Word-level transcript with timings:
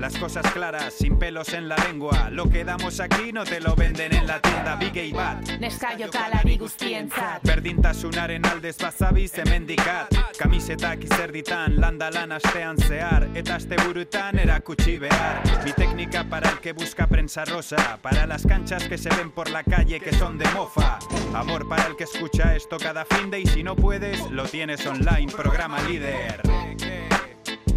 Las 0.00 0.16
cosas 0.18 0.46
claras, 0.52 0.94
sin 0.94 1.18
pelos 1.18 1.52
en 1.52 1.68
la 1.68 1.76
lengua. 1.76 2.28
Lo 2.30 2.48
que 2.48 2.64
damos 2.64 3.00
aquí 3.00 3.32
no 3.32 3.44
te 3.44 3.60
lo 3.60 3.74
venden 3.74 4.14
en 4.14 4.26
la 4.26 4.40
tienda. 4.40 4.76
Big 4.76 4.96
y 4.96 5.12
Bat. 5.12 5.58
Neskaio 5.58 6.10
kalari 6.10 6.58
guztientzat 6.58 7.42
Berdintasunaren 7.42 8.44
aldez 8.46 8.76
bazabiz 8.78 9.38
hemendikat 9.38 10.14
Kamisetak 10.38 11.04
izerditan 11.04 11.80
landa 11.80 12.10
lan 12.10 12.32
astean 12.32 12.76
zehar 12.76 13.28
Eta 13.34 13.56
asteburutan 13.56 14.38
erakutsi 14.38 14.98
behar. 14.98 15.42
Mi 15.64 15.72
técnica 15.72 16.24
para 16.24 16.50
el 16.50 16.58
que 16.60 16.72
busca 16.72 17.06
prensa 17.06 17.44
rosa. 17.44 17.98
Para 18.02 18.26
las 18.26 18.46
canchas 18.46 18.86
que 18.88 18.98
se 18.98 19.08
ven 19.10 19.30
por 19.30 19.50
la 19.50 19.62
calle 19.64 20.00
que 20.00 20.12
son 20.12 20.38
de 20.38 20.46
mofa. 20.50 20.98
Amor 21.34 21.68
para 21.68 21.86
el 21.86 21.96
que 21.96 22.04
escucha 22.04 22.54
esto 22.54 22.76
cada 22.78 23.04
fin 23.04 23.30
de 23.30 23.40
Y 23.40 23.46
si 23.46 23.62
no 23.62 23.74
puedes, 23.76 24.30
lo 24.30 24.44
tienes 24.44 24.86
online, 24.86 25.32
programa 25.32 25.80
líder. 25.82 26.42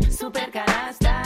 Supercanasta 0.10 0.20
Supercanasta, 0.20 1.19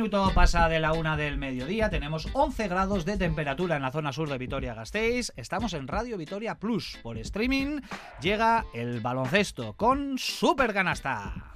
minuto 0.00 0.32
pasa 0.34 0.66
de 0.70 0.80
la 0.80 0.94
una 0.94 1.14
del 1.14 1.36
mediodía, 1.36 1.90
tenemos 1.90 2.26
11 2.32 2.68
grados 2.68 3.04
de 3.04 3.18
temperatura 3.18 3.76
en 3.76 3.82
la 3.82 3.90
zona 3.90 4.14
sur 4.14 4.30
de 4.30 4.38
Vitoria-Gasteiz, 4.38 5.30
estamos 5.36 5.74
en 5.74 5.88
Radio 5.88 6.16
Vitoria 6.16 6.54
Plus 6.54 6.98
por 7.02 7.18
streaming, 7.18 7.82
llega 8.18 8.64
el 8.72 9.00
baloncesto 9.00 9.74
con 9.74 10.16
Super 10.16 10.72
Canasta. 10.72 11.54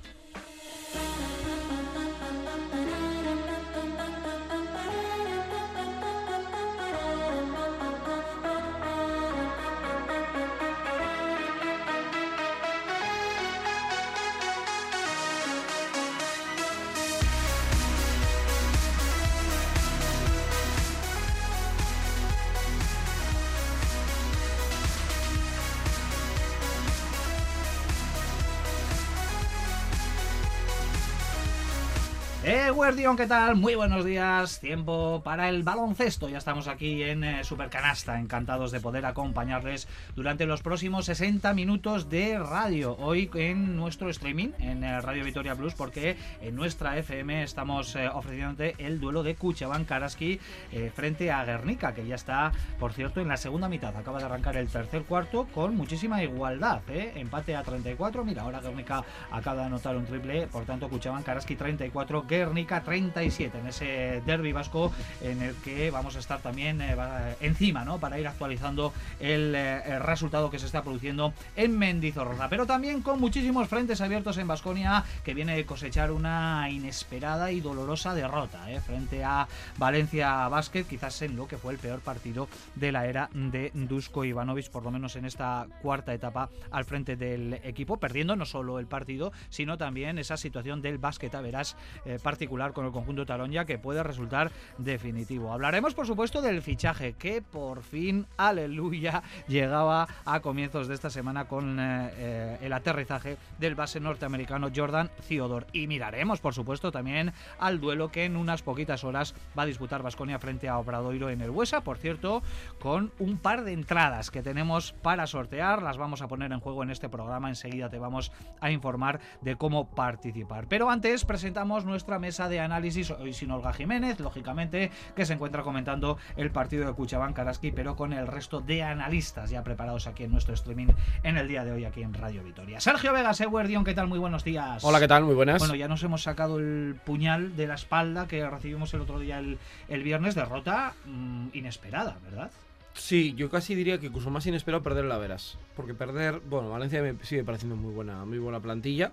Eh, 32.47 32.69
Guardión, 32.69 33.17
¿qué 33.17 33.27
tal? 33.27 33.57
Muy 33.57 33.75
buenos 33.75 34.05
días. 34.05 34.61
Tiempo 34.61 35.23
para 35.25 35.49
el 35.49 35.63
baloncesto. 35.63 36.29
Ya 36.29 36.37
estamos 36.37 36.69
aquí 36.69 37.03
en 37.03 37.25
eh, 37.25 37.43
Supercanasta. 37.43 38.21
Encantados 38.21 38.71
de 38.71 38.81
poder 38.81 39.07
acompañarles 39.07 39.89
durante 40.15 40.45
los 40.45 40.61
próximos 40.61 41.07
60 41.07 41.55
minutos 41.55 42.11
de 42.11 42.39
radio. 42.39 42.99
Hoy 42.99 43.31
en 43.33 43.77
nuestro 43.77 44.11
streaming, 44.11 44.51
en 44.59 44.85
eh, 44.85 45.01
Radio 45.01 45.25
Victoria 45.25 45.55
Plus, 45.55 45.73
porque 45.73 46.19
en 46.43 46.55
nuestra 46.55 46.99
FM 46.99 47.45
estamos 47.45 47.97
eh, 47.97 48.09
ofreciéndote 48.09 48.75
el 48.77 49.01
duelo 49.01 49.23
de 49.23 49.37
Kuchaban 49.37 49.87
Karaski 49.87 50.39
eh, 50.71 50.93
frente 50.95 51.31
a 51.31 51.47
Guernica, 51.47 51.95
que 51.95 52.07
ya 52.07 52.17
está, 52.17 52.53
por 52.79 52.93
cierto, 52.93 53.23
en 53.23 53.29
la 53.29 53.39
segunda 53.39 53.71
mitad. 53.71 53.97
Acaba 53.97 54.19
de 54.19 54.27
arrancar 54.27 54.59
el 54.59 54.69
tercer 54.69 55.05
cuarto 55.05 55.47
con 55.55 55.75
muchísima 55.77 56.23
igualdad. 56.23 56.83
¿eh? 56.91 57.13
Empate 57.17 57.57
a 57.57 57.63
34. 57.63 58.23
Mira, 58.23 58.43
ahora 58.43 58.61
Guernica 58.61 59.03
acaba 59.31 59.63
de 59.63 59.67
anotar 59.69 59.97
un 59.97 60.05
triple. 60.05 60.47
Por 60.49 60.67
tanto, 60.67 60.91
Kuchaban 60.91 61.23
Karaski 61.23 61.57
34, 61.57 62.27
Guernica 62.39 62.83
37 62.83 63.59
en 63.59 63.67
ese 63.67 64.23
derby 64.27 64.53
vasco 64.53 64.93
en 65.23 65.43
el 65.43 65.55
que 65.57 65.91
vamos 65.91 66.17
a 66.17 66.19
estar 66.19 66.41
también 66.41 66.81
eh, 66.81 66.97
encima, 67.41 67.85
¿no? 67.85 67.99
Para 67.99 68.19
ir 68.19 68.27
actualizando 68.27 68.93
el, 69.21 69.55
eh, 69.55 69.83
el 69.87 70.01
resultado 70.01 70.51
que 70.51 70.59
se 70.59 70.67
está 70.67 70.83
produciendo 70.83 71.33
en 71.57 71.79
Mendizorroza. 71.79 72.49
Pero 72.49 72.67
también 72.67 73.03
con 73.03 73.21
muchísimos 73.21 73.69
frentes 73.69 74.01
abiertos 74.01 74.39
en 74.39 74.49
Basconia 74.49 75.05
que 75.25 75.35
viene 75.35 75.57
de 75.57 75.65
cosechar 75.65 76.11
una 76.11 76.69
inesperada 76.71 77.53
y 77.53 77.61
dolorosa 77.61 78.15
derrota 78.15 78.71
¿eh? 78.71 78.81
frente 78.81 79.25
a 79.25 79.47
Valencia 79.79 80.49
Basket, 80.49 80.85
quizás 80.85 81.23
en 81.23 81.37
lo 81.37 81.47
que 81.47 81.59
fue 81.59 81.73
el 81.73 81.79
peor 81.79 82.01
partido 82.01 82.49
de 82.75 82.93
la 82.93 83.07
era 83.07 83.31
de 83.33 83.71
Dusko 83.75 84.25
Ivanovic, 84.25 84.71
por 84.71 84.83
lo 84.83 84.91
menos 84.91 85.17
en 85.17 85.25
esta 85.25 85.67
cuarta 85.83 86.15
etapa 86.15 86.51
al 86.71 86.85
frente 86.85 87.17
del 87.17 87.55
equipo, 87.65 87.99
perdiendo 87.99 88.37
no 88.37 88.47
solo 88.47 88.79
el 88.79 88.87
partido, 88.87 89.33
sino 89.49 89.79
también 89.79 90.19
esa 90.19 90.37
situación 90.37 90.83
del 90.83 90.99
básquet 90.99 91.35
a 91.35 91.41
verás 91.41 91.77
eh, 92.05 92.19
particular 92.25 92.73
con 92.73 92.87
el 92.87 92.91
conjunto 92.91 93.25
Taronja 93.25 93.67
que 93.67 93.79
puede 93.79 94.03
resultar 94.03 94.51
definitivo. 94.79 95.53
Hablaremos, 95.53 95.95
por 95.95 96.09
supuesto, 96.09 96.43
del 96.43 96.63
fichaje 96.63 97.13
que 97.13 97.41
por 97.43 97.85
fin, 97.85 98.27
aleluya, 98.37 99.23
llegaba 99.47 100.09
a 100.25 100.41
comienzos 100.41 100.89
de 100.89 100.95
esta 100.95 101.11
semana 101.11 101.47
con 101.47 101.79
eh, 101.79 102.11
eh, 102.17 102.59
el 102.63 102.73
aterrizaje 102.73 103.37
del 103.61 103.77
base 103.77 104.01
norteamericano 104.01 104.71
Jordan 104.75 105.11
Theodore. 105.29 105.67
Y 105.73 105.87
miraremos, 105.87 106.41
por 106.41 106.55
supuesto, 106.55 106.91
también 106.91 107.33
al 107.61 107.79
duelo 107.79 108.11
que 108.11 108.25
en 108.25 108.37
unas 108.37 108.63
poquitas 108.63 109.05
horas 109.05 109.35
va 109.57 109.65
a 109.65 109.67
disputar 109.67 110.03
Vasconia 110.03 110.39
frente 110.39 110.69
a 110.69 110.79
Obradoiro 110.79 111.29
en 111.29 111.43
el 111.43 111.51
Huesa, 111.51 111.83
por 111.83 111.99
cierto, 111.99 112.43
con 112.81 113.13
un 113.19 113.37
par 113.37 113.65
de 113.65 113.73
entradas 113.73 114.31
que 114.31 114.43
tenemos 114.43 114.93
para 115.03 115.27
sortear. 115.27 115.83
Las 115.83 115.99
vamos 115.99 116.23
a 116.23 116.29
poner 116.29 116.51
en 116.53 116.61
juego 116.61 116.83
en 116.83 116.91
este 116.91 117.11
programa. 117.11 117.51
Enseguida 117.51 117.91
te 117.91 117.99
vamos 117.99 118.33
a 118.61 118.71
informar 118.71 119.21
de 119.43 119.57
cómo 119.57 119.91
participar. 119.91 120.67
Pero 120.69 120.89
antes 120.89 121.27
presentamos 121.27 121.85
nuestra 121.85 122.14
mesa 122.19 122.49
de 122.49 122.61
análisis, 122.61 123.11
hoy 123.11 123.33
sin 123.33 123.51
Olga 123.51 123.73
Jiménez, 123.73 124.21
lógicamente, 124.21 124.91
que 125.15 125.27
se 125.27 125.35
encuentra 125.35 125.63
comentando 125.63 126.19
el 126.37 126.51
partido 126.51 126.87
de 126.87 126.93
Cuchabán 126.93 127.33
Karaski, 127.33 127.73
pero 127.73 127.97
con 127.97 128.13
el 128.13 128.27
resto 128.27 128.61
de 128.61 128.83
analistas 128.83 129.51
ya 129.51 129.63
preparados 129.63 130.07
aquí 130.07 130.25
en 130.25 130.33
nuestro 130.33 130.55
streaming 130.55 130.89
en 131.23 131.37
el 131.37 131.49
día 131.49 131.65
de 131.65 131.73
hoy 131.73 131.85
aquí 131.85 132.03
en 132.03 132.15
Radio 132.15 132.43
Vitoria. 132.43 132.81
Sergio 132.81 133.13
Vegas, 133.13 133.41
Eguerdion, 133.41 133.85
¿qué 133.85 133.95
tal? 133.95 134.09
Muy 134.09 134.19
buenos 134.19 134.45
días. 134.45 134.85
Hola, 134.85 135.01
¿qué 135.01 135.09
tal? 135.09 135.25
Muy 135.25 135.35
buenas. 135.35 135.59
Bueno, 135.59 135.75
ya 135.75 135.89
nos 135.89 136.03
hemos 136.03 136.23
sacado 136.23 136.59
el 136.59 136.97
puñal 137.05 137.57
de 137.57 137.67
la 137.67 137.75
espalda 137.75 138.27
que 138.27 138.49
recibimos 138.49 138.93
el 138.95 139.01
otro 139.01 139.19
día 139.19 139.39
el, 139.39 139.59
el 139.89 140.03
viernes. 140.03 140.35
Derrota 140.35 140.95
mm, 141.07 141.49
inesperada, 141.53 142.17
¿verdad? 142.25 142.51
Sí, 142.95 143.35
yo 143.37 143.51
casi 143.51 143.75
diría 143.75 143.99
que 143.99 144.07
incluso 144.07 144.31
más 144.31 144.47
inesperado 144.47 144.83
perder 144.83 145.05
la 145.05 145.19
Veras. 145.19 145.59
Porque 145.77 145.95
perder, 145.95 146.41
bueno, 146.49 146.71
Valencia 146.71 147.03
me 147.03 147.17
sigue 147.25 147.45
pareciendo 147.45 147.77
muy 147.77 147.93
buena, 147.93 148.25
muy 148.25 148.39
buena 148.39 148.61
plantilla. 148.61 149.13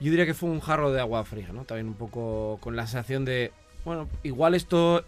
Yo 0.00 0.10
diría 0.10 0.26
que 0.26 0.34
fue 0.34 0.50
un 0.50 0.60
jarro 0.60 0.92
de 0.92 1.00
agua 1.00 1.24
fría, 1.24 1.48
¿no? 1.52 1.64
También 1.64 1.88
un 1.88 1.94
poco 1.94 2.58
con 2.60 2.76
la 2.76 2.86
sensación 2.86 3.24
de, 3.24 3.52
bueno, 3.84 4.08
igual 4.22 4.54
esto 4.54 5.04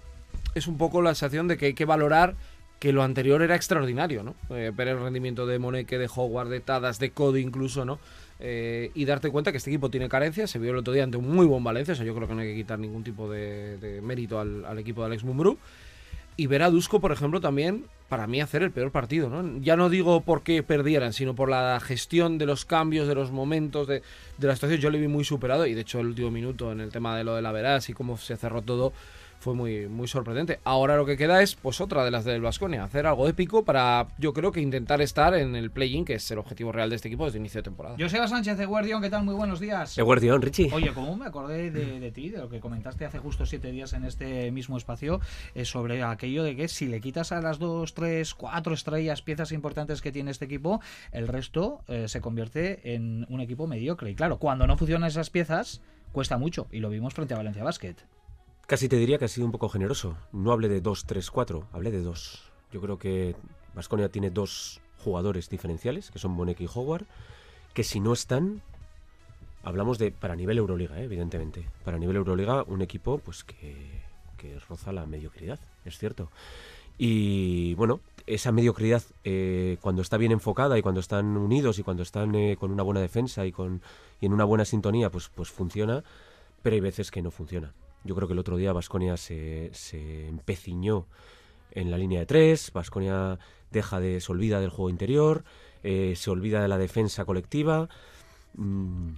es 0.54 0.66
un 0.66 0.78
poco 0.78 1.02
la 1.02 1.10
sensación 1.10 1.48
de 1.48 1.56
que 1.56 1.66
hay 1.66 1.74
que 1.74 1.84
valorar 1.84 2.34
que 2.78 2.92
lo 2.92 3.02
anterior 3.02 3.42
era 3.42 3.56
extraordinario, 3.56 4.22
¿no? 4.22 4.34
Eh, 4.50 4.72
ver 4.74 4.88
el 4.88 5.00
rendimiento 5.00 5.46
de 5.46 5.58
Moneke, 5.58 5.98
de 5.98 6.08
Howard, 6.14 6.48
de 6.48 6.60
Tadas, 6.60 6.98
de 6.98 7.10
Cody 7.10 7.40
incluso, 7.40 7.84
¿no? 7.84 7.98
Eh, 8.40 8.92
y 8.94 9.04
darte 9.04 9.30
cuenta 9.30 9.50
que 9.50 9.58
este 9.58 9.70
equipo 9.70 9.90
tiene 9.90 10.08
carencias. 10.08 10.50
Se 10.50 10.58
vio 10.58 10.70
el 10.70 10.76
otro 10.76 10.92
día 10.92 11.02
ante 11.02 11.16
un 11.16 11.28
muy 11.28 11.44
buen 11.44 11.64
Valencia, 11.64 11.92
o 11.92 11.96
sea, 11.96 12.06
yo 12.06 12.14
creo 12.14 12.28
que 12.28 12.34
no 12.34 12.40
hay 12.40 12.48
que 12.48 12.54
quitar 12.54 12.78
ningún 12.78 13.02
tipo 13.02 13.28
de, 13.28 14.00
mérito 14.02 14.38
al, 14.38 14.64
al 14.64 14.78
equipo 14.78 15.00
de 15.00 15.06
Alex 15.08 15.24
Mumbrú. 15.24 15.58
Y 16.40 16.46
ver 16.46 16.62
a 16.62 16.70
Dusko, 16.70 17.00
por 17.00 17.10
ejemplo, 17.10 17.40
también, 17.40 17.86
para 18.08 18.28
mí, 18.28 18.40
hacer 18.40 18.62
el 18.62 18.70
peor 18.70 18.92
partido, 18.92 19.28
¿no? 19.28 19.60
Ya 19.60 19.74
no 19.74 19.90
digo 19.90 20.20
por 20.20 20.42
qué 20.44 20.62
perdieran, 20.62 21.12
sino 21.12 21.34
por 21.34 21.50
la 21.50 21.80
gestión 21.80 22.38
de 22.38 22.46
los 22.46 22.64
cambios, 22.64 23.08
de 23.08 23.16
los 23.16 23.32
momentos, 23.32 23.88
de, 23.88 24.02
de 24.36 24.46
la 24.46 24.54
situación. 24.54 24.80
Yo 24.80 24.90
le 24.90 25.00
vi 25.00 25.08
muy 25.08 25.24
superado 25.24 25.66
y, 25.66 25.74
de 25.74 25.80
hecho, 25.80 25.98
el 25.98 26.06
último 26.06 26.30
minuto 26.30 26.70
en 26.70 26.80
el 26.80 26.92
tema 26.92 27.16
de 27.16 27.24
lo 27.24 27.34
de 27.34 27.42
la 27.42 27.50
Verás 27.50 27.88
y 27.88 27.92
cómo 27.92 28.16
se 28.16 28.36
cerró 28.36 28.62
todo 28.62 28.92
fue 29.38 29.54
muy, 29.54 29.88
muy 29.88 30.08
sorprendente. 30.08 30.60
Ahora 30.64 30.96
lo 30.96 31.06
que 31.06 31.16
queda 31.16 31.42
es, 31.42 31.54
pues, 31.54 31.80
otra 31.80 32.04
de 32.04 32.10
las 32.10 32.24
del 32.24 32.40
Vasconia, 32.40 32.84
hacer 32.84 33.06
algo 33.06 33.28
épico 33.28 33.64
para, 33.64 34.08
yo 34.18 34.32
creo 34.32 34.52
que 34.52 34.60
intentar 34.60 35.00
estar 35.00 35.34
en 35.34 35.54
el 35.56 35.70
play-in, 35.70 36.04
que 36.04 36.14
es 36.14 36.30
el 36.30 36.38
objetivo 36.38 36.72
real 36.72 36.90
de 36.90 36.96
este 36.96 37.08
equipo 37.08 37.24
desde 37.24 37.38
inicio 37.38 37.58
de 37.58 37.64
temporada. 37.64 37.96
Joseba 37.98 38.26
Sánchez 38.26 38.58
de 38.58 38.66
Guardión, 38.66 39.00
¿qué 39.02 39.10
tal? 39.10 39.24
Muy 39.24 39.34
buenos 39.34 39.60
días. 39.60 39.98
Guardión, 39.98 40.42
Richie. 40.42 40.70
Oye, 40.72 40.92
¿cómo 40.92 41.16
me 41.16 41.26
acordé 41.26 41.70
de, 41.70 42.00
de 42.00 42.10
ti, 42.10 42.30
de 42.30 42.38
lo 42.38 42.48
que 42.48 42.60
comentaste 42.60 43.04
hace 43.04 43.18
justo 43.18 43.46
siete 43.46 43.70
días 43.70 43.92
en 43.92 44.04
este 44.04 44.50
mismo 44.50 44.76
espacio, 44.76 45.20
eh, 45.54 45.64
sobre 45.64 46.02
aquello 46.02 46.42
de 46.42 46.56
que 46.56 46.68
si 46.68 46.86
le 46.86 47.00
quitas 47.00 47.32
a 47.32 47.40
las 47.40 47.58
dos, 47.58 47.94
tres, 47.94 48.34
cuatro 48.34 48.74
estrellas, 48.74 49.22
piezas 49.22 49.52
importantes 49.52 50.02
que 50.02 50.12
tiene 50.12 50.30
este 50.30 50.46
equipo, 50.46 50.80
el 51.12 51.28
resto 51.28 51.82
eh, 51.88 52.08
se 52.08 52.20
convierte 52.20 52.94
en 52.94 53.26
un 53.28 53.40
equipo 53.40 53.66
mediocre. 53.66 54.10
Y 54.10 54.14
claro, 54.14 54.38
cuando 54.38 54.66
no 54.66 54.76
funcionan 54.76 55.08
esas 55.08 55.30
piezas, 55.30 55.80
cuesta 56.12 56.38
mucho. 56.38 56.66
Y 56.72 56.80
lo 56.80 56.90
vimos 56.90 57.14
frente 57.14 57.34
a 57.34 57.38
Valencia 57.38 57.64
Basket. 57.64 57.96
Casi 58.68 58.86
te 58.86 58.96
diría 58.96 59.16
que 59.16 59.24
ha 59.24 59.28
sido 59.28 59.46
un 59.46 59.52
poco 59.52 59.70
generoso. 59.70 60.18
No 60.30 60.52
hablé 60.52 60.68
de 60.68 60.82
2, 60.82 61.06
3, 61.06 61.30
4, 61.30 61.68
hablé 61.72 61.90
de 61.90 62.02
2. 62.02 62.52
Yo 62.70 62.82
creo 62.82 62.98
que 62.98 63.34
Vasconia 63.74 64.10
tiene 64.10 64.28
dos 64.28 64.82
jugadores 65.02 65.48
diferenciales, 65.48 66.10
que 66.10 66.18
son 66.18 66.36
Bonek 66.36 66.60
y 66.60 66.68
Howard, 66.74 67.06
que 67.72 67.82
si 67.82 67.98
no 67.98 68.12
están, 68.12 68.60
hablamos 69.62 69.98
de 69.98 70.12
para 70.12 70.36
nivel 70.36 70.58
Euroliga, 70.58 71.00
¿eh? 71.00 71.04
evidentemente. 71.04 71.64
Para 71.82 71.98
nivel 71.98 72.16
Euroliga, 72.16 72.62
un 72.64 72.82
equipo 72.82 73.16
pues 73.16 73.42
que, 73.42 74.02
que 74.36 74.58
roza 74.68 74.92
la 74.92 75.06
mediocridad, 75.06 75.58
es 75.86 75.96
cierto. 75.96 76.30
Y 76.98 77.72
bueno, 77.76 78.00
esa 78.26 78.52
mediocridad, 78.52 79.02
eh, 79.24 79.78
cuando 79.80 80.02
está 80.02 80.18
bien 80.18 80.32
enfocada 80.32 80.76
y 80.76 80.82
cuando 80.82 81.00
están 81.00 81.38
unidos 81.38 81.78
y 81.78 81.82
cuando 81.82 82.02
están 82.02 82.34
eh, 82.34 82.58
con 82.60 82.70
una 82.70 82.82
buena 82.82 83.00
defensa 83.00 83.46
y, 83.46 83.50
con, 83.50 83.80
y 84.20 84.26
en 84.26 84.34
una 84.34 84.44
buena 84.44 84.66
sintonía, 84.66 85.08
pues, 85.08 85.30
pues 85.34 85.48
funciona, 85.48 86.04
pero 86.60 86.74
hay 86.74 86.80
veces 86.80 87.10
que 87.10 87.22
no 87.22 87.30
funciona. 87.30 87.72
Yo 88.08 88.14
creo 88.14 88.26
que 88.26 88.32
el 88.32 88.38
otro 88.38 88.56
día 88.56 88.72
Vasconia 88.72 89.18
se, 89.18 89.68
se 89.74 90.28
empeciñó 90.28 91.04
en 91.72 91.90
la 91.90 91.98
línea 91.98 92.20
de 92.20 92.24
tres, 92.24 92.72
Vasconia 92.72 93.38
deja 93.70 94.00
de, 94.00 94.22
se 94.22 94.32
olvida 94.32 94.60
del 94.60 94.70
juego 94.70 94.88
interior, 94.88 95.44
eh, 95.82 96.14
se 96.16 96.30
olvida 96.30 96.62
de 96.62 96.68
la 96.68 96.78
defensa 96.78 97.26
colectiva 97.26 97.90
mm, 98.54 99.10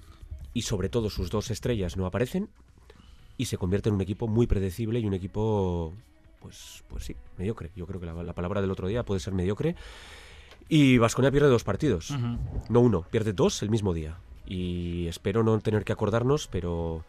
y 0.55 0.63
sobre 0.63 0.89
todo 0.89 1.09
sus 1.09 1.31
dos 1.31 1.53
estrellas 1.53 1.97
no 1.97 2.05
aparecen 2.05 2.49
y 3.37 3.45
se 3.45 3.59
convierte 3.59 3.91
en 3.91 3.95
un 3.95 4.01
equipo 4.01 4.27
muy 4.27 4.49
predecible 4.49 4.99
y 4.99 5.07
un 5.07 5.15
equipo 5.15 5.95
pues, 6.41 6.83
pues 6.89 7.05
sí, 7.05 7.15
mediocre. 7.39 7.71
Yo 7.77 7.87
creo 7.87 8.01
que 8.01 8.07
la, 8.07 8.25
la 8.25 8.33
palabra 8.33 8.61
del 8.61 8.73
otro 8.73 8.89
día 8.89 9.05
puede 9.05 9.21
ser 9.21 9.35
mediocre. 9.35 9.77
Y 10.69 10.99
Vasconia 10.99 11.31
pierde 11.31 11.47
dos 11.49 11.63
partidos, 11.63 12.13
no 12.69 12.81
uno, 12.81 13.03
pierde 13.09 13.33
dos 13.35 13.63
el 13.63 13.71
mismo 13.71 13.95
día. 13.95 14.19
Y 14.47 15.07
espero 15.07 15.45
no 15.45 15.61
tener 15.61 15.85
que 15.85 15.93
acordarnos, 15.93 16.49
pero 16.49 17.05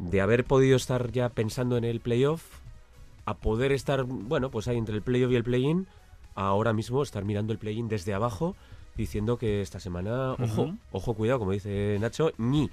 de 0.00 0.20
haber 0.20 0.44
podido 0.44 0.76
estar 0.76 1.12
ya 1.12 1.28
pensando 1.28 1.76
en 1.76 1.84
el 1.84 2.00
playoff, 2.00 2.42
a 3.26 3.34
poder 3.34 3.70
estar, 3.72 4.04
bueno, 4.04 4.50
pues 4.50 4.66
ahí 4.66 4.78
entre 4.78 4.96
el 4.96 5.02
playoff 5.02 5.30
y 5.30 5.36
el 5.36 5.44
play-in, 5.44 5.86
ahora 6.34 6.72
mismo 6.72 7.02
estar 7.02 7.24
mirando 7.24 7.52
el 7.52 7.58
play-in 7.58 7.88
desde 7.88 8.14
abajo, 8.14 8.56
diciendo 8.96 9.38
que 9.38 9.62
esta 9.62 9.80
semana, 9.80 10.32
ojo, 10.32 10.74
ojo, 10.92 11.14
cuidado, 11.14 11.38
como 11.38 11.52
dice 11.52 11.96
Nacho, 12.00 12.32
Ñe. 12.38 12.68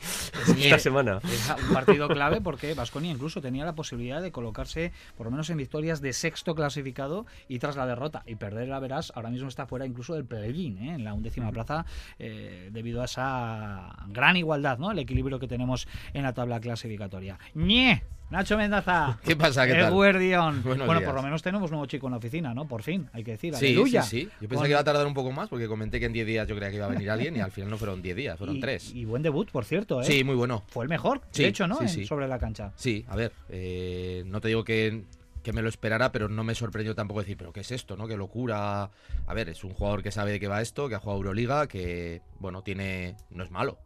esta 0.58 0.80
semana. 0.80 1.20
Era 1.24 1.56
un 1.56 1.74
partido 1.74 2.08
clave 2.08 2.42
porque 2.42 2.74
Vasconia 2.74 3.12
incluso 3.12 3.42
tenía 3.42 3.66
la 3.66 3.76
posibilidad 3.76 4.22
de 4.22 4.32
colocarse 4.32 4.92
por 5.16 5.26
lo 5.26 5.32
menos 5.32 5.50
en 5.50 5.58
victorias 5.58 6.02
de 6.02 6.14
sexto 6.14 6.56
clasificado 6.56 7.26
y 7.48 7.60
tras 7.60 7.76
la 7.76 7.86
derrota 7.86 8.24
y 8.26 8.36
perder 8.36 8.68
la 8.68 8.80
verás 8.80 9.12
ahora 9.16 9.30
mismo 9.30 9.48
está 9.48 9.66
fuera 9.68 9.86
incluso 9.86 10.14
del 10.14 10.26
play-in 10.26 10.78
¿eh? 10.78 10.96
en 10.96 11.04
la 11.04 11.14
undécima 11.14 11.52
plaza 11.52 11.86
eh, 12.20 12.70
debido 12.72 13.02
a 13.02 13.06
esa 13.06 13.96
gran 14.08 14.38
igualdad 14.38 14.78
no 14.78 14.92
el 14.92 15.00
equilibrio 15.00 15.40
que 15.40 15.48
tenemos 15.48 15.88
en 16.14 16.24
la 16.24 16.34
tabla 16.34 16.60
clasificatoria 16.60 17.40
¡Ñe! 17.54 18.04
Nacho 18.30 18.58
Mendaza 18.58 19.18
¿Qué 19.24 19.36
pasa? 19.38 19.66
¿Qué 19.66 19.74
tal? 19.74 19.94
Guardián. 19.94 20.62
Buenos 20.64 20.86
bueno 20.86 21.00
días. 21.00 21.10
por 21.10 21.16
lo 21.16 21.24
menos 21.24 21.42
tenemos 21.42 21.72
nuevo 21.72 21.86
chico 21.86 22.08
en 22.08 22.12
la 22.12 22.18
oficina 22.18 22.54
no 22.54 22.68
por 22.68 22.84
fin 22.84 23.08
hay 23.14 23.24
que 23.24 23.32
decir 23.32 23.56
Sí, 23.56 23.68
aleluya 23.68 24.02
sí, 24.04 24.22
sí. 24.22 24.30
Yo 24.42 24.50
pensé 24.50 24.56
Con- 24.56 24.64
que 24.66 24.70
iba 24.72 24.80
a 24.80 24.84
tardar 24.84 25.08
un 25.08 25.14
poco 25.14 25.32
más 25.32 25.48
porque 25.48 25.68
comenté 25.68 26.00
que 26.00 26.08
en 26.08 26.14
10 26.14 26.28
días 26.28 26.48
yo 26.48 26.56
creía 26.56 26.70
que 26.70 26.76
iba 26.78 26.86
a 26.86 26.90
venir 26.90 27.10
alguien 27.10 27.36
y 27.38 27.40
al 27.40 27.52
final 27.52 27.70
no 27.70 27.78
fueron 27.78 28.02
10 28.02 28.16
días, 28.18 28.38
fueron 28.38 28.58
y, 28.58 28.60
3. 28.60 28.96
y 28.96 29.06
buen 29.06 29.22
debut 29.24 29.50
por 29.50 29.64
cierto 29.64 30.02
¿eh? 30.02 30.06
Sí, 30.06 30.24
muy 30.26 30.36
bueno. 30.36 30.64
fue 30.68 30.84
el 30.84 30.90
mejor 30.90 31.22
Sí, 31.32 31.44
de 31.44 31.50
hecho 31.50 31.68
no 31.68 31.78
sí, 31.78 31.84
En- 31.84 31.90
sí. 31.90 32.06
sobre 32.06 32.28
la 32.28 32.38
cancha 32.38 32.74
Sí, 32.76 33.06
a 33.08 33.16
ver, 33.16 33.32
eh, 33.50 34.24
no 34.26 34.42
te 34.42 34.50
digo 34.50 34.64
que, 34.66 35.04
que 35.42 35.54
me 35.54 35.62
lo 35.62 35.70
esperara, 35.70 36.12
pero 36.12 36.28
no 36.28 36.44
me 36.44 36.54
sorprendió 36.54 36.94
tampoco 36.96 37.22
decir, 37.22 37.38
pero 37.38 37.54
¿qué 37.54 37.62
es 37.62 37.72
esto, 37.72 37.96
no? 37.96 38.06
Qué 38.10 38.18
locura. 38.18 38.90
A 39.28 39.34
ver, 39.34 39.48
es 39.48 39.64
un 39.64 39.72
jugador 39.74 40.04
que 40.04 40.12
sabe 40.12 40.34
de 40.34 40.42
qué 40.42 40.50
va 40.50 40.62
esto, 40.62 40.90
que 40.90 40.96
ha 40.96 41.00
jugado 41.00 41.20
Euroliga, 41.20 41.68
que, 41.68 42.22
bueno, 42.40 42.64
tiene... 42.64 43.16
no 43.30 43.46
es 43.46 43.52
malo. 43.52 43.78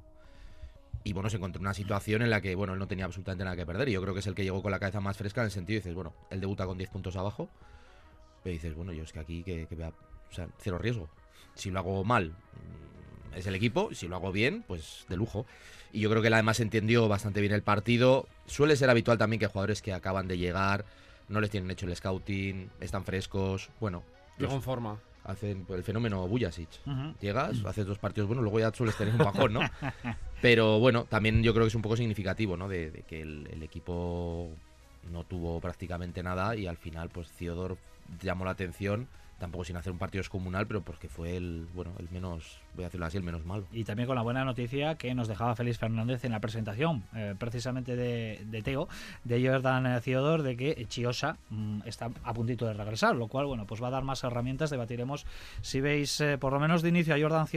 Y 1.04 1.14
bueno, 1.14 1.30
se 1.30 1.38
encontró 1.38 1.60
en 1.60 1.66
una 1.66 1.74
situación 1.74 2.22
en 2.22 2.30
la 2.30 2.42
que, 2.42 2.54
bueno, 2.56 2.74
él 2.74 2.80
no 2.80 2.88
tenía 2.88 3.06
absolutamente 3.06 3.44
nada 3.44 3.56
que 3.56 3.66
perder. 3.66 3.90
Y 3.90 3.94
yo 3.94 4.02
creo 4.02 4.14
que 4.14 4.20
es 4.20 4.28
el 4.28 4.36
que 4.36 4.44
llegó 4.44 4.62
con 4.62 4.72
la 4.72 4.80
cabeza 4.80 5.00
más 5.02 5.18
fresca 5.18 5.42
en 5.42 5.46
el 5.46 5.52
sentido, 5.52 5.78
dices, 5.80 5.96
bueno, 5.96 6.14
él 6.30 6.40
debuta 6.42 6.66
con 6.66 6.78
10 6.78 6.90
puntos 6.92 7.16
abajo. 7.16 7.50
Y 8.46 8.50
dices, 8.50 8.76
bueno, 8.76 8.92
yo 8.94 9.04
es 9.04 9.12
que 9.12 9.20
aquí, 9.20 9.44
que, 9.44 9.66
que 9.68 9.76
vea, 9.76 9.90
o 9.90 10.34
sea, 10.34 10.48
cero 10.60 10.78
riesgo. 10.78 11.10
Si 11.56 11.72
lo 11.72 11.80
hago 11.80 12.04
mal, 12.04 12.30
mm, 12.30 13.36
es 13.38 13.48
el 13.48 13.56
equipo. 13.56 13.94
Si 13.94 14.08
lo 14.08 14.16
hago 14.16 14.32
bien, 14.32 14.64
pues 14.68 15.06
de 15.10 15.18
lujo. 15.18 15.46
Y 15.92 16.00
yo 16.02 16.10
creo 16.10 16.22
que 16.22 16.28
él 16.30 16.34
además 16.36 16.60
entendió 16.60 17.08
bastante 17.08 17.42
bien 17.42 17.54
el 17.54 17.64
partido. 17.64 18.28
Suele 18.46 18.76
ser 18.76 18.90
habitual 18.90 19.18
también 19.18 19.40
que 19.40 19.48
jugadores 19.48 19.82
que 19.82 19.94
acaban 19.94 20.28
de 20.28 20.38
llegar 20.38 20.86
no 21.30 21.40
les 21.42 21.50
tienen 21.50 21.70
hecho 21.72 21.86
el 21.88 21.96
scouting, 21.96 22.70
están 22.80 23.06
frescos. 23.06 23.70
Bueno, 23.80 24.04
Llegó 24.38 24.54
en 24.54 24.62
forma. 24.62 24.98
hacen 25.24 25.66
el 25.70 25.84
fenómeno 25.84 26.28
Bujasic. 26.28 26.70
Ujú. 26.86 27.14
Llegas, 27.22 27.64
haces 27.66 27.86
dos 27.86 27.98
partidos 28.00 28.28
buenos, 28.28 28.44
luego 28.44 28.60
ya 28.60 28.72
sueles 28.74 28.98
tener 28.98 29.14
un 29.14 29.20
bajón, 29.20 29.54
¿no? 29.54 29.62
Pero 30.42 30.80
bueno, 30.80 31.06
también 31.06 31.44
yo 31.44 31.54
creo 31.54 31.66
que 31.66 31.70
es 31.70 31.76
un 31.76 31.82
poco 31.82 31.96
significativo, 31.96 32.58
¿no? 32.58 32.68
De, 32.68 32.92
de 32.92 33.04
que 33.04 33.22
el, 33.22 33.48
el 33.52 33.64
equipo 33.64 34.50
no 35.12 35.24
tuvo 35.24 35.60
prácticamente 35.60 36.24
nada 36.24 36.56
y 36.56 36.68
al 36.68 36.78
final, 36.78 37.10
pues 37.10 37.30
Theodore 37.32 37.76
llamó 38.22 38.46
la 38.46 38.52
atención, 38.52 39.08
tampoco 39.42 39.66
sin 39.66 39.76
hacer 39.76 39.92
un 39.92 39.98
partido 39.98 40.20
descomunal, 40.20 40.68
pero 40.68 40.82
porque 40.82 41.10
fue 41.10 41.36
el, 41.36 41.68
bueno, 41.74 41.92
el 41.98 42.08
menos, 42.12 42.60
voy 42.76 42.84
a 42.84 42.88
decirlo 42.88 43.08
así, 43.08 43.18
el 43.18 43.24
menos 43.24 43.44
malo. 43.44 43.66
Y 43.72 43.84
también 43.84 44.06
con 44.06 44.16
la 44.16 44.22
buena 44.22 44.46
noticia 44.46 44.96
que 44.96 45.16
nos 45.16 45.28
dejaba 45.28 45.56
Félix 45.56 45.80
Fernández 45.80 46.24
en 46.26 46.32
la 46.32 46.40
presentación, 46.40 47.04
eh, 47.16 47.34
precisamente 47.38 47.96
de, 47.96 48.62
Teo, 48.64 48.88
de 49.24 49.46
Jordan 49.46 49.88
eh, 49.88 50.02
Theodore, 50.02 50.44
de 50.44 50.56
que 50.56 50.86
Chiosa 50.88 51.38
mm, 51.50 51.82
está 51.86 52.12
a 52.24 52.34
puntito 52.34 52.68
de 52.68 52.74
regresar, 52.74 53.16
lo 53.16 53.28
cual, 53.28 53.48
bueno, 53.48 53.66
pues 53.66 53.82
va 53.82 53.88
a 53.88 53.92
dar 53.92 54.04
más 54.04 54.24
herramientas. 54.24 54.70
Debatiremos 54.70 55.26
si 55.62 55.82
veis, 55.82 56.22
eh, 56.22 56.38
por 56.38 56.54
lo 56.54 56.60
menos 56.60 56.84
de 56.84 56.90
inicio, 56.90 57.16
a 57.16 57.20
Jordan 57.20 57.48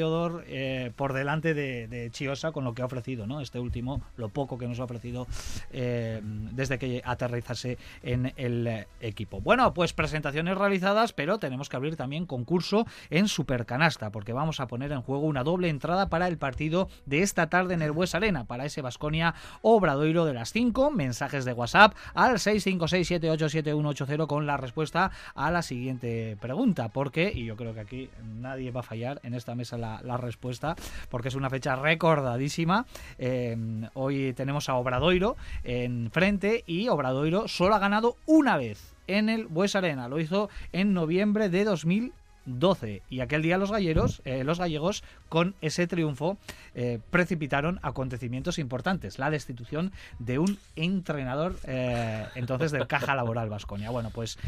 eh, 0.46 0.90
por 0.96 1.12
delante 1.12 1.52
de, 1.52 1.86
de 1.86 2.10
Chiosa 2.10 2.50
con 2.50 2.64
lo 2.64 2.74
que 2.74 2.80
ha 2.80 2.86
ofrecido, 2.86 3.26
¿no? 3.26 3.40
Este 3.40 3.58
último, 3.58 4.00
lo 4.16 4.30
poco 4.30 4.56
que 4.56 4.66
nos 4.66 4.80
ha 4.80 4.84
ofrecido 4.84 5.26
eh, 5.72 6.20
desde 6.22 6.78
que 6.78 7.02
aterrizase 7.04 7.78
en 8.02 8.32
el 8.36 8.66
eh, 8.66 8.86
equipo. 9.00 9.40
Bueno, 9.40 9.74
pues 9.74 9.92
presentaciones 9.92 10.56
realizadas, 10.56 11.12
pero 11.12 11.38
tenemos 11.38 11.68
que 11.68 11.73
abrir 11.74 11.96
también 11.96 12.26
concurso 12.26 12.86
en 13.10 13.28
Supercanasta, 13.28 14.10
porque 14.10 14.32
vamos 14.32 14.60
a 14.60 14.66
poner 14.66 14.92
en 14.92 15.02
juego 15.02 15.26
una 15.26 15.44
doble 15.44 15.68
entrada 15.68 16.08
para 16.08 16.28
el 16.28 16.38
partido 16.38 16.88
de 17.06 17.22
esta 17.22 17.48
tarde 17.48 17.74
en 17.74 17.82
el 17.82 17.92
Bues 17.92 18.14
Arena, 18.14 18.44
para 18.44 18.64
ese 18.64 18.82
Basconia 18.82 19.34
Obradoiro 19.62 20.24
de 20.24 20.34
las 20.34 20.52
5. 20.52 20.90
Mensajes 20.90 21.44
de 21.44 21.52
WhatsApp 21.52 21.94
al 22.14 22.34
656787180 22.34 24.26
con 24.26 24.46
la 24.46 24.56
respuesta 24.56 25.10
a 25.34 25.50
la 25.50 25.62
siguiente 25.62 26.36
pregunta, 26.40 26.88
porque, 26.88 27.32
y 27.34 27.44
yo 27.44 27.56
creo 27.56 27.74
que 27.74 27.80
aquí 27.80 28.10
nadie 28.40 28.70
va 28.70 28.80
a 28.80 28.84
fallar 28.84 29.20
en 29.22 29.34
esta 29.34 29.54
mesa 29.54 29.76
la, 29.78 30.00
la 30.02 30.16
respuesta, 30.16 30.76
porque 31.08 31.28
es 31.28 31.34
una 31.34 31.50
fecha 31.50 31.76
recordadísima. 31.76 32.86
Eh, 33.18 33.56
hoy 33.94 34.32
tenemos 34.34 34.68
a 34.68 34.74
Obradoiro 34.74 35.36
en 35.62 36.10
frente 36.10 36.64
y 36.66 36.88
Obradoiro 36.88 37.48
solo 37.48 37.74
ha 37.74 37.78
ganado 37.78 38.16
una 38.26 38.56
vez 38.56 38.93
en 39.06 39.28
el 39.28 39.46
Bues 39.46 39.76
Arena. 39.76 40.08
Lo 40.08 40.20
hizo 40.20 40.48
en 40.72 40.94
noviembre 40.94 41.48
de 41.48 41.64
2012 41.64 43.02
y 43.08 43.20
aquel 43.20 43.42
día 43.42 43.58
los 43.58 43.70
galleros, 43.70 44.22
eh, 44.24 44.44
los 44.44 44.58
gallegos, 44.58 45.02
con 45.28 45.54
ese 45.60 45.86
triunfo 45.86 46.36
eh, 46.74 46.98
precipitaron 47.10 47.80
acontecimientos 47.82 48.58
importantes, 48.58 49.18
la 49.18 49.30
destitución 49.30 49.92
de 50.18 50.38
un 50.38 50.58
entrenador 50.76 51.56
eh, 51.64 52.26
entonces 52.34 52.72
del 52.72 52.86
Caja 52.86 53.14
Laboral 53.14 53.48
Vasconia. 53.48 53.90
Bueno, 53.90 54.10
pues 54.10 54.38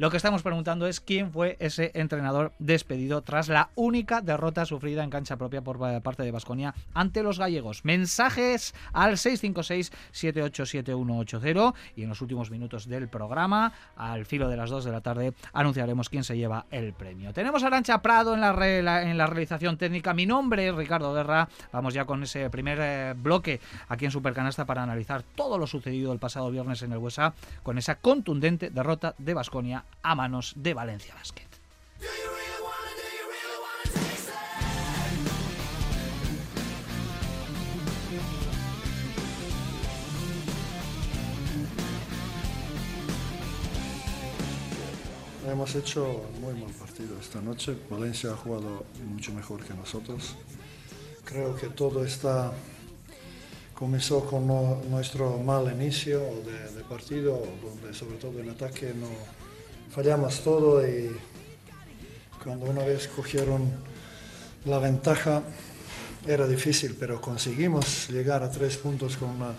lo 0.00 0.10
que 0.10 0.16
estamos 0.16 0.42
preguntando 0.42 0.86
es 0.86 0.98
quién 0.98 1.30
fue 1.30 1.58
ese 1.60 1.90
entrenador 1.92 2.54
despedido 2.58 3.20
tras 3.20 3.50
la 3.50 3.68
única 3.74 4.22
derrota 4.22 4.64
sufrida 4.64 5.04
en 5.04 5.10
cancha 5.10 5.36
propia 5.36 5.60
por 5.60 5.78
parte 6.00 6.22
de 6.22 6.30
Vasconia 6.30 6.74
ante 6.94 7.22
los 7.22 7.38
gallegos. 7.38 7.84
Mensajes 7.84 8.74
al 8.94 9.18
656-787180 9.18 11.74
y 11.96 12.04
en 12.04 12.08
los 12.08 12.22
últimos 12.22 12.50
minutos 12.50 12.88
del 12.88 13.10
programa, 13.10 13.74
al 13.94 14.24
filo 14.24 14.48
de 14.48 14.56
las 14.56 14.70
2 14.70 14.86
de 14.86 14.90
la 14.90 15.02
tarde, 15.02 15.34
anunciaremos 15.52 16.08
quién 16.08 16.24
se 16.24 16.38
lleva 16.38 16.64
el 16.70 16.94
premio. 16.94 17.34
Tenemos 17.34 17.62
a 17.62 17.66
Arancha 17.66 18.00
Prado 18.00 18.32
en 18.32 18.40
la 18.40 19.26
realización 19.26 19.76
técnica. 19.76 20.14
Mi 20.14 20.24
nombre 20.24 20.66
es 20.66 20.74
Ricardo 20.74 21.12
Guerra. 21.12 21.50
Vamos 21.72 21.92
ya 21.92 22.06
con 22.06 22.22
ese 22.22 22.48
primer 22.48 22.78
eh, 22.80 23.12
bloque 23.18 23.60
aquí 23.88 24.06
en 24.06 24.12
Supercanasta 24.12 24.64
para 24.64 24.82
analizar 24.82 25.22
todo 25.22 25.58
lo 25.58 25.66
sucedido 25.66 26.14
el 26.14 26.18
pasado 26.18 26.50
viernes 26.50 26.80
en 26.80 26.92
el 26.92 26.98
Huesa 26.98 27.34
con 27.62 27.76
esa 27.76 27.96
contundente 27.96 28.70
derrota 28.70 29.14
de 29.18 29.34
Vasconia 29.34 29.84
a 30.02 30.14
manos 30.14 30.52
de 30.56 30.74
Valencia 30.74 31.14
Basket. 31.14 31.48
Hemos 45.48 45.74
hecho 45.74 46.22
muy 46.40 46.54
mal 46.54 46.70
partido 46.72 47.18
esta 47.18 47.40
noche. 47.40 47.76
Valencia 47.88 48.30
ha 48.32 48.36
jugado 48.36 48.84
mucho 49.08 49.32
mejor 49.32 49.64
que 49.64 49.74
nosotros. 49.74 50.36
Creo 51.24 51.56
que 51.56 51.68
todo 51.68 52.04
está 52.04 52.52
comenzó 53.74 54.24
con 54.26 54.46
no- 54.46 54.80
nuestro 54.90 55.38
mal 55.38 55.72
inicio 55.72 56.20
de, 56.44 56.76
de 56.76 56.84
partido, 56.84 57.42
donde 57.62 57.94
sobre 57.94 58.16
todo 58.18 58.38
en 58.40 58.50
ataque 58.50 58.92
no 58.94 59.08
fallamos 59.94 60.40
todo 60.42 60.86
y 60.86 61.10
cuando 62.42 62.66
una 62.66 62.82
vez 62.84 63.08
cogieron 63.08 63.70
la 64.64 64.78
ventaja 64.78 65.42
era 66.26 66.46
difícil, 66.46 66.96
pero 66.98 67.20
conseguimos 67.20 68.08
llegar 68.10 68.42
a 68.42 68.50
tres 68.50 68.76
puntos 68.76 69.16
con 69.16 69.30
una 69.30 69.52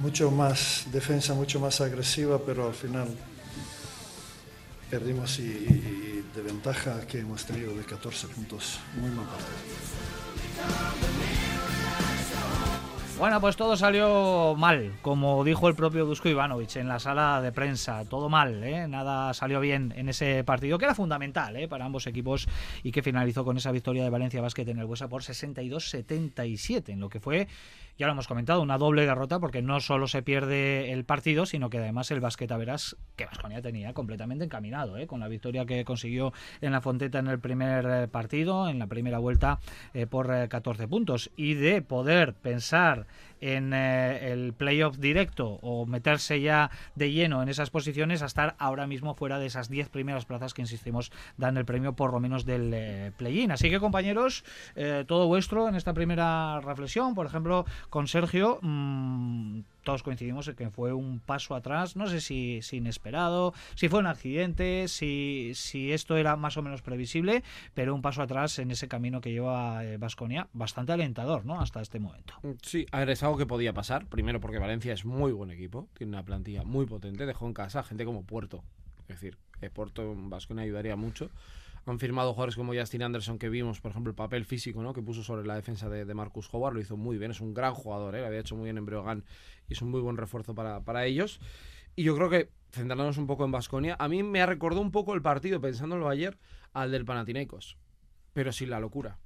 mucho 0.00 0.30
más 0.30 0.84
defensa, 0.92 1.34
mucho 1.34 1.58
más 1.58 1.80
agresiva, 1.80 2.38
pero 2.44 2.66
al 2.68 2.74
final 2.74 3.08
perdimos 4.90 5.38
y, 5.40 5.42
y- 5.42 6.24
de 6.34 6.42
ventaja 6.42 7.00
que 7.06 7.18
hemos 7.18 7.44
tenido 7.44 7.74
de 7.74 7.82
14 7.84 8.28
puntos. 8.28 8.78
Muy 9.00 9.10
mal 9.10 9.26
partido. 9.26 9.48
Bueno, 13.18 13.40
pues 13.40 13.56
todo 13.56 13.76
salió 13.76 14.54
mal, 14.56 14.92
como 15.02 15.42
dijo 15.42 15.66
el 15.66 15.74
propio 15.74 16.06
Dusko 16.06 16.28
Ivanovic 16.28 16.76
en 16.76 16.86
la 16.86 17.00
sala 17.00 17.42
de 17.42 17.50
prensa. 17.50 18.04
Todo 18.04 18.28
mal, 18.28 18.62
¿eh? 18.62 18.86
nada 18.86 19.34
salió 19.34 19.58
bien 19.58 19.92
en 19.96 20.08
ese 20.08 20.44
partido, 20.44 20.78
que 20.78 20.84
era 20.84 20.94
fundamental 20.94 21.56
¿eh? 21.56 21.66
para 21.66 21.84
ambos 21.84 22.06
equipos 22.06 22.46
y 22.84 22.92
que 22.92 23.02
finalizó 23.02 23.44
con 23.44 23.56
esa 23.56 23.72
victoria 23.72 24.04
de 24.04 24.10
Valencia 24.10 24.40
Basket 24.40 24.68
en 24.68 24.78
el 24.78 24.86
Buesa 24.86 25.08
por 25.08 25.22
62-77, 25.22 26.90
en 26.90 27.00
lo 27.00 27.08
que 27.08 27.18
fue, 27.18 27.48
ya 27.98 28.06
lo 28.06 28.12
hemos 28.12 28.28
comentado, 28.28 28.62
una 28.62 28.78
doble 28.78 29.04
derrota, 29.04 29.40
porque 29.40 29.60
no 29.60 29.80
solo 29.80 30.06
se 30.06 30.22
pierde 30.22 30.92
el 30.92 31.04
partido, 31.04 31.46
sino 31.46 31.68
que 31.68 31.78
además 31.78 32.10
el 32.12 32.20
Basket 32.20 32.50
Averas, 32.52 32.96
que 33.16 33.26
Vasconia 33.26 33.60
tenía 33.60 33.92
completamente 33.92 34.44
encaminado, 34.44 34.96
¿eh? 34.98 35.08
con 35.08 35.18
la 35.18 35.26
victoria 35.26 35.66
que 35.66 35.84
consiguió 35.84 36.32
en 36.60 36.70
la 36.70 36.80
Fonteta 36.80 37.18
en 37.18 37.26
el 37.26 37.40
primer 37.40 37.86
eh, 37.86 38.08
partido, 38.08 38.68
en 38.68 38.78
la 38.78 38.86
primera 38.86 39.18
vuelta, 39.18 39.58
eh, 39.94 40.06
por 40.06 40.32
eh, 40.32 40.48
14 40.48 40.86
puntos. 40.86 41.32
Y 41.34 41.54
de 41.54 41.82
poder 41.82 42.34
pensar 42.34 43.06
en 43.40 43.72
eh, 43.72 44.32
el 44.32 44.52
playoff 44.52 44.98
directo 44.98 45.58
o 45.62 45.86
meterse 45.86 46.40
ya 46.40 46.70
de 46.94 47.12
lleno 47.12 47.42
en 47.42 47.48
esas 47.48 47.70
posiciones 47.70 48.22
a 48.22 48.26
estar 48.26 48.54
ahora 48.58 48.86
mismo 48.86 49.14
fuera 49.14 49.38
de 49.38 49.46
esas 49.46 49.68
10 49.68 49.88
primeras 49.88 50.24
plazas 50.24 50.54
que 50.54 50.62
insistimos 50.62 51.12
dan 51.36 51.56
el 51.56 51.64
premio 51.64 51.94
por 51.94 52.12
lo 52.12 52.20
menos 52.20 52.44
del 52.44 52.72
eh, 52.74 53.12
play-in. 53.16 53.50
Así 53.50 53.70
que 53.70 53.80
compañeros, 53.80 54.44
eh, 54.76 55.04
todo 55.06 55.26
vuestro 55.26 55.68
en 55.68 55.74
esta 55.74 55.92
primera 55.92 56.60
reflexión, 56.60 57.14
por 57.14 57.26
ejemplo, 57.26 57.64
con 57.90 58.08
Sergio, 58.08 58.58
mm, 58.62 59.60
todos 59.82 60.02
coincidimos 60.02 60.48
en 60.48 60.56
que 60.56 60.70
fue 60.70 60.92
un 60.92 61.20
paso 61.20 61.54
atrás, 61.54 61.96
no 61.96 62.06
sé 62.06 62.20
si, 62.20 62.60
si 62.62 62.78
inesperado, 62.78 63.54
si 63.74 63.88
fue 63.88 64.00
un 64.00 64.06
accidente, 64.06 64.88
si, 64.88 65.52
esto 65.92 66.16
era 66.16 66.36
más 66.36 66.56
o 66.56 66.62
menos 66.62 66.82
previsible, 66.82 67.42
pero 67.74 67.94
un 67.94 68.02
paso 68.02 68.22
atrás 68.22 68.58
en 68.58 68.70
ese 68.70 68.88
camino 68.88 69.20
que 69.20 69.32
lleva 69.32 69.82
Vasconia, 69.98 70.48
bastante 70.52 70.92
alentador, 70.92 71.44
¿no? 71.44 71.60
Hasta 71.60 71.80
este 71.80 72.00
momento. 72.00 72.34
Sí, 72.62 72.86
a 72.92 73.00
ver, 73.00 73.10
es 73.10 73.22
algo 73.22 73.36
que 73.36 73.46
podía 73.46 73.72
pasar. 73.72 74.06
Primero 74.06 74.40
porque 74.40 74.58
Valencia 74.58 74.92
es 74.92 75.04
muy 75.04 75.32
buen 75.32 75.50
equipo, 75.50 75.88
tiene 75.94 76.12
una 76.12 76.24
plantilla 76.24 76.64
muy 76.64 76.86
potente, 76.86 77.26
dejó 77.26 77.46
en 77.46 77.54
casa 77.54 77.82
gente 77.82 78.04
como 78.04 78.24
Puerto. 78.24 78.62
Es 79.08 79.20
decir, 79.20 79.38
eh, 79.60 79.70
Puerto 79.70 80.12
en 80.12 80.30
Vasconia 80.30 80.64
ayudaría 80.64 80.96
mucho. 80.96 81.30
Han 81.90 81.98
firmado 81.98 82.32
jugadores 82.32 82.56
como 82.56 82.74
Justin 82.74 83.02
Anderson, 83.02 83.38
que 83.38 83.48
vimos, 83.48 83.80
por 83.80 83.90
ejemplo, 83.90 84.10
el 84.10 84.16
papel 84.16 84.44
físico 84.44 84.82
¿no? 84.82 84.92
que 84.92 85.02
puso 85.02 85.22
sobre 85.22 85.46
la 85.46 85.54
defensa 85.54 85.88
de, 85.88 86.14
Marcus 86.14 86.48
Howard. 86.52 86.74
Lo 86.74 86.80
hizo 86.80 86.96
muy 86.96 87.18
bien, 87.18 87.30
es 87.30 87.40
un 87.40 87.54
gran 87.54 87.74
jugador, 87.74 88.14
¿eh? 88.14 88.20
lo 88.20 88.26
había 88.26 88.40
hecho 88.40 88.56
muy 88.56 88.64
bien 88.64 88.78
en 88.78 88.86
Breogán 88.86 89.24
y 89.68 89.72
es 89.72 89.82
un 89.82 89.90
muy 89.90 90.00
buen 90.00 90.16
refuerzo 90.16 90.54
para, 90.54 90.80
para 90.84 91.06
ellos. 91.06 91.40
Y 91.96 92.04
yo 92.04 92.14
creo 92.14 92.30
que, 92.30 92.50
centrándonos 92.72 93.18
un 93.18 93.26
poco 93.26 93.44
en 93.44 93.50
Vasconia, 93.50 93.96
a 93.98 94.08
mí 94.08 94.22
me 94.22 94.40
ha 94.40 94.46
recordado 94.46 94.82
un 94.82 94.92
poco 94.92 95.14
el 95.14 95.22
partido, 95.22 95.60
pensándolo 95.60 96.08
ayer, 96.08 96.38
al 96.72 96.92
del 96.92 97.04
Panathinaikos, 97.04 97.76
pero 98.32 98.52
sin 98.52 98.70
la 98.70 98.80
locura 98.80 99.18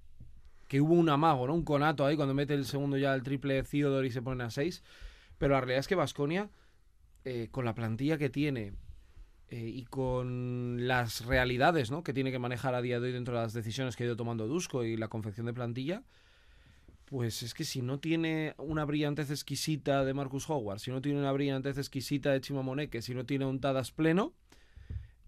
que 0.72 0.80
hubo 0.80 0.94
un 0.94 1.10
amago, 1.10 1.46
¿no? 1.46 1.52
Un 1.52 1.64
conato 1.64 2.06
ahí 2.06 2.16
cuando 2.16 2.32
mete 2.32 2.54
el 2.54 2.64
segundo 2.64 2.96
ya 2.96 3.14
el 3.14 3.22
triple 3.22 3.62
Theodore 3.62 4.06
y 4.06 4.10
se 4.10 4.22
pone 4.22 4.42
a 4.42 4.48
6. 4.48 4.82
Pero 5.36 5.52
la 5.52 5.60
realidad 5.60 5.80
es 5.80 5.86
que 5.86 5.94
Vasconia, 5.94 6.48
con 7.50 7.66
la 7.66 7.74
plantilla 7.74 8.16
que 8.16 8.30
tiene 8.30 8.72
eh, 9.52 9.68
y 9.68 9.84
con 9.84 10.88
las 10.88 11.26
realidades 11.26 11.90
¿no? 11.90 12.02
que 12.02 12.14
tiene 12.14 12.30
que 12.30 12.38
manejar 12.38 12.74
a 12.74 12.80
día 12.80 12.98
de 13.00 13.08
hoy 13.08 13.12
dentro 13.12 13.34
de 13.34 13.42
las 13.42 13.52
decisiones 13.52 13.96
que 13.96 14.04
ha 14.04 14.06
ido 14.06 14.16
tomando 14.16 14.48
Dusko 14.48 14.82
y 14.82 14.96
la 14.96 15.08
confección 15.08 15.44
de 15.44 15.52
plantilla, 15.52 16.04
pues 17.04 17.42
es 17.42 17.52
que 17.52 17.64
si 17.64 17.82
no 17.82 18.00
tiene 18.00 18.54
una 18.56 18.86
brillantez 18.86 19.30
exquisita 19.30 20.06
de 20.06 20.14
Marcus 20.14 20.48
Howard, 20.48 20.78
si 20.78 20.90
no 20.90 21.02
tiene 21.02 21.18
una 21.18 21.32
brillantez 21.32 21.76
exquisita 21.76 22.32
de 22.32 22.40
Chima 22.40 22.62
Moneke, 22.62 23.02
si 23.02 23.12
no 23.12 23.26
tiene 23.26 23.44
un 23.44 23.60
Tadas 23.60 23.90
pleno, 23.90 24.32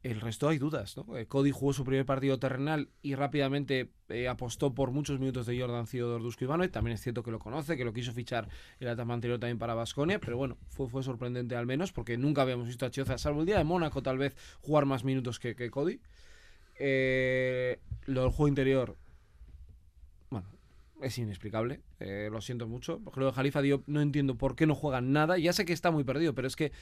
el 0.05 0.21
resto 0.21 0.51
hay 0.51 0.59
dudas, 0.59 0.99
¿no? 0.99 1.17
Eh, 1.17 1.27
Cody 1.27 1.51
jugó 1.51 1.73
su 1.73 1.83
primer 1.83 2.05
partido 2.05 2.39
terrenal 2.39 2.91
y 3.01 3.15
rápidamente 3.15 3.91
eh, 4.11 4.29
apostó 4.29 4.75
por 4.75 4.91
muchos 4.91 5.19
minutos 5.19 5.47
de 5.47 5.59
Jordan 5.59 5.87
Theodor 5.87 6.23
Dusko 6.23 6.45
Ivanovic. 6.45 6.73
También 6.73 6.95
es 6.95 7.01
cierto 7.01 7.23
que 7.23 7.31
lo 7.31 7.39
conoce, 7.39 7.79
que 7.79 7.87
lo 7.87 7.95
quiso 7.95 8.13
fichar 8.13 8.47
el 8.81 8.89
etapa 8.89 9.15
anterior 9.15 9.41
también 9.41 9.59
para 9.59 9.73
Basconia, 9.73 10.21
pero 10.21 10.37
bueno, 10.37 10.59
fue, 10.69 10.89
fue 10.91 11.03
sorprendente 11.03 11.57
al 11.57 11.65
menos 11.65 11.91
porque 11.91 12.19
nunca 12.19 12.43
habíamos 12.43 12.67
visto 12.67 12.85
a 12.85 12.91
Chioza, 12.91 13.17
salvo 13.17 13.41
el 13.41 13.47
día 13.47 13.57
de 13.57 13.65
Mónaco, 13.65 14.03
tal 14.03 14.19
vez 14.19 14.37
jugar 14.61 14.85
más 14.85 15.05
minutos 15.05 15.39
que, 15.39 15.57
que 15.57 15.71
Cody. 15.71 16.01
Eh, 16.79 17.81
lo 18.05 18.25
del 18.25 18.31
juego 18.31 18.49
interior, 18.49 18.99
bueno, 20.29 20.47
es 21.01 21.17
inexplicable. 21.17 21.81
Lo 22.31 22.43
siento 22.43 22.69
mucho. 22.69 23.01
Lo 23.17 23.27
de 23.27 23.33
Jalifa 23.33 23.63
Diop 23.63 23.85
no 23.87 24.03
entiendo 24.03 24.37
por 24.37 24.55
qué 24.55 24.67
no 24.67 24.75
juegan 24.75 25.13
nada. 25.13 25.39
Ya 25.39 25.55
sé 25.55 25.65
que 25.65 25.73
está 25.73 25.91
muy 25.91 26.05
perdido, 26.05 26.35
pero 26.35 26.47
es 26.47 26.57
que 26.57 26.73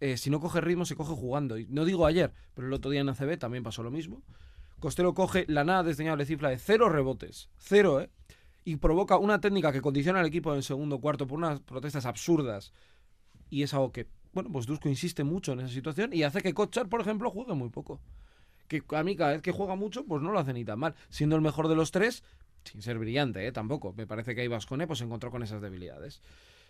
eh, 0.00 0.16
si 0.16 0.30
no 0.30 0.40
coge 0.40 0.60
ritmo, 0.60 0.84
se 0.84 0.96
coge 0.96 1.14
jugando. 1.14 1.58
Y 1.58 1.66
no 1.66 1.84
digo 1.84 2.06
ayer, 2.06 2.32
pero 2.54 2.68
el 2.68 2.72
otro 2.72 2.90
día 2.90 3.00
en 3.00 3.08
ACB 3.08 3.38
también 3.38 3.64
pasó 3.64 3.82
lo 3.82 3.90
mismo. 3.90 4.22
Costello 4.78 5.12
coge 5.14 5.44
la 5.48 5.64
nada 5.64 5.82
desdeñable 5.82 6.24
cifra 6.24 6.50
de 6.50 6.58
cero 6.58 6.88
rebotes. 6.88 7.50
Cero, 7.58 8.00
¿eh? 8.00 8.10
Y 8.64 8.76
provoca 8.76 9.16
una 9.18 9.40
técnica 9.40 9.72
que 9.72 9.80
condiciona 9.80 10.20
al 10.20 10.26
equipo 10.26 10.50
en 10.50 10.58
el 10.58 10.62
segundo 10.62 11.00
cuarto 11.00 11.26
por 11.26 11.38
unas 11.38 11.60
protestas 11.60 12.06
absurdas. 12.06 12.72
Y 13.50 13.62
es 13.62 13.72
algo 13.74 13.92
que, 13.92 14.06
bueno, 14.32 14.50
pues 14.52 14.66
Dusko 14.66 14.88
insiste 14.88 15.24
mucho 15.24 15.52
en 15.52 15.60
esa 15.60 15.72
situación 15.72 16.12
y 16.12 16.22
hace 16.22 16.42
que 16.42 16.54
Kochar, 16.54 16.88
por 16.88 17.00
ejemplo, 17.00 17.30
juegue 17.30 17.54
muy 17.54 17.70
poco. 17.70 18.00
Que 18.68 18.82
a 18.90 19.02
mí 19.02 19.16
cada 19.16 19.32
vez 19.32 19.42
que 19.42 19.52
juega 19.52 19.74
mucho, 19.74 20.04
pues 20.04 20.22
no 20.22 20.30
lo 20.30 20.38
hace 20.38 20.52
ni 20.52 20.64
tan 20.64 20.78
mal. 20.78 20.94
Siendo 21.08 21.34
el 21.34 21.42
mejor 21.42 21.68
de 21.68 21.74
los 21.74 21.90
tres, 21.90 22.22
sin 22.64 22.82
ser 22.82 22.98
brillante, 22.98 23.46
¿eh? 23.46 23.52
tampoco. 23.52 23.94
Me 23.96 24.06
parece 24.06 24.34
que 24.34 24.42
ahí 24.42 24.48
Vascone 24.48 24.86
pues 24.86 24.98
se 24.98 25.06
encontró 25.06 25.30
con 25.30 25.42
esas 25.42 25.62
debilidades. 25.62 26.20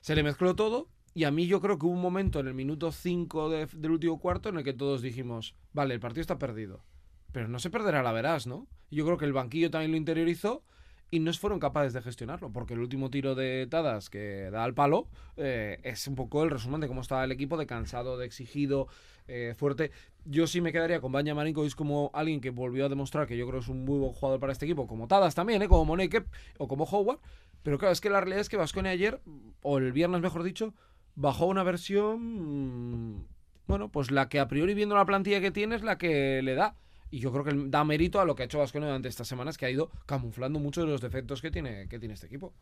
Se 0.00 0.14
le 0.14 0.22
mezcló 0.22 0.54
todo 0.54 0.88
y 1.18 1.24
a 1.24 1.32
mí 1.32 1.48
yo 1.48 1.60
creo 1.60 1.80
que 1.80 1.86
hubo 1.86 1.94
un 1.94 2.00
momento 2.00 2.38
en 2.38 2.46
el 2.46 2.54
minuto 2.54 2.92
5 2.92 3.50
de, 3.50 3.66
del 3.66 3.90
último 3.90 4.20
cuarto 4.20 4.50
en 4.50 4.56
el 4.56 4.62
que 4.62 4.72
todos 4.72 5.02
dijimos, 5.02 5.56
vale, 5.72 5.92
el 5.94 5.98
partido 5.98 6.20
está 6.20 6.38
perdido. 6.38 6.84
Pero 7.32 7.48
no 7.48 7.58
se 7.58 7.70
perderá 7.70 8.04
la 8.04 8.12
verás, 8.12 8.46
¿no? 8.46 8.68
Yo 8.92 9.04
creo 9.04 9.18
que 9.18 9.24
el 9.24 9.32
banquillo 9.32 9.68
también 9.68 9.90
lo 9.90 9.96
interiorizó 9.96 10.62
y 11.10 11.18
no 11.18 11.32
fueron 11.32 11.58
capaces 11.58 11.92
de 11.92 12.02
gestionarlo, 12.02 12.52
porque 12.52 12.74
el 12.74 12.78
último 12.78 13.10
tiro 13.10 13.34
de 13.34 13.66
Tadas 13.68 14.10
que 14.10 14.48
da 14.52 14.62
al 14.62 14.74
palo 14.74 15.08
eh, 15.36 15.80
es 15.82 16.06
un 16.06 16.14
poco 16.14 16.44
el 16.44 16.50
resumen 16.50 16.80
de 16.80 16.86
cómo 16.86 17.00
estaba 17.00 17.24
el 17.24 17.32
equipo, 17.32 17.56
de 17.56 17.66
cansado, 17.66 18.16
de 18.16 18.24
exigido, 18.24 18.86
eh, 19.26 19.54
fuerte. 19.58 19.90
Yo 20.24 20.46
sí 20.46 20.60
me 20.60 20.70
quedaría 20.70 21.00
con 21.00 21.10
Banja 21.10 21.34
Marinkovic 21.34 21.74
como 21.74 22.12
alguien 22.14 22.40
que 22.40 22.50
volvió 22.50 22.86
a 22.86 22.88
demostrar 22.88 23.26
que 23.26 23.36
yo 23.36 23.44
creo 23.48 23.58
que 23.58 23.64
es 23.64 23.68
un 23.68 23.84
muy 23.84 23.98
buen 23.98 24.12
jugador 24.12 24.38
para 24.38 24.52
este 24.52 24.66
equipo, 24.66 24.86
como 24.86 25.08
Tadas 25.08 25.34
también, 25.34 25.62
¿eh? 25.62 25.68
como 25.68 25.84
Moneke 25.84 26.22
o 26.58 26.68
como 26.68 26.84
Howard. 26.84 27.18
Pero 27.64 27.76
claro, 27.76 27.92
es 27.92 28.00
que 28.00 28.08
la 28.08 28.20
realidad 28.20 28.40
es 28.40 28.48
que 28.48 28.56
Vasconia 28.56 28.92
ayer, 28.92 29.20
o 29.62 29.78
el 29.78 29.92
viernes 29.92 30.20
mejor 30.20 30.44
dicho, 30.44 30.74
bajó 31.18 31.46
una 31.46 31.64
versión, 31.64 33.16
mm, 33.16 33.26
bueno, 33.66 33.90
pues 33.90 34.10
la 34.10 34.28
que 34.28 34.38
a 34.38 34.46
priori 34.46 34.74
viendo 34.74 34.94
la 34.94 35.04
plantilla 35.04 35.40
que 35.40 35.50
tiene 35.50 35.74
es 35.74 35.82
la 35.82 35.98
que 35.98 36.40
le 36.42 36.54
da. 36.54 36.76
Y 37.10 37.20
yo 37.20 37.32
creo 37.32 37.44
que 37.44 37.52
da 37.68 37.84
mérito 37.84 38.20
a 38.20 38.24
lo 38.24 38.34
que 38.34 38.42
ha 38.42 38.46
hecho 38.46 38.58
Vasconia 38.58 38.88
durante 38.88 39.08
estas 39.08 39.26
semanas, 39.26 39.56
que 39.56 39.66
ha 39.66 39.70
ido 39.70 39.90
camuflando 40.06 40.58
muchos 40.58 40.84
de 40.84 40.90
los 40.90 41.00
defectos 41.00 41.42
que 41.42 41.50
tiene, 41.50 41.88
que 41.88 41.98
tiene 41.98 42.14
este 42.14 42.26
equipo. 42.26 42.52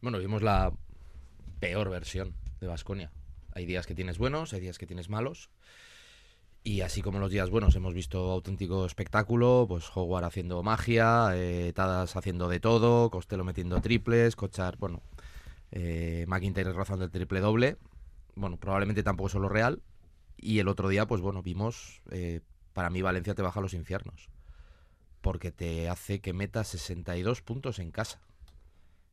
Bueno, 0.00 0.18
vimos 0.18 0.42
la 0.42 0.72
peor 1.60 1.88
versión 1.88 2.34
de 2.60 2.66
Vasconia. 2.66 3.10
Hay 3.52 3.66
días 3.66 3.86
que 3.86 3.94
tienes 3.94 4.18
buenos, 4.18 4.52
hay 4.52 4.60
días 4.60 4.78
que 4.78 4.86
tienes 4.86 5.08
malos. 5.08 5.48
Y 6.64 6.80
así 6.80 7.02
como 7.02 7.18
los 7.20 7.30
días 7.30 7.50
buenos 7.50 7.76
hemos 7.76 7.94
visto 7.94 8.32
auténtico 8.32 8.84
espectáculo, 8.84 9.66
pues 9.68 9.84
Howard 9.94 10.24
haciendo 10.24 10.62
magia, 10.62 11.30
eh, 11.34 11.72
Tadas 11.74 12.16
haciendo 12.16 12.48
de 12.48 12.58
todo, 12.58 13.10
Costello 13.10 13.44
metiendo 13.44 13.80
triples, 13.80 14.34
Cochar, 14.34 14.76
bueno, 14.78 15.02
eh, 15.76 16.24
McIntyre 16.28 16.72
rozando 16.72 17.04
el 17.04 17.10
triple 17.10 17.40
doble. 17.40 17.76
Bueno, 18.36 18.56
probablemente 18.56 19.02
tampoco 19.02 19.26
es 19.26 19.34
lo 19.34 19.48
real. 19.48 19.82
Y 20.36 20.60
el 20.60 20.68
otro 20.68 20.88
día, 20.88 21.06
pues 21.06 21.20
bueno, 21.20 21.42
vimos, 21.42 22.00
eh, 22.10 22.40
para 22.72 22.90
mí 22.90 23.02
Valencia 23.02 23.34
te 23.34 23.42
baja 23.42 23.58
a 23.58 23.62
los 23.62 23.74
infiernos. 23.74 24.28
Porque 25.20 25.50
te 25.50 25.88
hace 25.88 26.20
que 26.20 26.32
metas 26.32 26.68
62 26.68 27.42
puntos 27.42 27.80
en 27.80 27.90
casa. 27.90 28.20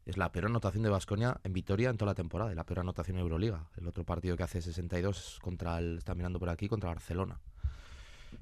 Es 0.05 0.17
la 0.17 0.31
peor 0.31 0.45
anotación 0.45 0.83
de 0.83 0.89
Vasconia 0.89 1.39
en 1.43 1.53
Vitoria 1.53 1.89
en 1.89 1.97
toda 1.97 2.11
la 2.11 2.15
temporada, 2.15 2.51
y 2.51 2.55
la 2.55 2.63
peor 2.63 2.81
anotación 2.81 3.17
en 3.17 3.23
Euroliga. 3.23 3.69
El 3.77 3.87
otro 3.87 4.03
partido 4.03 4.37
que 4.37 4.43
hace 4.43 4.61
62 4.61 5.17
es 5.17 5.39
contra 5.39 5.79
el, 5.79 5.97
está 5.97 6.13
mirando 6.13 6.39
por 6.39 6.49
aquí, 6.49 6.67
contra 6.67 6.89
Barcelona. 6.89 7.39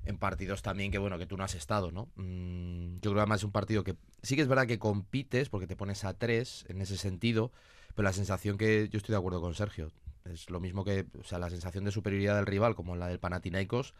En 0.05 0.17
partidos 0.17 0.61
también 0.61 0.91
que 0.91 0.97
bueno, 0.97 1.17
que 1.17 1.25
tú 1.25 1.37
no 1.37 1.43
has 1.43 1.55
estado, 1.55 1.91
¿no? 1.91 2.09
Mm, 2.15 2.95
yo 2.95 3.01
creo 3.01 3.13
que 3.13 3.19
además 3.21 3.41
es 3.41 3.43
un 3.45 3.51
partido 3.51 3.83
que 3.83 3.95
sí 4.21 4.35
que 4.35 4.41
es 4.41 4.47
verdad 4.47 4.67
que 4.67 4.77
compites, 4.77 5.49
porque 5.49 5.67
te 5.67 5.75
pones 5.77 6.03
a 6.03 6.13
tres 6.13 6.65
en 6.67 6.81
ese 6.81 6.97
sentido, 6.97 7.51
pero 7.95 8.03
la 8.03 8.13
sensación 8.13 8.57
que 8.57 8.89
yo 8.89 8.97
estoy 8.97 9.13
de 9.13 9.19
acuerdo 9.19 9.41
con 9.41 9.53
Sergio. 9.53 9.91
Es 10.25 10.49
lo 10.49 10.59
mismo 10.59 10.83
que, 10.83 11.07
o 11.19 11.23
sea, 11.23 11.39
la 11.39 11.49
sensación 11.49 11.85
de 11.85 11.91
superioridad 11.91 12.35
del 12.35 12.45
rival, 12.45 12.75
como 12.75 12.95
la 12.95 13.07
del 13.07 13.19
Panathinaikos, 13.19 13.93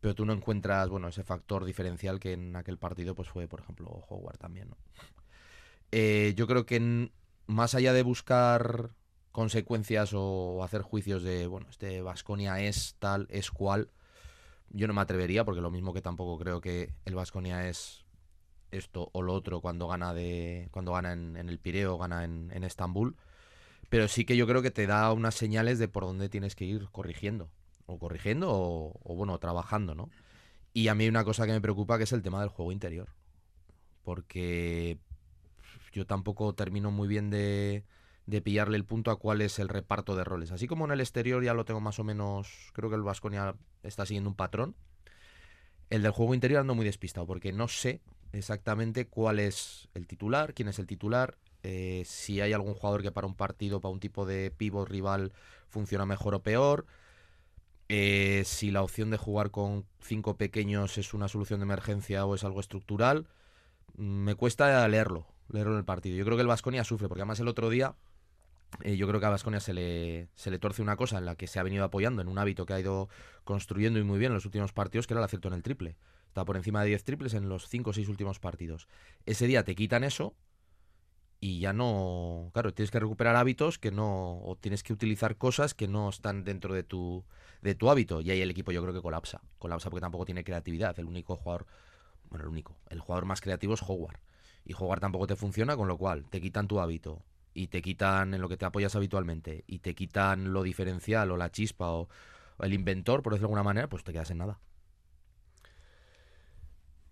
pero 0.00 0.14
tú 0.14 0.24
no 0.24 0.32
encuentras, 0.32 0.88
bueno, 0.88 1.08
ese 1.08 1.22
factor 1.22 1.64
diferencial 1.64 2.18
que 2.18 2.32
en 2.32 2.56
aquel 2.56 2.78
partido, 2.78 3.14
pues 3.14 3.28
fue, 3.28 3.46
por 3.46 3.60
ejemplo, 3.60 3.86
Howard 4.08 4.38
también. 4.38 4.74
Eh, 5.92 6.34
yo 6.36 6.46
creo 6.46 6.66
que 6.66 6.76
en- 6.76 7.12
más 7.46 7.74
allá 7.74 7.92
de 7.92 8.02
buscar 8.02 8.90
consecuencias 9.32 10.12
o 10.14 10.62
hacer 10.64 10.82
juicios 10.82 11.22
de, 11.22 11.46
bueno, 11.46 11.66
este 11.70 12.02
Vasconia 12.02 12.60
es 12.60 12.96
tal, 12.98 13.26
es 13.30 13.50
cual, 13.50 13.90
yo 14.70 14.88
no 14.88 14.94
me 14.94 15.00
atrevería, 15.00 15.44
porque 15.44 15.60
lo 15.60 15.70
mismo 15.70 15.92
que 15.94 16.02
tampoco 16.02 16.38
creo 16.38 16.60
que 16.60 16.92
el 17.04 17.14
Vasconia 17.14 17.68
es 17.68 18.04
esto 18.72 19.10
o 19.12 19.22
lo 19.22 19.34
otro 19.34 19.60
cuando 19.60 19.86
gana 19.86 20.12
de 20.12 20.68
cuando 20.72 20.92
gana 20.92 21.12
en, 21.12 21.36
el 21.36 21.58
Pireo, 21.58 21.98
gana 21.98 22.24
en 22.24 22.64
Estambul, 22.64 23.16
pero 23.88 24.08
sí 24.08 24.24
que 24.24 24.36
yo 24.36 24.46
creo 24.46 24.62
que 24.62 24.70
te 24.70 24.86
da 24.86 25.12
unas 25.12 25.34
señales 25.34 25.78
de 25.78 25.88
por 25.88 26.04
dónde 26.04 26.28
tienes 26.28 26.54
que 26.54 26.64
ir 26.64 26.88
corrigiendo, 26.90 27.50
o 27.86 27.98
corrigiendo 27.98 28.50
o, 28.50 29.14
bueno, 29.14 29.38
trabajando, 29.38 29.94
¿no? 29.94 30.10
Y 30.72 30.88
a 30.88 30.94
mí 30.94 31.04
hay 31.04 31.10
una 31.10 31.24
cosa 31.24 31.46
que 31.46 31.52
me 31.52 31.60
preocupa 31.60 31.96
que 31.96 32.04
es 32.04 32.12
el 32.12 32.22
tema 32.22 32.40
del 32.40 32.50
juego 32.50 32.72
interior. 32.72 33.08
Porque 34.02 34.98
yo 35.92 36.06
tampoco 36.06 36.54
termino 36.54 36.90
muy 36.90 37.08
bien 37.08 37.30
de, 37.30 37.84
de 38.26 38.42
pillarle 38.42 38.76
el 38.76 38.84
punto 38.84 39.10
a 39.10 39.18
cuál 39.18 39.40
es 39.40 39.58
el 39.58 39.68
reparto 39.68 40.14
de 40.16 40.24
roles. 40.24 40.52
Así 40.52 40.66
como 40.66 40.84
en 40.84 40.90
el 40.90 41.00
exterior 41.00 41.42
ya 41.42 41.54
lo 41.54 41.64
tengo 41.64 41.80
más 41.80 41.98
o 41.98 42.04
menos, 42.04 42.70
creo 42.72 42.90
que 42.90 42.96
el 42.96 43.02
Vasconia 43.02 43.54
está 43.82 44.04
siguiendo 44.04 44.28
un 44.28 44.36
patrón. 44.36 44.74
El 45.88 46.02
del 46.02 46.12
juego 46.12 46.34
interior 46.34 46.60
ando 46.60 46.74
muy 46.74 46.84
despistado 46.84 47.26
porque 47.26 47.52
no 47.52 47.68
sé 47.68 48.02
exactamente 48.32 49.06
cuál 49.06 49.38
es 49.38 49.88
el 49.94 50.06
titular, 50.06 50.52
quién 50.52 50.68
es 50.68 50.78
el 50.78 50.86
titular, 50.86 51.38
eh, 51.66 52.04
si 52.06 52.40
hay 52.40 52.52
algún 52.52 52.74
jugador 52.74 53.02
que 53.02 53.10
para 53.10 53.26
un 53.26 53.34
partido, 53.34 53.80
para 53.80 53.92
un 53.92 53.98
tipo 53.98 54.24
de 54.24 54.52
pivot 54.52 54.88
rival 54.88 55.32
funciona 55.68 56.06
mejor 56.06 56.36
o 56.36 56.42
peor, 56.42 56.86
eh, 57.88 58.42
si 58.44 58.70
la 58.70 58.82
opción 58.82 59.10
de 59.10 59.16
jugar 59.16 59.50
con 59.50 59.84
cinco 60.00 60.36
pequeños 60.36 60.96
es 60.96 61.12
una 61.12 61.26
solución 61.26 61.58
de 61.60 61.64
emergencia 61.64 62.24
o 62.24 62.36
es 62.36 62.44
algo 62.44 62.60
estructural. 62.60 63.26
Mm, 63.96 64.24
Me 64.24 64.34
cuesta 64.36 64.86
leerlo, 64.88 65.26
leerlo 65.48 65.72
en 65.72 65.78
el 65.78 65.84
partido. 65.84 66.16
Yo 66.16 66.24
creo 66.24 66.36
que 66.36 66.42
el 66.42 66.46
Vasconia 66.48 66.84
sufre, 66.84 67.08
porque 67.08 67.22
además 67.22 67.40
el 67.40 67.48
otro 67.48 67.68
día 67.68 67.96
eh, 68.84 68.96
yo 68.96 69.08
creo 69.08 69.18
que 69.20 69.26
a 69.26 69.30
Vasconia 69.30 69.58
se 69.60 69.74
le, 69.74 70.28
se 70.36 70.50
le 70.52 70.58
torce 70.60 70.82
una 70.82 70.96
cosa 70.96 71.18
en 71.18 71.24
la 71.24 71.34
que 71.34 71.48
se 71.48 71.58
ha 71.58 71.64
venido 71.64 71.84
apoyando, 71.84 72.22
en 72.22 72.28
un 72.28 72.38
hábito 72.38 72.64
que 72.66 72.74
ha 72.74 72.80
ido 72.80 73.08
construyendo 73.44 73.98
y 73.98 74.04
muy 74.04 74.18
bien 74.20 74.30
en 74.30 74.34
los 74.34 74.44
últimos 74.44 74.72
partidos, 74.72 75.06
que 75.06 75.14
era 75.14 75.20
el 75.20 75.24
acierto 75.24 75.48
en 75.48 75.54
el 75.54 75.62
triple. 75.62 75.96
Está 76.28 76.44
por 76.44 76.56
encima 76.56 76.82
de 76.82 76.88
10 76.88 77.04
triples 77.04 77.34
en 77.34 77.48
los 77.48 77.68
5 77.68 77.90
o 77.90 77.92
6 77.92 78.08
últimos 78.08 78.38
partidos. 78.38 78.88
Ese 79.24 79.46
día 79.46 79.64
te 79.64 79.74
quitan 79.74 80.04
eso 80.04 80.34
y 81.40 81.60
ya 81.60 81.72
no. 81.72 82.50
Claro, 82.52 82.72
tienes 82.72 82.90
que 82.90 83.00
recuperar 83.00 83.36
hábitos 83.36 83.78
que 83.78 83.90
no. 83.90 84.40
O 84.42 84.56
tienes 84.56 84.82
que 84.82 84.92
utilizar 84.92 85.36
cosas 85.36 85.74
que 85.74 85.88
no 85.88 86.08
están 86.08 86.44
dentro 86.44 86.74
de 86.74 86.82
tu, 86.82 87.24
de 87.62 87.74
tu 87.74 87.90
hábito. 87.90 88.20
Y 88.20 88.30
ahí 88.30 88.40
el 88.40 88.50
equipo 88.50 88.72
yo 88.72 88.82
creo 88.82 88.94
que 88.94 89.02
colapsa. 89.02 89.42
Colapsa 89.58 89.90
porque 89.90 90.00
tampoco 90.00 90.24
tiene 90.24 90.44
creatividad. 90.44 90.98
El 90.98 91.06
único 91.06 91.36
jugador. 91.36 91.66
Bueno, 92.30 92.44
el 92.44 92.50
único. 92.50 92.76
El 92.88 93.00
jugador 93.00 93.26
más 93.26 93.40
creativo 93.40 93.74
es 93.74 93.82
Howard. 93.82 94.18
Y 94.64 94.74
Howard 94.74 95.00
tampoco 95.00 95.26
te 95.26 95.36
funciona, 95.36 95.76
con 95.76 95.88
lo 95.88 95.96
cual 95.96 96.24
te 96.28 96.40
quitan 96.40 96.66
tu 96.66 96.80
hábito. 96.80 97.22
Y 97.54 97.68
te 97.68 97.82
quitan 97.82 98.34
en 98.34 98.40
lo 98.40 98.48
que 98.48 98.56
te 98.56 98.64
apoyas 98.64 98.96
habitualmente. 98.96 99.64
Y 99.66 99.80
te 99.80 99.94
quitan 99.94 100.52
lo 100.52 100.62
diferencial 100.62 101.30
o 101.30 101.36
la 101.36 101.50
chispa 101.50 101.90
o, 101.90 102.08
el 102.58 102.72
inventor, 102.72 103.22
por 103.22 103.34
decirlo 103.34 103.48
de 103.48 103.52
alguna 103.52 103.62
manera, 103.62 103.88
pues 103.88 104.02
te 104.02 104.12
quedas 104.12 104.30
en 104.30 104.38
nada. 104.38 104.58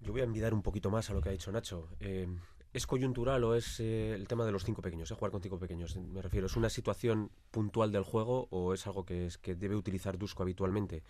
Yo 0.00 0.12
voy 0.12 0.23
a 0.23 0.25
envidar 0.25 0.54
un 0.54 0.62
poquito 0.62 0.90
más 0.90 1.11
a 1.11 1.14
lo 1.14 1.21
que 1.21 1.28
ha 1.28 1.33
dicho 1.33 1.52
Nacho. 1.52 1.88
Eh, 2.00 2.26
¿Es 2.75 2.88
coyuntural 2.88 3.45
o 3.45 3.54
es 3.54 3.78
eh, 3.78 4.14
el 4.14 4.26
tema 4.26 4.45
de 4.45 4.50
los 4.50 4.64
cinco 4.64 4.83
pequeños? 4.83 5.09
eh, 5.09 5.14
jugar 5.14 5.31
con 5.31 5.40
cinco 5.40 5.61
pequeños, 5.61 5.97
me 5.97 6.21
refiero. 6.21 6.49
¿Es 6.49 6.57
una 6.57 6.69
situación 6.69 7.31
puntual 7.52 7.93
del 7.93 8.02
juego 8.02 8.49
o 8.50 8.75
es 8.75 8.85
algo 8.88 9.04
que, 9.04 9.26
es, 9.26 9.38
que 9.38 9.54
debe 9.54 9.76
utilizar 9.76 10.19
Dusko 10.19 10.43
habitualmente? 10.43 11.04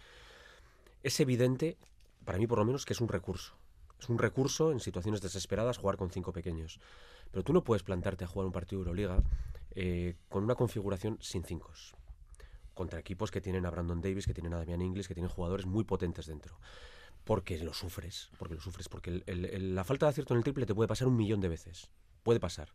Es 1.02 1.18
evidente, 1.20 1.78
para 2.26 2.36
mí 2.36 2.46
por 2.46 2.58
lo 2.58 2.66
menos, 2.66 2.84
que 2.84 2.92
es 2.92 3.00
un 3.00 3.08
recurso. 3.08 3.54
Es 3.98 4.10
un 4.10 4.18
recurso 4.18 4.72
en 4.72 4.80
situaciones 4.80 5.22
desesperadas 5.22 5.78
jugar 5.78 5.96
con 5.96 6.10
cinco 6.10 6.34
pequeños. 6.34 6.80
Pero 7.30 7.42
tú 7.42 7.54
no 7.54 7.64
puedes 7.64 7.82
plantarte 7.82 8.24
a 8.24 8.28
jugar 8.28 8.44
un 8.44 8.52
partido 8.52 8.82
de 8.82 8.90
Euroliga 8.90 9.22
eh, 9.74 10.16
con 10.28 10.44
una 10.44 10.56
configuración 10.56 11.16
sin 11.22 11.44
cinco. 11.44 11.72
Contra 12.74 12.98
equipos 12.98 13.30
que 13.30 13.40
tienen 13.40 13.64
a 13.64 13.70
Brandon 13.70 14.02
Davis, 14.02 14.26
que 14.26 14.34
tienen 14.34 14.52
a 14.52 14.58
Damian 14.58 14.82
Inglis, 14.82 15.08
que 15.08 15.14
tienen 15.14 15.30
jugadores 15.30 15.64
muy 15.64 15.84
potentes 15.84 16.26
dentro 16.26 16.58
porque 17.24 17.58
lo 17.58 17.72
sufres, 17.72 18.30
porque 18.38 18.54
lo 18.54 18.60
sufres, 18.60 18.88
porque 18.88 19.10
el, 19.10 19.24
el, 19.26 19.44
el, 19.46 19.74
la 19.74 19.84
falta 19.84 20.06
de 20.06 20.10
acierto 20.10 20.34
en 20.34 20.38
el 20.38 20.44
triple 20.44 20.66
te 20.66 20.74
puede 20.74 20.88
pasar 20.88 21.08
un 21.08 21.16
millón 21.16 21.40
de 21.40 21.48
veces, 21.48 21.88
puede 22.22 22.40
pasar. 22.40 22.68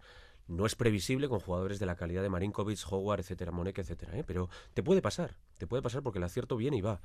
No 0.47 0.65
es 0.65 0.75
previsible 0.75 1.29
con 1.29 1.39
jugadores 1.39 1.77
de 1.79 1.85
la 1.85 1.95
calidad 1.95 2.23
de 2.23 2.29
Marinkovic, 2.29 2.79
Howard, 2.89 3.19
etcétera, 3.19 3.51
Monek, 3.51 3.77
etcétera, 3.77 4.17
¿eh? 4.17 4.23
pero 4.25 4.49
te 4.73 4.81
puede 4.81 5.01
pasar, 5.01 5.37
te 5.59 5.67
puede 5.67 5.83
pasar 5.83 6.01
porque 6.01 6.17
el 6.17 6.23
acierto 6.23 6.57
viene 6.57 6.77
y 6.77 6.81
va. 6.81 7.01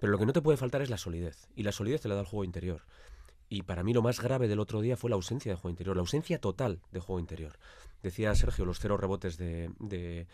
Pero 0.00 0.10
lo 0.10 0.18
que 0.18 0.24
no 0.24 0.32
te 0.32 0.40
puede 0.40 0.56
faltar 0.56 0.80
es 0.80 0.88
la 0.88 0.96
solidez, 0.96 1.48
y 1.54 1.62
la 1.62 1.72
solidez 1.72 2.00
te 2.00 2.08
la 2.08 2.14
da 2.14 2.22
el 2.22 2.26
juego 2.26 2.44
interior. 2.44 2.82
Y 3.48 3.62
para 3.62 3.84
mí 3.84 3.92
lo 3.92 4.02
más 4.02 4.20
grave 4.20 4.48
del 4.48 4.58
otro 4.58 4.80
día 4.80 4.96
fue 4.96 5.10
la 5.10 5.16
ausencia 5.16 5.52
de 5.52 5.56
juego 5.56 5.70
interior, 5.70 5.96
la 5.96 6.00
ausencia 6.00 6.40
total 6.40 6.80
de 6.90 7.00
juego 7.00 7.20
interior. 7.20 7.58
Decía 8.02 8.34
Sergio, 8.34 8.64
los 8.64 8.80
cero 8.80 8.96
rebotes 8.96 9.36
de, 9.36 9.70
de, 9.78 10.26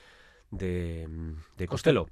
de, 0.50 1.08
de 1.56 1.66
Costello. 1.66 2.06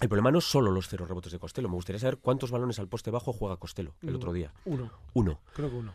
El 0.00 0.08
problema 0.08 0.30
no 0.30 0.38
es 0.38 0.44
solo 0.44 0.70
los 0.70 0.88
cero 0.88 1.06
rebotes 1.06 1.32
de 1.32 1.38
Costello. 1.38 1.68
Me 1.68 1.74
gustaría 1.74 1.98
saber 1.98 2.18
cuántos 2.18 2.50
balones 2.50 2.78
al 2.78 2.88
poste 2.88 3.10
bajo 3.10 3.32
juega 3.32 3.56
Costello 3.56 3.94
el 4.02 4.14
otro 4.14 4.32
día. 4.32 4.52
Uno. 4.66 4.90
Uno. 5.14 5.40
Creo 5.54 5.70
que 5.70 5.76
uno. 5.76 5.92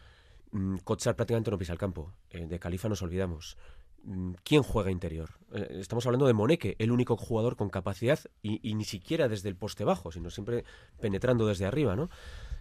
Mm, 0.52 0.78
Kotsar 0.78 1.16
prácticamente 1.16 1.52
no 1.52 1.58
pisa 1.58 1.74
el 1.74 1.80
campo. 1.80 2.12
Eh, 2.32 2.48
de 2.48 2.60
Califa 2.60 2.90
nos 2.90 3.04
olvidamos. 3.04 3.58
Mm, 4.04 4.34
¿Quién 4.44 4.64
juega 4.64 4.90
interior? 4.90 5.30
Eh, 5.54 5.78
estamos 5.80 6.06
hablando 6.08 6.26
de 6.26 6.34
Moneke, 6.34 6.76
el 6.80 6.92
único 6.92 7.16
jugador 7.16 7.56
con 7.56 7.70
capacidad 7.70 8.20
y, 8.42 8.68
y, 8.68 8.74
ni 8.74 8.86
siquiera 8.86 9.28
desde 9.28 9.50
el 9.50 9.56
poste 9.56 9.84
bajo, 9.84 10.12
sino 10.12 10.32
siempre 10.32 10.66
penetrando 11.00 11.46
desde 11.46 11.66
arriba, 11.66 11.96
¿no? 11.96 12.10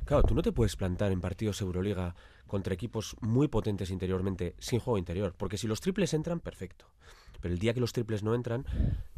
Claro, 0.04 0.22
tú 0.24 0.34
no 0.34 0.42
te 0.42 0.52
puedes 0.52 0.76
plantar 0.76 1.10
en 1.10 1.22
partidos 1.22 1.60
Euroliga 1.62 2.14
contra 2.46 2.74
equipos 2.74 3.16
muy 3.20 3.48
potentes 3.48 3.90
interiormente 3.90 4.54
sin 4.58 4.80
juego 4.80 4.98
interior, 4.98 5.34
porque 5.36 5.56
si 5.56 5.66
los 5.66 5.80
triples 5.80 6.12
entran, 6.12 6.40
perfecto. 6.40 6.86
Pero 7.40 7.54
el 7.54 7.60
día 7.60 7.74
que 7.74 7.80
los 7.80 7.92
triples 7.92 8.22
no 8.22 8.34
entran, 8.34 8.64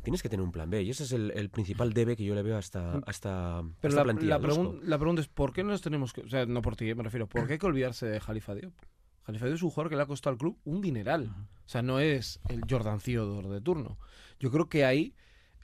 tienes 0.03 0.23
que 0.23 0.29
tener 0.29 0.45
un 0.45 0.53
plan 0.53 0.71
B. 0.71 0.83
Y 0.83 0.91
ese 0.91 1.05
es 1.05 1.13
el, 1.13 1.31
el 1.33 1.51
principal 1.51 1.93
debe 1.93 2.17
que 2.17 2.25
yo 2.25 2.35
le 2.35 2.43
veo 2.43 2.57
hasta, 2.57 2.99
hasta, 3.07 3.63
Pero 3.81 3.91
esta 3.91 4.01
la, 4.01 4.05
plantilla. 4.05 4.31
la, 4.31 4.41
pregun 4.41 4.81
la, 4.85 4.99
pregunta 4.99 5.23
es: 5.23 5.29
¿por 5.29 5.53
qué 5.53 5.63
no 5.63 5.71
nos 5.71 5.83
tenemos 5.83 6.13
que.? 6.13 6.23
O 6.23 6.29
sea, 6.29 6.47
no 6.47 6.63
por 6.63 6.77
ti, 6.77 6.95
me 6.95 7.03
refiero. 7.03 7.29
¿Por 7.29 7.47
qué 7.47 7.55
hay 7.55 7.59
que 7.59 7.67
olvidarse 7.67 8.07
de 8.07 8.21
Jalifa 8.21 8.55
Diop? 8.55 8.73
Jalifa 9.25 9.47
Diop 9.47 9.57
es 9.57 9.63
un 9.63 9.71
jugador 9.71 9.91
que 9.91 9.97
le 9.97 10.03
ha 10.03 10.07
costado 10.07 10.33
al 10.33 10.39
club 10.39 10.59
un 10.65 10.81
dineral. 10.81 11.35
O 11.65 11.69
sea, 11.69 11.83
no 11.83 12.01
es 12.01 12.41
el 12.49 12.63
Jordan 12.69 12.99
Theodore 12.99 13.49
de 13.49 13.61
turno. 13.61 13.99
Yo 14.41 14.51
creo 14.51 14.69
que 14.69 14.85
ahí 14.85 15.15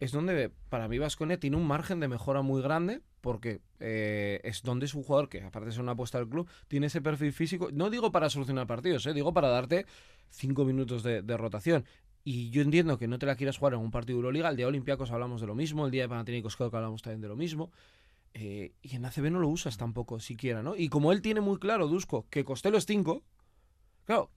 es 0.01 0.13
donde, 0.13 0.53
para 0.69 0.87
mí, 0.87 0.99
Vasconia 0.99 1.41
tiene 1.41 1.57
un 1.57 1.67
margen 1.67 1.99
de 2.01 2.09
mejora 2.09 2.43
muy 2.43 2.63
grande. 2.63 3.03
Porque 3.21 3.61
eh, 3.81 4.41
es 4.45 4.63
donde 4.63 4.87
es 4.87 4.95
un 4.95 5.03
jugador 5.03 5.29
que, 5.29 5.43
aparte 5.43 5.67
de 5.67 5.73
ser 5.73 5.83
una 5.83 5.93
apuesta 5.93 6.19
del 6.19 6.29
club, 6.29 6.49
tiene 6.69 6.87
ese 6.87 7.03
perfil 7.03 7.33
físico. 7.33 7.69
No 7.73 7.91
digo 7.91 8.13
para 8.13 8.31
solucionar 8.31 8.69
partidos, 8.69 9.05
eh, 9.07 9.13
digo 9.13 9.35
para 9.35 9.49
darte 9.49 9.87
cinco 10.31 10.65
minutos 10.65 11.03
de, 11.03 11.23
de 11.23 11.37
rotación. 11.37 11.85
Y 12.31 12.51
yo 12.51 12.61
entiendo 12.61 12.99
que 12.99 13.09
no 13.09 13.19
te 13.19 13.25
la 13.25 13.37
quieras 13.37 13.57
jugar 13.57 13.73
en 13.73 13.81
un 13.81 13.91
partido 13.91 14.17
de 14.17 14.19
Euroliga. 14.19 14.51
El 14.51 14.57
día 14.57 14.67
de 14.67 14.69
Olympiacos 14.69 15.11
hablamos 15.11 15.41
de 15.41 15.47
lo 15.47 15.55
mismo. 15.55 15.87
El 15.87 15.91
día 15.91 16.03
de 16.03 16.11
Panathinaikos 16.11 16.57
creo 16.57 16.71
que 16.71 16.77
hablamos 16.77 17.01
también 17.01 17.23
de 17.23 17.29
lo 17.29 17.37
mismo. 17.37 17.71
Eh, 18.35 18.75
y 18.83 18.97
en 18.97 19.07
ACB 19.07 19.31
no 19.31 19.39
lo 19.39 19.49
usas 19.49 19.79
tampoco, 19.79 20.21
siquiera, 20.21 20.63
¿no? 20.63 20.77
Y 20.77 20.91
como 20.91 21.11
él 21.13 21.23
tiene 21.23 21.41
muy 21.41 21.59
claro, 21.59 21.89
Dusko, 21.89 22.27
que 22.29 22.45
Costello 22.45 22.77
es 22.77 22.85
5, 22.85 23.23
claro, 24.05 24.31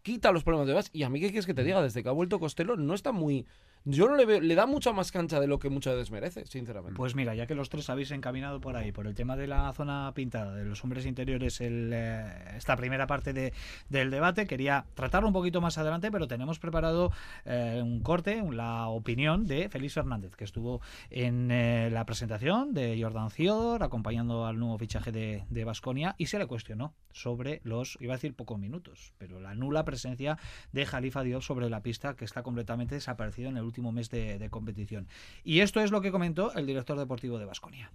quita 0.00 0.32
los 0.32 0.42
problemas 0.42 0.68
de 0.68 0.72
base. 0.72 0.88
Y 0.94 1.02
a 1.02 1.10
mí, 1.10 1.20
¿qué 1.20 1.26
quieres 1.26 1.44
que 1.44 1.52
te 1.52 1.64
diga? 1.64 1.82
Desde 1.82 2.02
que 2.02 2.08
ha 2.08 2.12
vuelto 2.12 2.40
Costello, 2.40 2.76
no 2.76 2.94
está 2.94 3.12
muy. 3.12 3.44
Yo 3.84 4.14
le 4.14 4.26
veo, 4.26 4.40
le 4.40 4.54
da 4.54 4.66
mucha 4.66 4.92
más 4.92 5.12
cancha 5.12 5.40
de 5.40 5.46
lo 5.46 5.58
que 5.58 5.70
muchas 5.70 5.94
veces 5.94 6.10
merece, 6.10 6.46
sinceramente. 6.46 6.96
Pues 6.96 7.14
mira, 7.14 7.34
ya 7.34 7.46
que 7.46 7.54
los 7.54 7.68
tres 7.68 7.88
habéis 7.90 8.10
encaminado 8.10 8.60
por 8.60 8.76
ahí, 8.76 8.92
por 8.92 9.06
el 9.06 9.14
tema 9.14 9.36
de 9.36 9.46
la 9.46 9.72
zona 9.72 10.12
pintada, 10.14 10.54
de 10.54 10.64
los 10.64 10.82
hombres 10.84 11.06
interiores, 11.06 11.60
el, 11.60 11.90
eh, 11.92 12.56
esta 12.56 12.76
primera 12.76 13.06
parte 13.06 13.32
de, 13.32 13.52
del 13.88 14.10
debate, 14.10 14.46
quería 14.46 14.86
tratarlo 14.94 15.28
un 15.28 15.34
poquito 15.34 15.60
más 15.60 15.78
adelante, 15.78 16.10
pero 16.10 16.28
tenemos 16.28 16.58
preparado 16.58 17.12
eh, 17.44 17.80
un 17.82 18.00
corte, 18.00 18.42
la 18.52 18.88
opinión 18.88 19.46
de 19.46 19.68
Félix 19.68 19.94
Fernández, 19.94 20.34
que 20.36 20.44
estuvo 20.44 20.80
en 21.10 21.50
eh, 21.50 21.90
la 21.90 22.04
presentación 22.04 22.74
de 22.74 22.98
Jordan 23.00 23.28
Theodore, 23.30 23.84
acompañando 23.84 24.46
al 24.46 24.58
nuevo 24.58 24.78
fichaje 24.78 25.12
de 25.12 25.64
Vasconia, 25.64 26.14
y 26.18 26.26
se 26.26 26.38
le 26.38 26.46
cuestionó 26.46 26.94
sobre 27.12 27.60
los, 27.64 27.98
iba 28.00 28.14
a 28.14 28.16
decir 28.16 28.34
pocos 28.34 28.58
minutos, 28.58 29.12
pero 29.18 29.40
la 29.40 29.54
nula 29.54 29.84
presencia 29.84 30.38
de 30.72 30.86
Jalifa 30.86 31.22
Diop 31.22 31.42
sobre 31.42 31.68
la 31.68 31.82
pista, 31.82 32.14
que 32.14 32.24
está 32.24 32.42
completamente 32.42 32.94
desaparecido 32.94 33.48
en 33.48 33.56
el 33.56 33.64
último 33.68 33.92
mes 33.92 34.10
de, 34.10 34.38
de, 34.38 34.50
competición. 34.50 35.06
Y 35.44 35.60
esto 35.60 35.80
es 35.80 35.90
lo 35.90 36.00
que 36.00 36.10
comentó 36.10 36.52
el 36.54 36.66
director 36.66 36.98
deportivo 36.98 37.38
de 37.38 37.44
Basconia. 37.44 37.90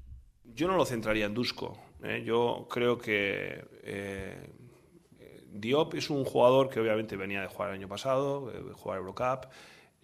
Yo 0.55 0.67
no 0.67 0.75
lo 0.75 0.85
centraría 0.85 1.25
en 1.25 1.33
Dusko. 1.33 1.77
¿eh? 2.03 2.23
Yo 2.25 2.67
creo 2.69 2.97
que 2.97 3.65
eh, 3.83 4.49
Diop 5.51 5.95
es 5.95 6.09
un 6.09 6.25
jugador 6.25 6.69
que 6.69 6.79
obviamente 6.79 7.15
venía 7.15 7.41
de 7.41 7.47
jugar 7.47 7.69
el 7.69 7.75
año 7.75 7.87
pasado, 7.87 8.51
de 8.51 8.73
jugar 8.73 8.99
Eurocup. 8.99 9.45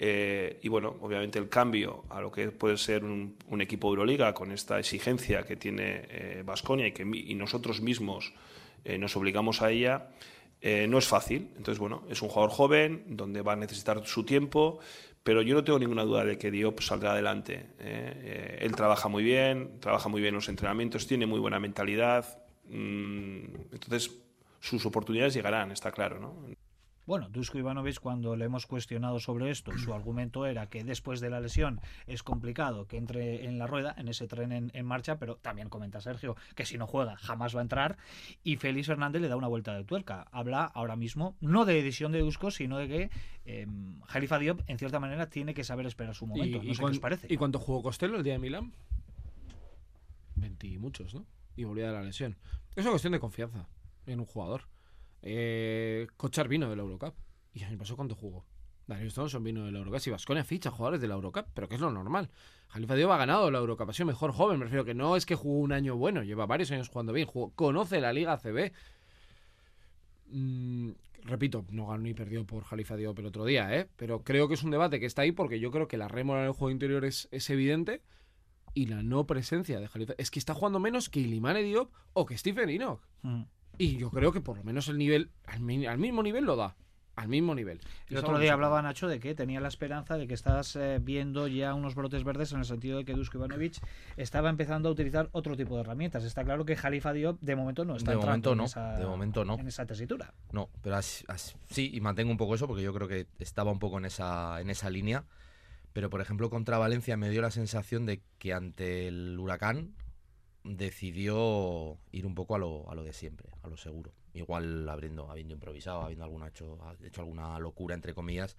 Eh, 0.02 0.60
y 0.64 0.70
bueno, 0.70 0.96
obviamente 1.02 1.40
el 1.40 1.50
cambio 1.50 2.06
a 2.10 2.22
lo 2.22 2.32
que 2.32 2.52
puede 2.52 2.78
ser 2.78 3.04
un, 3.04 3.36
equipo 3.60 3.90
Euroliga 3.90 4.34
con 4.34 4.52
esta 4.52 4.80
exigencia 4.80 5.44
que 5.44 5.58
tiene 5.58 6.42
Basconia 6.46 6.88
y 6.88 6.94
que 6.94 7.04
nosotros 7.36 7.82
mismos 7.82 8.34
nos 8.86 9.18
obligamos 9.18 9.62
a 9.62 9.72
ella, 9.72 10.08
eh, 10.62 10.88
no 10.90 10.98
es 10.98 11.08
fácil. 11.08 11.50
Entonces, 11.58 11.80
bueno, 11.80 12.04
es 12.10 12.22
un 12.22 12.30
jugador 12.30 12.52
joven 12.52 13.04
donde 13.08 13.42
va 13.42 13.54
a 13.54 13.56
necesitar 13.56 14.06
su 14.06 14.24
tiempo, 14.26 14.80
pero 15.24 15.42
yo 15.42 15.56
no 15.56 15.64
tengo 15.64 15.80
ninguna 15.80 16.04
duda 16.04 16.26
de 16.26 16.38
que 16.38 16.52
Diop 16.52 16.80
saldrá 16.82 17.12
adelante. 17.12 17.56
¿eh? 17.80 18.14
Eh, 18.24 18.58
él 18.62 18.76
trabaja 18.76 19.10
muy 19.10 19.24
bien, 19.24 19.80
trabaja 19.80 20.10
muy 20.10 20.22
bien 20.22 20.30
en 20.34 20.36
los 20.36 20.50
entrenamientos, 20.50 21.08
tiene 21.08 21.26
muy 21.26 21.40
buena 21.40 21.60
mentalidad. 21.60 22.44
Mm, 22.66 23.46
entonces, 23.72 24.12
sus 24.60 24.86
oportunidades 24.86 25.34
llegarán, 25.34 25.72
está 25.72 25.92
claro, 25.92 26.20
¿no? 26.20 26.36
Bueno, 27.10 27.28
Dusko 27.28 27.58
Ivanovic, 27.58 28.00
cuando 28.00 28.36
le 28.36 28.46
hemos 28.46 28.68
cuestionado 28.68 29.20
sobre 29.20 29.50
esto, 29.50 29.76
su 29.80 29.96
argumento 29.96 30.46
era 30.46 30.68
que 30.68 30.84
después 30.84 31.20
de 31.20 31.32
la 31.32 31.40
lesión 31.40 31.82
es 32.06 32.22
complicado 32.22 32.86
que 32.86 32.98
entre 32.98 33.46
en 33.46 33.58
la 33.58 33.66
rueda, 33.66 33.96
en 33.98 34.10
ese 34.10 34.28
tren 34.28 34.52
en, 34.52 34.70
en, 34.76 34.86
marcha, 34.86 35.18
pero 35.18 35.38
también 35.38 35.70
comenta 35.70 36.02
Sergio 36.02 36.36
que 36.56 36.68
si 36.68 36.78
no 36.78 36.86
juega 36.86 37.18
jamás 37.18 37.56
va 37.56 37.62
a 37.62 37.64
entrar. 37.64 37.98
Y 38.44 38.58
Félix 38.58 38.90
Hernández 38.90 39.24
le 39.24 39.28
da 39.28 39.38
una 39.38 39.48
vuelta 39.48 39.74
de 39.74 39.84
tuerca. 39.86 40.28
Habla 40.32 40.66
ahora 40.66 40.96
mismo 40.96 41.36
no 41.42 41.66
de 41.66 41.80
edición 41.80 42.12
de 42.12 42.20
Dusko, 42.20 42.52
sino 42.52 42.78
de 42.78 42.88
que 42.88 43.10
eh, 43.46 43.66
Jalifa 44.06 44.38
Diop, 44.38 44.62
en 44.68 44.78
cierta 44.78 45.00
manera, 45.00 45.32
tiene 45.32 45.56
que 45.56 45.64
saber 45.64 45.88
esperar 45.88 46.14
su 46.14 46.28
momento. 46.28 46.62
¿Y, 46.62 46.68
no 46.68 46.74
sé 46.76 46.80
cuán, 46.80 46.92
qué 46.92 46.98
os 46.98 47.02
parece. 47.02 47.28
¿Y 47.34 47.38
cuánto 47.38 47.58
jugó 47.58 47.82
Costello 47.82 48.18
el 48.18 48.24
día 48.24 48.34
de 48.34 48.40
Milán? 48.40 48.72
20 50.36 50.68
y 50.68 50.78
muchos, 50.78 51.16
¿no? 51.16 51.26
y 51.56 51.64
volvía 51.64 51.88
de 51.88 51.94
la 51.94 52.04
lesión. 52.04 52.38
Es 52.76 52.84
una 52.84 52.92
cuestión 52.92 53.14
de 53.14 53.20
confianza 53.20 53.68
en 54.06 54.20
un 54.20 54.28
jugador. 54.28 54.68
Eh, 55.22 56.08
Kochar 56.18 56.48
vino 56.48 56.70
de 56.70 56.76
la 56.76 56.84
Eurocup. 56.84 57.16
¿Y 57.54 57.60
el 57.60 57.66
año 57.66 57.78
pasado 57.78 57.98
cuánto 57.98 58.16
jugó? 58.16 58.46
Darius 58.88 59.16
vino 59.42 59.66
de 59.66 59.72
la 59.72 59.80
Eurocup. 59.80 60.00
Si 60.00 60.10
Vasconia 60.10 60.44
ficha 60.44 60.72
jugadores 60.72 61.00
de 61.00 61.08
la 61.08 61.14
Eurocup, 61.14 61.46
pero 61.54 61.70
que 61.70 61.76
es 61.76 61.82
lo 61.82 61.92
normal. 61.92 62.30
Jalifa 62.70 62.96
Diop 62.96 63.12
ha 63.12 63.18
ganado 63.18 63.52
la 63.52 63.60
Eurocup, 63.60 63.90
ha 63.90 63.94
sido 63.94 64.08
mejor 64.08 64.32
joven. 64.32 64.58
Me 64.58 64.66
refiero 64.66 64.84
que 64.84 64.96
no 64.96 65.16
es 65.16 65.26
que 65.26 65.36
jugó 65.36 65.60
un 65.60 65.72
año 65.72 65.96
bueno, 65.96 66.24
lleva 66.24 66.46
varios 66.46 66.72
años 66.72 66.90
jugando 66.90 67.14
bien. 67.14 67.28
Conoce 67.56 68.02
la 68.02 68.14
Liga 68.14 68.38
CB. 68.38 68.72
Mm, 70.32 70.92
repito, 71.24 71.66
no 71.70 71.88
ganó 71.88 72.04
ni 72.04 72.14
perdió 72.14 72.46
por 72.46 72.64
Jalifa 72.64 72.96
Diop 72.96 73.18
el 73.20 73.28
otro 73.28 73.46
día, 73.46 73.76
¿eh? 73.76 73.88
Pero 73.96 74.24
creo 74.24 74.48
que 74.48 74.56
es 74.56 74.64
un 74.64 74.72
debate 74.72 75.00
que 75.00 75.06
está 75.06 75.22
ahí 75.22 75.32
porque 75.32 75.60
yo 75.60 75.72
creo 75.72 75.88
que 75.88 75.98
la 75.98 76.08
rémora 76.08 76.42
en 76.42 76.48
el 76.48 76.54
juego 76.54 76.72
interior 76.72 77.06
es, 77.06 77.28
es 77.32 77.50
evidente 77.52 78.02
y 78.74 78.88
la 78.88 79.04
no 79.04 79.28
presencia 79.28 79.80
de 79.80 79.88
Jalifa. 79.88 80.14
Es 80.18 80.32
que 80.32 80.40
está 80.40 80.54
jugando 80.54 80.80
menos 80.80 81.10
que 81.10 81.20
Ilimane 81.20 81.62
Diop 81.62 81.92
o 82.14 82.26
que 82.26 82.38
Stephen 82.38 82.70
Enoch. 82.70 83.02
Mm. 83.22 83.44
Y 83.80 83.98
yo 83.98 84.12
creo 84.12 84.32
que 84.32 84.42
por 84.42 84.58
lo 84.58 84.64
menos 84.64 84.88
el 84.90 84.98
nivel, 85.00 85.32
al, 85.48 85.62
mi- 85.62 85.88
al 85.88 85.98
mismo 85.98 86.22
nivel 86.22 86.44
lo 86.46 86.56
da. 86.56 86.76
Al 87.16 87.28
mismo 87.28 87.54
nivel. 87.54 87.82
El 88.08 88.18
otro 88.18 88.40
día 88.40 88.54
hablaba 88.54 88.82
Nacho 88.82 89.10
de 89.10 89.20
que 89.20 89.36
tenía 89.36 89.60
la 89.60 89.68
esperanza 89.68 90.16
de 90.18 90.26
que 90.26 90.34
estás 90.34 90.78
eh, 90.78 91.00
viendo 91.02 91.50
ya 91.50 91.74
unos 91.74 91.94
brotes 91.94 92.24
verdes 92.24 92.54
en 92.54 92.60
el 92.60 92.66
sentido 92.66 92.98
de 93.00 93.04
que 93.04 93.12
Dusko 93.14 93.38
Ivanovic 93.40 93.76
estaba 94.16 94.50
empezando 94.50 94.88
a 94.88 94.92
utilizar 94.94 95.28
otro 95.34 95.58
tipo 95.58 95.76
de 95.76 95.82
herramientas. 95.82 96.24
Está 96.24 96.46
claro 96.46 96.64
que 96.64 96.78
Jalifa 96.78 97.12
Diop 97.12 97.38
de 97.42 97.58
momento 97.58 97.84
no 97.84 97.98
está 97.98 98.12
De 98.12 98.16
entrando 98.18 98.52
momento 98.52 98.52
en 98.54 98.58
no, 98.60 98.66
esa, 98.66 98.98
de 99.00 99.06
momento 99.06 99.44
no. 99.44 99.60
en 99.60 99.68
esa 99.68 99.86
tesitura. 99.86 100.34
No, 100.54 100.70
pero 100.82 100.96
así- 100.96 101.26
así- 101.28 101.56
sí, 101.70 101.92
y 101.94 102.00
mantengo 102.00 102.32
un 102.32 102.38
poco 102.38 102.56
eso 102.56 102.68
porque 102.68 102.84
yo 102.84 102.94
creo 102.94 103.10
que 103.10 103.28
estaba 103.40 103.70
un 103.72 103.80
poco 103.80 103.98
en 103.98 104.06
esa, 104.06 104.62
en 104.62 104.70
esa 104.70 104.90
línea. 104.90 105.26
Pero, 105.92 106.10
por 106.10 106.22
ejemplo, 106.22 106.50
contra 106.50 106.78
Valencia 106.78 107.18
me 107.18 107.30
dio 107.32 107.42
la 107.42 107.52
sensación 107.52 108.06
de 108.06 108.22
que 108.38 108.54
ante 108.54 109.08
el 109.10 109.38
huracán 109.40 109.96
decidió 110.78 111.98
ir 112.12 112.26
un 112.26 112.36
poco 112.36 112.56
a 112.56 112.60
lo, 112.60 112.90
a 112.90 112.96
lo 112.96 113.04
de 113.04 113.14
siempre, 113.14 113.50
a 113.64 113.68
lo 113.68 113.78
seguro. 113.78 114.12
Igual 114.34 114.88
habiendo, 114.88 115.30
habiendo 115.30 115.54
improvisado, 115.54 116.02
habiendo 116.02 116.26
alguna 116.26 116.48
hecho, 116.48 116.78
hecho 117.04 117.22
alguna 117.22 117.58
locura, 117.60 117.96
entre 117.96 118.14
comillas, 118.14 118.56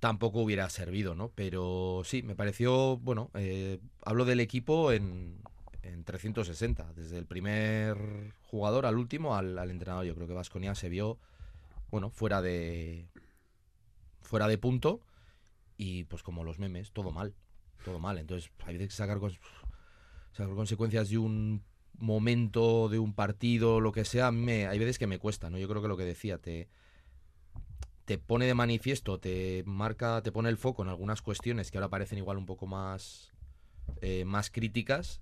tampoco 0.00 0.40
hubiera 0.40 0.68
servido, 0.70 1.14
¿no? 1.14 1.30
Pero 1.34 2.02
sí, 2.04 2.22
me 2.22 2.34
pareció, 2.34 2.96
bueno, 2.98 3.30
eh, 3.34 3.78
hablo 4.02 4.24
del 4.24 4.40
equipo 4.40 4.92
en, 4.92 5.42
en 5.82 6.04
360, 6.04 6.92
desde 6.94 7.18
el 7.18 7.26
primer 7.26 8.32
jugador 8.42 8.86
al 8.86 8.96
último, 8.96 9.36
al, 9.36 9.58
al 9.58 9.70
entrenador. 9.70 10.04
Yo 10.04 10.14
creo 10.14 10.26
que 10.26 10.34
Vasconia 10.34 10.74
se 10.74 10.88
vio, 10.88 11.18
bueno, 11.90 12.10
fuera 12.10 12.40
de, 12.40 13.08
fuera 14.22 14.48
de 14.48 14.58
punto 14.58 15.00
y 15.76 16.04
pues 16.04 16.22
como 16.22 16.44
los 16.44 16.58
memes, 16.58 16.92
todo 16.92 17.12
mal, 17.12 17.34
todo 17.84 17.98
mal. 17.98 18.18
Entonces 18.18 18.50
hay 18.64 18.78
que 18.78 18.90
sacar, 18.90 19.18
cons- 20.30 20.36
sacar 20.36 20.54
consecuencias 20.54 21.08
de 21.10 21.18
un 21.18 21.62
momento, 21.98 22.88
de 22.88 22.98
un 22.98 23.12
partido, 23.14 23.80
lo 23.80 23.92
que 23.92 24.04
sea, 24.04 24.30
me, 24.30 24.66
hay 24.66 24.78
veces 24.78 24.98
que 24.98 25.06
me 25.06 25.18
cuesta, 25.18 25.50
¿no? 25.50 25.58
Yo 25.58 25.68
creo 25.68 25.82
que 25.82 25.88
lo 25.88 25.96
que 25.96 26.04
decía, 26.04 26.38
te, 26.38 26.68
te 28.04 28.18
pone 28.18 28.46
de 28.46 28.54
manifiesto, 28.54 29.18
te 29.18 29.62
marca, 29.66 30.22
te 30.22 30.32
pone 30.32 30.48
el 30.48 30.56
foco 30.56 30.82
en 30.82 30.88
algunas 30.88 31.22
cuestiones 31.22 31.70
que 31.70 31.78
ahora 31.78 31.88
parecen 31.88 32.18
igual 32.18 32.38
un 32.38 32.46
poco 32.46 32.66
más, 32.66 33.32
eh, 34.00 34.24
más 34.24 34.50
críticas, 34.50 35.20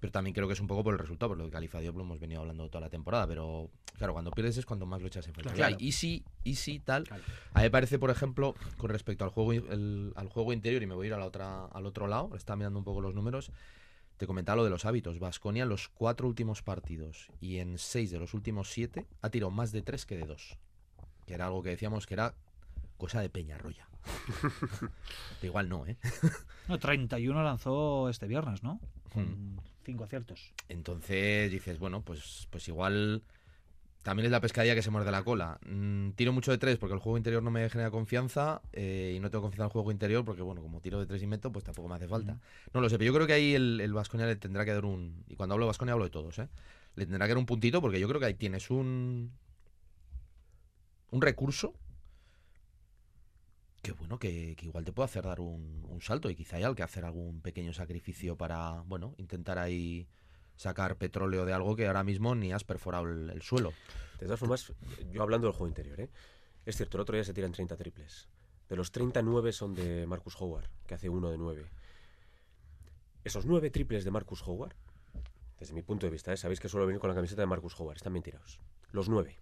pero 0.00 0.10
también 0.12 0.34
creo 0.34 0.46
que 0.46 0.54
es 0.54 0.60
un 0.60 0.66
poco 0.66 0.84
por 0.84 0.92
el 0.94 0.98
resultado, 0.98 1.30
por 1.30 1.38
lo 1.38 1.44
de 1.44 1.50
Califa 1.50 1.80
Diop 1.80 1.96
lo 1.96 2.02
hemos 2.02 2.20
venido 2.20 2.40
hablando 2.40 2.68
toda 2.68 2.82
la 2.82 2.90
temporada, 2.90 3.26
pero 3.26 3.70
claro, 3.96 4.12
cuando 4.12 4.30
pierdes 4.30 4.56
es 4.58 4.66
cuando 4.66 4.86
más 4.86 5.00
lo 5.00 5.06
echas 5.08 5.26
en 5.26 5.34
falta. 5.34 5.52
Claro. 5.54 5.76
Y 5.80 5.92
sí, 5.92 6.24
y 6.44 6.56
sí, 6.56 6.78
tal. 6.80 7.04
Claro. 7.04 7.22
A 7.54 7.58
mí 7.60 7.64
me 7.64 7.70
parece, 7.70 7.98
por 7.98 8.10
ejemplo, 8.10 8.54
con 8.76 8.90
respecto 8.90 9.24
al 9.24 9.30
juego, 9.30 9.52
el- 9.52 10.12
al 10.16 10.28
juego 10.28 10.52
interior, 10.52 10.82
y 10.82 10.86
me 10.86 10.94
voy 10.94 11.06
a 11.06 11.08
ir 11.08 11.14
a 11.14 11.18
la 11.18 11.26
otra, 11.26 11.64
al 11.66 11.86
otro 11.86 12.06
lado, 12.08 12.34
estaba 12.36 12.56
mirando 12.56 12.78
un 12.78 12.84
poco 12.84 13.00
los 13.00 13.14
números, 13.14 13.50
te 14.18 14.26
comentaba 14.26 14.56
lo 14.56 14.64
de 14.64 14.70
los 14.70 14.84
hábitos. 14.84 15.18
Vasconia 15.18 15.62
en 15.62 15.68
los 15.68 15.88
cuatro 15.88 16.26
últimos 16.28 16.62
partidos 16.62 17.30
y 17.40 17.58
en 17.58 17.78
seis 17.78 18.10
de 18.10 18.18
los 18.18 18.34
últimos 18.34 18.70
siete 18.70 19.06
ha 19.22 19.30
tirado 19.30 19.50
más 19.50 19.72
de 19.72 19.80
tres 19.82 20.04
que 20.04 20.16
de 20.16 20.26
dos. 20.26 20.58
Que 21.26 21.34
era 21.34 21.46
algo 21.46 21.62
que 21.62 21.70
decíamos 21.70 22.06
que 22.06 22.14
era 22.14 22.34
cosa 22.96 23.20
de 23.20 23.30
Peñarroya. 23.30 23.88
Pero 25.40 25.46
igual 25.46 25.68
no, 25.68 25.86
¿eh? 25.86 25.96
No, 26.66 26.78
31 26.78 27.42
lanzó 27.42 28.08
este 28.08 28.26
viernes, 28.26 28.62
¿no? 28.62 28.80
Hmm. 29.04 29.12
Con 29.12 29.60
cinco 29.84 30.04
aciertos. 30.04 30.52
Entonces 30.68 31.50
dices, 31.50 31.78
bueno, 31.78 32.02
pues, 32.02 32.48
pues 32.50 32.66
igual 32.68 33.22
también 34.02 34.26
es 34.26 34.32
la 34.32 34.40
pescadilla 34.40 34.74
que 34.74 34.82
se 34.82 34.90
muerde 34.90 35.10
la 35.10 35.22
cola. 35.22 35.58
Mm, 35.66 36.10
tiro 36.12 36.32
mucho 36.32 36.50
de 36.50 36.58
tres 36.58 36.78
porque 36.78 36.94
el 36.94 37.00
juego 37.00 37.18
interior 37.18 37.42
no 37.42 37.50
me 37.50 37.68
genera 37.68 37.90
confianza 37.90 38.62
eh, 38.72 39.14
y 39.16 39.20
no 39.20 39.30
tengo 39.30 39.42
confianza 39.42 39.64
en 39.64 39.66
el 39.66 39.72
juego 39.72 39.90
interior 39.92 40.24
porque, 40.24 40.42
bueno, 40.42 40.62
como 40.62 40.80
tiro 40.80 41.00
de 41.00 41.06
tres 41.06 41.22
y 41.22 41.26
meto, 41.26 41.52
pues 41.52 41.64
tampoco 41.64 41.88
me 41.88 41.96
hace 41.96 42.08
falta. 42.08 42.38
No 42.72 42.80
lo 42.80 42.88
sé, 42.88 42.98
pero 42.98 43.06
yo 43.06 43.14
creo 43.14 43.26
que 43.26 43.34
ahí 43.34 43.54
el, 43.54 43.80
el 43.80 43.92
Baskonia 43.92 44.26
le 44.26 44.36
tendrá 44.36 44.64
que 44.64 44.72
dar 44.72 44.84
un... 44.84 45.24
Y 45.28 45.36
cuando 45.36 45.54
hablo 45.54 45.66
de 45.66 45.68
Baskonia 45.68 45.92
hablo 45.92 46.04
de 46.04 46.10
todos, 46.10 46.38
¿eh? 46.38 46.48
Le 46.94 47.06
tendrá 47.06 47.26
que 47.26 47.30
dar 47.30 47.38
un 47.38 47.46
puntito 47.46 47.80
porque 47.80 48.00
yo 48.00 48.08
creo 48.08 48.20
que 48.20 48.26
ahí 48.26 48.34
tienes 48.34 48.70
un... 48.70 49.32
Un 51.10 51.22
recurso 51.22 51.74
que 53.82 53.92
bueno, 53.92 54.18
que, 54.18 54.54
que 54.56 54.66
igual 54.66 54.84
te 54.84 54.92
puede 54.92 55.06
hacer 55.06 55.24
dar 55.24 55.40
un, 55.40 55.86
un 55.88 56.02
salto 56.02 56.28
y 56.30 56.34
quizá 56.34 56.56
hay 56.56 56.74
que 56.74 56.82
hacer 56.82 57.04
algún 57.04 57.40
pequeño 57.40 57.72
sacrificio 57.72 58.36
para, 58.36 58.82
bueno, 58.86 59.14
intentar 59.18 59.58
ahí 59.58 60.08
sacar 60.58 60.96
petróleo 60.96 61.46
de 61.46 61.54
algo 61.54 61.74
que 61.76 61.86
ahora 61.86 62.04
mismo 62.04 62.34
ni 62.34 62.52
has 62.52 62.64
perforado 62.64 63.04
el, 63.04 63.30
el 63.30 63.42
suelo. 63.42 63.72
De 64.18 64.26
todas 64.26 64.40
formas, 64.40 64.72
yo 65.10 65.22
hablando 65.22 65.46
del 65.46 65.54
juego 65.54 65.68
interior, 65.68 66.00
¿eh? 66.00 66.10
es 66.66 66.76
cierto, 66.76 66.96
el 66.96 67.02
otro 67.02 67.14
día 67.14 67.24
se 67.24 67.32
tiran 67.32 67.52
30 67.52 67.76
triples. 67.76 68.28
De 68.68 68.76
los 68.76 68.90
39 68.90 69.52
son 69.52 69.74
de 69.74 70.06
Marcus 70.06 70.36
Howard, 70.40 70.68
que 70.86 70.94
hace 70.94 71.08
uno 71.08 71.30
de 71.30 71.38
9. 71.38 71.64
Esos 73.24 73.46
9 73.46 73.70
triples 73.70 74.04
de 74.04 74.10
Marcus 74.10 74.42
Howard, 74.46 74.74
desde 75.58 75.72
mi 75.72 75.82
punto 75.82 76.06
de 76.06 76.10
vista, 76.10 76.32
¿eh? 76.32 76.36
sabéis 76.36 76.60
que 76.60 76.68
suelo 76.68 76.86
venir 76.86 77.00
con 77.00 77.08
la 77.08 77.14
camiseta 77.14 77.42
de 77.42 77.46
Marcus 77.46 77.78
Howard, 77.78 77.96
están 77.96 78.12
bien 78.12 78.24
tirados. 78.24 78.58
Los 78.90 79.08
9. 79.08 79.38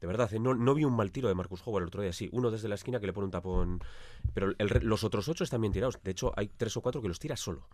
De 0.00 0.06
verdad, 0.06 0.32
¿eh? 0.32 0.38
no, 0.38 0.74
vi 0.74 0.84
un 0.84 0.94
mal 0.94 1.10
tiro 1.10 1.28
de 1.28 1.34
Marcus 1.34 1.62
Howard 1.66 1.82
el 1.82 1.88
otro 1.88 2.02
día, 2.02 2.12
sí, 2.12 2.28
uno 2.32 2.52
desde 2.52 2.68
la 2.68 2.76
esquina 2.76 3.00
que 3.00 3.06
le 3.06 3.12
pone 3.12 3.24
un 3.24 3.30
tapón, 3.32 3.80
pero 4.32 4.54
el 4.58 4.68
los 4.82 5.02
otros 5.02 5.28
8 5.28 5.42
están 5.42 5.60
bien 5.60 5.72
tirados. 5.72 5.98
De 6.02 6.12
hecho, 6.12 6.32
hay 6.36 6.48
3 6.48 6.76
o 6.76 6.80
4 6.82 7.02
que 7.02 7.08
los 7.08 7.18
tira 7.18 7.36
solo. 7.36 7.68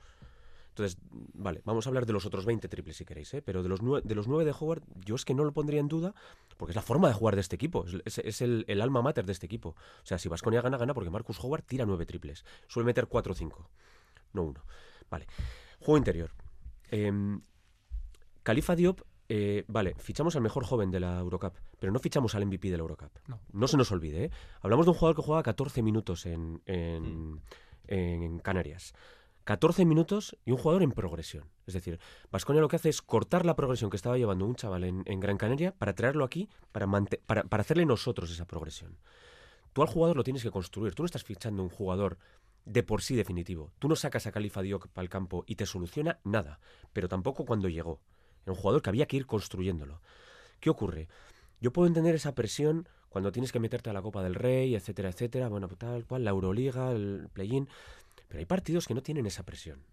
Entonces, 0.72 0.96
vale, 1.34 1.60
vamos 1.66 1.86
a 1.86 1.90
hablar 1.90 2.06
de 2.06 2.14
los 2.14 2.24
otros 2.24 2.46
20 2.46 2.66
triples 2.66 2.96
si 2.96 3.04
queréis, 3.04 3.34
¿eh? 3.34 3.42
pero 3.42 3.62
de 3.62 3.68
los, 3.68 3.80
de 3.80 4.14
los 4.14 4.26
9 4.26 4.46
de 4.46 4.54
Howard, 4.58 4.82
yo 5.04 5.16
es 5.16 5.26
que 5.26 5.34
no 5.34 5.44
lo 5.44 5.52
pondría 5.52 5.80
en 5.80 5.88
duda, 5.88 6.14
porque 6.56 6.72
es 6.72 6.76
la 6.76 6.82
forma 6.82 7.08
de 7.08 7.14
jugar 7.14 7.34
de 7.34 7.42
este 7.42 7.56
equipo, 7.56 7.84
es, 8.06 8.40
el, 8.40 8.64
el 8.66 8.80
alma 8.80 9.02
mater 9.02 9.26
de 9.26 9.32
este 9.32 9.44
equipo. 9.44 9.70
O 9.70 10.06
sea, 10.06 10.18
si 10.18 10.30
Vasconia 10.30 10.62
gana, 10.62 10.78
gana 10.78 10.94
porque 10.94 11.10
Marcus 11.10 11.38
Howard 11.44 11.64
tira 11.64 11.84
9 11.84 12.06
triples, 12.06 12.46
suele 12.68 12.86
meter 12.86 13.06
4 13.06 13.32
o 13.32 13.34
5, 13.34 13.70
no 14.32 14.42
uno. 14.44 14.64
Vale, 15.10 15.26
juego 15.78 15.98
interior. 15.98 16.30
Em, 16.90 17.42
Califa 18.42 18.74
Diop, 18.74 19.02
eh, 19.28 19.64
vale, 19.68 19.94
fichamos 19.98 20.36
al 20.36 20.42
mejor 20.42 20.64
joven 20.64 20.90
de 20.90 21.00
la 21.00 21.18
Eurocup, 21.18 21.54
pero 21.78 21.92
no 21.92 21.98
fichamos 21.98 22.34
al 22.34 22.46
MVP 22.46 22.70
de 22.70 22.78
la 22.78 22.82
Eurocup. 22.82 23.12
No. 23.52 23.68
se 23.68 23.76
nos 23.76 23.92
olvide, 23.92 24.24
¿eh? 24.24 24.30
Hablamos 24.62 24.86
de 24.86 24.92
un 24.92 24.96
jugador 24.96 25.16
que 25.16 25.22
juega 25.22 25.42
14 25.42 25.82
minutos 25.82 26.24
en, 26.24 26.62
en, 26.64 27.42
en 27.88 28.38
Canarias. 28.38 28.94
14 29.44 29.84
minutos 29.84 30.36
y 30.44 30.52
un 30.52 30.58
jugador 30.58 30.82
en 30.82 30.92
progresión. 30.92 31.50
Es 31.66 31.74
decir, 31.74 31.98
Vasconia 32.30 32.60
lo 32.60 32.68
que 32.68 32.76
hace 32.76 32.88
es 32.88 33.02
cortar 33.02 33.44
la 33.44 33.56
progresión 33.56 33.90
que 33.90 33.96
estaba 33.96 34.18
llevando 34.18 34.46
un 34.46 34.54
chaval 34.54 34.84
en, 34.84 35.20
Gran 35.20 35.36
Canaria 35.36 35.72
para 35.72 35.94
traerlo 35.94 36.24
aquí, 36.24 36.48
para, 36.70 36.86
para, 37.26 37.44
para 37.44 37.60
hacerle 37.60 37.86
nosotros 37.86 38.30
esa 38.30 38.46
progresión. 38.46 38.98
Tú 39.72 39.82
al 39.82 39.88
jugador 39.88 40.16
lo 40.16 40.24
tienes 40.24 40.42
que 40.42 40.50
construir. 40.50 40.94
Tú 40.94 41.02
no 41.02 41.06
estás 41.06 41.24
fichando 41.24 41.62
un 41.62 41.70
jugador 41.70 42.18
de 42.64 42.82
por 42.82 43.02
sí 43.02 43.16
definitivo. 43.16 43.72
Tú 43.78 43.88
no 43.88 43.96
sacas 43.96 44.26
a 44.26 44.32
Califa 44.32 44.62
Diop 44.62 44.86
al 44.96 45.08
campo 45.08 45.44
y 45.46 45.56
te 45.56 45.66
soluciona 45.66 46.18
nada, 46.24 46.60
pero 46.92 47.08
tampoco 47.08 47.44
cuando 47.44 47.68
llegó. 47.68 48.00
Era 48.44 48.52
un 48.52 48.58
jugador 48.58 48.82
que 48.82 48.90
había 48.90 49.06
que 49.06 49.16
ir 49.16 49.26
construyéndolo. 49.26 50.00
¿Qué 50.60 50.70
ocurre? 50.70 51.08
Yo 51.60 51.72
puedo 51.72 51.88
entender 51.88 52.14
esa 52.14 52.34
presión 52.34 52.88
cuando 53.08 53.30
tienes 53.30 53.52
que 53.52 53.60
meterte 53.60 53.90
a 53.90 53.92
la 53.92 54.02
Copa 54.02 54.22
del 54.22 54.34
Rey, 54.34 54.74
etcétera, 54.74 55.10
etcétera, 55.10 55.48
bueno, 55.48 55.68
tal 55.68 56.06
cual, 56.06 56.24
la 56.24 56.30
Euroliga, 56.30 56.92
el 56.92 57.28
play-in, 57.32 57.68
pero 58.32 58.38
hay 58.40 58.46
partidos 58.46 58.86
que 58.86 58.94
no 58.94 59.02
tienen 59.02 59.26
esa 59.26 59.42
presión. 59.42 59.84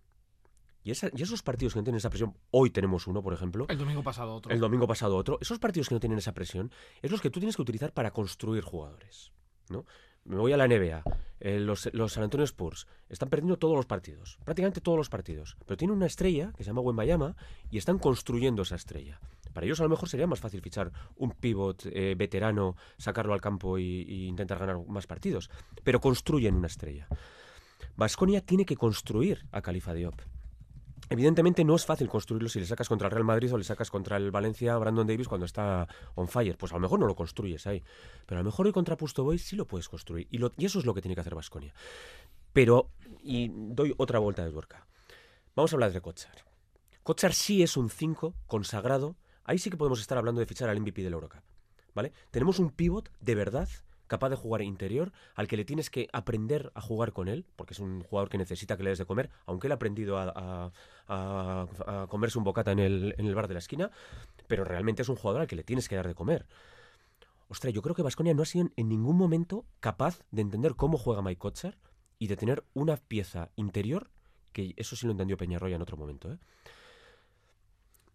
Y, 0.81 0.91
esa- 0.91 1.09
y 1.13 1.21
esos 1.21 1.43
partidos 1.43 1.73
que 1.73 1.79
no 1.81 1.83
tienen 1.83 1.97
esa 1.97 2.09
presión, 2.09 2.37
hoy 2.51 2.69
tenemos 2.69 3.05
uno, 3.05 3.21
por 3.21 3.33
ejemplo, 3.33 3.65
El 3.67 3.77
domingo 3.77 4.01
pasado 4.01 4.33
otro. 4.33 4.49
el 4.49 4.61
domingo 4.61 4.87
pasado 4.87 5.17
otro. 5.17 5.37
Esos 5.41 5.59
partidos 5.59 5.89
que 5.89 5.95
no 5.95 5.99
tienen 5.99 6.17
esa 6.19 6.33
presión 6.33 6.71
es 7.01 7.11
los 7.11 7.19
que 7.19 7.29
tú 7.29 7.41
tienes 7.41 7.57
que 7.57 7.61
utilizar 7.63 7.91
para 7.91 8.11
construir 8.11 8.63
jugadores. 8.63 9.33
¿no? 9.69 9.83
Me 10.23 10.37
voy 10.37 10.53
a 10.53 10.57
la 10.57 10.67
NBA. 10.69 11.03
eh, 11.41 11.59
los, 11.59 11.89
los 11.93 12.13
San 12.13 12.23
Antonio 12.23 12.45
Spurs 12.45 12.87
están 13.09 13.27
perdiendo 13.29 13.57
todos 13.59 13.75
los 13.75 13.85
partidos, 13.85 14.37
prácticamente 14.45 14.79
todos 14.79 14.97
los 14.97 15.09
partidos. 15.09 15.57
Pero 15.65 15.75
tienen 15.75 15.97
una 15.97 16.05
estrella 16.05 16.53
que 16.55 16.63
se 16.63 16.69
llama 16.69 16.79
Wembayama 16.79 17.35
y 17.69 17.77
están 17.77 17.99
construyendo 17.99 18.61
esa 18.61 18.75
estrella. 18.75 19.19
Para 19.51 19.65
ellos 19.65 19.81
a 19.81 19.83
lo 19.83 19.89
mejor 19.89 20.07
sería 20.07 20.27
más 20.27 20.39
fácil 20.39 20.61
fichar 20.61 20.93
un 21.17 21.31
pivot 21.31 21.85
eh, 21.87 22.15
veterano, 22.17 22.77
sacarlo 22.97 23.33
al 23.33 23.41
campo 23.41 23.77
y 23.77 24.27
intentar 24.29 24.59
ganar 24.59 24.77
más 24.87 25.07
partidos. 25.07 25.49
Pero 25.83 25.99
construyen 25.99 26.55
una 26.55 26.67
estrella. 26.67 27.09
Vasconia 27.99 28.39
tiene 28.39 28.63
que 28.65 28.77
construir 28.77 29.45
a 29.51 29.61
Califa 29.61 29.93
Diop. 29.93 30.21
Evidentemente 31.09 31.65
no 31.65 31.75
es 31.75 31.85
fácil 31.85 32.07
construirlo 32.07 32.47
si 32.47 32.57
le 32.61 32.65
sacas 32.65 32.87
contra 32.87 33.07
el 33.07 33.11
Real 33.11 33.25
Madrid 33.25 33.53
o 33.53 33.57
le 33.57 33.65
sacas 33.65 33.91
contra 33.91 34.15
el 34.15 34.31
Valencia 34.31 34.77
Brandon 34.77 35.05
Davis 35.05 35.27
cuando 35.27 35.45
está 35.45 35.85
on 36.15 36.29
fire. 36.29 36.57
Pues 36.57 36.71
a 36.71 36.75
lo 36.75 36.79
mejor 36.79 37.01
no 37.01 37.07
lo 37.07 37.15
construyes 37.15 37.67
ahí. 37.67 37.83
Pero 38.25 38.39
a 38.39 38.43
lo 38.43 38.45
mejor 38.45 38.67
hoy 38.67 38.71
contra 38.71 38.95
Pusto 38.95 39.25
Boys 39.25 39.41
sí 39.41 39.57
lo 39.57 39.67
puedes 39.67 39.89
construir. 39.89 40.29
Y, 40.31 40.41
eso 40.65 40.79
es 40.79 40.85
lo 40.85 40.93
que 40.93 41.01
tiene 41.01 41.13
que 41.13 41.19
hacer 41.19 41.35
Vasconia. 41.35 41.73
Pero, 42.53 42.89
y 43.21 43.51
doy 43.53 43.93
otra 43.97 44.19
vuelta 44.19 44.45
de 44.45 44.51
tuerca. 44.51 44.87
Vamos 45.53 45.73
a 45.73 45.75
hablar 45.75 45.91
de 45.91 45.99
Kochar. 45.99 46.45
Kotsar 47.03 47.33
sí 47.33 47.63
es 47.63 47.75
un 47.75 47.89
5 47.89 48.33
consagrado. 48.47 49.17
Ahí 49.43 49.57
sí 49.57 49.69
que 49.69 49.75
podemos 49.75 49.99
estar 49.99 50.17
hablando 50.17 50.39
de 50.39 50.45
fichar 50.45 50.69
al 50.69 50.79
MVP 50.79 51.03
del 51.03 51.11
Eurocup. 51.11 51.41
¿Vale? 51.93 52.13
Tenemos 52.31 52.59
un 52.59 52.69
pivot 52.69 53.11
de 53.19 53.35
verdad 53.35 53.67
capaz 54.09 54.27
de 54.29 54.35
jugar 54.35 54.61
interior, 54.61 55.13
al 55.35 55.47
que 55.47 55.55
le 55.55 55.63
tienes 55.63 55.89
que 55.89 56.09
aprender 56.11 56.71
a 56.75 56.81
jugar 56.81 57.13
con 57.13 57.29
él, 57.29 57.45
porque 57.55 57.73
es 57.73 57.79
un 57.79 58.01
jugador 58.01 58.27
que 58.27 58.37
necesita 58.37 58.75
que 58.75 58.83
le 58.83 58.89
des 58.89 58.99
de 58.99 59.05
comer, 59.05 59.29
aunque 59.45 59.67
él 59.67 59.71
ha 59.71 59.75
aprendido 59.75 60.17
a, 60.17 60.33
a- 60.35 60.71
a- 61.07 62.03
a 62.03 62.07
comerse 62.07 62.37
un 62.37 62.43
bocata 62.43 62.71
en 62.73 62.79
el, 62.79 63.15
en 63.17 63.25
el 63.25 63.35
bar 63.35 63.47
de 63.47 63.53
la 63.53 63.59
esquina, 63.59 63.89
pero 64.47 64.65
realmente 64.65 65.03
es 65.03 65.09
un 65.09 65.15
jugador 65.15 65.41
al 65.41 65.47
que 65.47 65.55
le 65.55 65.63
tienes 65.63 65.87
que 65.87 65.95
dar 65.95 66.07
de 66.07 66.15
comer. 66.15 66.45
Ostras, 67.47 67.73
yo 67.73 67.81
creo 67.81 67.95
que 67.95 68.01
Vasconia 68.03 68.33
no 68.33 68.41
ha 68.43 68.45
sido 68.45 68.69
en 68.75 68.89
ningún 68.89 69.15
momento 69.17 69.65
capaz 69.79 70.19
de 70.31 70.41
entender 70.41 70.75
cómo 70.75 70.97
juega 70.97 71.21
Mike 71.21 71.39
Kotsar 71.39 71.77
y 72.19 72.27
de 72.27 72.35
tener 72.35 72.63
una 72.73 72.97
pieza 72.97 73.49
interior, 73.55 74.09
que 74.51 74.73
eso 74.75 74.95
sí 74.95 75.05
lo 75.05 75.11
entendió 75.13 75.37
Peñarroya 75.37 75.75
en 75.77 75.81
otro 75.81 75.97
momento, 75.97 76.31
¿eh? 76.33 76.37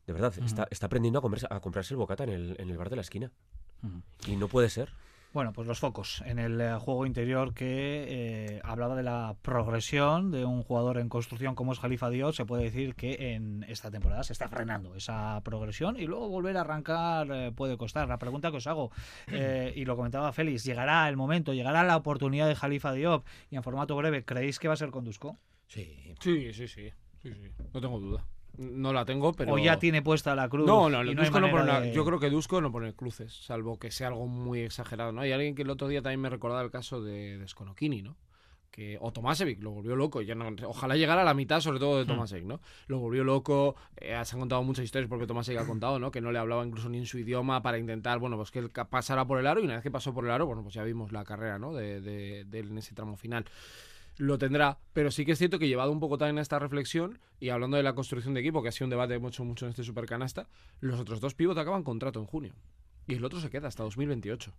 De 0.06 0.12
verdad, 0.12 0.34
está, 0.44 0.68
está 0.70 0.86
aprendiendo 0.86 1.18
a, 1.18 1.22
comerse- 1.22 1.46
a 1.48 1.60
comprarse 1.60 1.94
el 1.94 1.98
bocata 1.98 2.24
en 2.24 2.30
el, 2.30 2.56
en 2.60 2.68
el 2.68 2.76
bar 2.76 2.90
de 2.90 2.96
la 2.96 3.02
esquina. 3.02 3.30
Y 4.26 4.36
no 4.36 4.48
puede 4.48 4.68
ser. 4.68 4.92
Bueno, 5.34 5.52
pues 5.52 5.66
los 5.66 5.80
focos 5.80 6.22
en 6.26 6.38
el 6.38 6.60
eh, 6.60 6.78
juego 6.78 7.06
interior 7.06 7.54
que 7.54 7.64
eh, 8.08 8.60
hablaba 8.62 8.94
de 8.94 9.02
la 9.02 9.34
progresión 9.42 10.30
de 10.30 10.44
un 10.44 10.62
jugador 10.62 10.96
en 10.96 11.08
construcción 11.08 11.56
como 11.56 11.72
es 11.72 11.80
Jalifa 11.80 12.08
Dios, 12.08 12.36
se 12.36 12.46
puede 12.46 12.62
decir 12.62 12.94
que 12.94 13.34
en 13.34 13.64
esta 13.64 13.90
temporada 13.90 14.22
se 14.22 14.32
está 14.32 14.46
frenando 14.46 14.94
esa 14.94 15.40
progresión 15.42 15.98
y 15.98 16.06
luego 16.06 16.28
volver 16.28 16.56
a 16.56 16.60
arrancar 16.60 17.26
eh, 17.32 17.50
puede 17.50 17.76
costar. 17.76 18.06
La 18.06 18.20
pregunta 18.20 18.52
que 18.52 18.58
os 18.58 18.66
hago, 18.68 18.92
eh, 19.26 19.72
y 19.74 19.84
lo 19.84 19.96
comentaba 19.96 20.32
Félix, 20.32 20.62
¿llegará 20.62 21.08
el 21.08 21.16
momento, 21.16 21.52
llegará 21.52 21.82
la 21.82 21.96
oportunidad 21.96 22.46
de 22.46 22.54
Jalifa 22.54 22.92
Diop 22.92 23.26
y 23.50 23.56
en 23.56 23.64
formato 23.64 23.96
breve, 23.96 24.24
¿creéis 24.24 24.60
que 24.60 24.68
va 24.68 24.74
a 24.74 24.76
ser 24.76 24.92
con 24.92 25.04
Dusko? 25.04 25.36
Sí. 25.66 26.14
Sí, 26.20 26.52
sí, 26.52 26.68
sí, 26.68 26.92
sí, 27.20 27.34
sí. 27.34 27.50
No 27.72 27.80
tengo 27.80 27.98
duda. 27.98 28.24
No 28.58 28.92
la 28.92 29.04
tengo, 29.04 29.32
pero. 29.32 29.52
¿O 29.52 29.58
ya 29.58 29.78
tiene 29.78 30.00
puesta 30.02 30.34
la 30.34 30.48
cruz? 30.48 30.66
No, 30.66 30.88
no, 30.88 31.02
no, 31.02 31.10
Dusko 31.22 31.40
no 31.40 31.46
pone 31.50 31.64
de- 31.80 31.92
yo 31.92 32.04
creo 32.04 32.20
que 32.20 32.30
Dusko 32.30 32.60
no 32.60 32.70
pone 32.70 32.92
cruces, 32.94 33.32
salvo 33.32 33.78
que 33.78 33.90
sea 33.90 34.08
algo 34.08 34.26
muy 34.26 34.60
exagerado, 34.60 35.12
¿no? 35.12 35.22
Hay 35.22 35.32
alguien 35.32 35.54
que 35.54 35.62
el 35.62 35.70
otro 35.70 35.88
día 35.88 36.02
también 36.02 36.20
me 36.20 36.28
recordaba 36.30 36.62
el 36.62 36.70
caso 36.70 37.02
de, 37.02 37.38
de 37.38 37.48
Skonokini, 37.48 38.02
¿no? 38.02 38.16
Que, 38.70 38.98
o 39.00 39.12
Tomasevic 39.12 39.62
lo 39.62 39.70
volvió 39.70 39.94
loco. 39.94 40.20
Ya 40.20 40.34
no, 40.34 40.48
ojalá 40.66 40.96
llegara 40.96 41.22
a 41.22 41.24
la 41.24 41.32
mitad, 41.34 41.60
sobre 41.60 41.78
todo 41.78 41.96
de 41.98 42.06
Tomasevic, 42.06 42.44
¿no? 42.44 42.60
Lo 42.88 42.98
volvió 42.98 43.22
loco. 43.22 43.76
eh, 43.96 44.20
se 44.24 44.34
han 44.34 44.40
contado 44.40 44.64
muchas 44.64 44.84
historias 44.84 45.08
porque 45.08 45.28
Tomasevic 45.28 45.60
ha 45.60 45.66
contado, 45.66 46.00
¿no? 46.00 46.10
Que 46.10 46.20
no 46.20 46.32
le 46.32 46.40
hablaba 46.40 46.66
incluso 46.66 46.88
ni 46.88 46.98
en 46.98 47.06
su 47.06 47.18
idioma 47.20 47.62
para 47.62 47.78
intentar, 47.78 48.18
bueno, 48.18 48.36
pues 48.36 48.50
que 48.50 48.58
él 48.58 48.70
pasara 48.90 49.24
por 49.28 49.38
el 49.38 49.46
aro. 49.46 49.60
Y 49.60 49.64
una 49.64 49.74
vez 49.74 49.82
que 49.84 49.92
pasó 49.92 50.12
por 50.12 50.24
el 50.24 50.32
aro, 50.32 50.46
bueno, 50.46 50.62
pues 50.64 50.74
ya 50.74 50.82
vimos 50.82 51.12
la 51.12 51.22
carrera, 51.22 51.56
¿no? 51.60 51.72
De, 51.72 52.00
de- 52.00 52.44
de 52.46 52.58
él 52.58 52.70
en 52.70 52.78
ese 52.78 52.94
tramo 52.96 53.16
final 53.16 53.44
lo 54.16 54.38
tendrá, 54.38 54.78
pero 54.92 55.10
sí 55.10 55.24
que 55.24 55.32
es 55.32 55.38
cierto 55.38 55.58
que 55.58 55.68
llevado 55.68 55.90
un 55.90 56.00
poco 56.00 56.18
también 56.18 56.38
a 56.38 56.42
esta 56.42 56.58
reflexión 56.58 57.18
y 57.40 57.48
hablando 57.48 57.76
de 57.76 57.82
la 57.82 57.94
construcción 57.94 58.34
de 58.34 58.40
equipo, 58.40 58.62
que 58.62 58.68
ha 58.68 58.72
sido 58.72 58.86
un 58.86 58.90
debate 58.90 59.18
mucho, 59.18 59.44
mucho 59.44 59.66
en 59.66 59.70
este 59.70 59.84
supercanasta, 59.84 60.48
los 60.80 61.00
otros 61.00 61.20
dos 61.20 61.34
pivots 61.34 61.58
acaban 61.58 61.82
contrato 61.82 62.20
en 62.20 62.26
junio 62.26 62.54
y 63.06 63.14
el 63.14 63.24
otro 63.24 63.40
se 63.40 63.50
queda 63.50 63.68
hasta 63.68 63.82
2028. 63.82 64.52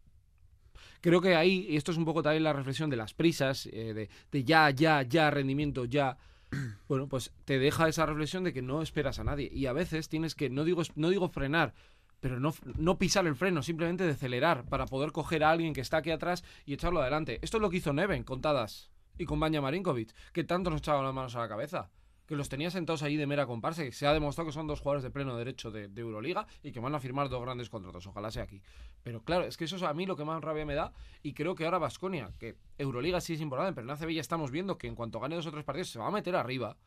Creo 1.02 1.22
que 1.22 1.36
ahí, 1.36 1.68
y 1.70 1.78
esto 1.78 1.92
es 1.92 1.98
un 1.98 2.06
poco 2.06 2.22
también 2.22 2.44
la 2.44 2.54
reflexión 2.54 2.90
de 2.90 2.98
las 2.98 3.14
prisas, 3.14 3.68
eh, 3.68 4.10
de, 4.32 4.44
ya, 4.44 4.70
ya, 4.72 5.02
ya, 5.04 5.32
rendimiento, 5.32 5.86
ya. 5.86 6.18
Bueno, 6.88 7.08
pues 7.08 7.32
te 7.46 7.60
deja 7.60 7.88
esa 7.88 8.06
reflexión 8.06 8.44
de 8.44 8.54
que 8.54 8.62
no 8.62 8.82
esperas 8.82 9.20
a 9.20 9.24
nadie. 9.24 9.50
Y 9.52 9.66
a 9.66 9.74
veces 9.74 10.10
tienes 10.10 10.36
que, 10.36 10.50
no 10.50 10.64
digo, 10.64 10.84
no 10.96 11.10
digo 11.10 11.30
frenar, 11.30 11.74
pero 12.20 12.40
no, 12.40 12.54
no 12.78 12.98
pisar 12.98 13.26
el 13.28 13.36
freno, 13.36 13.64
simplemente 13.64 14.06
decelerar 14.06 14.66
para 14.66 14.86
poder 14.86 15.12
coger 15.12 15.44
a 15.44 15.52
alguien 15.52 15.74
que 15.74 15.82
está 15.82 15.98
aquí 15.98 16.12
atrás 16.12 16.44
y 16.66 16.74
echarlo 16.74 17.02
adelante. 17.02 17.40
Esto 17.42 17.58
es 17.58 17.62
lo 17.62 17.70
que 17.70 17.78
hizo 17.78 17.94
Neven 17.94 18.24
con 18.24 18.42
Tadas 18.42 18.92
y 19.18 19.26
con 19.26 19.40
Banja 19.40 19.62
Marinkovic, 19.62 20.14
que 20.32 20.44
tanto 20.44 20.70
nos 20.70 20.80
echaban 20.80 21.04
las 21.04 21.14
manos 21.14 21.36
a 21.36 21.40
la 21.40 21.48
cabeza. 21.48 21.90
Que 22.26 22.36
los 22.36 22.50
tenía 22.50 22.72
sentados 22.72 23.04
ahí 23.04 23.18
de 23.18 23.28
mera 23.28 23.46
comparsa, 23.46 23.84
que 23.84 23.92
se 23.92 24.08
ha 24.08 24.14
demostrado 24.14 24.48
que 24.48 24.54
son 24.54 24.66
dos 24.66 24.80
jugadores 24.80 25.04
de 25.04 25.12
pleno 25.12 25.38
derecho 25.38 25.70
de, 25.70 25.92
Euroliga 25.96 26.48
y 26.64 26.72
que 26.72 26.80
van 26.80 26.96
a 26.96 27.00
firmar 27.00 27.30
dos 27.30 27.40
grandes 27.40 27.70
contratos. 27.70 28.08
Ojalá 28.08 28.32
sea 28.32 28.44
aquí. 28.44 28.64
Pero 29.04 29.22
claro, 29.22 29.46
es 29.46 29.58
que 29.58 29.66
eso 29.66 29.76
es 29.76 29.84
a 29.84 29.94
mí 29.94 30.08
lo 30.08 30.16
que 30.16 30.26
más 30.26 30.44
rabia 30.44 30.66
me 30.66 30.74
da. 30.74 30.92
Y 31.22 31.34
creo 31.34 31.54
que 31.54 31.66
ahora 31.66 31.78
Vasconia, 31.78 32.34
que 32.40 32.58
Euroliga 32.80 33.22
sí 33.22 33.34
es 33.34 33.42
importante, 33.42 33.74
pero 33.74 33.86
en 33.86 33.92
ACB 33.92 34.10
ya 34.10 34.22
estamos 34.22 34.50
viendo 34.50 34.80
que 34.80 34.88
en 34.88 34.96
cuanto 34.96 35.20
gane 35.20 35.36
dos 35.36 35.46
o 35.46 35.52
tres 35.52 35.64
partidos 35.64 35.90
se 35.90 36.00
va 36.00 36.08
a 36.08 36.12
meter 36.12 36.36
arriba. 36.36 36.78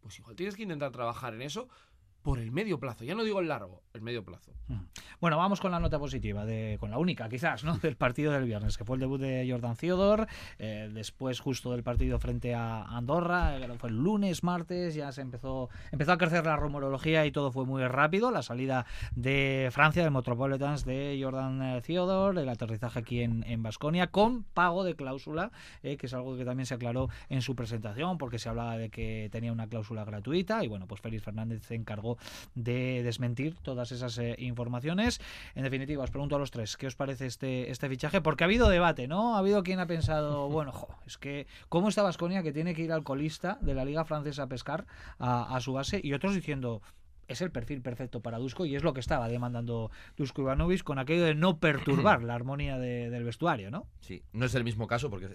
Pues 0.00 0.18
igual 0.18 0.34
tienes 0.34 0.56
que 0.56 0.62
intentar 0.62 0.92
trabajar 0.92 1.34
en 1.34 1.42
eso 1.42 1.68
por 2.24 2.38
el 2.38 2.50
medio 2.50 2.80
plazo. 2.80 3.04
Ya 3.04 3.14
no 3.14 3.22
digo 3.22 3.38
el 3.38 3.48
largo, 3.48 3.82
el 3.92 4.00
medio 4.00 4.24
plazo. 4.24 4.50
Bueno, 5.20 5.36
vamos 5.36 5.60
con 5.60 5.70
la 5.70 5.78
nota 5.78 5.98
positiva, 5.98 6.46
de, 6.46 6.78
con 6.80 6.90
la 6.90 6.96
única 6.96 7.28
quizás, 7.28 7.64
¿no? 7.64 7.76
Del 7.84 7.96
partido 7.96 8.32
del 8.32 8.44
viernes, 8.44 8.78
que 8.78 8.84
fue 8.84 8.96
el 8.96 9.00
debut 9.00 9.20
de 9.20 9.46
Jordan 9.48 9.76
Theodore, 9.76 10.26
eh, 10.58 10.90
después 10.92 11.38
justo 11.40 11.72
del 11.72 11.82
partido 11.82 12.18
frente 12.18 12.54
a 12.54 12.84
Andorra, 12.84 13.58
eh, 13.58 13.68
fue 13.78 13.90
el 13.90 13.96
lunes, 13.96 14.42
martes, 14.42 14.94
ya 14.94 15.12
se 15.12 15.20
empezó, 15.20 15.68
empezó 15.92 16.12
a 16.12 16.18
crecer 16.18 16.46
la 16.46 16.56
rumorología 16.56 17.26
y 17.26 17.30
todo 17.30 17.52
fue 17.52 17.66
muy 17.66 17.86
rápido, 17.86 18.30
la 18.30 18.40
salida 18.40 18.86
de 19.14 19.68
Francia, 19.70 20.02
del 20.02 20.12
Metropolitans 20.12 20.86
de 20.86 21.20
Jordan 21.22 21.62
eh, 21.62 21.82
Theodore, 21.82 22.40
el 22.40 22.48
aterrizaje 22.48 23.00
aquí 23.00 23.20
en, 23.20 23.62
Basconia, 23.62 24.06
con 24.06 24.44
pago 24.44 24.82
de 24.82 24.96
cláusula, 24.96 25.52
que 25.82 25.98
es 26.00 26.14
algo 26.14 26.36
que 26.36 26.44
también 26.44 26.66
se 26.66 26.74
aclaró 26.74 27.10
en 27.28 27.42
su 27.42 27.54
presentación, 27.54 28.16
porque 28.16 28.38
se 28.38 28.48
hablaba 28.48 28.78
de 28.78 28.88
que 28.88 29.28
tenía 29.30 29.52
una 29.52 29.66
cláusula 29.66 30.04
gratuita, 30.04 30.64
y 30.64 30.68
bueno, 30.68 30.86
pues 30.86 31.02
Félix 31.02 31.22
Fernández 31.22 31.62
se 31.62 31.74
encargó 31.74 32.13
de 32.54 33.02
desmentir 33.02 33.56
todas 33.62 33.92
esas 33.92 34.16
eh, 34.18 34.34
informaciones. 34.38 35.20
En 35.54 35.62
definitiva, 35.64 36.04
os 36.04 36.10
pregunto 36.10 36.36
a 36.36 36.38
los 36.38 36.50
tres, 36.50 36.76
¿qué 36.76 36.86
os 36.86 36.96
parece 36.96 37.26
este, 37.26 37.70
este 37.70 37.88
fichaje? 37.88 38.20
Porque 38.20 38.44
ha 38.44 38.46
habido 38.46 38.68
debate, 38.68 39.08
¿no? 39.08 39.36
Ha 39.36 39.38
habido 39.38 39.62
quien 39.62 39.80
ha 39.80 39.86
pensado, 39.86 40.48
bueno, 40.50 40.72
jo, 40.72 40.88
es 41.06 41.18
que, 41.18 41.46
¿cómo 41.68 41.88
está 41.88 42.02
Vasconia 42.02 42.42
que 42.42 42.52
tiene 42.52 42.74
que 42.74 42.82
ir 42.82 42.92
al 42.92 43.02
colista 43.04 43.58
de 43.60 43.74
la 43.74 43.84
Liga 43.84 44.04
Francesa 44.04 44.44
a 44.44 44.46
pescar 44.48 44.86
a, 45.18 45.54
a 45.56 45.60
su 45.60 45.72
base? 45.72 46.00
Y 46.02 46.12
otros 46.14 46.34
diciendo, 46.34 46.82
es 47.26 47.40
el 47.40 47.50
perfil 47.50 47.80
perfecto 47.80 48.20
para 48.20 48.38
Dusko 48.38 48.66
y 48.66 48.76
es 48.76 48.82
lo 48.82 48.92
que 48.92 49.00
estaba 49.00 49.28
demandando 49.28 49.90
Dusko 50.16 50.42
Ivanovic 50.42 50.82
con 50.82 50.98
aquello 50.98 51.24
de 51.24 51.34
no 51.34 51.58
perturbar 51.58 52.22
la 52.22 52.34
armonía 52.34 52.78
de- 52.78 53.08
del 53.10 53.24
vestuario, 53.24 53.70
¿no? 53.70 53.86
Sí, 54.00 54.22
no 54.32 54.44
es 54.44 54.54
el 54.54 54.62
mismo 54.64 54.86
caso 54.86 55.08
porque 55.08 55.28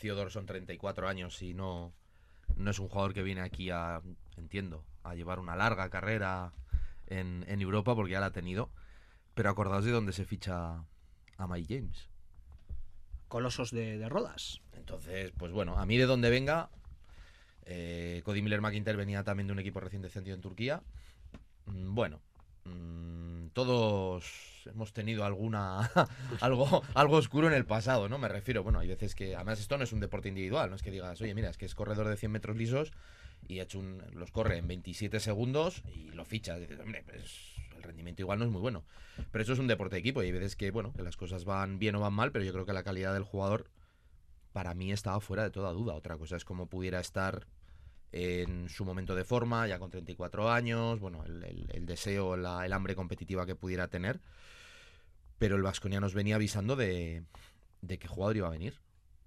Theodore 0.00 0.30
son 0.30 0.44
34 0.46 1.06
años 1.08 1.40
y 1.40 1.54
no, 1.54 1.92
no 2.56 2.70
es 2.70 2.78
un 2.78 2.88
jugador 2.88 3.14
que 3.14 3.22
viene 3.22 3.40
aquí 3.40 3.70
a, 3.70 4.00
entiendo, 4.36 4.84
a 5.02 5.14
llevar 5.14 5.38
una 5.38 5.56
larga 5.56 5.88
carrera 5.90 6.52
en, 7.06 7.44
en 7.48 7.60
Europa 7.60 7.94
porque 7.94 8.12
ya 8.12 8.20
la 8.20 8.26
ha 8.26 8.32
tenido. 8.32 8.70
Pero 9.34 9.50
acordaos 9.50 9.84
de 9.84 9.90
dónde 9.90 10.12
se 10.12 10.24
ficha 10.24 10.84
a 11.36 11.46
Mike 11.48 11.74
James. 11.76 12.08
Colosos 13.28 13.70
de, 13.72 13.98
de 13.98 14.08
Rodas. 14.08 14.60
Entonces, 14.72 15.32
pues 15.36 15.50
bueno, 15.52 15.76
a 15.78 15.86
mí 15.86 15.96
de 15.96 16.06
donde 16.06 16.30
venga, 16.30 16.70
eh, 17.64 18.22
Cody 18.24 18.42
Miller 18.42 18.60
McIntyre 18.60 18.96
venía 18.96 19.24
también 19.24 19.48
de 19.48 19.52
un 19.52 19.58
equipo 19.58 19.80
recién 19.80 20.02
descendido 20.02 20.36
en 20.36 20.40
Turquía. 20.42 20.82
Mm, 21.66 21.94
Bueno, 21.94 22.20
mm, 22.64 23.48
todos 23.52 24.24
hemos 24.66 24.92
tenido 24.92 25.24
alguna 25.24 25.90
algo, 26.40 26.82
algo 26.94 27.16
oscuro 27.16 27.48
en 27.48 27.54
el 27.54 27.66
pasado, 27.66 28.08
¿no? 28.08 28.18
Me 28.18 28.28
refiero, 28.28 28.62
bueno, 28.62 28.78
hay 28.78 28.88
veces 28.88 29.14
que, 29.14 29.34
además 29.34 29.60
esto 29.60 29.76
no 29.76 29.84
es 29.84 29.92
un 29.92 30.00
deporte 30.00 30.28
individual, 30.28 30.70
no 30.70 30.76
es 30.76 30.82
que 30.82 30.90
digas, 30.90 31.20
oye, 31.20 31.34
mira, 31.34 31.50
es 31.50 31.56
que 31.56 31.66
es 31.66 31.74
corredor 31.74 32.08
de 32.08 32.16
100 32.16 32.32
metros 32.32 32.56
lisos 32.56 32.92
y 33.46 33.60
ha 33.60 33.64
hecho 33.64 33.78
un, 33.78 34.02
los 34.12 34.30
corre 34.30 34.58
en 34.58 34.68
27 34.68 35.20
segundos 35.20 35.82
y 35.94 36.10
lo 36.10 36.24
fichas. 36.24 36.60
Dices, 36.60 36.80
hombre, 36.80 37.02
pues 37.04 37.54
el 37.76 37.82
rendimiento 37.82 38.22
igual 38.22 38.38
no 38.38 38.44
es 38.44 38.50
muy 38.50 38.60
bueno. 38.60 38.84
Pero 39.30 39.42
eso 39.42 39.52
es 39.52 39.58
un 39.58 39.66
deporte 39.66 39.96
de 39.96 40.00
equipo 40.00 40.22
y 40.22 40.26
hay 40.26 40.32
veces 40.32 40.56
que, 40.56 40.70
bueno, 40.70 40.92
que 40.92 41.02
las 41.02 41.16
cosas 41.16 41.44
van 41.44 41.78
bien 41.78 41.94
o 41.96 42.00
van 42.00 42.14
mal, 42.14 42.32
pero 42.32 42.44
yo 42.44 42.52
creo 42.52 42.66
que 42.66 42.72
la 42.72 42.82
calidad 42.82 43.12
del 43.12 43.24
jugador 43.24 43.70
para 44.52 44.74
mí 44.74 44.92
estaba 44.92 45.20
fuera 45.20 45.42
de 45.42 45.50
toda 45.50 45.72
duda. 45.72 45.94
Otra 45.94 46.16
cosa 46.16 46.36
es 46.36 46.44
cómo 46.44 46.66
pudiera 46.66 47.00
estar 47.00 47.46
en 48.12 48.68
su 48.68 48.84
momento 48.84 49.14
de 49.14 49.24
forma, 49.24 49.66
ya 49.66 49.78
con 49.78 49.90
34 49.90 50.50
años, 50.50 51.00
bueno, 51.00 51.24
el, 51.24 51.84
deseo, 51.86 52.36
la- 52.36 52.64
el 52.64 52.72
hambre 52.72 52.94
competitiva 52.94 53.46
que 53.46 53.54
pudiera 53.56 53.88
tener. 53.88 54.20
Pero 55.38 55.56
el 55.56 55.62
Vasconia 55.62 56.00
nos 56.00 56.14
venía 56.14 56.36
avisando 56.36 56.76
de, 56.76 57.24
de 57.82 57.98
qué 57.98 58.08
jugador 58.08 58.36
iba 58.36 58.46
a 58.48 58.52
venir. 58.52 58.80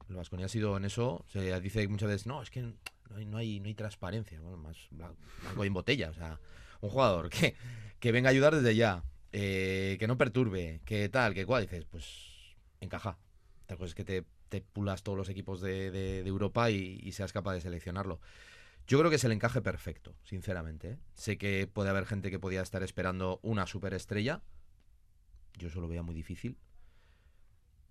El 0.10 0.16
Vasconia 0.16 0.46
ha 0.46 0.50
sido 0.50 0.78
en 0.78 0.86
eso, 0.86 1.26
se 1.28 1.60
dice 1.60 1.86
muchas 1.90 2.08
veces, 2.10 2.28
no, 2.28 2.42
es 2.42 2.50
que 2.50 2.62
no 2.62 2.74
hay, 3.18 3.26
no 3.26 3.38
hay, 3.38 3.60
no 3.60 3.68
hay 3.68 3.74
transparencia, 3.74 4.40
bueno, 4.40 4.58
más 4.58 4.78
blan- 4.92 5.16
blanco 5.42 5.64
en 5.66 5.74
botella. 5.74 6.10
O 6.10 6.14
sea, 6.14 6.40
un 6.82 6.90
jugador 6.90 7.30
que, 7.30 7.56
que 8.00 8.12
venga 8.14 8.30
a 8.30 8.32
ayudar 8.32 8.56
desde 8.56 8.76
ya, 8.76 9.04
eh, 9.34 9.98
que 10.00 10.08
no 10.08 10.18
perturbe, 10.18 10.80
que 10.86 11.10
tal, 11.10 11.34
que 11.34 11.46
cual, 11.46 11.64
dices, 11.64 11.86
pues 11.86 12.56
encaja. 12.80 13.18
Otra 13.66 13.76
cosa 13.76 13.94
que 13.96 14.06
te, 14.06 14.24
te 14.48 14.62
pulas 14.62 15.04
todos 15.04 15.18
los 15.18 15.28
equipos 15.28 15.60
de, 15.60 15.92
de- 15.92 16.26
Europa 16.26 16.70
y 16.72 17.12
seas 17.12 17.34
capaz 17.34 17.54
de 17.54 17.62
seleccionarlo. 17.62 18.22
Yo 18.88 18.98
creo 18.98 19.10
que 19.10 19.18
es 19.18 19.24
el 19.26 19.34
encaje 19.34 19.62
perfecto, 19.62 20.16
sinceramente. 20.24 20.92
¿eh? 20.92 21.00
Sé 21.14 21.38
que 21.38 21.68
puede 21.68 21.90
haber 21.90 22.06
gente 22.06 22.32
que 22.32 22.40
podía 22.40 22.62
estar 22.62 22.84
esperando 22.84 23.42
una 23.44 23.68
superestrella. 23.68 24.42
Yo 25.58 25.68
eso 25.68 25.82
lo 25.82 25.90
veía 25.90 26.04
muy 26.04 26.16
difícil. 26.16 26.58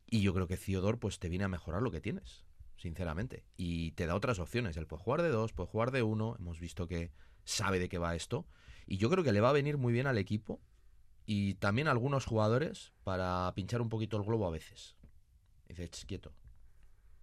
Y 0.06 0.22
yo 0.22 0.32
creo 0.32 0.46
que 0.46 0.56
Theodore 0.56 0.96
pues 0.96 1.18
te 1.18 1.28
viene 1.28 1.44
a 1.44 1.48
mejorar 1.48 1.82
lo 1.82 1.90
que 1.90 2.00
tienes, 2.00 2.46
sinceramente. 2.78 3.44
Y 3.58 3.92
te 3.92 4.06
da 4.06 4.14
otras 4.14 4.38
opciones. 4.38 4.78
Él 4.78 4.86
puede 4.86 5.02
jugar 5.02 5.20
de 5.20 5.28
dos, 5.28 5.52
puede 5.52 5.68
jugar 5.68 5.90
de 5.90 6.02
uno. 6.02 6.34
Hemos 6.38 6.60
visto 6.60 6.86
que 6.86 7.12
sabe 7.44 7.78
de 7.78 7.90
qué 7.90 7.98
va 7.98 8.14
esto. 8.14 8.46
Y 8.86 8.96
yo 8.96 9.10
creo 9.10 9.22
que 9.22 9.32
le 9.32 9.42
va 9.42 9.50
a 9.50 9.52
venir 9.52 9.76
muy 9.76 9.92
bien 9.92 10.06
al 10.06 10.16
equipo 10.16 10.62
y 11.26 11.54
también 11.54 11.88
a 11.88 11.90
algunos 11.90 12.24
jugadores 12.24 12.94
para 13.04 13.52
pinchar 13.54 13.82
un 13.82 13.90
poquito 13.90 14.16
el 14.16 14.22
globo 14.22 14.46
a 14.46 14.50
veces. 14.50 14.96
Dices, 15.68 15.90
"Ch, 15.90 16.06
quieto. 16.06 16.32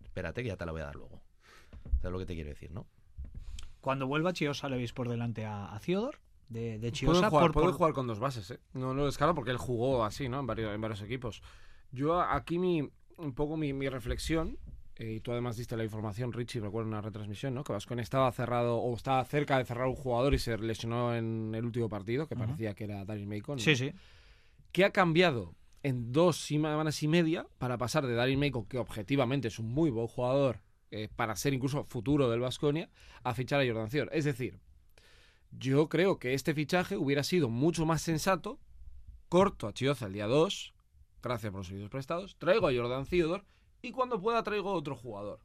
Espérate 0.03 0.43
que 0.43 0.49
ya 0.49 0.57
te 0.57 0.65
la 0.65 0.73
voy 0.73 0.81
a 0.81 0.85
dar 0.85 0.95
luego. 0.95 1.23
¿Sabes 2.01 2.11
lo 2.11 2.19
que 2.19 2.25
te 2.27 2.35
quiero 2.35 2.49
decir, 2.49 2.69
no? 2.71 2.87
Cuando 3.83 4.07
vuelva 4.07 4.31
Chiosa 4.31 4.69
le 4.69 4.77
veis 4.77 4.93
por 4.93 5.09
delante 5.09 5.45
a, 5.45 5.65
a 5.73 5.79
Ciodor 5.79 6.21
de, 6.47 6.71
de 6.73 6.79
Puede 6.79 6.91
Chiosa. 6.93 7.29
jugar, 7.29 7.43
por- 7.47 7.51
puede 7.51 7.65
por- 7.67 7.75
jugar 7.75 7.93
con 7.93 8.07
dos 8.07 8.19
bases, 8.19 8.49
¿eh? 8.51 8.59
No 8.73 8.93
lo 8.93 9.05
descaro 9.05 9.35
porque 9.35 9.51
él 9.51 9.57
jugó 9.57 10.05
así, 10.05 10.29
¿no? 10.29 10.39
En 10.39 10.47
varios, 10.47 10.73
en 10.73 10.79
varios 10.79 11.01
equipos. 11.01 11.41
Yo 11.91 12.21
aquí 12.21 12.57
mi, 12.57 12.89
un 13.17 13.33
poco 13.35 13.57
mi, 13.57 13.73
mi 13.73 13.89
reflexión, 13.89 14.57
eh, 14.95 15.13
y 15.15 15.19
tú 15.19 15.33
además 15.33 15.57
diste 15.57 15.75
la 15.75 15.83
información, 15.83 16.31
Richie, 16.31 16.61
recuerdo 16.61 16.87
una 16.87 17.01
retransmisión, 17.01 17.53
¿no? 17.55 17.65
Que 17.65 17.73
Vasconi 17.73 18.01
estaba 18.01 18.31
cerrado 18.31 18.77
o 18.77 18.95
estaba 18.95 19.25
cerca 19.25 19.57
de 19.57 19.65
cerrar 19.65 19.87
un 19.87 19.95
jugador 19.95 20.33
y 20.33 20.39
se 20.39 20.57
lesionó 20.57 21.13
en 21.13 21.51
el 21.53 21.65
último 21.65 21.89
partido, 21.89 22.25
que 22.25 22.35
Ujú. 22.35 22.45
parecía 22.45 22.73
que 22.75 22.85
era 22.85 23.03
Daryl 23.03 23.27
Macon. 23.27 23.59
Sí, 23.59 23.75
sí. 23.75 23.91
¿Qué 24.71 24.85
ha 24.85 24.91
cambiado 24.91 25.55
en 25.83 26.13
dos 26.13 26.37
semanas 26.37 27.03
y 27.03 27.09
media 27.09 27.45
para 27.57 27.77
pasar 27.77 28.07
de 28.07 28.13
Daryl 28.15 28.37
Macon, 28.37 28.65
que 28.65 28.77
objetivamente 28.77 29.49
es 29.49 29.59
un 29.59 29.73
muy 29.73 29.89
buen 29.89 30.07
jugador, 30.07 30.61
eh, 30.93 31.09
para 31.15 31.35
ser 31.35 31.55
incluso 31.55 31.83
futuro 31.85 32.29
del 32.29 32.39
Vasconia, 32.39 32.87
a 33.23 33.33
fichar 33.33 33.59
a 33.59 33.65
Jordan 33.65 33.89
Cior? 33.89 34.09
Es 34.13 34.25
decir, 34.25 34.59
yo 35.51 35.89
creo 35.89 36.19
que 36.19 36.35
este 36.35 36.53
fichaje 36.53 36.97
hubiera 36.97 37.23
sido 37.23 37.49
mucho 37.49 37.85
más 37.87 38.03
sensato, 38.03 38.59
corto 39.27 39.67
a 39.67 39.73
Chioza 39.73 40.05
el 40.05 40.13
día 40.13 40.27
2, 40.27 40.73
gracias 41.23 41.51
por 41.51 41.61
los 41.61 41.67
servicios 41.67 41.89
prestados, 41.89 42.35
traigo 42.37 42.67
a 42.67 42.73
Jordan 42.73 43.07
Theodore 43.07 43.43
y 43.81 43.91
cuando 43.91 44.21
pueda 44.21 44.43
traigo 44.43 44.69
a 44.69 44.73
otro 44.73 44.95
jugador. 44.95 45.39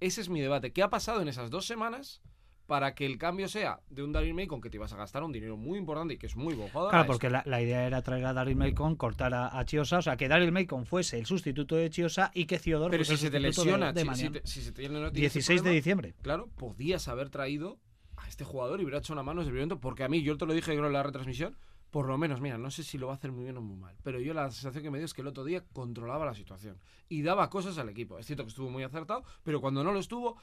Ese 0.00 0.20
es 0.20 0.28
mi 0.28 0.40
debate. 0.40 0.72
¿Qué 0.72 0.82
ha 0.82 0.90
pasado 0.90 1.22
en 1.22 1.28
esas 1.28 1.50
dos 1.50 1.64
semanas 1.64 2.20
para 2.68 2.94
que 2.94 3.06
el 3.06 3.16
cambio 3.18 3.48
sea 3.48 3.80
de 3.88 4.04
un 4.04 4.12
Daryl 4.12 4.34
Macon 4.34 4.60
que 4.60 4.68
te 4.70 4.76
ibas 4.76 4.92
a 4.92 4.96
gastar 4.96 5.22
un 5.24 5.32
dinero 5.32 5.56
muy 5.56 5.78
importante 5.78 6.14
y 6.14 6.18
que 6.18 6.26
es 6.26 6.36
muy 6.36 6.54
buen 6.54 6.68
jugador? 6.68 6.90
Claro, 6.90 7.06
porque 7.06 7.30
la, 7.30 7.42
la 7.46 7.62
idea 7.62 7.84
era 7.86 8.02
traer 8.02 8.26
a 8.26 8.34
Daryl 8.34 8.56
Macon, 8.56 8.94
cortar 8.94 9.32
a, 9.34 9.58
a 9.58 9.64
Chiosa, 9.64 9.98
o 9.98 10.02
sea, 10.02 10.16
que 10.18 10.28
Daryl 10.28 10.52
Macon 10.52 10.84
fuese 10.84 11.18
el 11.18 11.24
sustituto 11.24 11.74
de 11.76 11.88
Chiosa 11.88 12.30
y 12.34 12.44
que 12.44 12.58
Ciodor 12.58 12.90
Pero 12.90 13.04
fuese 13.06 13.16
si 13.18 13.26
el 13.26 13.32
se 13.32 13.38
te 13.40 13.46
sustituto 13.52 13.64
de- 13.64 13.78
lesiona, 13.78 13.92
de 13.92 14.00
si- 14.00 14.04
si, 14.04 14.10
Manion. 14.10 14.32
te- 14.34 14.46
si 14.46 14.62
se 14.62 14.72
te 14.72 14.82
no 14.88 15.10
tienes 15.10 15.34
ese 15.34 15.38
16 15.52 15.62
de 15.64 15.70
diciembre. 15.70 16.14
Claro, 16.22 16.48
podías 16.56 17.08
haber 17.08 17.30
traído 17.30 17.78
a 18.18 18.28
este 18.28 18.44
jugador 18.44 18.80
y 18.80 18.84
hubiera 18.84 18.98
hecho 18.98 19.14
una 19.14 19.22
mano 19.22 19.40
primer 19.40 19.54
momento, 19.60 19.80
porque 19.80 20.04
a 20.04 20.08
mí, 20.08 20.22
yo 20.22 20.36
te 20.36 20.44
lo 20.44 20.52
dije 20.52 20.72
creo 20.74 20.86
en 20.88 20.92
la 20.92 21.02
retransmisión, 21.02 21.56
por 21.90 22.06
lo 22.06 22.18
menos, 22.18 22.42
mira, 22.42 22.58
no 22.58 22.70
sé 22.70 22.82
si 22.84 22.98
lo 22.98 23.06
va 23.06 23.14
a 23.14 23.16
hacer 23.16 23.32
muy 23.32 23.44
bien 23.44 23.56
o 23.56 23.62
muy 23.62 23.76
mal, 23.78 23.96
pero 24.02 24.20
yo 24.20 24.34
la 24.34 24.50
sensación 24.50 24.84
que 24.84 24.90
me 24.90 24.98
dio 24.98 25.06
es 25.06 25.14
que 25.14 25.22
el 25.22 25.26
otro 25.28 25.42
día 25.44 25.64
controlaba 25.72 26.26
la 26.26 26.34
situación 26.34 26.76
y 27.08 27.22
daba 27.22 27.48
cosas 27.48 27.78
al 27.78 27.88
equipo. 27.88 28.18
Es 28.18 28.26
cierto 28.26 28.44
que 28.44 28.50
estuvo 28.50 28.68
muy 28.68 28.82
acertado, 28.82 29.24
pero 29.42 29.62
cuando 29.62 29.82
no 29.82 29.90
lo 29.92 29.98
estuvo, 29.98 30.36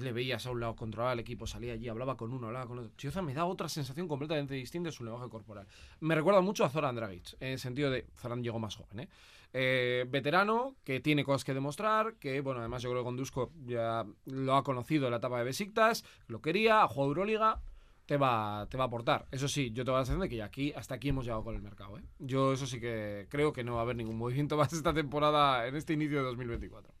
le 0.00 0.12
veías 0.12 0.46
a 0.46 0.50
un 0.50 0.60
lado, 0.60 0.76
controlaba 0.76 1.12
el 1.12 1.20
equipo, 1.20 1.46
salía 1.46 1.72
allí, 1.72 1.88
hablaba 1.88 2.16
con 2.16 2.32
uno, 2.32 2.48
hablaba 2.48 2.66
con 2.66 2.78
otro. 2.78 2.92
Chioza 2.96 3.22
me 3.22 3.34
da 3.34 3.44
otra 3.44 3.68
sensación 3.68 4.08
completamente 4.08 4.54
distinta 4.54 4.88
de 4.88 4.92
su 4.92 5.04
lenguaje 5.04 5.28
corporal. 5.28 5.66
Me 6.00 6.14
recuerda 6.14 6.40
mucho 6.40 6.64
a 6.64 6.68
Zoran 6.68 6.96
Dragic, 6.96 7.36
en 7.40 7.52
el 7.52 7.58
sentido 7.58 7.90
de, 7.90 8.06
Zoran 8.16 8.42
llegó 8.42 8.58
más 8.58 8.76
joven, 8.76 9.00
¿eh? 9.00 9.08
Eh, 9.54 10.04
veterano, 10.08 10.74
que 10.84 11.00
tiene 11.00 11.24
cosas 11.24 11.42
que 11.42 11.54
demostrar, 11.54 12.14
que, 12.16 12.42
bueno, 12.42 12.60
además 12.60 12.82
yo 12.82 12.90
creo 12.90 13.02
que 13.02 13.06
con 13.06 13.16
Dusko 13.16 13.50
ya 13.64 14.04
lo 14.26 14.54
ha 14.54 14.62
conocido 14.62 15.06
en 15.06 15.12
la 15.12 15.16
etapa 15.16 15.38
de 15.38 15.44
Besiktas, 15.44 16.04
lo 16.26 16.42
quería, 16.42 16.82
ha 16.82 16.88
jugado 16.88 17.08
Euroliga, 17.08 17.60
te 18.04 18.18
va, 18.18 18.66
te 18.70 18.76
va 18.76 18.84
a 18.84 18.86
aportar. 18.88 19.26
Eso 19.30 19.48
sí, 19.48 19.70
yo 19.72 19.84
te 19.84 19.90
voy 19.90 19.98
a 19.98 20.00
decir 20.00 20.18
de 20.18 20.28
que 20.28 20.36
ya 20.36 20.44
aquí, 20.44 20.72
hasta 20.74 20.96
aquí 20.96 21.10
hemos 21.10 21.24
llegado 21.24 21.44
con 21.44 21.54
el 21.54 21.62
mercado, 21.62 21.98
¿eh? 21.98 22.02
Yo 22.18 22.52
eso 22.52 22.66
sí 22.66 22.78
que 22.78 23.26
creo 23.30 23.52
que 23.52 23.64
no 23.64 23.74
va 23.74 23.80
a 23.80 23.82
haber 23.82 23.96
ningún 23.96 24.18
movimiento 24.18 24.56
más 24.58 24.72
esta 24.72 24.92
temporada, 24.92 25.66
en 25.66 25.76
este 25.76 25.94
inicio 25.94 26.18
de 26.18 26.24
2024. 26.24 26.97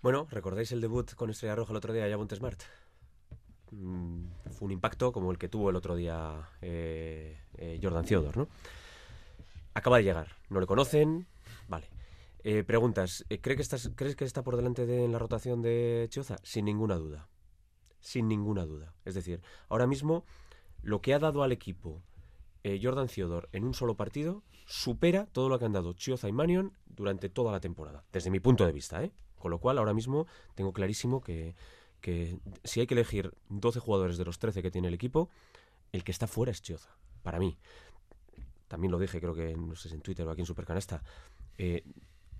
Bueno, 0.00 0.28
¿recordáis 0.30 0.70
el 0.70 0.80
debut 0.80 1.12
con 1.14 1.28
Estrella 1.28 1.56
Roja 1.56 1.72
el 1.72 1.78
otro 1.78 1.92
día 1.92 2.04
de 2.04 2.10
Javonte 2.12 2.36
Smart? 2.36 2.60
Mm, 3.72 4.26
fue 4.52 4.66
un 4.66 4.70
impacto 4.70 5.10
como 5.10 5.32
el 5.32 5.38
que 5.38 5.48
tuvo 5.48 5.70
el 5.70 5.76
otro 5.76 5.96
día 5.96 6.48
eh, 6.62 7.40
eh, 7.56 7.80
Jordan 7.82 8.04
Theodore, 8.04 8.38
¿no? 8.38 8.48
Acaba 9.74 9.96
de 9.96 10.04
llegar, 10.04 10.36
no 10.50 10.60
le 10.60 10.66
conocen, 10.66 11.26
vale. 11.66 11.90
Eh, 12.44 12.62
preguntas, 12.62 13.24
¿cree 13.42 13.56
que 13.56 13.62
estás, 13.62 13.90
¿crees 13.96 14.14
que 14.14 14.24
está 14.24 14.44
por 14.44 14.56
delante 14.56 14.86
de 14.86 15.04
en 15.04 15.10
la 15.10 15.18
rotación 15.18 15.62
de 15.62 16.06
Chioza? 16.10 16.36
Sin 16.44 16.64
ninguna 16.64 16.94
duda, 16.94 17.28
sin 17.98 18.28
ninguna 18.28 18.66
duda. 18.66 18.94
Es 19.04 19.16
decir, 19.16 19.42
ahora 19.68 19.88
mismo 19.88 20.24
lo 20.80 21.00
que 21.00 21.12
ha 21.12 21.18
dado 21.18 21.42
al 21.42 21.50
equipo 21.50 22.02
Jordan 22.64 23.08
Theodore 23.08 23.48
en 23.52 23.64
un 23.64 23.74
solo 23.74 23.96
partido 23.96 24.44
supera 24.66 25.26
todo 25.26 25.48
lo 25.48 25.58
que 25.58 25.64
han 25.64 25.72
dado 25.72 25.94
Chioza 25.94 26.28
y 26.28 26.32
Manion 26.32 26.72
durante 26.86 27.28
toda 27.28 27.50
la 27.50 27.60
temporada, 27.60 28.04
desde 28.12 28.30
mi 28.30 28.38
punto 28.38 28.64
de 28.64 28.72
vista, 28.72 29.02
¿eh? 29.02 29.12
Con 29.38 29.50
lo 29.50 29.58
cual, 29.58 29.78
ahora 29.78 29.94
mismo 29.94 30.26
tengo 30.54 30.72
clarísimo 30.72 31.20
que, 31.20 31.54
que 32.00 32.38
si 32.64 32.80
hay 32.80 32.86
que 32.86 32.94
elegir 32.94 33.34
12 33.48 33.80
jugadores 33.80 34.18
de 34.18 34.24
los 34.24 34.38
13 34.38 34.62
que 34.62 34.70
tiene 34.70 34.88
el 34.88 34.94
equipo, 34.94 35.30
el 35.92 36.04
que 36.04 36.12
está 36.12 36.26
fuera 36.26 36.52
es 36.52 36.62
Chioza, 36.62 36.96
para 37.22 37.38
mí. 37.38 37.58
También 38.68 38.90
lo 38.90 38.98
dije, 38.98 39.20
creo 39.20 39.34
que, 39.34 39.56
no 39.56 39.74
sé 39.76 39.88
si 39.88 39.94
en 39.94 40.02
Twitter 40.02 40.26
o 40.26 40.30
aquí 40.30 40.42
en 40.42 40.46
Supercanasta, 40.46 41.02
eh, 41.56 41.84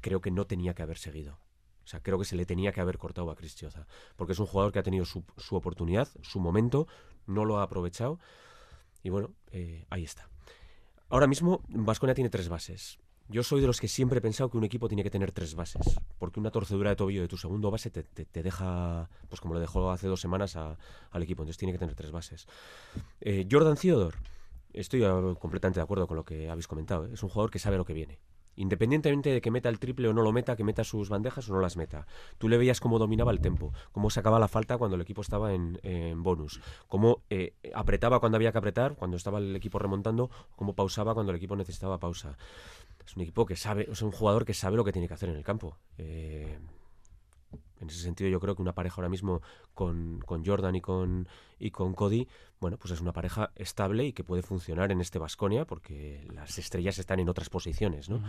creo 0.01 0.21
que 0.21 0.31
no 0.31 0.47
tenía 0.47 0.75
que 0.75 0.83
haber 0.83 0.99
seguido. 0.99 1.39
O 1.85 1.91
sea, 1.91 2.03
creo 2.03 2.19
que 2.19 2.27
se 2.27 2.37
le 2.37 2.45
tenía 2.45 2.71
que 2.73 2.83
haber 2.83 2.99
cortado 2.99 3.31
a 3.31 3.35
Chris 3.35 3.57
Chioza, 3.57 3.87
porque 4.17 4.35
es 4.35 4.39
un 4.39 4.47
jugador 4.47 4.73
que 4.73 4.79
ha 4.79 4.83
tenido 4.83 5.07
su, 5.07 5.25
su 5.39 5.57
oportunidad, 5.57 6.09
su 6.21 6.39
momento, 6.39 6.87
no 7.27 7.47
lo 7.47 7.59
ha 7.59 7.63
aprovechado, 7.63 8.19
y 9.03 9.09
bueno, 9.09 9.33
eh, 9.53 9.87
ahí 9.89 10.05
está. 10.05 10.29
Ahora 11.09 11.27
mismo, 11.27 11.63
Vasconia 11.69 12.15
tiene 12.15 12.29
tres 12.29 12.51
bases. 12.51 12.99
Yo 13.31 13.43
soy 13.43 13.61
de 13.61 13.67
los 13.67 13.79
que 13.79 13.89
siempre 13.89 14.19
he 14.19 14.23
pensado 14.23 14.49
que 14.51 14.57
un 14.57 14.65
equipo 14.65 14.89
tiene 14.89 15.03
que 15.03 15.11
tener 15.11 15.33
tres 15.33 15.55
bases, 15.55 16.01
porque 16.19 16.41
una 16.41 16.51
torcedura 16.51 16.91
de 16.91 16.97
tobillo 16.97 17.21
de 17.21 17.29
tu 17.29 17.37
segundo 17.37 17.71
base 17.71 17.91
te, 17.91 18.43
deja, 18.43 19.11
pues 19.29 19.41
como 19.41 19.53
le 19.53 19.61
dejó 19.61 19.91
hace 19.91 20.09
dos 20.09 20.21
semanas 20.21 20.57
a- 20.57 20.79
al 21.11 21.23
equipo, 21.23 21.43
entonces 21.43 21.59
tiene 21.59 21.73
que 21.73 21.79
tener 21.79 21.95
tres 21.95 22.11
bases. 22.11 22.47
Eh, 23.21 23.47
Jordan 23.51 23.77
Theodore, 23.77 24.17
estoy 24.73 25.03
completamente 25.39 25.79
de 25.79 25.85
acuerdo 25.85 26.07
con 26.07 26.17
lo 26.17 26.25
que 26.25 26.49
habéis 26.49 26.67
comentado, 26.67 27.05
¿eh? 27.05 27.11
es 27.13 27.23
un 27.23 27.29
jugador 27.29 27.51
que 27.51 27.59
sabe 27.59 27.77
lo 27.77 27.85
que 27.85 27.93
viene. 27.93 28.19
Independientemente 28.57 29.31
de 29.31 29.41
que 29.41 29.51
meta 29.53 29.69
el 29.69 29.79
triple 29.79 30.09
o 30.09 30.13
no 30.15 30.23
lo 30.23 30.33
meta, 30.33 30.57
que 30.57 30.65
meta 30.65 30.83
sus 30.83 31.11
bandejas 31.11 31.49
o 31.49 31.53
no 31.53 31.61
las 31.61 31.77
meta. 31.77 32.07
Tú 32.39 32.49
le 32.49 32.57
veías 32.59 32.81
cómo 32.81 32.99
dominaba 32.99 33.31
el 33.31 33.41
tempo, 33.41 33.73
cómo 33.93 34.11
sacaba 34.11 34.41
la 34.41 34.49
falta 34.49 34.79
cuando 34.79 34.97
el 34.97 35.03
equipo 35.03 35.21
estaba 35.21 35.53
en, 35.55 35.79
en 35.85 36.25
bonus, 36.25 36.61
cómo 36.89 37.23
eh, 37.31 37.53
apretaba 37.75 38.19
cuando 38.19 38.35
había 38.37 38.51
que 38.51 38.59
apretar, 38.59 38.97
cuando 38.97 39.17
estaba 39.17 39.39
el 39.39 39.55
equipo 39.55 39.79
remontando, 39.79 40.29
cómo 40.57 40.75
pausaba 40.75 41.15
cuando 41.15 41.31
el 41.31 41.37
equipo 41.37 41.55
necesitaba 41.55 41.99
pausa. 41.99 42.37
Es 43.09 43.17
un 43.17 43.23
equipo 43.23 43.47
que 43.47 43.57
sabe, 43.57 43.89
es 43.91 44.03
un 44.03 44.11
jugador 44.11 44.45
que 44.45 44.53
sabe 44.53 44.77
lo 44.77 44.85
que 44.85 44.93
tiene 44.93 45.09
que 45.09 45.15
hacer 45.15 45.31
en 45.31 45.37
el 45.37 45.43
campo. 45.43 45.79
Eh, 45.97 46.59
en 47.81 47.89
ese 47.89 48.03
sentido, 48.03 48.29
yo 48.29 48.39
creo 48.39 48.55
que 48.55 48.61
una 48.61 48.75
pareja 48.75 48.97
ahora 48.97 49.09
mismo 49.09 49.41
con, 49.73 50.21
con 50.27 50.45
Jordan 50.45 50.77
y 50.77 50.83
con, 50.83 51.27
y 51.59 51.71
con 51.71 51.95
Cody, 51.95 52.29
bueno, 52.61 52.77
pues 52.77 52.93
es 52.93 53.01
una 53.01 53.15
pareja 53.15 53.51
estable 53.57 54.05
y 54.05 54.13
que 54.13 54.25
puede 54.25 54.43
funcionar 54.43 54.93
en 54.93 55.01
este 55.01 55.19
Vasconia 55.19 55.65
porque 55.65 56.29
las 56.35 56.59
estrellas 56.59 56.99
están 56.99 57.19
en 57.19 57.31
otras 57.31 57.49
posiciones, 57.49 58.11
¿no? 58.11 58.21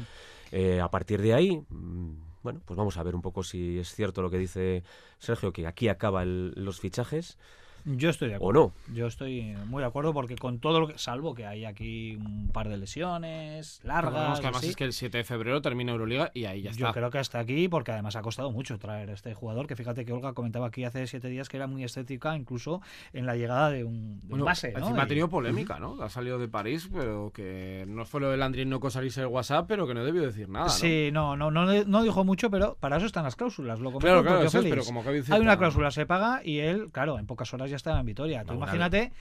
Eh, 0.52 0.80
a 0.80 0.90
partir 0.90 1.22
de 1.22 1.34
ahí, 1.34 1.62
mm, 1.68 2.14
bueno, 2.42 2.62
pues 2.64 2.78
vamos 2.78 2.96
a 2.96 3.04
ver 3.04 3.16
un 3.16 3.22
poco 3.22 3.44
si 3.44 3.80
es 3.80 3.94
cierto 3.94 4.22
lo 4.22 4.30
que 4.30 4.38
dice 4.38 4.84
Sergio, 5.18 5.52
que 5.52 5.68
aquí 5.68 5.90
acaban 5.90 6.54
los 6.56 6.80
fichajes 6.80 7.38
Yo 7.86 8.10
estoy 8.10 8.30
de 8.30 8.36
o 8.36 8.38
acuerdo. 8.38 8.74
no. 8.88 8.94
Yo 8.96 9.08
estoy 9.08 9.56
muy 9.68 9.82
de 9.82 9.88
acuerdo 9.88 10.14
porque 10.14 10.36
con 10.36 10.60
todo 10.60 10.80
lo 10.80 10.88
que. 10.88 10.98
Salvo 10.98 11.34
que 11.34 11.46
hay 11.46 11.66
aquí 11.66 12.16
un 12.16 12.50
par 12.52 12.70
de 12.70 12.78
lesiones 12.78 13.80
largas. 13.84 14.06
Recordemos 14.14 14.40
que 14.40 14.46
además 14.48 14.60
así, 14.62 14.70
es 14.70 14.76
que 14.76 14.84
el 14.84 14.94
7 14.94 15.18
de 15.20 15.24
febrero 15.24 15.62
termina 15.62 15.92
Euroliga 15.92 16.32
y 16.34 16.46
ahí 16.46 16.62
ya 16.62 16.72
Yo 16.72 16.88
está. 16.88 16.94
creo 16.94 17.10
que 17.10 17.18
hasta 17.20 17.40
aquí, 17.40 17.68
porque 17.68 17.92
además 17.92 18.16
ha 18.16 18.22
costado 18.22 18.52
mucho 18.52 18.78
traer 18.80 19.10
a 19.10 19.14
este 19.14 19.34
jugador, 19.34 19.68
que 19.68 19.76
fíjate 19.76 20.06
que 20.06 20.14
Olga 20.14 20.34
comentaba 20.34 20.68
aquí 20.68 20.84
hace 20.84 21.06
siete 21.08 21.28
días 21.30 21.50
que 21.50 21.58
era 21.58 21.68
muy 21.68 21.84
estética, 21.84 22.36
incluso 22.36 22.82
en 23.14 23.26
la 23.26 23.36
llegada 23.36 23.70
de 23.70 23.84
un, 23.84 24.20
de 24.20 24.24
un 24.26 24.30
Bueno, 24.30 24.46
base. 24.46 24.72
¿no? 24.72 24.80
Encima 24.80 25.04
ha 25.04 25.06
Y- 25.06 25.10
tenido 25.10 25.30
polémica, 25.30 25.80
¿no? 25.80 26.02
Ha 26.02 26.10
salido 26.10 26.38
de 26.40 26.48
París, 26.48 26.90
pero 26.94 27.32
que 27.34 27.86
no 27.88 28.06
fue 28.06 28.22
lo 28.22 28.30
del 28.30 28.42
Andriy 28.42 28.66
Noco 28.66 28.90
salirse 28.90 29.22
del 29.22 29.30
WhatsApp, 29.30 29.66
pero 29.68 29.88
que 29.88 29.94
no 29.94 30.04
debió 30.04 30.22
decir 30.22 30.50
nada, 30.50 30.66
¿no? 30.66 30.72
Sí, 30.72 31.10
no, 31.12 31.36
no, 31.38 31.52
no, 31.52 31.66
no 31.86 32.04
dijo 32.04 32.24
mucho, 32.24 32.50
pero 32.50 32.76
para 32.80 32.98
eso 32.98 33.06
están 33.06 33.24
las 33.24 33.36
cláusulas. 33.36 33.80
Lo 33.80 33.92
Claro, 34.00 34.24
claro, 34.24 34.44
eso 34.44 34.60
es, 34.60 34.66
pero 34.70 34.84
como 34.84 35.04
que 35.04 35.24
Hay 35.30 35.42
una 35.42 35.58
cláusula, 35.58 35.92
se 35.92 36.06
paga 36.06 36.42
y 36.44 36.60
él, 36.60 36.90
claro, 36.92 37.18
en 37.20 37.26
pocas 37.26 37.54
horas 37.54 37.69
ya 37.70 37.76
está 37.76 38.00
en 38.00 38.06
Vitoria. 38.06 38.44
Tú 38.44 38.54
imagínate 38.54 39.12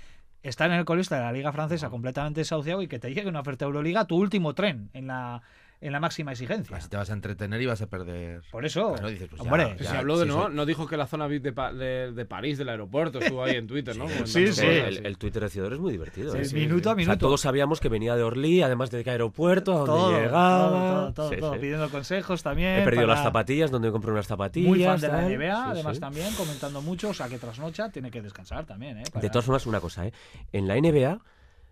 estar 0.43 0.71
en 0.71 0.79
el 0.79 0.85
colista 0.85 1.17
de 1.17 1.23
la 1.23 1.33
Liga 1.33 1.53
Francesa 1.53 1.91
completamente 1.91 2.41
desahuciado 2.41 2.83
y 2.83 2.89
que 2.89 2.99
te 2.99 3.13
llegue 3.13 3.29
una 3.29 3.41
oferta 3.41 3.65
Euroliga, 3.65 4.07
tu 4.07 4.17
último 4.17 4.55
tren 4.55 4.91
en 4.93 5.09
la, 5.09 5.43
en 5.81 5.93
la 5.93 6.01
máxima 6.01 6.33
exigencia. 6.33 6.77
Así 6.77 6.89
te 6.89 6.97
vas 6.97 7.09
a 7.11 7.13
entretener 7.13 7.63
y 7.63 7.67
vas 7.67 7.81
a 7.83 7.87
perder. 7.87 8.43
Por 8.51 8.67
eso, 8.67 8.95
Claro, 8.95 9.11
dices, 9.11 9.29
pues 9.29 9.41
ya, 9.41 9.45
hombre, 9.49 9.77
ya, 9.79 9.91
se 9.91 9.97
habló 9.97 10.19
de 10.19 10.25
sí, 10.25 10.29
no, 10.33 10.45
soy- 10.47 10.55
no 10.55 10.67
dijo 10.67 10.87
que 10.89 10.97
la 10.97 11.07
zona 11.07 11.27
VIP 11.29 11.43
de, 11.45 11.53
Pa- 11.53 11.73
de- 11.73 12.11
de 12.13 12.25
París, 12.25 12.59
del 12.59 12.69
aeropuerto, 12.69 13.19
estuvo 13.21 13.45
ahí 13.45 13.55
en 13.57 13.67
Twitter, 13.69 13.97
¿no? 13.97 14.09
Sí, 14.27 14.53
sí. 14.53 14.67
El, 14.67 15.17
Twitter 15.19 15.43
de 15.45 15.49
Cidor 15.51 15.73
es 15.75 15.79
muy 15.79 15.93
divertido. 15.93 16.33
Sí, 16.33 16.39
¿eh? 16.39 16.45
sí, 16.47 16.55
minuto 16.57 16.91
a 16.91 16.93
O 16.93 16.97
sea, 16.97 17.05
minuto. 17.05 17.19
todos 17.19 17.41
sabíamos 17.41 17.79
que 17.81 17.89
venía 17.89 18.17
de 18.17 18.23
Orly, 18.25 18.63
además 18.63 18.91
de 18.91 19.05
qué 19.05 19.11
aeropuerto, 19.11 19.73
a 19.73 19.77
dónde 19.79 19.93
todo, 19.93 20.21
llegaba. 20.21 20.69
todo, 20.71 21.13
todo, 21.13 21.31
Sí, 21.31 21.37
todo, 21.37 21.53
sí. 21.55 21.59
pidiendo 21.61 21.89
consejos 21.91 22.43
también. 22.43 22.81
He 22.81 22.85
perdido 22.85 23.05
para- 23.07 23.15
las 23.15 23.23
zapatillas, 23.25 23.71
donde 23.71 23.93
compré 23.93 24.11
unas 24.11 24.27
zapatillas. 24.27 24.69
Muy 24.69 24.83
fan 24.83 25.01
de 25.01 25.09
la. 25.09 25.23
NBA, 25.29 25.55
Sí, 25.65 25.71
además 25.71 25.95
sí. 25.97 26.01
también, 26.01 26.35
comentando 26.35 26.83
mucho, 26.83 27.11
o 27.11 27.15
sea 27.15 27.29
que 27.29 27.39
trasnocha, 27.39 27.89
tiene 27.91 28.11
que 28.11 28.21
descansar 28.21 28.67
también, 28.67 28.99
¿eh? 28.99 29.05
De 29.21 29.29
todas 29.31 29.45
formas, 29.45 29.65
una 29.67 29.81
cosa, 29.81 30.07
¿eh? 30.07 30.13
En 30.53 30.67
la 30.67 30.77
NBA, 30.77 31.21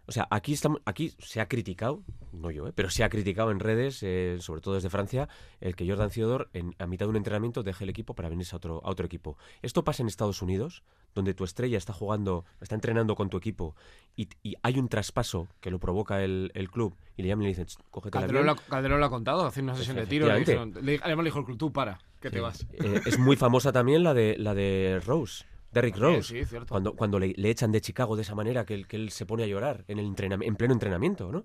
o 0.06 0.12
sea, 0.12 0.26
aquí, 0.30 0.52
estamos, 0.52 0.80
aquí 0.84 1.12
se 1.18 1.40
ha 1.40 1.48
criticado, 1.48 2.02
no 2.32 2.50
yo, 2.50 2.66
¿eh? 2.68 2.72
pero 2.74 2.90
se 2.90 3.02
ha 3.04 3.08
criticado 3.08 3.50
en 3.50 3.60
redes, 3.60 4.02
eh, 4.02 4.36
sobre 4.40 4.60
todo 4.60 4.74
desde 4.74 4.88
Francia, 4.90 5.28
el 5.60 5.74
que 5.74 5.88
Jordan 5.88 6.10
Theodore 6.10 6.46
en, 6.52 6.74
a 6.78 6.86
mitad 6.86 7.06
de 7.06 7.10
un 7.10 7.16
entrenamiento 7.16 7.62
deje 7.62 7.84
el 7.84 7.90
equipo 7.90 8.14
para 8.14 8.28
venirse 8.28 8.54
a 8.54 8.58
otro, 8.58 8.80
a 8.84 8.90
otro 8.90 9.04
equipo. 9.06 9.36
Esto 9.62 9.84
pasa 9.84 10.02
en 10.02 10.08
Estados 10.08 10.42
Unidos, 10.42 10.82
donde 11.14 11.34
tu 11.34 11.44
estrella 11.44 11.78
está 11.78 11.92
jugando, 11.92 12.44
está 12.60 12.74
entrenando 12.74 13.14
con 13.16 13.30
tu 13.30 13.36
equipo 13.36 13.74
y, 14.16 14.28
y 14.42 14.54
hay 14.62 14.78
un 14.78 14.88
traspaso 14.88 15.48
que 15.60 15.70
lo 15.70 15.78
provoca 15.78 16.22
el, 16.22 16.50
el 16.54 16.70
club 16.70 16.94
y 17.16 17.22
le 17.22 17.28
llaman 17.28 17.44
y 17.44 17.46
le 17.46 17.50
dicen, 17.56 17.66
cógete 17.90 18.18
el 18.18 18.22
Calderón, 18.22 18.48
avión". 18.48 18.56
lo, 18.64 18.70
Calderón 18.70 19.00
lo 19.00 19.06
ha 19.06 19.10
contado, 19.10 19.46
hace 19.46 19.62
una 19.62 19.74
sesión 19.74 19.96
de 19.96 20.06
tiro. 20.06 20.26
Le 20.28 20.38
dijeron, 20.40 20.72
le- 20.82 21.00
además 21.02 21.24
le 21.24 21.28
dijo 21.28 21.38
el 21.40 21.44
club, 21.46 21.58
tú 21.58 21.72
para, 21.72 21.98
que 22.20 22.30
te 22.30 22.40
vas. 22.40 22.66
Eh, 22.72 23.00
es 23.06 23.18
muy 23.18 23.36
famosa 23.36 23.72
también 23.72 24.02
la 24.04 24.12
de, 24.14 24.36
la 24.38 24.54
de 24.54 25.00
Rose. 25.04 25.44
Derrick 25.72 25.96
Rose. 25.96 26.22
sí, 26.22 26.44
cierto. 26.44 26.68
Cuando, 26.68 26.94
cuando 26.94 27.18
le, 27.18 27.34
le 27.36 27.50
echan 27.50 27.72
de 27.72 27.80
Chicago 27.80 28.16
de 28.16 28.22
esa 28.22 28.34
manera 28.34 28.64
que 28.64 28.74
él, 28.74 28.86
que 28.86 28.96
él 28.96 29.10
se 29.10 29.26
pone 29.26 29.42
a 29.42 29.46
llorar 29.46 29.84
en, 29.88 29.98
el 29.98 30.06
entrenam- 30.06 30.44
en 30.44 30.56
pleno 30.56 30.72
entrenamiento, 30.74 31.30
¿no? 31.30 31.40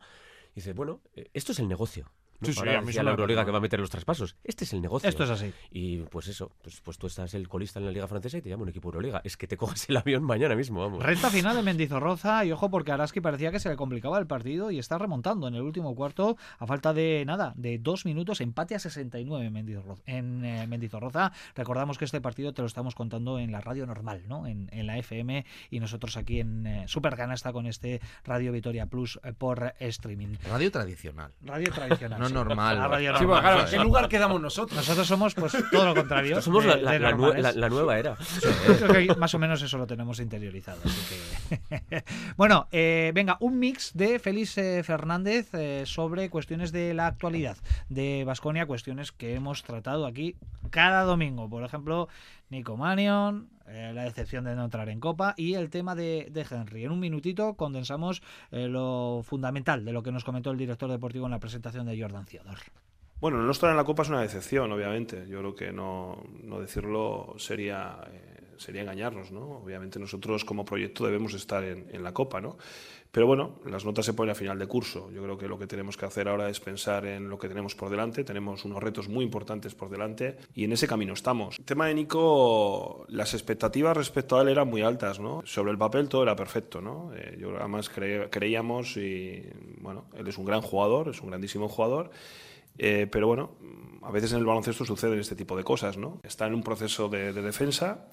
Y 0.51 0.55
dice, 0.55 0.73
bueno, 0.73 1.01
eh, 1.15 1.29
esto 1.33 1.51
es 1.51 1.59
el 1.59 1.67
negocio. 1.67 2.11
Sí, 2.41 2.53
sí, 2.53 2.67
a 2.67 2.81
mí 2.81 2.93
la 2.93 3.11
Euroliga 3.11 3.45
que 3.45 3.51
va 3.51 3.57
a 3.57 3.61
meter 3.61 3.79
los 3.79 3.89
traspasos. 3.89 4.35
Este 4.43 4.63
es 4.63 4.73
el 4.73 4.81
negocio. 4.81 5.07
Esto 5.07 5.23
es 5.23 5.29
así. 5.29 5.53
Y 5.71 5.99
pues 6.03 6.27
eso, 6.27 6.51
pues, 6.61 6.81
pues 6.81 6.97
tú 6.97 7.07
estás 7.07 7.33
el 7.33 7.47
colista 7.47 7.79
en 7.79 7.85
la 7.85 7.91
Liga 7.91 8.07
Francesa 8.07 8.37
y 8.37 8.41
te 8.41 8.49
llama 8.49 8.63
un 8.63 8.69
equipo 8.69 8.89
Euroliga. 8.89 9.21
Es 9.23 9.37
que 9.37 9.47
te 9.47 9.57
cojas 9.57 9.89
el 9.89 9.97
avión 9.97 10.23
mañana 10.23 10.55
mismo, 10.55 10.79
vamos. 10.79 11.03
Recta 11.03 11.29
final 11.29 11.55
de 11.55 11.63
Mendizorroza 11.63 12.45
y 12.45 12.51
ojo 12.51 12.69
porque 12.69 12.91
Araski 12.91 13.21
parecía 13.21 13.51
que 13.51 13.59
se 13.59 13.69
le 13.69 13.75
complicaba 13.75 14.17
el 14.19 14.27
partido 14.27 14.71
y 14.71 14.79
está 14.79 14.97
remontando 14.97 15.47
en 15.47 15.55
el 15.55 15.61
último 15.61 15.95
cuarto 15.95 16.37
a 16.59 16.67
falta 16.67 16.93
de 16.93 17.23
nada, 17.25 17.53
de 17.55 17.77
dos 17.77 18.05
minutos, 18.05 18.41
empate 18.41 18.75
a 18.75 18.79
69 18.79 19.45
en 19.45 19.53
Mendizorroza. 19.53 20.03
En 20.05 20.45
eh, 20.45 20.67
Mendizorroza. 20.67 21.31
Recordamos 21.55 21.97
que 21.97 22.05
este 22.05 22.21
partido 22.21 22.53
te 22.53 22.61
lo 22.61 22.67
estamos 22.67 22.95
contando 22.95 23.39
en 23.39 23.51
la 23.51 23.61
radio 23.61 23.85
normal, 23.85 24.23
¿no? 24.27 24.47
En, 24.47 24.69
en 24.71 24.87
la 24.87 24.97
FM 24.97 25.45
y 25.69 25.79
nosotros 25.79 26.17
aquí 26.17 26.39
en 26.39 26.65
eh, 26.65 26.83
Supercanasta 26.87 27.53
con 27.53 27.65
este 27.65 28.01
Radio 28.23 28.51
Vitoria 28.51 28.85
Plus 28.85 29.19
eh, 29.23 29.33
por 29.33 29.73
streaming. 29.79 30.35
Radio 30.49 30.71
tradicional. 30.71 31.31
Radio 31.41 31.71
tradicional. 31.71 32.19
No 32.21 32.29
sí. 32.31 32.35
normal. 32.35 32.77
La 32.77 32.87
radio 32.87 33.17
Sí, 33.17 33.23
normal. 33.23 33.27
porque, 33.27 33.41
claro, 33.41 33.57
Eso 33.65 33.75
¿en 33.75 33.81
qué 33.81 33.85
lugar 33.85 34.09
quedamos 34.09 34.41
nosotros? 34.41 34.77
Nosotros 34.77 35.07
somos 35.07 35.33
pues 35.35 35.55
todo 35.71 35.85
lo 35.85 35.95
contrario. 35.95 36.41
Somos 36.41 36.63
de- 36.63 36.69
la, 36.69 36.75
la- 36.77 36.91
de 36.91 36.99
la 36.99 37.11
nue- 37.11 37.17
normales. 37.17 37.43
la- 37.43 37.51
la 37.53 37.69
nueva 37.69 37.99
era. 37.99 38.17
Creo 38.65 39.07
que 39.13 39.15
más 39.19 39.33
o 39.35 39.39
menos 39.39 39.61
eso 39.61 39.77
lo 39.77 39.87
tenemos 39.87 40.19
interiorizado. 40.19 40.79
así 40.83 41.01
que- 41.49 42.03
bueno, 42.37 42.67
eh, 42.71 43.11
venga, 43.13 43.37
un 43.39 43.59
mix 43.59 43.91
de 43.93 44.19
Félix 44.19 44.57
eh, 44.57 44.83
Fernández 44.83 45.53
eh, 45.53 45.83
sobre 45.85 46.29
cuestiones 46.29 46.71
de 46.71 46.93
la 46.93 47.07
actualidad 47.07 47.57
de 47.89 48.23
Vasconia, 48.25 48.65
cuestiones 48.65 49.11
que 49.11 49.35
hemos 49.35 49.63
tratado 49.63 50.05
aquí 50.05 50.35
cada 50.69 51.03
domingo. 51.03 51.49
Por 51.49 51.63
ejemplo, 51.63 52.07
Nico 52.49 52.77
Manion, 52.77 53.49
eh, 53.71 53.91
la 53.93 54.03
decepción 54.03 54.43
de 54.43 54.55
no 54.55 54.65
entrar 54.65 54.89
en 54.89 54.99
Copa 54.99 55.33
y 55.37 55.53
el 55.53 55.69
tema 55.69 55.95
de, 55.95 56.27
de 56.31 56.45
Henry. 56.49 56.83
En 56.83 56.91
un 56.91 56.99
minutito 56.99 57.55
condensamos 57.55 58.21
eh, 58.51 58.67
lo 58.67 59.21
fundamental 59.23 59.85
de 59.85 59.93
lo 59.93 60.03
que 60.03 60.11
nos 60.11 60.23
comentó 60.23 60.51
el 60.51 60.57
director 60.57 60.89
deportivo 60.89 61.25
en 61.25 61.31
la 61.31 61.39
presentación 61.39 61.85
de 61.85 61.99
Jordan 61.99 62.25
Theodore. 62.25 62.61
Bueno, 63.21 63.37
no 63.37 63.51
estar 63.51 63.69
en 63.69 63.77
la 63.77 63.83
Copa 63.83 64.01
es 64.01 64.09
una 64.09 64.21
decepción, 64.21 64.71
obviamente. 64.71 65.27
Yo 65.27 65.39
creo 65.39 65.55
que 65.55 65.71
no, 65.71 66.23
no 66.43 66.59
decirlo 66.59 67.35
sería, 67.37 67.99
eh, 68.11 68.55
sería 68.57 68.81
engañarnos, 68.81 69.31
¿no? 69.31 69.59
Obviamente 69.59 69.99
nosotros 69.99 70.43
como 70.43 70.65
proyecto 70.65 71.05
debemos 71.05 71.35
estar 71.35 71.63
en, 71.63 71.85
en 71.91 72.03
la 72.03 72.13
Copa, 72.13 72.41
¿no? 72.41 72.57
Pero 73.13 73.27
bueno, 73.27 73.59
las 73.65 73.83
notas 73.83 74.05
se 74.05 74.13
ponen 74.13 74.31
a 74.31 74.35
final 74.35 74.57
de 74.57 74.67
curso. 74.67 75.11
Yo 75.11 75.21
creo 75.21 75.37
que 75.37 75.49
lo 75.49 75.59
que 75.59 75.67
tenemos 75.67 75.97
que 75.97 76.05
hacer 76.05 76.29
ahora 76.29 76.49
es 76.49 76.61
pensar 76.61 77.05
en 77.05 77.27
lo 77.27 77.37
que 77.37 77.49
tenemos 77.49 77.75
por 77.75 77.89
delante. 77.89 78.23
Tenemos 78.23 78.63
unos 78.63 78.81
retos 78.81 79.09
muy 79.09 79.25
importantes 79.25 79.75
por 79.75 79.89
delante 79.89 80.37
y 80.55 80.63
en 80.63 80.71
ese 80.71 80.87
camino 80.87 81.11
estamos. 81.13 81.59
El 81.59 81.65
tema 81.65 81.87
de 81.87 81.93
Nico, 81.93 83.05
las 83.09 83.33
expectativas 83.33 83.97
respecto 83.97 84.37
a 84.37 84.41
él 84.43 84.47
eran 84.47 84.69
muy 84.69 84.81
altas, 84.81 85.19
¿no? 85.19 85.41
Sobre 85.45 85.71
el 85.71 85.77
papel 85.77 86.07
todo 86.07 86.23
era 86.23 86.37
perfecto, 86.37 86.79
¿no? 86.79 87.11
Eh, 87.13 87.35
yo 87.37 87.49
además 87.59 87.91
cre- 87.93 88.29
creíamos 88.29 88.95
y, 88.95 89.43
bueno, 89.81 90.05
él 90.17 90.25
es 90.29 90.37
un 90.37 90.45
gran 90.45 90.61
jugador, 90.61 91.09
es 91.09 91.19
un 91.21 91.27
grandísimo 91.27 91.67
jugador. 91.67 92.11
Eh, 92.77 93.07
pero 93.11 93.27
bueno, 93.27 93.51
a 94.03 94.11
veces 94.11 94.31
en 94.31 94.39
el 94.39 94.45
baloncesto 94.45 94.85
suceden 94.85 95.19
este 95.19 95.35
tipo 95.35 95.57
de 95.57 95.65
cosas, 95.65 95.97
¿no? 95.97 96.21
Está 96.23 96.47
en 96.47 96.53
un 96.53 96.63
proceso 96.63 97.09
de, 97.09 97.33
de 97.33 97.41
defensa, 97.41 98.07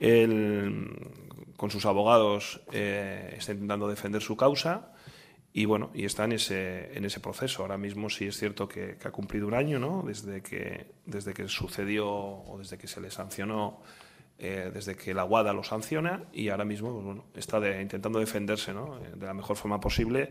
él 0.00 0.96
con 1.56 1.70
sus 1.70 1.84
abogados 1.86 2.62
eh, 2.72 3.34
está 3.36 3.52
intentando 3.52 3.86
defender 3.86 4.22
su 4.22 4.36
causa 4.36 4.92
y 5.52 5.66
bueno, 5.66 5.90
y 5.94 6.04
está 6.04 6.24
en 6.24 6.32
ese, 6.32 6.96
en 6.96 7.04
ese 7.04 7.20
proceso. 7.20 7.62
Ahora 7.62 7.76
mismo 7.76 8.08
sí 8.08 8.26
es 8.26 8.38
cierto 8.38 8.68
que, 8.68 8.96
ha 9.04 9.10
cumplido 9.10 9.46
un 9.46 9.54
año, 9.54 9.78
¿no? 9.78 10.02
Desde 10.06 10.42
que, 10.42 10.86
desde 11.06 11.34
que 11.34 11.48
sucedió 11.48 12.08
o 12.08 12.56
desde 12.58 12.78
que 12.78 12.86
se 12.86 13.00
le 13.00 13.10
sancionó, 13.10 13.82
eh, 14.38 14.70
desde 14.72 14.96
que 14.96 15.12
la 15.12 15.24
WADA 15.24 15.52
lo 15.52 15.62
sanciona 15.62 16.24
y 16.32 16.48
ahora 16.48 16.64
mismo 16.64 17.02
pues, 17.34 17.44
está 17.44 17.58
intentando 17.78 18.18
defenderse 18.20 18.72
¿no? 18.72 18.98
Eh, 18.98 19.12
de 19.14 19.26
la 19.26 19.34
mejor 19.34 19.56
forma 19.56 19.80
posible 19.80 20.30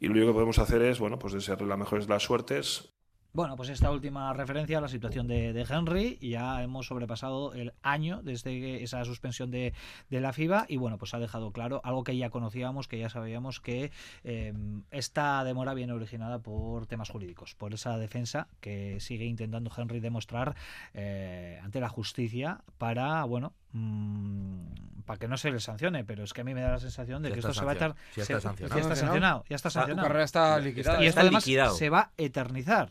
y 0.00 0.06
lo 0.06 0.12
único 0.14 0.26
que 0.28 0.32
podemos 0.32 0.58
hacer 0.58 0.82
es, 0.82 0.98
bueno, 0.98 1.20
pues 1.20 1.34
desearle 1.34 1.68
la 1.68 1.76
mejor 1.76 2.02
de 2.02 2.08
las 2.08 2.24
suertes, 2.24 2.93
Bueno, 3.36 3.56
pues 3.56 3.68
esta 3.68 3.90
última 3.90 4.32
referencia 4.32 4.78
a 4.78 4.80
la 4.80 4.86
situación 4.86 5.26
de, 5.26 5.52
de 5.52 5.66
Henry, 5.68 6.18
ya 6.22 6.62
hemos 6.62 6.86
sobrepasado 6.86 7.52
el 7.52 7.72
año 7.82 8.20
desde 8.22 8.84
esa 8.84 9.04
suspensión 9.04 9.50
de, 9.50 9.74
de 10.08 10.20
la 10.20 10.32
FIBA 10.32 10.66
y 10.68 10.76
bueno, 10.76 10.98
pues 10.98 11.14
ha 11.14 11.18
dejado 11.18 11.50
claro 11.50 11.80
algo 11.82 12.04
que 12.04 12.16
ya 12.16 12.30
conocíamos, 12.30 12.86
que 12.86 12.96
ya 13.00 13.08
sabíamos 13.10 13.58
que 13.60 13.90
eh, 14.22 14.52
esta 14.92 15.42
demora 15.42 15.74
viene 15.74 15.92
originada 15.92 16.38
por 16.38 16.86
temas 16.86 17.10
jurídicos, 17.10 17.56
por 17.56 17.74
esa 17.74 17.98
defensa 17.98 18.46
que 18.60 19.00
sigue 19.00 19.24
intentando 19.24 19.68
Henry 19.76 19.98
demostrar 19.98 20.54
eh, 20.92 21.58
ante 21.60 21.80
la 21.80 21.88
justicia 21.88 22.60
para, 22.78 23.24
bueno, 23.24 23.52
mm, 23.72 25.02
para 25.06 25.18
que 25.18 25.26
no 25.26 25.36
se 25.38 25.50
le 25.50 25.58
sancione, 25.58 26.04
pero 26.04 26.22
es 26.22 26.32
que 26.34 26.42
a 26.42 26.44
mí 26.44 26.54
me 26.54 26.60
da 26.60 26.70
la 26.70 26.78
sensación 26.78 27.20
de 27.20 27.30
Ya 27.30 27.34
que 27.34 27.40
esto 27.40 27.52
se 27.52 27.64
va 27.64 27.72
a 27.72 27.74
etar- 27.74 27.94
ya 28.14 28.22
está 28.22 28.36
se- 28.36 28.40
sancionado. 28.42 28.76
ya 28.76 28.80
está 28.80 28.94
sancionado, 28.94 29.44
ya 29.48 29.56
está 29.56 29.68
Ah, 29.68 29.72
tu 29.72 29.78
sancionado. 29.80 30.06
carrera 30.06 30.24
está 30.24 30.58
liquidada. 30.60 30.98
y 31.02 31.06
esto 31.08 31.08
está 31.08 31.20
además 31.22 31.44
liquidado. 31.44 31.74
se 31.74 31.90
va 31.90 31.98
a 32.00 32.10
eternizar. 32.16 32.90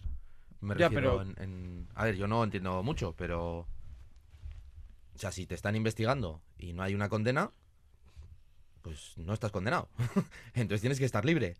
Me 0.64 0.76
Ya, 0.78 0.88
refiero 0.90 1.18
pero- 1.20 1.22
en, 1.22 1.44
en- 1.44 1.88
A 1.96 2.06
ver, 2.06 2.16
yo 2.16 2.28
no 2.28 2.44
entiendo 2.44 2.82
mucho, 2.84 3.14
pero... 3.18 3.68
O 5.16 5.18
sea, 5.18 5.32
si 5.32 5.46
te 5.46 5.56
están 5.56 5.76
investigando 5.76 6.42
y 6.58 6.74
no 6.74 6.82
hay 6.84 6.96
una 6.96 7.08
condena, 7.10 7.52
pues 8.82 9.14
no 9.18 9.34
estás 9.34 9.52
condenado. 9.52 9.90
Entonces 10.54 10.82
tienes 10.82 11.00
que 11.00 11.06
estar 11.06 11.26
libre. 11.26 11.56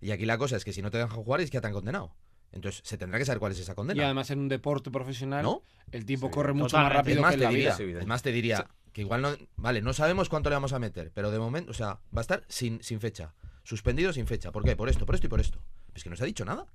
Y 0.00 0.10
aquí 0.10 0.24
la 0.26 0.38
cosa 0.38 0.56
es 0.56 0.64
que 0.64 0.72
si 0.72 0.82
no 0.82 0.90
te 0.90 0.98
dejan 0.98 1.14
jugar 1.16 1.40
es 1.40 1.50
que 1.50 1.54
ya 1.56 1.60
te 1.60 1.66
han 1.66 1.72
condenado. 1.72 2.14
Entonces 2.52 2.82
se 2.84 2.98
tendrá 2.98 3.18
que 3.18 3.24
saber 3.24 3.38
cuál 3.40 3.52
es 3.52 3.58
esa 3.58 3.72
Y 3.72 3.74
condena. 3.74 4.04
además 4.04 4.30
en 4.30 4.38
un 4.40 4.48
deporte 4.48 4.90
profesional, 4.90 5.42
¿No? 5.42 5.62
el 5.90 6.04
tiempo 6.04 6.26
Sí, 6.28 6.34
corre 6.34 6.52
mucho 6.52 6.76
totalmente. 6.76 6.94
más 6.94 6.96
rápido 6.98 7.28
que 7.28 7.34
en 7.34 7.40
la 7.40 7.48
diría, 7.48 7.58
vida. 7.64 7.74
es 7.74 7.80
evidente. 7.80 8.02
es 8.02 8.06
más, 8.08 8.22
te 8.22 8.32
diría 8.32 8.68
que 8.92 9.00
igual 9.00 9.22
no... 9.22 9.30
Vale, 9.56 9.80
no 9.80 9.92
sabemos 9.94 10.28
cuánto 10.28 10.50
le 10.50 10.56
vamos 10.56 10.72
a 10.74 10.78
meter, 10.78 11.10
pero 11.14 11.30
de 11.30 11.38
momento, 11.38 11.70
o 11.70 11.74
sea, 11.74 11.94
va 12.14 12.18
a 12.18 12.20
estar 12.20 12.44
sin, 12.48 12.82
sin 12.82 13.00
fecha. 13.00 13.34
Suspendido 13.64 14.12
sin 14.12 14.26
fecha. 14.26 14.52
¿Por 14.52 14.64
qué? 14.64 14.76
Por 14.76 14.88
esto, 14.88 15.06
por 15.06 15.14
esto 15.14 15.26
y 15.28 15.30
por 15.30 15.40
esto. 15.40 15.62
Es 15.94 16.04
que 16.04 16.10
no 16.10 16.16
se 16.16 16.24
ha 16.24 16.26
dicho 16.26 16.44
nada. 16.44 16.66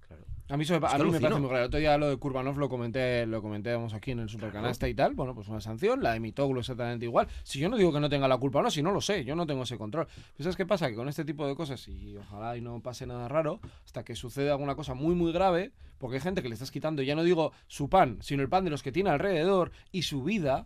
A 0.50 0.56
mí, 0.56 0.64
eso 0.64 0.80
me- 0.80 0.88
a 0.88 0.98
mí 0.98 1.12
parece 1.20 1.39
muy 1.39 1.50
claro. 1.50 1.58
El 1.58 1.68
otro 1.68 1.80
día 1.80 1.98
lo 1.98 2.10
de 2.10 2.18
Kurbanov 2.18 2.58
lo 2.58 2.70
comenté, 2.70 3.26
lo 3.26 3.41
comentábamos 3.41 3.93
aquí 3.93 4.12
en 4.12 4.20
el 4.20 4.30
Supercanasta 4.30 4.88
y 4.88 4.93
tal. 4.93 5.14
Bueno, 5.14 5.36
pues 5.36 5.48
una 5.50 5.60
sanción, 5.60 6.02
la 6.02 6.14
de 6.14 6.20
Mitoglu 6.22 6.60
exactamente 6.62 7.06
igual. 7.06 7.28
Si 7.43 7.60
yo 7.60 7.68
no 7.70 7.76
digo 7.76 7.91
que 7.91 8.00
no 8.00 8.08
tenga 8.10 8.28
la 8.30 8.38
culpa 8.38 8.60
o 8.60 8.62
no, 8.64 8.72
si 8.72 8.82
no 8.82 8.91
lo 8.91 9.02
sé, 9.02 9.26
yo 9.26 9.36
no 9.36 9.45
tengo 9.45 9.64
ese 9.64 9.78
control. 9.78 10.08
Pero 10.08 10.43
¿sabes 10.45 10.56
qué 10.56 10.66
pasa? 10.66 10.88
Que 10.89 10.95
con 10.95 11.10
este 11.10 11.26
tipo 11.26 11.45
de 11.45 11.56
cosas, 11.56 11.86
y 11.89 12.16
ojalá 12.16 12.56
y 12.56 12.62
no 12.62 12.80
pase 12.82 13.06
nada 13.06 13.28
raro, 13.28 13.60
hasta 13.86 14.04
que 14.06 14.16
suceda 14.16 14.52
alguna 14.54 14.76
cosa 14.76 14.93
muy, 14.93 15.16
muy 15.16 15.34
grave, 15.34 15.72
porque 15.98 16.16
hay 16.16 16.22
gente 16.22 16.41
que 16.41 16.48
le 16.48 16.54
estás 16.54 16.72
quitando, 16.72 17.02
ya 17.02 17.16
no 17.16 17.24
digo 17.24 17.52
su 17.68 17.89
pan, 17.89 18.20
sino 18.22 18.41
el 18.41 18.48
pan 18.50 18.64
de 18.64 18.70
los 18.70 18.84
que 18.84 18.91
tiene 18.93 19.10
alrededor 19.10 19.72
y 19.91 20.04
su 20.04 20.24
vida, 20.24 20.66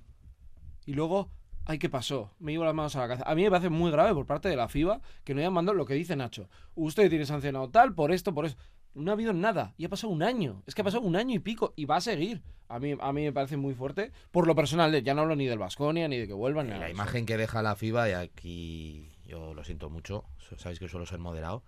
y 0.85 0.93
luego 0.93 1.29
ay, 1.65 1.77
¿qué 1.79 1.89
pasó? 1.89 2.31
Me 2.39 2.51
llevo 2.51 2.65
las 2.65 2.73
manos 2.73 2.95
a 2.95 2.99
la 2.99 3.07
cabeza. 3.07 3.23
A 3.29 3.35
mí 3.35 3.43
me 3.43 3.49
parece 3.51 3.69
muy 3.69 3.91
grave 3.91 4.13
por 4.13 4.25
parte 4.25 4.49
de 4.49 4.55
la 4.55 4.67
FIBA 4.67 4.99
que 5.23 5.33
no 5.33 5.39
hayan 5.39 5.53
mandado 5.53 5.77
lo 5.77 5.85
que 5.85 5.93
dice 5.93 6.15
Nacho. 6.15 6.49
Usted 6.75 7.07
tiene 7.09 7.25
sancionado 7.25 7.69
tal, 7.69 7.93
por 7.93 8.11
esto, 8.11 8.33
por 8.33 8.45
eso. 8.45 8.57
No 8.93 9.11
ha 9.11 9.13
habido 9.13 9.33
nada. 9.33 9.73
Y 9.77 9.85
ha 9.85 9.89
pasado 9.89 10.11
un 10.11 10.23
año. 10.23 10.63
Es 10.67 10.75
que 10.75 10.81
ha 10.81 10.85
pasado 10.85 11.03
un 11.03 11.15
año 11.15 11.35
y 11.35 11.39
pico. 11.39 11.73
Y 11.75 11.85
va 11.85 11.97
a 11.97 12.01
seguir. 12.01 12.41
A 12.67 12.79
mí, 12.79 12.95
a 12.99 13.13
mí 13.13 13.23
me 13.23 13.33
parece 13.33 13.57
muy 13.57 13.73
fuerte. 13.73 14.11
Por 14.31 14.47
lo 14.47 14.55
personal, 14.55 14.91
de- 14.91 15.03
ya 15.03 15.13
no 15.13 15.21
hablo 15.21 15.35
ni 15.35 15.45
del 15.45 15.59
Vasconia, 15.59 16.07
ni 16.07 16.17
de 16.17 16.27
que 16.27 16.33
vuelvan. 16.33 16.67
ni 16.67 16.71
la 16.73 16.85
eso. 16.85 16.91
imagen 16.91 17.25
que 17.25 17.37
deja 17.37 17.61
la 17.61 17.75
FIBA, 17.75 18.09
y 18.09 18.13
aquí 18.13 19.09
yo 19.25 19.53
lo 19.53 19.63
siento 19.63 19.89
mucho, 19.89 20.25
sabéis 20.57 20.79
que 20.79 20.87
suelo 20.87 21.05
ser 21.05 21.19
moderado, 21.19 21.63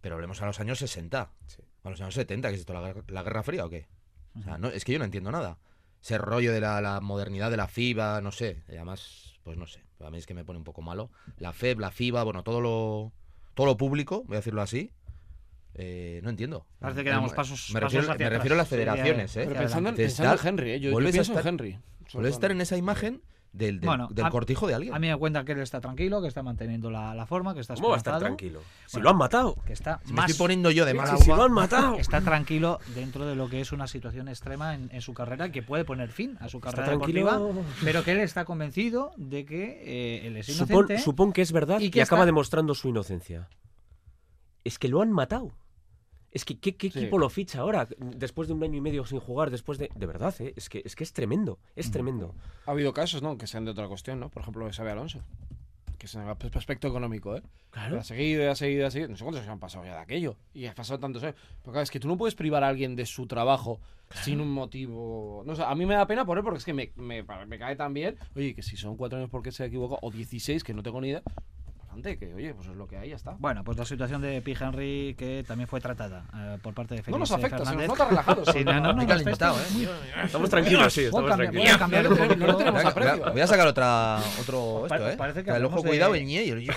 pero 0.00 0.14
hablemos 0.14 0.40
a 0.42 0.46
los 0.46 0.60
años 0.60 0.78
60, 0.78 1.30
Sí. 1.46 1.62
a 1.82 1.90
los 1.90 2.00
años 2.00 2.14
70, 2.14 2.48
¿qué 2.48 2.54
es 2.54 2.60
esto? 2.60 2.72
¿La, 2.72 2.80
guerra- 2.80 3.04
la 3.08 3.22
Guerra 3.22 3.42
Fría 3.42 3.64
o 3.66 3.70
qué? 3.70 3.86
O 4.38 4.42
sea, 4.42 4.56
no, 4.58 4.68
es 4.68 4.84
que 4.84 4.92
yo 4.92 4.98
no 4.98 5.04
entiendo 5.04 5.30
nada. 5.30 5.58
Ese 6.02 6.18
rollo 6.18 6.52
de 6.52 6.60
la, 6.60 6.80
la 6.80 7.00
modernidad 7.00 7.50
de 7.50 7.56
la 7.58 7.68
FIBA, 7.68 8.20
no 8.20 8.32
sé, 8.32 8.62
y 8.68 8.76
además, 8.76 9.38
pues 9.44 9.56
no 9.58 9.66
sé, 9.66 9.82
a 10.00 10.10
mí 10.10 10.18
es 10.18 10.26
que 10.26 10.34
me 10.34 10.44
pone 10.44 10.58
un 10.58 10.64
poco 10.64 10.80
malo. 10.82 11.10
La 11.38 11.52
FEB, 11.52 11.80
la 11.80 11.90
FIBA, 11.90 12.22
bueno, 12.22 12.42
todo 12.44 12.60
lo, 12.60 13.12
todo 13.54 13.66
lo 13.66 13.76
público, 13.76 14.22
voy 14.26 14.36
a 14.36 14.40
decirlo 14.40 14.62
así, 14.62 14.92
eh, 15.78 16.20
no 16.22 16.30
entiendo. 16.30 16.66
Parece 16.78 17.02
que 17.04 17.10
Eh, 17.10 17.12
damos 17.12 17.32
pasos- 17.32 17.70
Me 17.72 17.80
pasos 17.80 18.08
hacia 18.08 18.24
me 18.24 18.30
refiero 18.30 18.54
a 18.54 18.58
las. 18.58 18.68
Sí, 18.68 18.74
federaciones, 18.74 19.34
ya- 19.34 19.42
¿eh? 19.42 19.44
Pero 19.46 19.60
pensando, 19.60 19.88
en- 19.90 19.96
pensando 19.96 20.32
en 20.32 20.38
estar- 20.38 20.48
Henry, 20.48 20.70
¿eh? 20.72 20.80
yo, 20.80 20.88
yo 20.88 20.92
vuelves 20.92 21.10
a 21.10 21.12
pienso 21.14 21.32
en 21.32 21.38
estar- 21.38 21.48
Henry. 21.48 21.78
Puedes 22.12 22.34
estar 22.34 22.50
en 22.50 22.60
esa 22.60 22.76
imagen 22.76 23.20
del, 23.52 23.80
del, 23.80 23.86
Bueno, 23.88 24.08
del 24.10 24.24
a- 24.26 24.30
cortijo 24.30 24.66
de 24.66 24.74
alguien. 24.74 24.94
A 24.94 24.98
mí 24.98 25.08
me 25.08 25.16
cuenta 25.16 25.44
que 25.44 25.52
él 25.52 25.60
está 25.60 25.80
tranquilo, 25.80 26.20
que 26.20 26.28
está 26.28 26.42
manteniendo 26.42 26.90
la, 26.90 27.14
la 27.14 27.24
forma, 27.26 27.54
que 27.54 27.60
está 27.60 27.74
¿Cómo 27.74 27.88
va 27.88 27.94
a 27.94 27.98
estar 27.98 28.18
tranquilo? 28.18 28.60
Si 28.86 28.96
Bueno, 28.96 29.04
lo 29.04 29.10
han 29.10 29.16
matado. 29.16 29.56
Que 29.66 29.72
está 29.72 30.00
Si 30.04 30.10
me 30.12 30.16
más 30.16 30.30
estoy 30.30 30.44
poniendo 30.44 30.70
yo 30.70 30.84
de 30.84 30.92
mala 30.94 31.16
Si, 31.16 31.24
si 31.24 31.28
lo 31.30 31.42
han 31.42 31.52
matado. 31.52 31.96
está 31.98 32.20
tranquilo 32.20 32.78
dentro 32.94 33.26
de 33.26 33.34
lo 33.34 33.48
que 33.48 33.60
es 33.60 33.72
una 33.72 33.86
situación 33.86 34.28
extrema 34.28 34.74
en, 34.74 34.88
en 34.92 35.00
su 35.00 35.14
carrera 35.14 35.50
que 35.50 35.62
puede 35.62 35.84
poner 35.84 36.10
fin 36.10 36.36
a 36.40 36.48
su 36.48 36.58
Está 36.58 36.70
carrera 36.70 36.86
tranquilo. 36.98 37.24
deportiva, 37.32 37.64
pero 37.82 38.04
que 38.04 38.12
él 38.12 38.18
está 38.20 38.44
convencido 38.44 39.12
de 39.16 39.44
que 39.46 39.82
eh, 39.84 40.26
él 40.26 40.36
es 40.36 40.48
inocente. 40.50 40.98
supón 40.98 41.32
que 41.32 41.40
es 41.42 41.50
verdad 41.52 41.80
y 41.80 41.86
y 41.86 41.90
que 41.90 42.02
acaba 42.02 42.20
está- 42.22 42.26
demostrando 42.26 42.74
su 42.74 42.88
inocencia. 42.88 43.48
Es 44.64 44.78
que 44.78 44.88
lo 44.88 45.00
han 45.00 45.12
matado. 45.12 45.52
Es 46.36 46.44
que, 46.44 46.58
¿qué, 46.58 46.76
qué 46.76 46.90
Sí. 46.90 46.98
equipo 47.00 47.16
lo 47.18 47.30
ficha 47.30 47.60
ahora? 47.60 47.88
Después 47.98 48.46
de 48.46 48.52
un 48.54 48.62
año 48.62 48.76
y 48.76 48.80
medio 48.82 49.06
sin 49.06 49.20
jugar, 49.20 49.50
después 49.50 49.78
de... 49.78 49.88
De 49.94 50.04
verdad, 50.04 50.34
¿eh? 50.40 50.52
es, 50.54 50.68
que, 50.68 50.82
es 50.84 50.94
que 50.94 51.02
es 51.02 51.12
tremendo. 51.14 51.58
Es 51.74 51.90
tremendo. 51.90 52.34
Ha 52.66 52.72
habido 52.72 52.92
casos, 52.92 53.22
¿no? 53.22 53.38
Que 53.38 53.46
sean 53.46 53.64
de 53.64 53.70
otra 53.70 53.88
cuestión, 53.88 54.20
¿no? 54.20 54.28
Por 54.28 54.42
ejemplo, 54.42 54.68
Xabi 54.70 54.90
Alonso. 54.90 55.20
Que 55.98 56.04
es 56.04 56.14
en 56.14 56.22
el 56.22 56.28
aspecto 56.28 56.88
económico, 56.88 57.34
¿eh? 57.36 57.42
Claro. 57.70 57.98
Ha 57.98 58.04
seguido, 58.04 58.50
ha 58.50 58.54
seguido, 58.54 58.86
ha 58.86 58.90
seguido. 58.90 59.08
No 59.08 59.16
sé 59.16 59.24
cuántos 59.24 59.40
años 59.40 59.52
han 59.52 59.60
pasado 59.60 59.84
ya 59.86 59.94
de 59.94 60.00
aquello. 60.00 60.36
Y 60.52 60.66
ha 60.66 60.74
pasado 60.74 61.00
tantos 61.00 61.22
años. 61.22 61.36
Pero 61.62 61.72
claro, 61.72 61.82
es 61.82 61.90
que 61.90 62.00
tú 62.00 62.06
no 62.06 62.18
puedes 62.18 62.34
privar 62.34 62.62
a 62.64 62.68
alguien 62.68 62.96
de 62.96 63.06
su 63.06 63.26
trabajo 63.26 63.80
sin 64.22 64.42
un 64.42 64.50
motivo. 64.52 65.42
No 65.46 65.56
sé, 65.56 65.62
a 65.62 65.74
mí 65.74 65.86
me 65.86 65.94
da 65.94 66.06
pena 66.06 66.26
por 66.26 66.36
él 66.36 66.44
porque 66.44 66.58
es 66.58 66.64
que 66.66 66.74
me, 66.74 66.92
me, 66.96 67.22
me 67.46 67.58
cae 67.58 67.76
tan 67.76 67.94
bien. 67.94 68.18
Oye, 68.36 68.54
que 68.54 68.62
si 68.62 68.76
son 68.76 68.98
cuatro 68.98 69.16
años 69.18 69.30
porque 69.30 69.52
se 69.52 69.62
ha 69.62 69.66
equivocado, 69.66 69.98
o 70.02 70.10
16, 70.10 70.62
que 70.64 70.74
no 70.74 70.82
tengo 70.82 71.00
ni 71.00 71.08
idea. 71.08 71.22
Que 72.02 72.34
oye, 72.34 72.54
pues 72.54 72.68
es 72.68 72.76
lo 72.76 72.86
que 72.86 72.96
hay, 72.98 73.10
ya 73.10 73.16
está. 73.16 73.36
Bueno, 73.38 73.64
pues 73.64 73.76
la 73.78 73.84
situación 73.84 74.20
de 74.22 74.40
P. 74.42 74.56
Henry 74.60 75.14
que 75.18 75.44
también 75.46 75.66
fue 75.66 75.80
tratada 75.80 76.24
eh, 76.34 76.58
por 76.62 76.74
parte 76.74 76.94
de 76.94 77.02
Félix 77.02 77.12
no 77.12 77.18
nos 77.18 77.30
eh, 77.30 77.34
afecta, 77.34 77.64
se 77.64 77.74
nos 77.76 77.86
nota 77.88 78.04
relajados. 78.08 78.48
Sí, 78.52 78.64
no, 78.64 78.72
no, 78.80 78.92
no, 78.92 79.06
calentado, 79.06 79.56
afecta. 79.56 79.82
¿eh? 80.20 80.24
Estamos 80.24 80.50
tranquilos, 80.50 80.92
sí, 80.92 81.08
Voy 81.08 81.24
estamos 81.24 81.30
a 81.30 81.36
cambiar- 81.36 81.52
voy 81.52 81.64
tranquilos. 81.64 81.74
a 81.74 81.78
cambiar 81.78 82.06
un 82.06 82.14
No, 82.16 82.24
no 82.24 82.28
poquito. 82.28 82.56
tenemos 82.58 82.82
Voy 82.82 82.86
a- 82.86 82.92
aprecio. 82.92 83.32
Voy 83.32 83.40
a 83.40 83.46
sacar 83.46 83.66
otra, 83.66 84.18
otro 84.40 84.86
esto, 84.86 85.08
¿eh? 85.10 85.16
parece 85.16 85.42
que 85.44 85.50
el 85.50 85.56
hablamos 85.56 85.74
ojo 85.78 85.82
de- 85.84 85.88
cuidado, 85.88 86.14
el 86.14 86.24
ñe 86.26 86.44
y 86.44 86.50
el 86.50 86.70
Eh, 86.70 86.72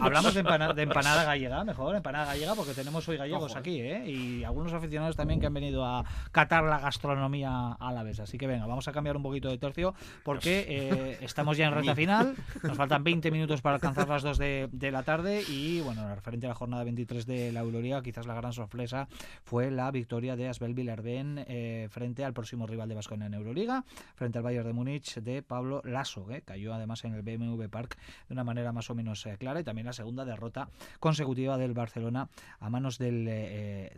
hablamos 0.00 0.34
de, 0.34 0.40
empana- 0.40 0.72
de 0.72 0.82
empanada 0.82 1.24
gallega, 1.24 1.64
mejor, 1.64 1.96
empanada 1.96 2.26
gallega, 2.26 2.54
porque 2.54 2.72
tenemos 2.74 3.08
hoy 3.08 3.16
gallegos 3.16 3.56
aquí, 3.56 3.80
¿eh? 3.80 4.04
Y 4.06 4.44
algunos 4.44 4.72
aficionados 4.72 5.16
también 5.16 5.40
que 5.40 5.46
han 5.46 5.54
venido 5.54 5.84
a 5.84 6.04
catar 6.32 6.64
la 6.64 6.78
gastronomía 6.78 7.72
a 7.78 7.92
la 7.92 8.02
vez. 8.02 8.20
Así 8.20 8.38
que 8.38 8.46
venga, 8.46 8.66
vamos 8.66 8.86
a 8.88 8.92
cambiar 8.92 9.16
un 9.16 9.22
poquito 9.22 9.48
de 9.48 9.58
tercio, 9.58 9.94
porque 10.24 10.66
eh, 10.68 11.18
estamos 11.20 11.56
ya 11.56 11.66
en 11.66 11.74
recta 11.74 11.94
final, 11.94 12.34
nos 12.62 12.76
faltan 12.76 13.04
20 13.04 13.30
minutos 13.30 13.60
para 13.62 13.76
alcanzar 13.76 14.08
las 14.08 14.22
2 14.30 14.38
de, 14.38 14.90
la 14.92 15.02
tarde 15.02 15.42
y, 15.48 15.80
bueno, 15.80 16.14
referente 16.14 16.46
a 16.46 16.50
la 16.50 16.54
jornada 16.54 16.84
23 16.84 17.26
de 17.26 17.50
la 17.50 17.60
Euroliga, 17.60 18.00
quizás 18.00 18.28
la 18.28 18.34
gran 18.34 18.52
sorpresa 18.52 19.08
fue 19.42 19.72
la 19.72 19.90
victoria 19.90 20.36
de 20.36 20.48
Asbel 20.48 20.72
Villarben 20.72 21.44
eh, 21.48 21.88
frente 21.90 22.24
al 22.24 22.32
próximo 22.32 22.68
rival 22.68 22.88
de 22.88 22.94
Vasconia 22.94 23.26
en 23.26 23.34
Euroliga, 23.34 23.84
frente 24.14 24.38
al 24.38 24.44
Bayern 24.44 24.68
de 24.68 24.72
Múnich 24.72 25.16
de 25.18 25.42
Pablo 25.42 25.82
Lasso, 25.84 26.30
¿eh? 26.30 26.42
cayó 26.42 26.72
además 26.72 27.04
en 27.04 27.14
el 27.14 27.22
BMW 27.22 27.64
Park 27.68 27.98
de 28.28 28.34
una 28.34 28.44
manera 28.44 28.72
más 28.72 28.88
o 28.88 28.94
menos 28.94 29.26
eh, 29.26 29.36
clara 29.36 29.60
y 29.60 29.64
también 29.64 29.86
la 29.86 29.92
segunda 29.92 30.24
derrota 30.24 30.68
consecutiva 31.00 31.58
del 31.58 31.74
Barcelona 31.74 32.28
a 32.60 32.70
manos 32.70 32.98
del, 32.98 33.24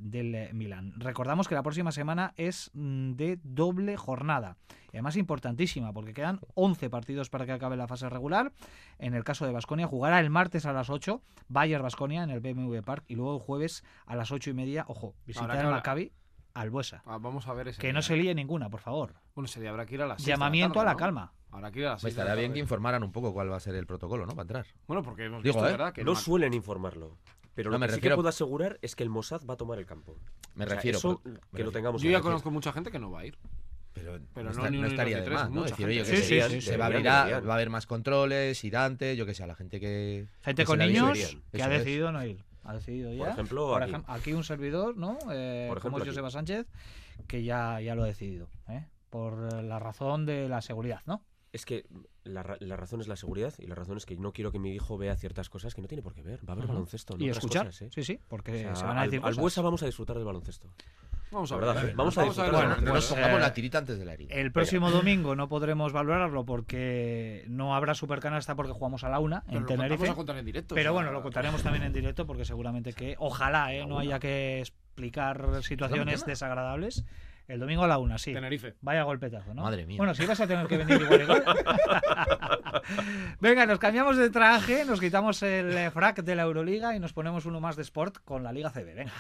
del 0.01 0.55
Milán. 0.55 0.95
Recordamos 0.97 1.47
que 1.47 1.55
la 1.55 1.63
próxima 1.63 1.93
semana 1.93 2.33
es 2.39 2.71
mm, 2.73 3.13
de 3.13 3.39
doble 3.43 3.99
jornada. 3.99 4.57
Y 4.93 4.97
además 4.99 5.17
importantísima, 5.17 5.93
porque 5.93 6.13
quedan 6.13 6.39
11 6.55 6.91
partidos 6.91 7.31
para 7.31 7.47
que 7.47 7.53
acabe 7.53 7.77
la 7.79 7.89
fase 7.89 8.09
regular. 8.11 8.53
En 8.99 9.15
el 9.15 9.25
caso 9.25 9.47
de 9.47 9.53
Basconia, 9.53 9.87
jugará 9.87 10.21
el 10.21 10.29
martes 10.29 10.67
a 10.67 10.73
las 10.75 10.91
8, 10.91 11.23
Bayern 11.49 11.83
Basconia 11.83 12.23
en 12.23 12.31
el 12.31 12.41
BMW 12.41 12.81
Park, 12.83 13.05
y 13.09 13.15
luego 13.17 13.35
el 13.37 13.41
jueves 13.41 13.85
a 14.07 14.15
las 14.17 14.31
8 14.31 14.51
y 14.51 14.55
media, 14.55 14.85
ojo, 14.89 15.15
visitar 15.27 15.51
hablar- 15.51 15.73
Maccabi 15.73 16.13
al 16.55 16.69
Buesa. 16.69 17.03
Ah, 17.07 17.17
vamos 17.19 17.49
a 17.49 17.55
ver 17.55 17.69
ese. 17.69 17.81
Que 17.81 17.87
día. 17.87 17.95
no 17.95 18.03
se 18.03 18.15
líe 18.17 18.35
ninguna, 18.35 18.69
por 18.69 18.81
favor. 18.81 19.15
Bueno, 19.35 19.47
ese 19.47 19.61
día 19.63 19.71
habrá 19.71 19.87
que 19.87 19.95
ir 19.95 20.03
a 20.03 20.07
las 20.07 20.19
seis 20.19 20.27
de 20.27 20.31
la 20.33 20.37
Llamamiento 20.37 20.75
tarde, 20.75 20.83
a 20.83 20.85
la 20.85 20.93
¿no? 20.93 20.99
calma. 20.99 21.33
Habrá 21.51 21.71
que 21.71 21.79
ir 21.81 21.87
a 21.87 21.91
las 21.93 22.03
Pues 22.03 22.13
estaría 22.13 22.35
bien 22.35 22.53
que 22.53 22.59
informaran 22.59 23.03
un 23.03 23.13
poco 23.13 23.33
cuál 23.33 23.51
va 23.51 23.57
a 23.57 23.61
ser 23.61 23.75
el 23.75 23.87
protocolo, 23.87 24.27
¿no? 24.27 24.33
Para 24.33 24.43
entrar. 24.43 24.67
Bueno, 24.87 25.03
porque 25.03 25.25
hemos 25.25 25.43
Digo, 25.43 25.55
visto, 25.55 25.69
¿eh? 25.69 25.73
¿verdad? 25.73 25.93
Que 25.95 26.05
No 26.05 26.15
suelen 26.15 26.53
informarlo. 26.53 27.17
Pero 27.55 27.71
No, 27.71 27.77
lo 27.77 27.79
me 27.81 27.87
que 27.87 27.93
sí 27.93 27.97
refiero- 27.97 28.15
que 28.15 28.19
puedo 28.19 28.29
asegurar 28.29 28.79
es 28.83 28.95
que 28.95 29.03
el 29.03 29.09
Mossad 29.11 29.41
va 29.49 29.55
a 29.55 29.57
tomar 29.57 29.79
el 29.79 29.87
campo. 29.87 30.17
Me 30.55 30.65
O 30.65 30.67
sea, 30.69 30.77
refiero. 30.77 30.99
eso, 30.99 31.21
pero- 31.23 31.35
me 31.35 31.41
que 31.41 31.47
refiero. 31.47 31.65
lo 31.67 31.73
tengamos 31.73 32.03
Yo 32.03 32.11
ya 32.11 32.21
conozco 32.21 32.51
mucha 32.51 32.73
gente 32.73 32.91
que 32.91 32.99
no 32.99 33.11
va 33.11 33.21
a 33.21 33.27
ir. 33.27 33.39
Pero, 33.95 34.19
Pero 34.35 34.53
no, 34.53 34.65
está- 34.67 34.87
estaría 34.87 35.21
de 35.21 35.31
más, 35.31 35.51
¿no? 35.51 35.61
mucha 35.61 35.71
Decir, 35.71 35.87
oye, 35.87 35.99
que 35.99 36.05
Sí, 36.05 36.17
se, 36.17 36.23
sí, 36.23 36.41
sí, 36.55 36.61
se 36.63 36.73
sí. 36.73 36.77
va 36.79 36.85
a 36.85 36.87
abrir, 36.87 37.03
deberían. 37.03 37.49
va 37.49 37.53
a 37.53 37.57
haber 37.57 37.69
más 37.71 37.87
controles, 37.87 38.65
ir 38.65 38.77
antes, 38.77 39.17
yo 39.19 39.27
que 39.27 39.35
sé, 39.35 39.43
a 39.43 39.47
la 39.47 39.55
gente 39.55 39.81
que. 39.81 40.27
Gente 40.43 40.63
que 40.63 40.67
con 40.67 40.79
niños 40.79 41.19
que 41.53 41.63
ha 41.63 41.67
es. 41.67 41.79
decidido 41.79 42.11
no 42.13 42.25
ir. 42.25 42.43
Ha 42.65 42.75
decidido 42.75 43.13
ya. 43.13 43.19
Por 43.25 43.29
ejemplo, 43.33 43.67
Por 43.69 43.83
aquí. 43.83 43.93
ejem- 43.93 44.05
aquí 44.07 44.33
un 44.33 44.45
servidor, 44.45 44.97
¿no? 44.97 45.19
Eh, 45.33 45.67
Por 45.69 45.81
como 45.81 45.97
ejemplo, 45.97 45.97
es 45.99 46.03
aquí. 46.03 46.09
Joseba 46.11 46.31
Sánchez, 46.31 46.67
que 47.27 47.43
ya, 47.43 47.81
ya 47.81 47.95
lo 47.95 48.05
ha 48.05 48.07
decidido. 48.07 48.49
¿eh? 48.69 48.87
Por 49.11 49.63
la 49.63 49.79
razón 49.79 50.25
de 50.27 50.49
la 50.49 50.63
seguridad, 50.63 51.01
¿no? 51.07 51.23
Es 51.53 51.67
que 51.67 51.85
la, 52.25 52.43
ra- 52.43 52.57
la 52.61 52.77
razón 52.77 53.03
es 53.03 53.09
la 53.09 53.17
seguridad 53.17 53.53
y 53.59 53.67
la 53.67 53.75
razón 53.75 53.99
es 53.99 54.07
que 54.07 54.17
no 54.17 54.33
quiero 54.33 54.53
que 54.53 54.59
mi 54.59 54.73
hijo 54.73 54.97
vea 54.97 55.17
ciertas 55.17 55.51
cosas 55.51 55.75
que 55.75 55.83
no 55.83 55.89
tiene 55.89 56.01
por 56.03 56.15
qué 56.15 56.23
ver. 56.23 56.41
Va 56.49 56.55
a 56.55 56.57
haber 56.57 56.67
baloncesto, 56.67 57.15
no 57.19 57.23
y 57.23 57.29
otras 57.29 57.45
escuchar. 57.45 57.67
cosas, 57.67 57.83
¿eh? 57.83 57.91
Sí, 57.93 58.05
sí, 58.05 58.19
porque 58.29 58.53
O 58.53 58.57
sea, 58.59 58.77
se 58.77 58.85
van 58.85 58.97
a 58.97 59.03
al, 59.03 59.09
decir 59.11 59.19
al 59.19 59.23
cosas. 59.33 59.39
Buesa 59.43 59.61
vamos 59.61 59.83
a 59.83 59.87
disfrutar 59.87 60.17
del 60.17 60.25
baloncesto. 60.25 60.73
Vamos 61.33 61.51
a 61.51 61.57
ver. 61.57 61.65
verdad, 61.65 61.83
a 61.83 61.87
ver. 61.87 61.95
vamos 61.97 62.19
a 62.19 62.21
Vamos 62.21 62.39
a 62.39 62.43
ver. 62.43 62.53
Bueno, 62.53 62.77
nos 62.77 62.91
pues, 62.91 63.07
pongamos 63.07 63.39
eh, 63.39 63.41
la 63.41 63.55
tirita 63.55 63.79
antes 63.79 63.99
de 63.99 64.05
la 64.05 64.13
herida. 64.13 64.35
El 64.35 64.53
próximo 64.53 64.91
domingo 64.91 65.35
no 65.35 65.49
podremos 65.49 65.93
valorarlo 65.93 66.45
porque 66.45 67.45
no 67.49 67.75
habrá 67.75 67.95
supercanasta 67.95 68.55
porque 68.55 68.73
jugamos 68.73 69.03
a 69.05 69.09
la 69.09 69.19
una 69.19 69.43
Pero 69.47 69.59
en 69.59 69.67
Tenerife. 69.67 70.09
a 70.09 70.15
contar 70.15 70.37
en 70.37 70.45
directo. 70.45 70.75
Pero 70.75 70.91
o 70.91 70.93
sea, 70.93 71.03
bueno, 71.03 71.13
lo 71.13 71.23
contaremos 71.23 71.63
también 71.63 71.85
en 71.85 71.93
directo 71.93 72.27
porque 72.27 72.45
seguramente 72.45 72.93
que 72.93 73.17
ojalá 73.19 73.73
eh, 73.73 73.87
no 73.87 73.99
haya 73.99 74.19
que 74.19 74.61
explicar 74.61 75.63
situaciones 75.63 76.27
desagradables. 76.27 77.05
El 77.49 77.59
domingo 77.59 77.85
a 77.85 77.89
la 77.89 77.99
una, 77.99 78.19
sí. 78.19 78.33
Tenerife. 78.33 78.75
Vaya 78.81 79.03
golpetazo, 79.03 79.53
¿no? 79.53 79.63
Madre 79.63 79.85
mía. 79.85 79.97
Bueno, 79.99 80.15
si 80.15 80.25
vas 80.25 80.41
a 80.41 80.47
tener 80.47 80.67
que 80.69 80.79
venir 80.79 81.03
igual 81.03 81.23
igual. 81.23 81.45
Venga, 83.41 83.67
nos 83.67 83.79
cambiamos 83.79 84.17
de 84.17 84.31
traje, 84.31 84.85
nos 84.85 85.01
quitamos 85.01 85.43
el 85.43 85.77
eh, 85.77 85.91
frac 85.91 86.23
de 86.23 86.35
la 86.37 86.43
Euroliga 86.43 86.95
y 86.95 87.01
nos 87.01 87.13
ponemos 87.13 87.45
uno 87.45 87.61
más 87.61 87.77
de 87.77 87.83
sport 87.83 88.19
con 88.25 88.43
la 88.45 88.53
Liga 88.53 88.71
CB. 88.71 88.95
Venga. 88.95 89.13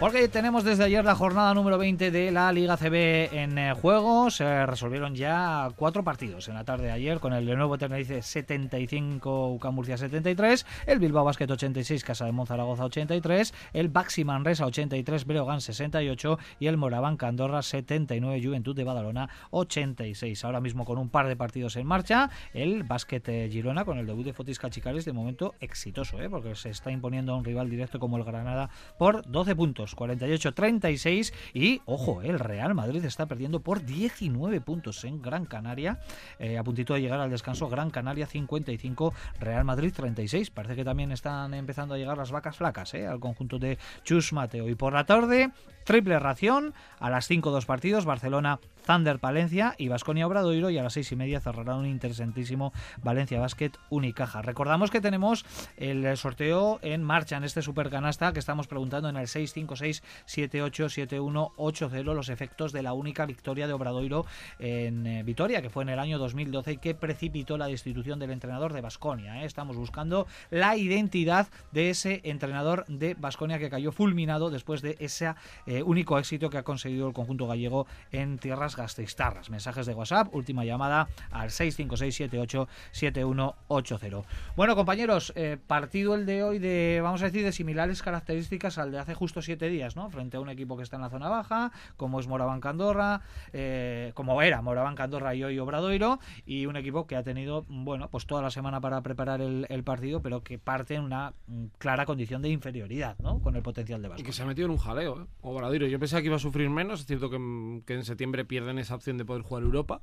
Porque 0.00 0.28
tenemos 0.28 0.64
desde 0.64 0.84
ayer 0.84 1.04
la 1.04 1.14
jornada 1.14 1.52
número 1.52 1.76
20 1.76 2.10
de 2.10 2.30
la 2.30 2.50
Liga 2.54 2.78
CB 2.78 3.34
en 3.34 3.58
eh, 3.58 3.74
juego. 3.74 4.30
Se 4.30 4.64
resolvieron 4.64 5.14
ya 5.14 5.68
cuatro 5.76 6.02
partidos 6.02 6.48
en 6.48 6.54
la 6.54 6.64
tarde 6.64 6.86
de 6.86 6.92
ayer 6.92 7.20
con 7.20 7.34
el 7.34 7.44
de 7.44 7.54
nuevo 7.54 7.76
Tenerife 7.76 8.22
75, 8.22 9.50
UCAM 9.50 9.74
Murcia 9.74 9.98
73, 9.98 10.64
el 10.86 11.00
Bilbao 11.00 11.22
Basket 11.22 11.50
86, 11.50 12.02
Casa 12.02 12.24
de 12.24 12.32
Monzaragoza 12.32 12.86
83, 12.86 13.52
el 13.74 13.90
Baxi 13.90 14.24
Manresa 14.24 14.64
83, 14.64 15.26
Breogán 15.26 15.60
68 15.60 16.38
y 16.60 16.68
el 16.68 16.78
Morabanca 16.78 17.28
Andorra 17.28 17.60
79, 17.60 18.40
Juventud 18.42 18.74
de 18.74 18.84
Badalona 18.84 19.28
86. 19.50 20.46
Ahora 20.46 20.62
mismo 20.62 20.86
con 20.86 20.96
un 20.96 21.10
par 21.10 21.28
de 21.28 21.36
partidos 21.36 21.76
en 21.76 21.86
marcha, 21.86 22.30
el 22.54 22.84
Basket 22.84 23.22
eh, 23.26 23.50
Girona 23.52 23.84
con 23.84 23.98
el 23.98 24.06
debut 24.06 24.24
de 24.24 24.32
Fotis 24.32 24.58
Cachicares 24.58 25.04
de 25.04 25.12
momento 25.12 25.54
exitoso, 25.60 26.22
¿eh? 26.22 26.30
porque 26.30 26.54
se 26.54 26.70
está 26.70 26.90
imponiendo 26.90 27.34
a 27.34 27.36
un 27.36 27.44
rival 27.44 27.68
directo 27.68 28.00
como 28.00 28.16
el 28.16 28.24
Granada 28.24 28.70
por 28.98 29.30
12 29.30 29.54
puntos, 29.54 29.89
48-36 29.96 31.32
y 31.54 31.80
ojo, 31.86 32.22
el 32.22 32.38
Real 32.38 32.74
Madrid 32.74 33.04
está 33.04 33.26
perdiendo 33.26 33.60
por 33.60 33.84
19 33.84 34.60
puntos 34.60 35.04
en 35.04 35.22
Gran 35.22 35.46
Canaria, 35.46 36.00
eh, 36.38 36.58
a 36.58 36.64
puntito 36.64 36.94
de 36.94 37.00
llegar 37.00 37.20
al 37.20 37.30
descanso, 37.30 37.68
Gran 37.68 37.90
Canaria 37.90 38.26
55, 38.26 39.14
Real 39.40 39.64
Madrid 39.64 39.92
36. 39.94 40.50
Parece 40.50 40.76
que 40.76 40.84
también 40.84 41.12
están 41.12 41.54
empezando 41.54 41.94
a 41.94 41.98
llegar 41.98 42.16
las 42.16 42.30
vacas 42.30 42.56
flacas 42.56 42.94
¿eh? 42.94 43.06
al 43.06 43.20
conjunto 43.20 43.58
de 43.58 43.78
Chus 44.04 44.32
Mateo. 44.32 44.68
Y 44.68 44.74
por 44.74 44.92
la 44.92 45.04
tarde, 45.04 45.50
triple 45.84 46.18
ración, 46.18 46.74
a 46.98 47.10
las 47.10 47.26
5 47.26 47.50
dos 47.50 47.66
partidos, 47.66 48.04
Barcelona 48.04 48.60
Thunder 48.86 49.18
Palencia 49.18 49.74
y 49.78 49.88
Vasconia 49.88 50.26
Obradoiro 50.26 50.70
y 50.70 50.78
a 50.78 50.82
las 50.82 50.94
seis 50.94 51.12
y 51.12 51.16
media 51.16 51.40
cerrará 51.40 51.76
un 51.76 51.86
interesantísimo 51.86 52.72
Valencia 53.02 53.40
Basket 53.40 53.72
Unicaja. 53.88 54.42
Recordamos 54.42 54.90
que 54.90 55.00
tenemos 55.00 55.44
el 55.76 56.16
sorteo 56.16 56.78
en 56.82 57.02
marcha 57.02 57.36
en 57.36 57.44
este 57.44 57.62
supercanasta 57.62 58.32
que 58.32 58.38
estamos 58.38 58.66
preguntando 58.66 59.08
en 59.08 59.16
el 59.16 59.26
656-787180 59.26 62.14
los 62.14 62.28
efectos 62.28 62.72
de 62.72 62.82
la 62.82 62.92
única 62.92 63.26
victoria 63.26 63.66
de 63.66 63.72
Obradoiro 63.72 64.26
en 64.58 65.06
eh, 65.06 65.22
Vitoria, 65.22 65.62
que 65.62 65.70
fue 65.70 65.82
en 65.82 65.90
el 65.90 65.98
año 65.98 66.18
2012 66.18 66.72
y 66.72 66.76
que 66.78 66.94
precipitó 66.94 67.58
la 67.58 67.66
destitución 67.66 68.18
del 68.18 68.30
entrenador 68.30 68.72
de 68.72 68.80
Vasconia. 68.80 69.44
Estamos 69.44 69.76
buscando 69.76 70.26
la 70.50 70.76
identidad 70.76 71.48
de 71.72 71.90
ese 71.90 72.20
entrenador 72.24 72.84
de 72.86 73.14
Vasconia 73.14 73.58
que 73.58 73.70
cayó 73.70 73.92
fulminado 73.92 74.50
después 74.50 74.82
de 74.82 74.96
ese 74.98 75.34
eh, 75.66 75.82
único 75.82 76.18
éxito 76.18 76.50
que 76.50 76.58
ha 76.58 76.62
conseguido 76.62 77.06
el 77.06 77.14
conjunto 77.14 77.46
gallego 77.46 77.86
en 78.12 78.38
tierras 78.38 78.69
gasteiztarras. 78.76 79.50
Mensajes 79.50 79.86
de 79.86 79.94
WhatsApp, 79.94 80.34
última 80.34 80.64
llamada 80.64 81.08
al 81.30 81.50
656787180. 81.50 84.24
Bueno, 84.56 84.76
compañeros, 84.76 85.32
eh, 85.36 85.56
partido 85.66 86.14
el 86.14 86.26
de 86.26 86.42
hoy 86.42 86.58
de, 86.58 87.00
vamos 87.02 87.22
a 87.22 87.26
decir, 87.26 87.44
de 87.44 87.52
similares 87.52 88.02
características 88.02 88.78
al 88.78 88.92
de 88.92 88.98
hace 88.98 89.14
justo 89.14 89.42
siete 89.42 89.68
días, 89.68 89.96
¿no? 89.96 90.10
Frente 90.10 90.36
a 90.36 90.40
un 90.40 90.48
equipo 90.48 90.76
que 90.76 90.82
está 90.82 90.96
en 90.96 91.02
la 91.02 91.10
zona 91.10 91.28
baja, 91.28 91.72
como 91.96 92.20
es 92.20 92.26
Moraván 92.26 92.60
Candorra, 92.60 93.22
eh, 93.52 94.12
como 94.14 94.40
era 94.42 94.62
Moraván 94.62 94.94
Candorra 94.94 95.34
y 95.34 95.44
hoy 95.44 95.58
Obradoiro, 95.58 96.18
y 96.46 96.66
un 96.66 96.76
equipo 96.76 97.06
que 97.06 97.16
ha 97.16 97.22
tenido, 97.22 97.64
bueno, 97.68 98.08
pues 98.10 98.26
toda 98.26 98.42
la 98.42 98.50
semana 98.50 98.80
para 98.80 99.00
preparar 99.02 99.40
el, 99.40 99.66
el 99.68 99.84
partido, 99.84 100.22
pero 100.22 100.42
que 100.42 100.58
parte 100.58 100.94
en 100.94 101.02
una 101.02 101.32
mm, 101.46 101.64
clara 101.78 102.06
condición 102.06 102.42
de 102.42 102.48
inferioridad, 102.48 103.16
¿no? 103.18 103.40
Con 103.40 103.56
el 103.56 103.62
potencial 103.62 104.00
de 104.02 104.08
Y 104.08 104.10
Vasco. 104.10 104.24
que 104.24 104.32
se 104.32 104.42
ha 104.42 104.46
metido 104.46 104.66
en 104.66 104.72
un 104.72 104.78
jaleo, 104.78 105.22
¿eh? 105.22 105.26
Obradoiro. 105.42 105.86
Yo 105.86 105.98
pensaba 105.98 106.20
que 106.20 106.26
iba 106.26 106.36
a 106.36 106.40
sufrir 106.40 106.68
menos. 106.70 107.00
Es 107.00 107.06
cierto 107.06 107.30
que, 107.30 107.36
en- 107.36 107.82
que 107.86 107.94
en 107.94 108.04
septiembre 108.04 108.44
pierden 108.60 108.78
esa 108.78 108.94
opción 108.94 109.16
de 109.16 109.24
poder 109.24 109.42
jugar 109.42 109.62
Europa. 109.64 110.00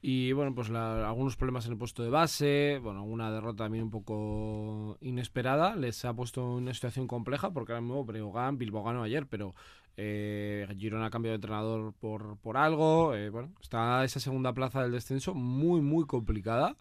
Y 0.00 0.32
bueno, 0.32 0.54
pues 0.54 0.68
algunos 0.70 1.36
problemas 1.36 1.66
en 1.66 1.72
el 1.72 1.78
puesto 1.78 2.02
de 2.02 2.10
base, 2.10 2.80
bueno, 2.82 3.04
una 3.04 3.30
derrota 3.30 3.64
también 3.64 3.84
un 3.84 3.90
poco 3.90 4.98
inesperada, 5.00 5.76
les 5.76 6.04
ha 6.04 6.12
puesto 6.12 6.40
en 6.40 6.64
una 6.64 6.74
situación 6.74 7.06
compleja, 7.06 7.52
porque 7.52 7.72
ahora 7.72 7.82
mismo 7.82 8.04
Breogán, 8.04 8.58
Bilbao 8.58 8.82
ganó 8.84 9.02
ayer, 9.02 9.26
pero 9.26 9.54
Eh, 9.98 10.66
Girona 10.78 11.06
ha 11.06 11.10
cambiado 11.10 11.32
de 11.32 11.36
entrenador 11.36 11.92
por, 12.00 12.38
por 12.38 12.56
algo. 12.56 13.14
eh, 13.14 13.28
bueno, 13.28 13.50
está 13.60 14.02
esa 14.04 14.20
segunda 14.20 14.52
plaza 14.54 14.82
del 14.82 14.92
descenso 14.92 15.34
muy, 15.34 15.82
muy 15.82 16.06
complicada. 16.06 16.76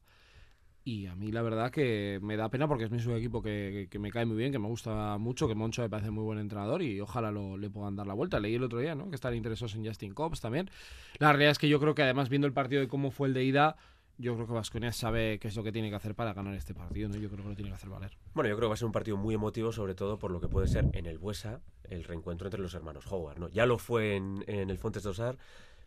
Y 0.83 1.05
a 1.05 1.15
mí 1.15 1.31
la 1.31 1.43
verdad 1.43 1.69
que 1.69 2.19
me 2.23 2.35
da 2.37 2.49
pena 2.49 2.67
porque 2.67 2.85
es 2.85 2.91
mi 2.91 2.97
equipo 3.13 3.41
que, 3.41 3.87
que- 3.91 3.99
me 3.99 4.09
cae 4.09 4.25
muy 4.25 4.35
bien, 4.37 4.51
que 4.51 4.57
me 4.57 4.67
gusta 4.67 5.17
mucho, 5.19 5.47
que 5.47 5.53
Moncho 5.53 5.83
me 5.83 5.89
parece 5.89 6.09
muy 6.09 6.23
buen 6.23 6.39
entrenador 6.39 6.81
y 6.81 6.99
ojalá 6.99 7.31
le 7.31 7.69
puedan 7.69 7.95
dar 7.95 8.07
la 8.07 8.15
vuelta. 8.15 8.39
Leí 8.39 8.55
el 8.55 8.63
otro 8.63 8.79
día, 8.79 8.95
¿no? 8.95 9.07
Que 9.09 9.15
están 9.15 9.35
interesados 9.35 9.75
en 9.75 9.85
Justin 9.85 10.13
Cobbs 10.15 10.41
también. 10.41 10.71
La 11.19 11.29
realidad 11.31 11.51
es 11.51 11.59
que 11.59 11.69
yo 11.69 11.79
creo 11.79 11.93
que 11.93 12.01
además 12.01 12.29
viendo 12.29 12.47
el 12.47 12.53
partido 12.53 12.81
de 12.81 12.87
cómo 12.87 13.11
fue 13.11 13.27
el 13.27 13.35
de 13.35 13.43
ida, 13.43 13.75
yo 14.17 14.33
creo 14.35 14.47
que 14.47 14.53
Vasconia 14.53 14.91
sabe 14.91 15.37
qué 15.39 15.47
es 15.49 15.55
lo 15.55 15.63
que 15.63 15.71
tiene 15.71 15.89
que 15.89 15.95
hacer 15.95 16.15
para 16.15 16.33
ganar 16.33 16.55
este 16.55 16.73
partido, 16.73 17.09
¿no? 17.09 17.15
Yo 17.15 17.29
creo 17.29 17.43
que 17.43 17.49
lo 17.49 17.55
tiene 17.55 17.69
que 17.69 17.75
hacer 17.75 17.89
valer. 17.89 18.17
Bueno, 18.33 18.49
yo 18.49 18.55
creo 18.55 18.67
que 18.67 18.69
va 18.69 18.73
a 18.73 18.77
ser 18.77 18.85
un 18.87 18.91
partido 18.91 19.17
muy 19.17 19.35
emotivo, 19.35 19.71
sobre 19.71 19.93
todo 19.93 20.17
por 20.17 20.31
lo 20.31 20.39
que 20.41 20.47
puede 20.47 20.67
ser 20.67 20.89
en 20.93 21.05
el 21.05 21.19
Buesa 21.19 21.61
el 21.89 22.03
reencuentro 22.03 22.47
entre 22.47 22.59
los 22.61 22.73
hermanos 22.73 23.05
Howard. 23.11 23.37
¿no? 23.39 23.49
Ya 23.49 23.65
lo 23.67 23.77
fue 23.77 24.15
en, 24.15 24.43
en 24.47 24.69
el 24.71 24.77
Fontes 24.79 25.03
de 25.03 25.09
Osar, 25.09 25.37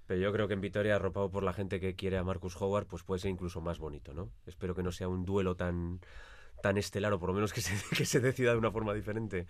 pero 0.07 0.21
yo 0.21 0.33
creo 0.33 0.49
que 0.49 0.55
en 0.55 0.61
Vitoria, 0.61 0.97
arropado 0.97 1.31
por 1.31 1.43
la 1.43 1.53
gente 1.53 1.81
que 1.81 1.95
quiere 1.95 2.19
a 2.19 2.25
Marcus 2.25 2.61
Howard, 2.61 2.87
pues 2.87 3.03
puede 3.03 3.21
ser 3.21 3.31
incluso 3.31 3.61
más 3.61 3.79
bonito. 3.79 4.13
¿no? 4.13 4.31
Espero 4.47 4.75
que 4.75 4.83
no 4.83 4.93
sea 4.93 5.09
un 5.09 5.25
duelo 5.25 5.57
tan, 5.57 6.01
tan 6.63 6.77
estelar, 6.77 7.13
o 7.13 7.19
por 7.19 7.31
lo 7.31 7.35
menos 7.35 7.53
que 7.53 7.61
se, 7.63 7.75
que 7.95 8.05
se 8.05 8.21
decida 8.21 8.53
de 8.53 8.59
una 8.59 8.71
forma 8.71 8.93
diferente 8.93 9.47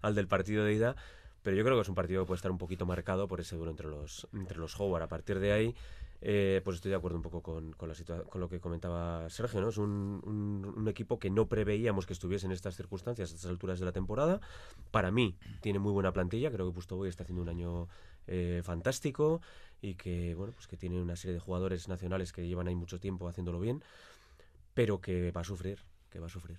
al 0.00 0.14
del 0.14 0.28
partido 0.28 0.64
de 0.64 0.74
ida. 0.74 0.96
Pero 1.42 1.56
yo 1.56 1.64
creo 1.64 1.76
que 1.76 1.82
es 1.82 1.88
un 1.88 1.94
partido 1.94 2.22
que 2.22 2.26
puede 2.26 2.36
estar 2.36 2.52
un 2.52 2.58
poquito 2.58 2.86
marcado 2.86 3.26
por 3.26 3.40
ese 3.40 3.56
duelo 3.56 3.70
entre 3.70 3.88
los, 3.88 4.28
entre 4.32 4.58
los 4.58 4.78
Howard. 4.78 5.02
A 5.02 5.08
partir 5.08 5.40
de 5.40 5.52
ahí, 5.52 5.74
eh, 6.22 6.60
pues 6.64 6.76
estoy 6.76 6.90
de 6.90 6.96
acuerdo 6.96 7.16
un 7.18 7.22
poco 7.22 7.42
con, 7.42 7.72
con 7.72 7.88
la 7.88 7.94
con 8.30 8.40
lo 8.40 8.48
que 8.48 8.60
comentaba 8.60 9.28
Sergio, 9.28 9.60
¿no? 9.60 9.68
Es 9.68 9.78
un, 9.78 10.20
un- 10.24 10.72
un 10.76 10.88
equipo 10.88 11.18
que 11.18 11.30
no 11.30 11.46
preveíamos 11.48 12.06
que 12.06 12.12
estuviese 12.12 12.46
en 12.46 12.52
estas 12.52 12.76
circunstancias 12.76 13.32
a 13.32 13.34
estas 13.34 13.50
alturas 13.50 13.78
de 13.80 13.86
la 13.86 13.92
temporada. 13.92 14.40
Para 14.90 15.10
mí, 15.10 15.36
tiene 15.60 15.78
muy 15.78 15.92
buena 15.92 16.12
plantilla. 16.12 16.50
Creo 16.50 16.66
que 16.68 16.72
Pustoboy 16.74 17.08
está 17.08 17.24
haciendo 17.24 17.42
un 17.42 17.48
año 17.48 17.88
eh, 18.28 18.60
fantástico 18.64 19.40
y 19.80 19.94
que, 19.94 20.34
bueno, 20.34 20.52
pues 20.52 20.66
que 20.68 20.76
tiene 20.76 21.00
una 21.02 21.16
serie 21.16 21.34
de 21.34 21.40
jugadores 21.40 21.88
nacionales 21.88 22.32
que 22.32 22.46
llevan 22.46 22.68
ahí 22.68 22.74
mucho 22.76 23.00
tiempo 23.00 23.28
haciéndolo 23.28 23.58
bien, 23.60 23.82
pero 24.74 25.00
que 25.00 25.32
va 25.32 25.42
a 25.42 25.44
sufrir, 25.44 25.78
que 26.12 26.18
va 26.20 26.26
a 26.26 26.28
sufrir. 26.28 26.58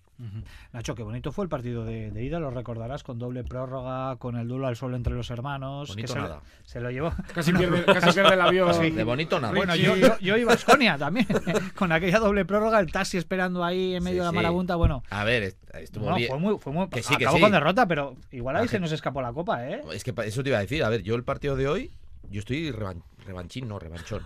Nacho, 0.72 0.96
qué 0.96 1.04
bonito 1.04 1.32
fue 1.32 1.46
el 1.46 1.50
partido 1.50 1.86
de, 1.86 2.10
de 2.10 2.24
ida, 2.24 2.40
lo 2.40 2.50
recordarás, 2.50 3.04
con 3.04 3.20
doble 3.20 3.44
prórroga, 3.44 4.16
con 4.16 4.36
el 4.36 4.48
duelo 4.48 4.66
al 4.66 4.76
suelo 4.76 4.96
entre 4.96 5.14
los 5.14 5.30
hermanos. 5.30 5.90
Bonito 5.90 6.14
que 6.16 6.20
nada. 6.20 6.42
se 6.66 6.82
lo 6.82 6.90
llevó. 6.90 7.14
Casi 7.36 7.54
pierde, 7.54 7.86
casi 7.86 8.12
pierde 8.14 8.34
el 8.34 8.42
avión. 8.42 8.74
Sí. 8.74 8.90
De 8.90 9.04
bonito 9.04 9.40
nada. 9.40 9.54
Bueno, 9.54 9.76
yo, 9.76 9.96
yo, 9.96 10.18
yo 10.20 10.38
y 10.38 10.44
Baskonia 10.44 10.98
también, 10.98 11.28
con 11.76 11.92
aquella 11.92 12.18
doble 12.20 12.46
prórroga, 12.46 12.80
el 12.80 12.92
taxi 12.92 13.18
esperando 13.18 13.64
ahí 13.64 13.96
en 13.96 14.04
medio 14.04 14.16
Sí, 14.16 14.20
de 14.22 14.26
la 14.26 14.32
marabunta. 14.32 14.76
Bueno, 14.76 15.04
A 15.12 15.24
ver, 15.24 15.44
est- 15.44 15.76
estuvo 15.76 16.10
no, 16.10 16.16
bien. 16.16 16.30
fue 16.30 16.40
muy. 16.40 16.58
Fue 16.58 16.74
muy 16.74 16.90
Que 16.90 17.04
sí, 17.04 17.16
que 17.16 17.26
acabó 17.26 17.38
sí. 17.38 17.44
con 17.44 17.52
derrota, 17.52 17.88
pero 17.88 18.16
igual 18.32 18.56
ahí 18.56 18.66
La 18.66 18.72
se 18.72 18.80
nos 18.80 18.92
escapó 18.92 19.22
la 19.22 19.34
copa, 19.34 19.68
¿eh? 19.70 19.82
Es 19.94 20.04
que 20.04 20.14
eso 20.26 20.42
te 20.42 20.50
iba 20.50 20.58
a 20.58 20.62
decir. 20.62 20.84
A 20.84 20.90
ver, 20.90 21.04
yo 21.04 21.14
el 21.16 21.24
partido 21.24 21.56
de 21.56 21.68
hoy, 21.68 21.92
yo 22.30 22.40
estoy 22.40 22.72
revan- 22.72 23.04
revanchín, 23.26 23.68
no, 23.68 23.78
revanchón. 23.78 24.22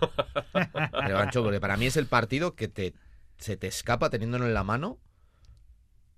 revanchón, 0.92 1.44
porque 1.44 1.60
para 1.60 1.76
mí 1.76 1.86
es 1.86 1.96
el 1.98 2.06
partido 2.06 2.54
que 2.54 2.68
te, 2.68 2.94
se 3.38 3.56
te 3.56 3.66
escapa 3.66 4.10
teniéndolo 4.10 4.46
en 4.46 4.54
la 4.54 4.64
mano 4.64 4.98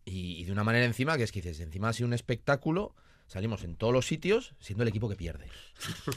y, 0.05 0.41
y 0.41 0.45
de 0.45 0.53
una 0.53 0.65
manera 0.65 0.85
encima 0.85 1.17
que 1.17 1.25
es 1.25 1.33
que 1.33 1.41
dices, 1.41 1.61
encima 1.61 1.89
ha 1.89 1.93
sido 1.93 2.07
un 2.07 2.15
espectáculo, 2.15 2.95
salimos 3.31 3.63
en 3.63 3.77
todos 3.77 3.93
los 3.93 4.07
sitios 4.07 4.55
siendo 4.59 4.83
el 4.83 4.89
equipo 4.89 5.09
que 5.09 5.15
pierde. 5.15 5.47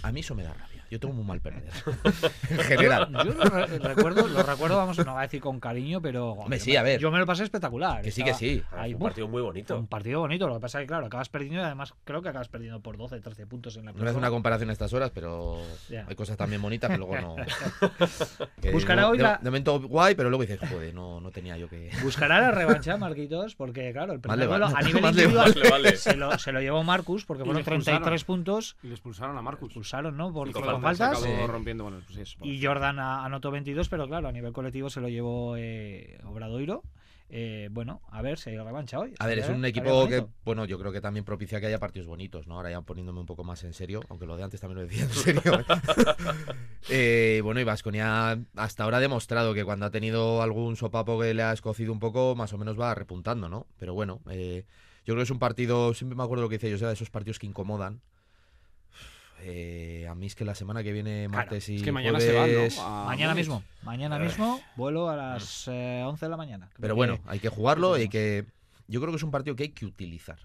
A 0.01 0.11
mí 0.11 0.21
eso 0.21 0.33
me 0.35 0.41
da 0.43 0.51
rabia. 0.53 0.83
Yo 0.89 0.99
tengo 0.99 1.13
muy 1.13 1.23
mal 1.23 1.39
perder. 1.41 1.71
en 2.49 2.59
general. 2.59 3.09
Yo, 3.11 3.23
yo 3.23 3.33
lo 3.33 3.43
re- 3.45 3.79
recuerdo, 3.79 4.27
lo 4.27 4.43
recuerdo, 4.43 4.77
vamos, 4.77 4.97
no 4.97 5.13
voy 5.13 5.19
a 5.19 5.21
decir 5.21 5.39
con 5.39 5.59
cariño, 5.59 6.01
pero. 6.01 6.31
Hombre, 6.31 6.57
yo 6.59 6.65
sí, 6.65 6.71
me- 6.71 6.77
a 6.77 6.83
ver. 6.83 6.99
Yo 6.99 7.11
me 7.11 7.19
lo 7.19 7.25
pasé 7.25 7.43
espectacular. 7.43 8.01
Que 8.01 8.11
sí, 8.11 8.23
que 8.23 8.33
sí. 8.33 8.61
Ah, 8.71 8.81
ahí, 8.81 8.93
un 8.93 8.99
partido 8.99 9.27
muy 9.27 9.41
bonito. 9.41 9.77
Un 9.77 9.87
partido 9.87 10.19
bonito, 10.19 10.47
lo 10.47 10.55
que 10.55 10.59
pasa 10.59 10.79
es 10.79 10.83
que, 10.83 10.87
claro, 10.87 11.05
acabas 11.05 11.29
perdiendo 11.29 11.61
y 11.61 11.63
además 11.63 11.93
creo 12.03 12.21
que 12.21 12.29
acabas 12.29 12.49
perdiendo 12.49 12.81
por 12.81 12.97
12, 12.97 13.21
13 13.21 13.47
puntos 13.47 13.77
en 13.77 13.85
la 13.85 13.91
No 13.91 13.97
voy 13.99 14.07
a 14.07 14.09
hacer 14.09 14.17
una 14.19 14.29
comparación 14.29 14.69
a 14.69 14.73
estas 14.73 14.91
horas, 14.93 15.11
pero 15.13 15.61
hay 16.07 16.15
cosas 16.15 16.35
también 16.35 16.61
bonitas 16.61 16.91
que 16.91 16.97
luego 16.97 17.15
no. 17.21 17.35
que 18.61 18.71
Buscará 18.71 19.03
de- 19.03 19.07
hoy 19.07 19.17
de, 19.17 19.23
la- 19.23 19.37
de 19.37 19.49
momento 19.49 19.79
guay, 19.79 20.15
pero 20.15 20.29
luego 20.29 20.43
dices, 20.43 20.59
joder, 20.69 20.93
no, 20.93 21.21
no 21.21 21.31
tenía 21.31 21.57
yo 21.57 21.69
que. 21.69 21.89
Buscará 22.03 22.39
la 22.41 22.51
revancha, 22.51 22.97
Marquitos, 22.97 23.55
porque, 23.55 23.91
claro, 23.93 24.13
el 24.13 24.19
primer 24.19 24.39
le 24.39 24.45
duelo 24.47 24.65
vale. 24.65 24.77
a 24.77 24.81
nivel 24.81 25.05
individual 25.09 25.53
vale, 25.55 25.69
vale. 25.69 25.95
Se, 25.97 26.15
lo, 26.17 26.37
se 26.37 26.51
lo 26.51 26.59
llevó 26.59 26.83
Marcus, 27.03 27.25
porque 27.25 27.43
Y 27.43 27.45
fueron 27.45 27.55
le 27.57 27.61
expulsaron. 27.61 28.01
33 28.01 28.23
puntos. 28.23 28.77
Y 28.83 28.87
le 28.87 28.93
expulsaron 28.93 29.37
a 29.37 29.41
Marcus. 29.41 29.67
Expulsaron, 29.67 30.15
¿no? 30.17 30.31
Por, 30.33 30.47
Y 30.47 30.51
con 30.53 30.63
con 30.63 30.81
faltas. 30.81 31.19
Acabó 31.21 31.25
Sí. 31.25 31.47
rompiendo, 31.47 31.83
bueno, 31.83 31.99
pues 32.05 32.17
eso. 32.17 32.37
Y 32.41 32.63
Jordan 32.63 32.99
anotó 32.99 33.51
22, 33.51 33.89
pero 33.89 34.07
claro, 34.07 34.27
a 34.27 34.31
nivel 34.31 34.53
colectivo 34.53 34.89
se 34.89 35.01
lo 35.01 35.09
llevó 35.09 35.55
eh, 35.57 36.19
Obradoiro. 36.25 36.83
Eh, 37.35 37.69
bueno, 37.71 37.99
a 38.11 38.21
ver 38.21 38.37
si 38.37 38.51
hay 38.51 38.57
revancha 38.57 38.99
hoy. 38.99 39.15
A 39.17 39.25
ver, 39.25 39.39
es 39.39 39.49
un 39.49 39.65
equipo 39.65 40.07
que, 40.07 40.23
bueno, 40.45 40.65
yo 40.65 40.77
creo 40.77 40.91
que 40.91 41.01
también 41.01 41.25
propicia 41.25 41.59
que 41.59 41.65
haya 41.65 41.79
partidos 41.79 42.07
bonitos, 42.07 42.45
¿no? 42.45 42.57
Ahora 42.57 42.69
ya 42.69 42.81
poniéndome 42.81 43.21
un 43.21 43.25
poco 43.25 43.43
más 43.43 43.63
en 43.63 43.73
serio, 43.73 44.01
aunque 44.09 44.27
lo 44.27 44.37
de 44.37 44.43
antes 44.43 44.61
también 44.61 44.81
lo 44.83 44.87
decía 44.87 45.03
en 45.03 45.09
serio. 45.09 45.41
Eh, 46.89 47.39
bueno, 47.43 47.61
y 47.61 47.63
Vasconia 47.63 48.37
hasta 48.57 48.83
ahora 48.83 48.97
ha 48.97 48.99
demostrado 48.99 49.53
que 49.53 49.63
cuando 49.63 49.85
ha 49.85 49.89
tenido 49.89 50.41
algún 50.41 50.75
sopapo 50.75 51.19
que 51.19 51.33
le 51.33 51.41
ha 51.41 51.53
escocido 51.53 51.93
un 51.93 51.99
poco, 51.99 52.35
más 52.35 52.51
o 52.53 52.57
menos 52.57 52.77
va 52.79 52.93
repuntando, 52.93 53.47
¿no? 53.47 53.67
Pero 53.79 53.93
bueno, 53.93 54.19
eh, 54.29 54.65
yo 55.05 55.13
creo 55.13 55.17
que 55.17 55.23
es 55.23 55.29
un 55.31 55.39
partido, 55.39 55.93
siempre 55.93 56.15
me 56.15 56.23
acuerdo 56.23 56.43
lo 56.43 56.49
que 56.49 56.57
dice 56.57 56.69
yo, 56.77 56.87
de 56.87 56.93
esos 56.93 57.09
partidos 57.09 57.39
que 57.39 57.47
incomodan. 57.47 58.01
Eh, 59.45 60.07
a 60.09 60.15
mí 60.15 60.27
es 60.27 60.35
que 60.35 60.45
la 60.45 60.55
semana 60.55 60.83
que 60.83 60.93
viene, 60.93 61.27
martes 61.27 61.67
y 61.67 61.75
Es 61.77 61.83
que 61.83 61.91
mañana 61.91 62.19
se 62.19 62.31
van, 62.31 62.49
jueves- 62.49 62.77
¿no? 62.77 63.05
Mañana 63.05 63.35
mismo, 63.35 63.63
mañana 63.81 64.17
mismo, 64.19 64.61
vuelo 64.77 65.09
a 65.09 65.17
las 65.17 65.67
eh, 65.67 66.01
11 66.05 66.25
de 66.25 66.29
la 66.29 66.37
mañana. 66.37 66.67
Creo 66.67 66.81
Pero 66.81 66.93
que- 66.93 66.97
bueno, 66.97 67.19
hay 67.27 67.39
que 67.39 67.49
jugarlo 67.49 67.97
y 67.97 68.07
que 68.07 68.45
yo 68.87 69.01
creo 69.01 69.11
que 69.11 69.17
es 69.17 69.23
un 69.23 69.31
partido 69.31 69.55
que 69.57 69.63
hay 69.63 69.69
que 69.69 69.85
utilizar. 69.85 70.39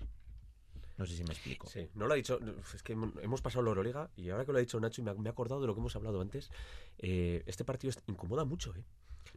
No 0.96 1.06
sé 1.06 1.14
si 1.16 1.22
me 1.22 1.30
explico. 1.32 1.68
Sí, 1.68 1.88
no 1.94 2.08
lo 2.08 2.14
ha 2.14 2.16
dicho. 2.16 2.40
Es 2.74 2.82
que 2.82 2.94
hemos 2.94 3.40
pasado 3.40 3.62
la 3.62 3.68
Euroliga 3.68 4.10
y 4.16 4.30
ahora 4.30 4.44
que 4.44 4.50
lo 4.50 4.58
ha 4.58 4.60
dicho 4.60 4.80
Nacho 4.80 5.00
y 5.00 5.04
me 5.04 5.12
ha, 5.12 5.14
me 5.14 5.28
he 5.28 5.30
acordado 5.30 5.60
de 5.60 5.68
lo 5.68 5.74
que 5.74 5.80
hemos 5.80 5.94
hablado 5.94 6.20
antes, 6.20 6.50
eh, 6.98 7.44
este 7.46 7.64
partido 7.64 7.92
incomoda 8.08 8.44
mucho, 8.44 8.74
¿eh? 8.74 8.82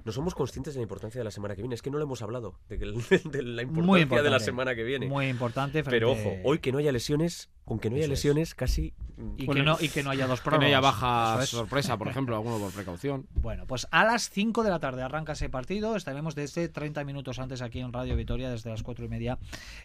No 0.06 0.12
somos 0.12 0.34
conscientes 0.36 0.74
de 0.74 0.80
la 0.80 0.84
importancia 0.84 1.20
de 1.20 1.26
la 1.26 1.32
semana 1.32 1.56
que 1.56 1.62
viene. 1.62 1.76
Es 1.76 1.82
que 1.82 1.92
no 1.92 1.98
lo 1.98 2.04
hemos 2.04 2.22
hablado, 2.22 2.56
de, 2.70 2.78
que 2.80 2.86
de 3.30 3.42
la 3.44 3.62
importancia 3.64 4.22
de 4.24 4.30
la 4.30 4.40
semana 4.40 4.76
que 4.76 4.84
viene. 4.84 5.08
Muy 5.08 5.28
importante. 5.28 5.84
Pero 5.84 6.14
frente- 6.16 6.30
ojo, 6.42 6.50
hoy 6.50 6.60
que 6.60 6.72
no 6.72 6.78
haya 6.80 6.92
lesiones, 6.92 7.50
con 7.66 7.80
que 7.80 7.90
no 7.90 7.96
haya 7.96 8.06
Eso 8.06 8.14
es. 8.14 8.20
lesiones, 8.20 8.56
casi. 8.56 8.94
Y, 9.38 9.46
Bueno, 9.46 9.54
que 9.62 9.64
no, 9.64 9.78
y 9.80 9.90
que 9.90 10.02
no 10.04 10.10
haya 10.10 10.26
dos 10.26 10.42
Que 10.42 10.50
no 10.50 10.62
haya 10.66 10.80
baja 10.80 11.38
es. 11.44 11.50
sorpresa, 11.50 11.98
por 11.98 12.08
ejemplo, 12.10 12.36
alguno 12.36 12.58
por 12.58 12.72
precaución. 12.72 13.28
Bueno, 13.36 13.66
pues 13.68 13.88
a 13.92 14.04
las 14.04 14.30
5 14.32 14.64
de 14.64 14.70
la 14.72 14.80
tarde 14.80 15.04
arranca 15.04 15.34
ese 15.34 15.50
partido. 15.50 15.96
Estaremos 15.96 16.34
desde 16.36 16.68
30 16.70 17.04
minutos 17.04 17.38
antes 17.40 17.62
aquí 17.62 17.80
en 17.80 17.94
Radio 17.94 18.16
Vitoria, 18.16 18.50
desde 18.50 18.70
las 18.72 18.82
4 18.84 19.06
y 19.06 19.08
media, 19.10 19.38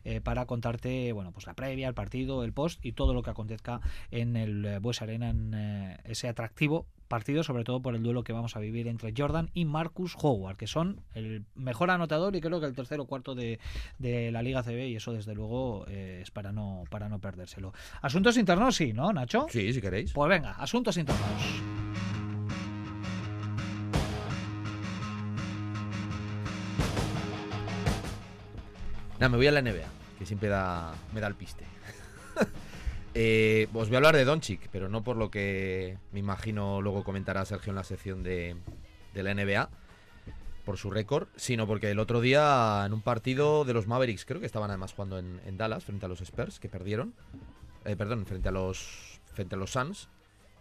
eh, 0.04 0.20
para 0.22 0.46
contarte 0.46 1.12
bueno, 1.12 1.32
pues 1.32 1.46
la 1.46 1.54
previa, 1.54 1.88
el 1.88 1.94
partido, 1.94 2.42
el 2.44 2.52
post 2.54 2.84
y 2.84 2.92
todo 2.92 3.12
lo 3.12 3.22
que 3.22 3.30
acontezca 3.30 3.80
en 4.10 4.36
el 4.36 4.64
eh, 4.64 4.78
Bues 4.78 5.02
Arena, 5.02 5.28
en 5.30 5.52
eh, 5.54 5.98
ese 6.04 6.28
atractivo 6.28 6.86
partido, 7.06 7.42
sobre 7.42 7.64
todo 7.64 7.80
por 7.80 7.94
el 7.94 8.02
duelo 8.02 8.24
que 8.24 8.32
vamos 8.32 8.56
a 8.56 8.60
vivir 8.60 8.88
entre 8.88 9.12
Jordan 9.16 9.50
y 9.54 9.64
Marcus 9.64 10.16
Howard, 10.20 10.56
que 10.56 10.66
son 10.66 11.00
el 11.14 11.44
mejor 11.54 11.90
anotador 11.90 12.34
y 12.36 12.40
creo 12.40 12.60
que 12.60 12.66
el 12.66 12.74
tercero 12.74 13.04
o 13.04 13.06
cuarto 13.06 13.34
de, 13.34 13.58
de 13.98 14.30
la 14.30 14.42
Liga 14.42 14.62
CB, 14.62 14.88
y 14.88 14.96
eso 14.96 15.12
desde 15.12 15.34
luego 15.34 15.84
eh, 15.88 16.20
es 16.22 16.30
para 16.30 16.52
no, 16.52 16.84
para 16.90 17.08
no 17.08 17.18
perdérselo. 17.18 17.72
Asuntos 18.02 18.36
internos, 18.36 18.76
sí, 18.76 18.92
¿no, 18.92 19.12
Nacho? 19.12 19.46
Sí, 19.50 19.72
si 19.72 19.80
queréis. 19.80 20.12
Pues 20.12 20.28
venga, 20.28 20.52
asuntos 20.52 20.96
internos. 20.96 21.62
Nada, 29.14 29.30
me 29.30 29.38
voy 29.38 29.46
a 29.46 29.52
la 29.52 29.62
NBA, 29.62 29.88
que 30.18 30.26
siempre 30.26 30.48
da, 30.48 30.94
me 31.14 31.20
da 31.20 31.28
el 31.28 31.34
piste. 31.34 31.64
Eh, 33.18 33.66
os 33.72 33.88
voy 33.88 33.94
a 33.94 33.96
hablar 33.96 34.14
de 34.14 34.26
Doncic, 34.26 34.68
pero 34.70 34.90
no 34.90 35.02
por 35.02 35.16
lo 35.16 35.30
que 35.30 35.96
me 36.12 36.20
imagino 36.20 36.82
luego 36.82 37.02
comentará 37.02 37.46
Sergio 37.46 37.70
en 37.70 37.76
la 37.76 37.82
sección 37.82 38.22
de, 38.22 38.56
la 39.14 39.32
NBA, 39.32 39.70
por 40.66 40.76
su 40.76 40.90
récord, 40.90 41.26
sino 41.34 41.66
porque 41.66 41.90
el 41.90 41.98
otro 41.98 42.20
día 42.20 42.82
en 42.84 42.92
un 42.92 43.00
partido 43.00 43.64
de 43.64 43.72
los 43.72 43.86
Mavericks, 43.86 44.26
creo 44.26 44.38
que 44.38 44.44
estaban 44.44 44.68
además 44.68 44.92
jugando 44.92 45.18
en, 45.18 45.40
en 45.46 45.56
Dallas 45.56 45.86
frente 45.86 46.04
a 46.04 46.10
los 46.10 46.20
Spurs, 46.20 46.60
que 46.60 46.68
perdieron, 46.68 47.14
eh, 47.86 47.96
perdón, 47.96 48.26
frente 48.26 48.50
a 48.50 48.52
los, 48.52 49.18
frente 49.32 49.54
a 49.54 49.58
los 49.58 49.70
Suns, 49.70 50.10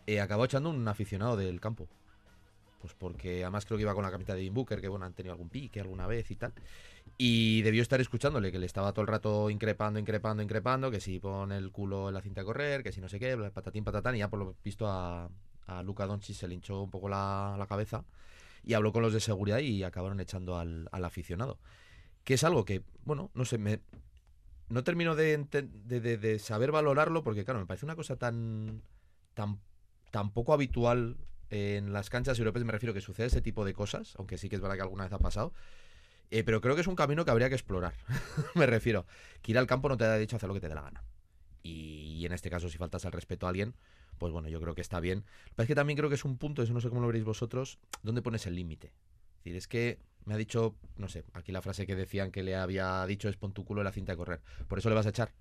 eh, 0.08 0.22
acabó 0.22 0.46
echando 0.46 0.70
un 0.70 0.88
aficionado 0.88 1.36
del 1.36 1.60
campo. 1.60 1.90
Pues 2.86 2.94
porque 3.00 3.44
además 3.44 3.66
creo 3.66 3.78
que 3.78 3.82
iba 3.82 3.96
con 3.96 4.04
la 4.04 4.12
camiseta 4.12 4.34
de 4.34 4.42
Devin 4.42 4.54
Booker, 4.54 4.80
que 4.80 4.88
bueno, 4.88 5.06
han 5.06 5.14
tenido 5.14 5.34
algún 5.34 5.50
pique 5.50 5.80
alguna 5.80 6.06
vez 6.06 6.30
y 6.30 6.36
tal. 6.36 6.54
Y 7.18 7.64
debió 7.64 7.82
estar 7.82 8.00
escuchándole, 8.00 8.52
que 8.52 8.60
le 8.60 8.68
estaba 8.68 8.94
todo 8.94 9.02
el 9.02 9.08
rato 9.08 9.50
increpando, 9.50 10.00
increpando, 10.00 10.44
increpando, 10.44 10.92
que 10.92 11.00
si 11.00 11.20
pone 11.20 11.58
el 11.58 11.72
culo 11.72 12.10
en 12.10 12.14
la 12.14 12.22
cinta 12.22 12.42
a 12.42 12.46
correr, 12.46 12.84
que 12.84 12.92
si 12.92 13.02
no 13.02 13.10
sé 13.10 13.20
qué, 13.20 13.36
patatín, 13.52 13.84
patatán, 13.84 14.16
y 14.16 14.20
ya 14.20 14.30
por 14.30 14.38
lo 14.40 14.56
visto 14.64 14.88
a, 14.88 15.30
a 15.66 15.82
Luca 15.84 16.06
Doncic 16.06 16.36
se 16.36 16.48
le 16.48 16.54
hinchó 16.54 16.84
un 16.84 16.92
poco 16.92 17.10
la, 17.10 17.56
la 17.58 17.66
cabeza 17.66 18.04
y 18.64 18.76
habló 18.76 18.94
con 18.94 19.02
los 19.02 19.14
de 19.14 19.20
seguridad 19.20 19.60
y 19.60 19.84
acabaron 19.84 20.20
echando 20.20 20.58
al, 20.60 20.88
al 20.92 21.06
aficionado. 21.06 21.58
Que 22.24 22.36
es 22.36 22.44
algo 22.44 22.66
que, 22.66 22.84
bueno, 23.06 23.32
no 23.34 23.46
sé, 23.46 23.58
me, 23.58 23.82
no 24.70 24.84
termino 24.84 25.16
de, 25.16 25.38
de, 25.52 26.00
de- 26.02 26.18
de 26.18 26.40
saber 26.40 26.72
valorarlo 26.72 27.24
porque, 27.24 27.46
claro, 27.46 27.60
me 27.60 27.66
parece 27.66 27.86
una 27.86 27.96
cosa 27.96 28.16
tan, 28.18 28.82
tan, 29.34 29.60
tan 30.12 30.32
poco 30.32 30.54
habitual 30.54 31.18
en 31.50 31.94
las 31.94 32.10
canchas 32.10 32.38
europeas, 32.40 32.66
me 32.66 32.72
refiero 32.72 32.94
que 32.94 33.02
sucede 33.02 33.28
ese 33.28 33.42
tipo 33.42 33.66
de 33.66 33.74
cosas, 33.74 34.16
aunque 34.18 34.38
sí 34.38 34.50
que 34.50 34.56
es 34.56 34.62
verdad 34.62 34.76
que 34.76 34.82
alguna 34.82 35.04
vez 35.04 35.14
ha 35.14 35.20
pasado. 35.20 35.54
Eh, 36.32 36.44
pero 36.44 36.60
creo 36.60 36.76
que 36.76 36.82
es 36.82 36.88
un 36.88 36.96
camino 36.96 37.24
que 37.24 37.32
habría 37.32 37.50
que 37.50 37.56
explorar. 37.56 37.94
me 38.56 38.66
refiero. 38.66 39.06
Que 39.42 39.52
ir 39.52 39.58
al 39.58 39.68
campo 39.68 39.90
no 39.90 39.98
te 39.98 40.06
da 40.06 40.14
derecho 40.14 40.36
a 40.36 40.38
hacer 40.38 40.48
lo 40.48 40.56
que 40.56 40.62
te 40.62 40.70
dé 40.70 40.76
la 40.76 40.82
gana. 40.82 41.04
y, 41.64 42.26
en 42.26 42.32
este 42.32 42.50
caso 42.50 42.70
si 42.70 42.78
faltas 42.78 43.06
al 43.06 43.12
respeto 43.12 43.46
a 43.46 43.50
alguien, 43.50 43.76
pues 44.18 44.32
bueno, 44.32 44.48
yo 44.50 44.60
creo 44.62 44.76
que 44.76 44.82
está 44.82 45.00
bien. 45.00 45.24
Pasa 45.56 45.64
es 45.64 45.68
que 45.68 45.76
también 45.76 45.98
creo 45.98 46.10
que 46.10 46.16
es 46.16 46.26
un 46.26 46.38
punto, 46.38 46.64
eso 46.64 46.74
no 46.74 46.82
sé 46.82 46.90
cómo 46.90 47.02
lo 47.02 47.08
veréis 47.08 47.26
vosotros, 47.26 47.80
¿dónde 48.04 48.22
pones 48.22 48.46
el 48.48 48.56
límite? 48.56 48.88
Es 48.88 49.44
decir, 49.44 49.56
es 49.58 49.68
que 49.68 50.00
me 50.26 50.34
ha 50.34 50.38
dicho, 50.38 50.76
no 50.98 51.08
sé, 51.08 51.24
aquí 51.34 51.52
la 51.52 51.62
frase 51.62 51.86
que 51.86 51.96
decían 51.96 52.32
que 52.32 52.44
le 52.44 52.56
había 52.56 53.06
dicho 53.06 53.30
es 53.30 53.38
pon 53.38 53.54
tu 53.54 53.64
culo 53.64 53.82
en 53.82 53.86
la 53.86 53.92
cinta 53.92 54.14
de 54.14 54.18
correr. 54.18 54.42
¿Por 54.68 54.80
eso 54.80 54.90
le 54.90 54.96
vas 54.96 55.06
a 55.06 55.10
echar? 55.10 55.32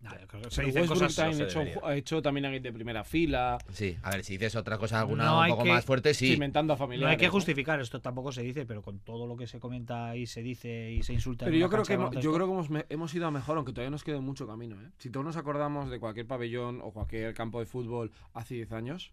No, 0.00 0.10
yo 0.18 0.26
creo 0.26 0.42
que 0.44 0.50
se 0.50 0.62
dicen 0.62 0.86
cosas. 0.86 1.16
no 1.18 1.24
ha 1.24 1.32
se 1.34 1.42
hecho, 1.44 1.86
ha 1.86 1.94
hecho 1.94 2.22
también 2.22 2.46
alguien 2.46 2.62
de 2.62 2.72
primera 2.72 3.04
fila, 3.04 3.58
Sí, 3.70 3.98
a 4.02 4.10
ver, 4.10 4.24
si 4.24 4.32
dices 4.38 4.56
otra 4.56 4.78
cosa, 4.78 4.98
alguna 5.00 5.24
No 5.26 5.40
un 5.42 5.48
poco 5.48 5.64
que- 5.64 5.68
más 5.72 5.84
fuerte, 5.84 6.14
sí. 6.14 6.28
cimentando 6.32 6.72
a 6.72 6.76
No 6.76 6.78
familiares. 6.78 7.10
hay 7.12 7.18
que 7.18 7.26
¿no? 7.26 7.32
justificar, 7.32 7.80
esto 7.80 8.00
tampoco 8.00 8.32
se 8.32 8.42
dice, 8.42 8.64
pero 8.64 8.80
con 8.80 8.98
todo 9.00 9.26
lo 9.26 9.36
que 9.36 9.46
se 9.46 9.60
comenta 9.60 10.16
y 10.16 10.26
se 10.26 10.42
dice 10.42 10.90
y 10.90 11.02
se 11.02 11.12
insulta. 11.12 11.44
Pero 11.44 11.58
yo 11.58 11.68
creo 11.68 11.82
que 11.84 11.92
hemos, 11.92 12.14
yo 12.16 12.32
creo 12.32 12.46
que 12.46 12.52
hemos, 12.52 12.70
me- 12.70 12.86
hemos 12.88 13.14
ido 13.14 13.26
a 13.26 13.30
mejor, 13.30 13.58
aunque 13.58 13.72
todavía 13.72 13.90
nos 13.90 14.02
queda 14.02 14.20
mucho 14.22 14.46
camino. 14.46 14.76
¿eh? 14.80 14.88
Si 14.96 15.10
todos 15.10 15.26
nos 15.26 15.36
acordamos 15.36 15.90
de 15.90 16.00
cualquier 16.00 16.26
pabellón 16.26 16.80
o 16.82 16.92
cualquier 16.92 17.34
campo 17.34 17.60
de 17.60 17.66
fútbol 17.66 18.10
hace 18.32 18.54
10 18.54 18.72
años. 18.72 19.12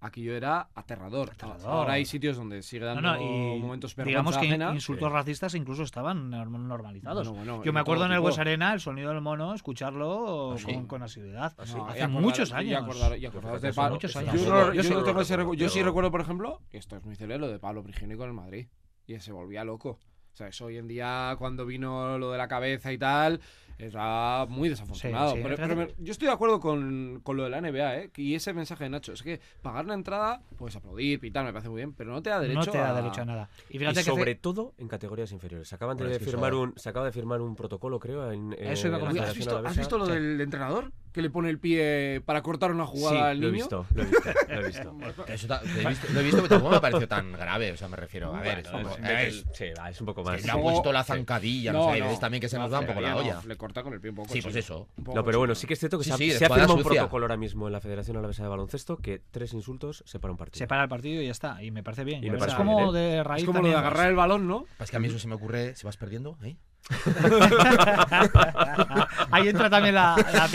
Aquello 0.00 0.34
era 0.36 0.68
aterrador. 0.74 1.30
Aterrador. 1.30 1.66
Ahora 1.70 1.94
hay 1.94 2.04
sitios 2.04 2.36
donde 2.36 2.62
sigue 2.62 2.80
No, 2.80 2.86
dando 2.86 3.02
no, 3.16 3.56
y 3.56 3.58
momentos 3.60 3.94
digamos 3.96 4.36
que 4.38 4.46
ajena. 4.46 4.72
insultos 4.74 5.10
racistas 5.10 5.54
incluso 5.54 5.82
estaban 5.82 6.30
norm- 6.30 6.66
normalizados. 6.66 7.28
Bueno, 7.28 7.42
bueno, 7.56 7.64
Yo 7.64 7.72
me 7.72 7.80
acuerdo 7.80 8.06
en 8.06 8.12
el. 8.12 8.20
West 8.20 8.38
Arena 8.38 8.72
el 8.74 8.80
sonido 8.80 9.10
del 9.10 9.20
mono, 9.20 9.54
escucharlo 9.54 10.52
¿Ah, 10.52 10.58
sí? 10.58 10.64
con, 10.66 10.86
con 10.86 11.02
asiduidad. 11.02 11.54
No, 11.56 11.62
Hace 11.62 12.02
acordar- 12.02 12.08
muchos 12.10 12.50
y 12.50 12.54
años. 12.54 12.82
acordar- 12.82 13.18
y 13.18 13.26
acordaros 13.26 13.62
de 13.62 13.72
Pablo. 13.72 13.94
muchos 13.96 14.10
eso 14.10 14.18
años. 14.20 14.34
Yo, 14.34 14.48
no, 14.50 14.72
yo 14.74 14.82
yo 14.82 15.00
no 15.04 15.12
no 15.12 15.20
ese 15.20 15.36
yo 15.56 15.68
sí 15.68 15.82
recuerdo, 15.82 16.10
por 16.10 16.20
ejemplo, 16.20 16.60
esto 16.70 16.96
es 16.96 17.04
muy 17.04 17.16
célebre, 17.16 17.38
lo 17.38 17.48
de 17.52 17.58
Pablo 17.58 17.82
Prigini 17.82 18.16
con 18.16 18.28
el 18.28 18.34
Madrid. 18.34 18.68
Y 19.06 19.18
se 19.20 19.32
volvía 19.32 19.64
loco. 19.64 19.98
O 20.32 20.36
sea, 20.38 20.48
eso 20.48 20.66
hoy 20.66 20.76
en 20.76 20.86
día, 20.86 21.34
cuando 21.38 21.66
vino 21.66 22.16
lo 22.18 22.30
de 22.30 22.38
la 22.38 22.46
cabeza 22.46 22.92
y 22.92 22.98
tal, 22.98 23.40
era 23.78 24.44
muy 24.48 24.68
desafortunado. 24.68 25.30
Sí, 25.30 25.36
sí, 25.36 25.42
pero, 25.42 25.56
fíjate. 25.56 25.74
pero 25.76 25.88
me- 25.88 26.04
yo 26.04 26.10
estoy 26.12 26.26
de 26.26 26.34
acuerdo 26.34 26.58
con, 26.60 27.20
con 27.22 27.36
lo 27.36 27.44
de 27.44 27.50
la 27.50 27.60
NBA, 27.60 27.96
¿eh? 27.96 28.10
Y 28.16 28.34
ese 28.34 28.52
mensaje 28.52 28.84
de 28.84 28.90
Nacho. 28.90 29.12
Es 29.12 29.22
que 29.22 29.40
pagar 29.62 29.86
la 29.86 29.94
entrada, 29.94 30.42
puedes 30.56 30.74
aplaudir, 30.76 31.20
pitar, 31.20 31.44
me 31.44 31.52
parece 31.52 31.68
muy 31.68 31.76
bien, 31.78 31.92
pero 31.92 32.10
no 32.10 32.20
te 32.22 32.30
da 32.30 32.40
derecho 32.40 32.58
no 32.60 32.72
te 32.72 32.78
da 32.78 32.90
a... 32.90 32.94
derecho 33.00 33.22
a 33.22 33.24
nada. 33.24 33.48
Y 33.70 33.76
Y 33.76 33.78
fíjate 33.78 34.00
que 34.00 34.04
sobre 34.04 34.32
hace- 34.32 34.40
todo 34.40 34.74
en 34.78 34.88
categorías 34.88 35.30
inferiores. 35.32 35.68
Se 35.68 35.74
acaban 35.74 35.96
de 35.96 36.18
firmar 36.18 36.54
un, 36.54 36.74
se 36.76 36.88
acaba 36.88 37.06
de 37.06 37.12
firmar 37.12 37.40
un 37.40 37.54
protocolo, 37.56 37.98
creo, 38.00 38.32
en, 38.32 38.52
en 38.58 38.66
Eso 38.68 38.88
iba 38.88 38.96
a 38.96 38.98
la 39.00 39.06
comentar. 39.06 39.22
Oye, 39.24 39.30
¿has 39.30 39.36
visto, 39.36 39.50
¿Has 39.52 39.58
Alavesa. 39.60 39.80
visto 39.80 39.98
lo 39.98 40.06
Sí. 40.06 40.12
del 40.12 40.40
entrenador? 40.40 40.92
Que 41.12 41.22
le 41.22 41.30
pone 41.30 41.48
el 41.50 41.58
pie 41.58 42.20
para 42.24 42.42
cortar 42.42 42.70
una 42.70 42.86
jugada 42.86 43.16
Sí, 43.16 43.22
al 43.22 43.40
lo 43.40 43.48
he 43.48 43.52
niño. 43.52 43.64
visto, 43.64 43.86
lo 43.94 44.02
he 44.02 44.06
visto, 44.06 44.30
lo 44.48 44.60
he 44.60 44.66
visto. 44.66 45.24
Eso 45.28 45.46
ta- 45.46 45.62
lo, 45.62 45.80
he 45.80 45.86
visto, 45.88 46.06
lo 46.12 46.20
he 46.20 46.22
visto, 46.22 46.36
pero 46.38 46.48
tampoco 46.48 46.74
me 46.74 46.80
pareció 46.80 47.08
tan 47.08 47.32
grave. 47.32 47.72
O 47.72 47.76
sea, 47.76 47.88
me 47.88 47.96
refiero, 47.96 48.34
a 48.34 48.40
ver, 48.40 48.58
es, 48.60 48.70
Bueno, 48.70 48.88
un 48.88 48.92
es- 48.94 48.98
poco- 49.00 49.08
es- 49.12 49.34
es- 49.34 49.44
sí, 49.56 49.64
va, 49.78 49.90
es 49.90 50.00
un 50.00 50.06
poco 50.06 50.22
que 50.24 50.30
más. 50.30 50.44
le 50.44 50.50
ha 50.52 50.56
puesto 50.60 50.92
la 50.92 51.04
zancadilla, 51.04 51.72
no, 51.72 51.84
sé, 51.86 51.90
hay 51.92 52.00
veces 52.02 52.20
también 52.20 52.40
que 52.40 52.48
se 52.48 52.56
no, 52.56 52.64
nos 52.64 52.72
va 52.74 52.80
un 52.80 52.86
poco 52.86 53.00
la 53.00 53.16
olla. 53.16 53.34
no, 53.34 53.42
le 53.48 53.56
corta 53.56 53.82
con 53.82 53.92
el 53.94 54.00
pie 54.00 54.10
un 54.10 54.16
poco. 54.16 54.32
Sí, 54.32 54.42
pues 54.42 54.54
eso. 54.56 54.88
No, 55.14 55.24
pero 55.24 55.38
bueno, 55.38 55.54
sí 55.54 55.66
que 55.66 55.74
es 55.74 55.78
cierto 55.80 55.98
que 55.98 56.04
Sí, 56.04 56.10
se, 56.10 56.14
ha, 56.14 56.38
se 56.38 56.44
ha 56.44 56.48
firmado 56.50 56.74
un 56.74 56.82
protocolo 56.82 57.24
ahora 57.24 57.36
mismo 57.36 57.66
en 57.66 57.72
la 57.72 57.80
Federación 57.80 58.16
Alavesa 58.16 58.42
de 58.42 58.48
Baloncesto 58.50 58.96
que 58.98 59.20
tres 59.30 59.52
insultos 59.54 60.02
separa 60.06 60.32
un 60.32 60.38
partido. 60.38 60.58
se 60.58 60.66
para 60.66 60.82
el 60.82 60.88
partido 60.88 61.22
y 61.22 61.26
ya 61.26 61.32
está. 61.32 61.62
Y 61.62 61.70
me 61.70 61.82
parece 61.82 62.04
bien. 62.04 62.22
Y 62.22 62.28
me 62.30 62.36
es 62.36 62.40
parece 62.40 62.56
como 62.56 62.76
bien, 62.76 62.92
de 62.94 63.22
raíz 63.24 63.42
Es 63.42 63.46
como 63.46 63.60
lo 63.62 63.68
de 63.68 63.74
agarrar 63.74 64.08
el 64.08 64.16
balón, 64.16 64.46
¿no? 64.46 64.66
Es 64.78 64.90
que 64.90 64.96
a 64.96 65.00
mí 65.00 65.08
eso 65.08 65.18
se 65.18 65.28
me 65.28 65.34
ocurre 65.34 65.74
si 65.74 65.86
vas 65.86 65.96
perdiendo, 65.96 66.36
¿eh? 66.42 66.56
Ahí 69.30 69.48
entra 69.48 69.68
también 69.68 69.94
la, 69.94 70.16
la. 70.32 70.48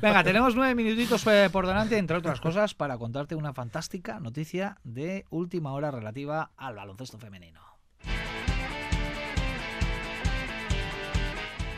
Venga, 0.00 0.22
tenemos 0.22 0.54
nueve 0.54 0.74
minutitos 0.74 1.26
eh, 1.26 1.48
por 1.50 1.66
delante, 1.66 1.98
entre 1.98 2.16
otras 2.16 2.40
cosas, 2.40 2.74
para 2.74 2.96
contarte 2.98 3.34
una 3.34 3.52
fantástica 3.52 4.20
noticia 4.20 4.78
de 4.84 5.26
última 5.30 5.72
hora 5.72 5.90
relativa 5.90 6.50
al 6.56 6.76
baloncesto 6.76 7.18
femenino. 7.18 7.69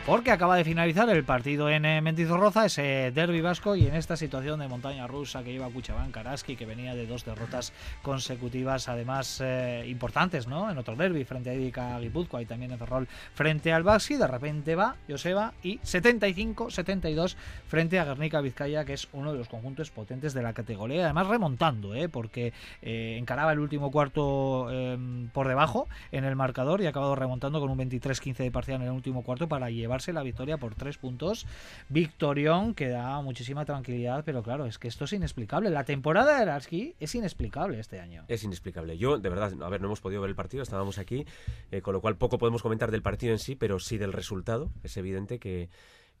Porque 0.05 0.31
acaba 0.31 0.57
de 0.57 0.65
finalizar 0.65 1.09
el 1.09 1.23
partido 1.23 1.69
en 1.69 1.85
eh, 1.85 2.01
Mendizorroza, 2.01 2.65
ese 2.65 3.13
derby 3.15 3.39
vasco, 3.39 3.77
y 3.77 3.87
en 3.87 3.95
esta 3.95 4.17
situación 4.17 4.59
de 4.59 4.67
montaña 4.67 5.07
rusa 5.07 5.43
que 5.43 5.53
lleva 5.53 5.69
Cuchabán 5.69 6.11
Karaski, 6.11 6.57
que 6.57 6.65
venía 6.65 6.93
de 6.93 7.07
dos 7.07 7.23
derrotas 7.23 7.71
consecutivas, 8.01 8.89
además 8.89 9.39
eh, 9.41 9.85
importantes, 9.87 10.45
¿no? 10.45 10.69
En 10.69 10.77
otro 10.77 10.97
derby 10.97 11.23
frente 11.23 11.51
a 11.51 11.53
Idica 11.53 11.97
Guipúzcoa 11.99 12.41
y 12.41 12.45
también 12.45 12.73
en 12.73 12.79
Ferrol 12.79 13.07
frente 13.33 13.71
al 13.71 13.83
Baxi, 13.83 14.17
de 14.17 14.27
repente 14.27 14.75
va 14.75 14.97
Joseba 15.07 15.53
y 15.63 15.77
75-72 15.79 17.37
frente 17.67 17.97
a 17.97 18.03
Guernica 18.03 18.41
Vizcaya, 18.41 18.83
que 18.83 18.93
es 18.93 19.07
uno 19.13 19.31
de 19.31 19.37
los 19.37 19.47
conjuntos 19.47 19.89
potentes 19.89 20.33
de 20.33 20.41
la 20.41 20.51
categoría, 20.51 21.05
además 21.05 21.27
remontando, 21.27 21.95
¿eh? 21.95 22.09
porque 22.09 22.51
eh, 22.81 23.15
encaraba 23.17 23.53
el 23.53 23.59
último 23.59 23.89
cuarto 23.89 24.67
eh, 24.69 24.97
por 25.31 25.47
debajo 25.47 25.87
en 26.11 26.25
el 26.25 26.35
marcador 26.35 26.81
y 26.81 26.87
ha 26.87 26.89
acabado 26.89 27.15
remontando 27.15 27.61
con 27.61 27.69
un 27.69 27.79
23-15 27.79 28.35
de 28.35 28.51
parcial 28.51 28.81
en 28.81 28.87
el 28.87 28.93
último 28.93 29.23
cuarto 29.23 29.47
para 29.47 29.71
la 30.13 30.23
victoria 30.23 30.57
por 30.57 30.75
tres 30.75 30.97
puntos. 30.97 31.45
Victorión 31.89 32.73
que 32.73 32.89
da 32.89 33.21
muchísima 33.21 33.65
tranquilidad, 33.65 34.23
pero 34.25 34.41
claro, 34.41 34.65
es 34.65 34.79
que 34.79 34.87
esto 34.87 35.05
es 35.05 35.13
inexplicable. 35.13 35.69
La 35.69 35.83
temporada 35.83 36.35
de 36.35 36.41
Araski 36.41 36.95
es 36.99 37.13
inexplicable 37.15 37.79
este 37.79 37.99
año. 37.99 38.25
Es 38.27 38.43
inexplicable. 38.43 38.97
Yo, 38.97 39.19
de 39.19 39.29
verdad, 39.29 39.53
a 39.61 39.69
ver, 39.69 39.81
no 39.81 39.87
hemos 39.87 40.01
podido 40.01 40.21
ver 40.21 40.29
el 40.29 40.35
partido, 40.35 40.63
estábamos 40.63 40.97
aquí, 40.97 41.25
eh, 41.71 41.81
con 41.81 41.93
lo 41.93 42.01
cual 42.01 42.17
poco 42.17 42.37
podemos 42.37 42.61
comentar 42.61 42.89
del 42.91 43.01
partido 43.01 43.33
en 43.33 43.39
sí, 43.39 43.55
pero 43.55 43.79
sí 43.79 43.97
del 43.97 44.13
resultado. 44.13 44.71
Es 44.83 44.97
evidente 44.97 45.37
que, 45.37 45.69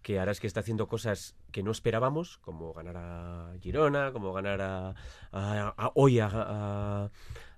que 0.03 0.19
Araski 0.19 0.45
está 0.45 0.59
haciendo 0.59 0.87
cosas 0.87 1.35
que 1.51 1.63
no 1.63 1.71
esperábamos, 1.71 2.37
como 2.39 2.73
ganar 2.73 2.97
a 2.97 3.53
Girona, 3.61 4.11
como 4.11 4.33
ganar 4.33 4.61
a 4.61 5.91
hoy 5.95 6.19
a, 6.19 7.09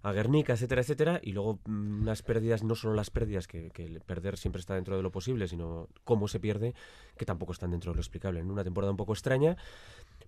a, 0.08 0.12
Guernica, 0.14 0.54
etcétera, 0.54 0.82
etcétera, 0.82 1.20
y 1.22 1.32
luego 1.34 1.60
mm, 1.66 2.02
unas 2.02 2.22
pérdidas, 2.22 2.64
no 2.64 2.76
solo 2.76 2.94
las 2.94 3.10
pérdidas, 3.10 3.48
que, 3.48 3.72
perder 4.06 4.38
siempre 4.38 4.60
está 4.60 4.76
dentro 4.76 4.96
de 4.98 5.04
lo 5.04 5.12
posible, 5.12 5.48
sino 5.48 5.90
cómo 6.04 6.28
se 6.28 6.40
pierde, 6.40 6.74
que 7.18 7.26
tampoco 7.26 7.54
están 7.54 7.72
dentro 7.72 7.92
de 7.92 7.96
lo 7.96 8.02
explicable. 8.02 8.40
En 8.40 8.52
una 8.52 8.64
temporada 8.64 8.92
un 8.92 8.98
poco 8.98 9.14
extraña, 9.14 9.58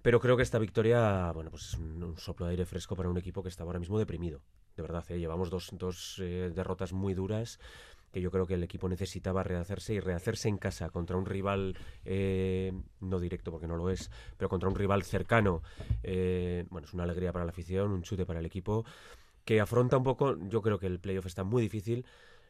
pero 0.02 0.20
creo 0.20 0.38
que 0.38 0.44
esta 0.44 0.60
victoria, 0.60 1.32
bueno, 1.34 1.50
pues 1.50 1.70
es 1.70 1.74
un, 1.76 2.16
soplo 2.18 2.46
de 2.46 2.52
aire 2.52 2.66
fresco 2.66 2.96
para 2.96 3.10
un 3.10 3.18
equipo 3.18 3.44
que 3.44 3.50
está 3.50 3.64
ahora 3.64 3.80
mismo 3.80 4.00
deprimido. 4.00 4.42
De 4.76 4.82
verdad, 4.84 5.04
¿eh? 5.10 5.20
llevamos 5.20 5.50
dos, 5.50 5.70
dos 5.74 6.20
eh, 6.22 6.52
derrotas 6.54 6.94
muy 6.94 7.14
duras 7.14 7.60
que 8.12 8.22
yo 8.22 8.32
creo 8.32 8.46
que 8.46 8.54
el 8.54 8.64
equipo 8.64 8.88
necesitaba 8.88 9.44
rehacerse 9.44 9.94
y 9.94 10.00
rehacerse 10.00 10.48
en 10.48 10.58
casa 10.58 10.90
contra 10.90 11.18
un 11.18 11.26
rival, 11.26 11.78
eh, 12.06 12.72
no 13.02 13.20
directo 13.20 13.52
porque 13.52 13.68
no 13.68 13.76
lo 13.76 13.90
es, 13.90 14.10
pero 14.38 14.50
contra 14.50 14.70
un 14.70 14.76
rival 14.76 15.04
cercano. 15.04 15.62
eh, 16.04 16.66
bueno, 16.70 16.88
es 16.88 16.94
una 16.94 17.04
alegría 17.04 17.34
para 17.34 17.46
la 17.46 17.52
afición, 17.52 17.92
un 17.92 18.04
chute 18.04 18.26
para 18.26 18.40
el 18.40 18.46
equipo 18.46 18.86
que 19.48 19.62
afronta 19.62 19.95
un 19.95 20.04
poco, 20.04 20.38
yo 20.50 20.62
creo 20.62 20.78
que 20.78 20.88
el 20.88 21.00
playoff 21.00 21.26
está 21.26 21.45
muy 21.45 21.64
difícil, 21.64 22.06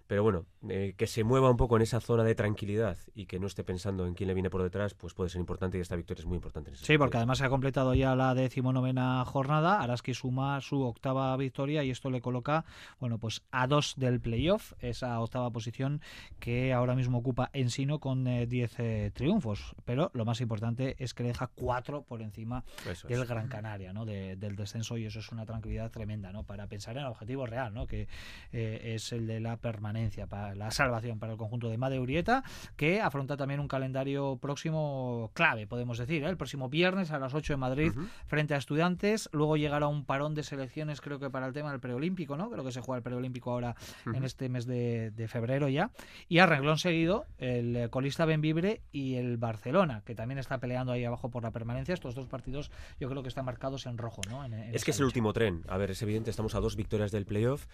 pero 0.07 0.23
bueno, 0.23 0.45
eh, 0.69 0.93
que 0.97 1.05
se 1.07 1.23
mueva 1.23 1.49
un 1.51 1.57
poco 1.57 1.75
en 1.75 1.81
esa 1.83 1.99
zona 1.99 2.23
de 2.23 2.33
tranquilidad 2.35 2.97
y 3.13 3.25
que 3.25 3.39
no 3.39 3.47
esté 3.47 3.63
pensando 3.63 4.07
en 4.07 4.13
quién 4.13 4.27
le 4.27 4.33
viene 4.33 4.49
por 4.49 4.63
detrás, 4.63 4.93
pues 4.93 5.13
puede 5.13 5.29
ser 5.29 5.39
importante 5.39 5.77
y 5.77 5.81
esta 5.81 5.95
victoria 5.95 6.21
es 6.21 6.25
muy 6.25 6.35
importante. 6.37 6.71
En 6.71 6.77
Sí, 6.77 6.97
porque 6.97 7.17
además 7.17 7.37
se 7.39 7.45
ha 7.45 7.49
completado 7.49 7.93
ya 7.93 8.15
la 8.15 8.33
decimonovena 8.33 9.23
jornada. 9.25 9.81
Araski 9.81 10.13
suma 10.13 10.59
su 10.61 10.81
octava 10.81 11.35
victoria 11.37 11.83
y 11.83 11.91
esto 11.91 12.09
le 12.09 12.21
coloca, 12.21 12.65
bueno, 12.99 13.17
pues 13.17 13.43
a 13.51 13.67
dos 13.67 13.95
del 13.97 14.19
playoff, 14.19 14.73
esa 14.79 15.19
octava 15.19 15.49
posición 15.51 16.01
que 16.39 16.73
ahora 16.73 16.95
mismo 16.95 17.17
ocupa 17.17 17.49
Ensino 17.53 17.99
con 17.99 18.23
10 18.47 19.13
triunfos. 19.13 19.75
Pero 19.85 20.09
lo 20.13 20.25
más 20.25 20.41
importante 20.41 20.95
es 20.99 21.13
que 21.13 21.23
le 21.23 21.29
deja 21.29 21.47
cuatro 21.47 22.03
por 22.03 22.21
encima 22.21 22.63
Eso 22.89 23.07
del 23.07 23.21
es. 23.23 23.27
Gran 23.29 23.47
Canaria, 23.47 23.93
¿no? 23.93 24.05
De- 24.05 24.35
del 24.35 24.55
descenso 24.55 24.97
y 24.97 25.05
eso 25.05 25.19
es 25.19 25.31
una 25.31 25.45
tranquilidad 25.45 25.91
tremenda, 25.91 26.31
¿no? 26.31 26.43
Para 26.43 26.67
pensar 26.67 26.95
en 26.97 27.03
el 27.03 27.09
objetivo 27.09 27.45
real, 27.45 27.73
¿no? 27.73 27.87
Que 27.87 28.07
eh, 28.51 28.93
es 28.95 29.11
el 29.11 29.27
de 29.27 29.39
la 29.39 29.57
permanencia, 29.57 29.96
para 30.29 30.55
la 30.55 30.71
salvación 30.71 31.19
para 31.19 31.33
el 31.33 31.37
conjunto 31.37 31.69
de 31.69 31.77
Madeurieta, 31.77 32.43
que 32.75 33.01
afronta 33.01 33.35
también 33.37 33.59
un 33.59 33.67
calendario 33.67 34.37
próximo 34.37 35.31
clave, 35.33 35.67
podemos 35.67 35.97
decir, 35.97 36.23
¿eh? 36.23 36.27
El 36.29 36.37
próximo 36.37 36.69
viernes 36.69 37.11
a 37.11 37.19
las 37.19 37.33
8 37.33 37.53
en 37.53 37.59
Madrid 37.59 37.91
frente 38.27 38.53
a 38.53 38.57
Estudiantes, 38.57 39.29
luego 39.31 39.57
llegará 39.57 39.87
un 39.87 40.05
parón 40.05 40.35
de 40.35 40.43
selecciones, 40.43 41.01
creo 41.01 41.19
que 41.19 41.29
para 41.29 41.47
el 41.47 41.53
tema 41.53 41.71
del 41.71 41.79
preolímpico, 41.79 42.37
¿no? 42.37 42.49
Creo 42.49 42.63
que 42.63 42.71
se 42.71 42.81
juega 42.81 42.97
el 42.97 43.03
preolímpico 43.03 43.51
ahora 43.51 43.75
en 44.13 44.23
este 44.23 44.49
mes 44.49 44.65
de, 44.65 45.11
de 45.11 45.27
febrero 45.27 45.67
ya. 45.69 45.91
Y 46.27 46.39
a 46.39 46.45
renglón 46.45 46.77
seguido, 46.77 47.25
el 47.37 47.75
eh, 47.75 47.89
colista 47.89 48.25
Benvibre 48.25 48.81
y 48.91 49.15
el 49.15 49.37
Barcelona, 49.37 50.01
que 50.05 50.15
también 50.15 50.37
está 50.37 50.57
peleando 50.59 50.91
ahí 50.91 51.03
abajo 51.05 51.29
por 51.29 51.43
la 51.43 51.51
permanencia. 51.51 51.93
Estos 51.93 52.15
dos 52.15 52.27
partidos 52.27 52.71
yo 52.99 53.09
creo 53.09 53.21
que 53.23 53.29
están 53.29 53.45
marcados 53.45 53.85
en 53.85 53.97
rojo, 53.97 54.21
¿no? 54.29 54.43
En- 54.45 54.53
en 54.53 54.75
Es 54.75 54.83
que 54.85 54.91
es 54.91 54.99
el 54.99 55.05
último 55.05 55.33
tren. 55.33 55.63
A 55.67 55.77
ver, 55.77 55.91
es 55.91 56.01
evidente, 56.01 56.29
estamos 56.29 56.55
a 56.55 56.59
dos 56.59 56.75
victorias 56.75 57.11
del 57.11 57.25
playoff. 57.25 57.65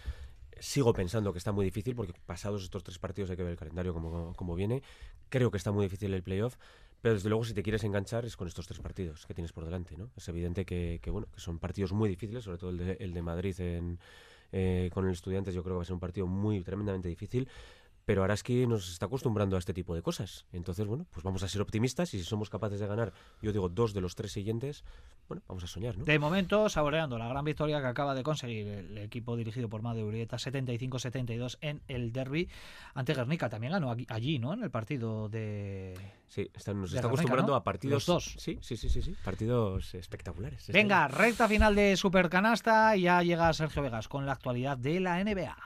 Sigo 0.60 0.92
pensando 0.92 1.32
que 1.32 1.38
está 1.38 1.52
muy 1.52 1.64
difícil, 1.64 1.94
porque 1.94 2.12
pasados 2.26 2.62
estos 2.62 2.82
tres 2.82 2.98
partidos 2.98 3.30
hay 3.30 3.36
que 3.36 3.42
ver 3.42 3.52
el 3.52 3.58
calendario 3.58 3.92
como, 3.92 4.32
como 4.34 4.54
viene. 4.54 4.82
Creo 5.28 5.50
que 5.50 5.56
está 5.56 5.72
muy 5.72 5.86
difícil 5.86 6.12
el 6.14 6.22
playoff, 6.22 6.56
pero 7.00 7.14
desde 7.14 7.28
luego 7.28 7.44
si 7.44 7.54
te 7.54 7.62
quieres 7.62 7.84
enganchar 7.84 8.24
es 8.24 8.36
con 8.36 8.48
estos 8.48 8.66
tres 8.66 8.80
partidos 8.80 9.26
que 9.26 9.34
tienes 9.34 9.52
por 9.52 9.64
delante, 9.64 9.96
¿no? 9.96 10.10
Es 10.16 10.28
evidente 10.28 10.64
que, 10.64 11.00
bueno, 11.10 11.28
que 11.34 11.40
son 11.40 11.58
partidos 11.58 11.92
muy 11.92 12.08
difíciles, 12.08 12.44
sobre 12.44 12.58
todo 12.58 12.70
el 12.70 12.78
de, 12.78 12.96
el 13.00 13.12
de 13.12 13.22
Madrid 13.22 13.60
en, 13.60 13.98
eh, 14.52 14.88
con 14.94 15.04
el 15.06 15.12
Estudiantes, 15.12 15.54
yo 15.54 15.62
creo 15.62 15.74
que 15.74 15.78
va 15.78 15.82
a 15.82 15.86
ser 15.86 15.94
un 15.94 16.00
partido 16.00 16.26
muy 16.26 16.62
tremendamente 16.62 17.08
difícil. 17.08 17.48
Pero 18.04 18.22
Araski 18.22 18.66
nos 18.66 18.90
está 18.92 19.06
acostumbrando 19.06 19.56
a 19.56 19.58
este 19.58 19.72
tipo 19.72 19.94
de 19.94 20.02
cosas. 20.02 20.44
Entonces, 20.52 20.86
bueno, 20.86 21.06
pues 21.10 21.24
vamos 21.24 21.42
a 21.42 21.48
ser 21.48 21.60
optimistas 21.62 22.12
y 22.14 22.18
si 22.18 22.24
somos 22.24 22.50
capaces 22.50 22.78
de 22.80 22.86
ganar, 22.86 23.12
yo 23.40 23.52
digo, 23.52 23.68
dos 23.68 23.94
de 23.94 24.00
los 24.00 24.14
tres 24.14 24.32
siguientes, 24.32 24.84
bueno, 25.28 25.42
vamos 25.48 25.64
a 25.64 25.66
soñar, 25.66 25.96
¿no? 25.96 26.04
De 26.04 26.18
momento, 26.18 26.68
saboreando 26.68 27.16
la 27.18 27.28
gran 27.28 27.44
victoria 27.44 27.80
que 27.80 27.86
acaba 27.86 28.14
de 28.14 28.22
conseguir 28.22 28.66
el 28.68 28.98
equipo 28.98 29.36
dirigido 29.36 29.68
por 29.68 29.80
Made 29.82 30.02
Urieta, 30.04 30.36
75-72 30.36 31.56
en 31.62 31.80
el 31.88 32.12
derby 32.12 32.48
ante 32.94 33.14
Guernica. 33.14 33.48
También 33.48 33.72
ganó 33.72 33.90
aquí- 33.90 34.06
allí, 34.10 34.38
¿no? 34.38 34.52
En 34.52 34.62
el 34.62 34.70
partido 34.70 35.28
de... 35.28 35.94
Sí, 36.28 36.50
está- 36.52 36.74
nos 36.74 36.90
de 36.90 36.96
está 36.98 37.08
Guernica, 37.08 37.08
acostumbrando 37.08 37.52
¿no? 37.52 37.56
a 37.56 37.64
partidos... 37.64 37.94
Los 37.94 38.06
dos. 38.06 38.34
Sí, 38.38 38.58
sí, 38.60 38.76
sí, 38.76 38.88
sí, 38.88 39.00
sí, 39.02 39.14
partidos 39.24 39.94
espectaculares. 39.94 40.66
Venga, 40.68 41.08
recta 41.08 41.48
final 41.48 41.74
de 41.74 41.96
Supercanasta 41.96 42.96
y 42.96 43.02
ya 43.02 43.22
llega 43.22 43.52
Sergio 43.54 43.82
Vegas 43.82 44.08
con 44.08 44.26
la 44.26 44.32
actualidad 44.32 44.76
de 44.76 45.00
la 45.00 45.22
NBA. 45.24 45.56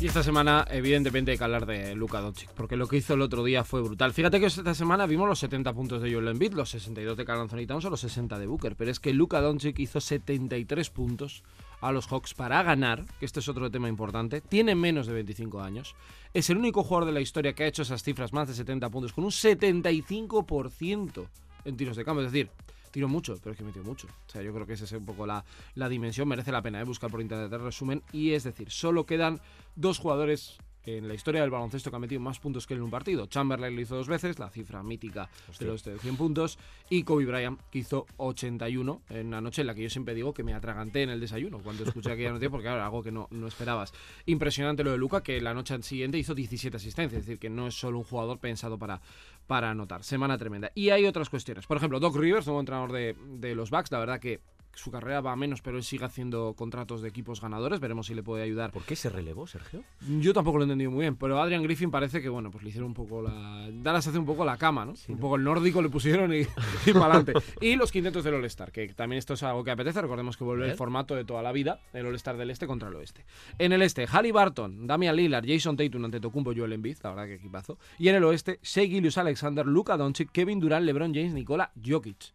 Y 0.00 0.06
esta 0.06 0.22
semana, 0.22 0.64
evidentemente, 0.70 1.30
hay 1.30 1.36
que 1.36 1.44
hablar 1.44 1.66
de 1.66 1.94
Luka 1.94 2.22
Doncic, 2.22 2.50
porque 2.54 2.78
lo 2.78 2.88
que 2.88 2.96
hizo 2.96 3.12
el 3.12 3.20
otro 3.20 3.44
día 3.44 3.64
fue 3.64 3.82
brutal. 3.82 4.14
Fíjate 4.14 4.40
que 4.40 4.46
esta 4.46 4.72
semana 4.72 5.04
vimos 5.04 5.28
los 5.28 5.38
70 5.40 5.74
puntos 5.74 6.00
de 6.00 6.10
Joel 6.10 6.28
Embiid, 6.28 6.54
los 6.54 6.70
62 6.70 7.18
de 7.18 7.26
Carl 7.26 7.42
Anthony 7.42 7.66
Towns 7.66 7.84
o 7.84 7.90
los 7.90 8.00
60 8.00 8.38
de 8.38 8.46
Booker, 8.46 8.76
pero 8.76 8.90
es 8.90 8.98
que 8.98 9.12
Luka 9.12 9.42
Doncic 9.42 9.78
hizo 9.78 10.00
73 10.00 10.88
puntos 10.88 11.42
a 11.82 11.92
los 11.92 12.06
Hawks 12.06 12.32
para 12.32 12.62
ganar, 12.62 13.04
que 13.18 13.26
este 13.26 13.40
es 13.40 13.48
otro 13.50 13.70
tema 13.70 13.90
importante, 13.90 14.40
tiene 14.40 14.74
menos 14.74 15.06
de 15.06 15.12
25 15.12 15.60
años, 15.60 15.94
es 16.32 16.48
el 16.48 16.56
único 16.56 16.82
jugador 16.82 17.04
de 17.04 17.12
la 17.12 17.20
historia 17.20 17.52
que 17.52 17.64
ha 17.64 17.66
hecho 17.66 17.82
esas 17.82 18.02
cifras 18.02 18.32
más 18.32 18.48
de 18.48 18.54
70 18.54 18.88
puntos 18.88 19.12
con 19.12 19.24
un 19.24 19.30
75% 19.30 21.26
en 21.66 21.76
tiros 21.76 21.98
de 21.98 22.06
campo, 22.06 22.22
es 22.22 22.32
decir, 22.32 22.48
tiró 22.90 23.08
mucho, 23.08 23.36
pero 23.42 23.52
es 23.52 23.58
que 23.58 23.64
metió 23.64 23.82
mucho. 23.82 24.08
O 24.26 24.30
sea, 24.30 24.42
yo 24.42 24.52
creo 24.52 24.66
que 24.66 24.74
esa 24.74 24.84
es 24.84 24.92
un 24.92 25.04
poco 25.04 25.26
la, 25.26 25.44
la 25.74 25.88
dimensión. 25.88 26.28
Merece 26.28 26.52
la 26.52 26.62
pena 26.62 26.80
¿eh? 26.80 26.84
buscar 26.84 27.10
por 27.10 27.20
internet 27.20 27.52
el 27.52 27.60
resumen. 27.60 28.02
Y 28.12 28.32
es 28.32 28.44
decir, 28.44 28.70
solo 28.70 29.06
quedan 29.06 29.40
dos 29.76 29.98
jugadores 29.98 30.58
en 30.98 31.08
la 31.08 31.14
historia 31.14 31.40
del 31.40 31.50
baloncesto 31.50 31.90
que 31.90 31.96
han 31.96 32.02
metido 32.02 32.20
más 32.20 32.38
puntos 32.38 32.66
que 32.66 32.74
él 32.74 32.78
en 32.78 32.84
un 32.84 32.90
partido. 32.90 33.26
Chamberlain 33.26 33.74
lo 33.74 33.80
hizo 33.80 33.96
dos 33.96 34.08
veces, 34.08 34.38
la 34.38 34.50
cifra 34.50 34.82
mítica 34.82 35.28
de 35.58 35.66
los 35.66 35.84
de 35.84 35.98
100 35.98 36.16
puntos. 36.16 36.58
Y 36.88 37.02
Kobe 37.02 37.26
Bryant, 37.26 37.60
que 37.70 37.80
hizo 37.80 38.06
81 38.16 39.02
en 39.10 39.26
una 39.26 39.40
noche 39.40 39.62
en 39.62 39.66
la 39.66 39.74
que 39.74 39.82
yo 39.82 39.90
siempre 39.90 40.14
digo 40.14 40.32
que 40.32 40.42
me 40.42 40.54
atraganté 40.54 41.02
en 41.02 41.10
el 41.10 41.20
desayuno 41.20 41.58
cuando 41.58 41.84
escuché 41.84 42.12
aquella 42.12 42.30
noticia, 42.30 42.50
porque 42.50 42.64
claro, 42.64 42.82
algo 42.82 43.02
que 43.02 43.12
no, 43.12 43.28
no 43.30 43.46
esperabas. 43.46 43.92
Impresionante 44.26 44.84
lo 44.84 44.92
de 44.92 44.98
Luca, 44.98 45.22
que 45.22 45.40
la 45.40 45.54
noche 45.54 45.80
siguiente 45.82 46.18
hizo 46.18 46.34
17 46.34 46.76
asistencias, 46.76 47.20
es 47.20 47.26
decir, 47.26 47.38
que 47.38 47.50
no 47.50 47.66
es 47.66 47.74
solo 47.74 47.98
un 47.98 48.04
jugador 48.04 48.38
pensado 48.38 48.78
para, 48.78 49.00
para 49.46 49.70
anotar. 49.70 50.02
Semana 50.04 50.38
tremenda. 50.38 50.70
Y 50.74 50.90
hay 50.90 51.06
otras 51.06 51.28
cuestiones. 51.28 51.66
Por 51.66 51.76
ejemplo, 51.76 52.00
Doc 52.00 52.16
Rivers, 52.16 52.46
nuevo 52.46 52.60
entrenador 52.60 52.92
de, 52.92 53.16
de 53.38 53.54
los 53.54 53.70
Bucks, 53.70 53.90
la 53.90 53.98
verdad 53.98 54.20
que 54.20 54.40
su 54.74 54.90
carrera 54.90 55.20
va 55.20 55.32
a 55.32 55.36
menos, 55.36 55.62
pero 55.62 55.76
él 55.76 55.84
sigue 55.84 56.04
haciendo 56.04 56.54
contratos 56.54 57.02
de 57.02 57.08
equipos 57.08 57.40
ganadores. 57.40 57.80
Veremos 57.80 58.06
si 58.06 58.14
le 58.14 58.22
puede 58.22 58.42
ayudar. 58.42 58.70
¿Por 58.70 58.84
qué 58.84 58.96
se 58.96 59.10
relevó, 59.10 59.46
Sergio? 59.46 59.82
Yo 60.20 60.32
tampoco 60.32 60.58
lo 60.58 60.64
he 60.64 60.66
entendido 60.66 60.90
muy 60.90 61.02
bien, 61.02 61.16
pero 61.16 61.40
Adrian 61.40 61.62
Griffin 61.62 61.90
parece 61.90 62.22
que, 62.22 62.28
bueno, 62.28 62.50
pues 62.50 62.64
le 62.64 62.70
hicieron 62.70 62.88
un 62.88 62.94
poco 62.94 63.22
la. 63.22 63.68
Dallas 63.72 64.06
hace 64.06 64.18
un 64.18 64.26
poco 64.26 64.44
la 64.44 64.56
cama, 64.56 64.84
¿no? 64.84 64.94
un 65.08 65.18
poco 65.18 65.36
el 65.36 65.44
nórdico 65.44 65.82
le 65.82 65.88
pusieron 65.88 66.32
y, 66.32 66.40
y 66.86 66.92
para 66.92 67.06
adelante. 67.06 67.32
Y 67.60 67.76
los 67.76 67.92
quintetos 67.92 68.24
del 68.24 68.34
All-Star, 68.34 68.72
que 68.72 68.88
también 68.88 69.18
esto 69.18 69.34
es 69.34 69.42
algo 69.42 69.64
que 69.64 69.70
apetece. 69.70 70.00
Recordemos 70.00 70.36
que 70.36 70.44
vuelve 70.44 70.70
el 70.70 70.76
formato 70.76 71.14
de 71.14 71.24
toda 71.24 71.42
la 71.42 71.52
vida, 71.52 71.80
el 71.92 72.06
All-Star 72.06 72.36
del 72.36 72.50
este 72.50 72.66
contra 72.66 72.88
el 72.88 72.94
oeste. 72.94 73.24
En 73.58 73.72
el 73.72 73.82
este, 73.82 74.06
Barton, 74.32 74.86
Damian 74.86 75.16
Lillard, 75.16 75.44
Jason 75.46 75.76
Tatum, 75.76 76.04
Antetokounmpo, 76.04 76.52
Joel 76.54 76.72
Embiid, 76.72 76.98
la 77.02 77.10
verdad 77.10 77.26
que 77.26 77.34
equipazo. 77.34 77.78
Y 77.98 78.08
en 78.08 78.16
el 78.16 78.24
oeste, 78.24 78.58
Shea 78.62 78.86
Gillius 78.86 79.18
Alexander, 79.18 79.66
Luka 79.66 79.96
Doncic, 79.96 80.30
Kevin 80.30 80.60
Durant, 80.60 80.84
LeBron 80.84 81.14
James, 81.14 81.32
Nikola 81.32 81.70
Jokic. 81.84 82.32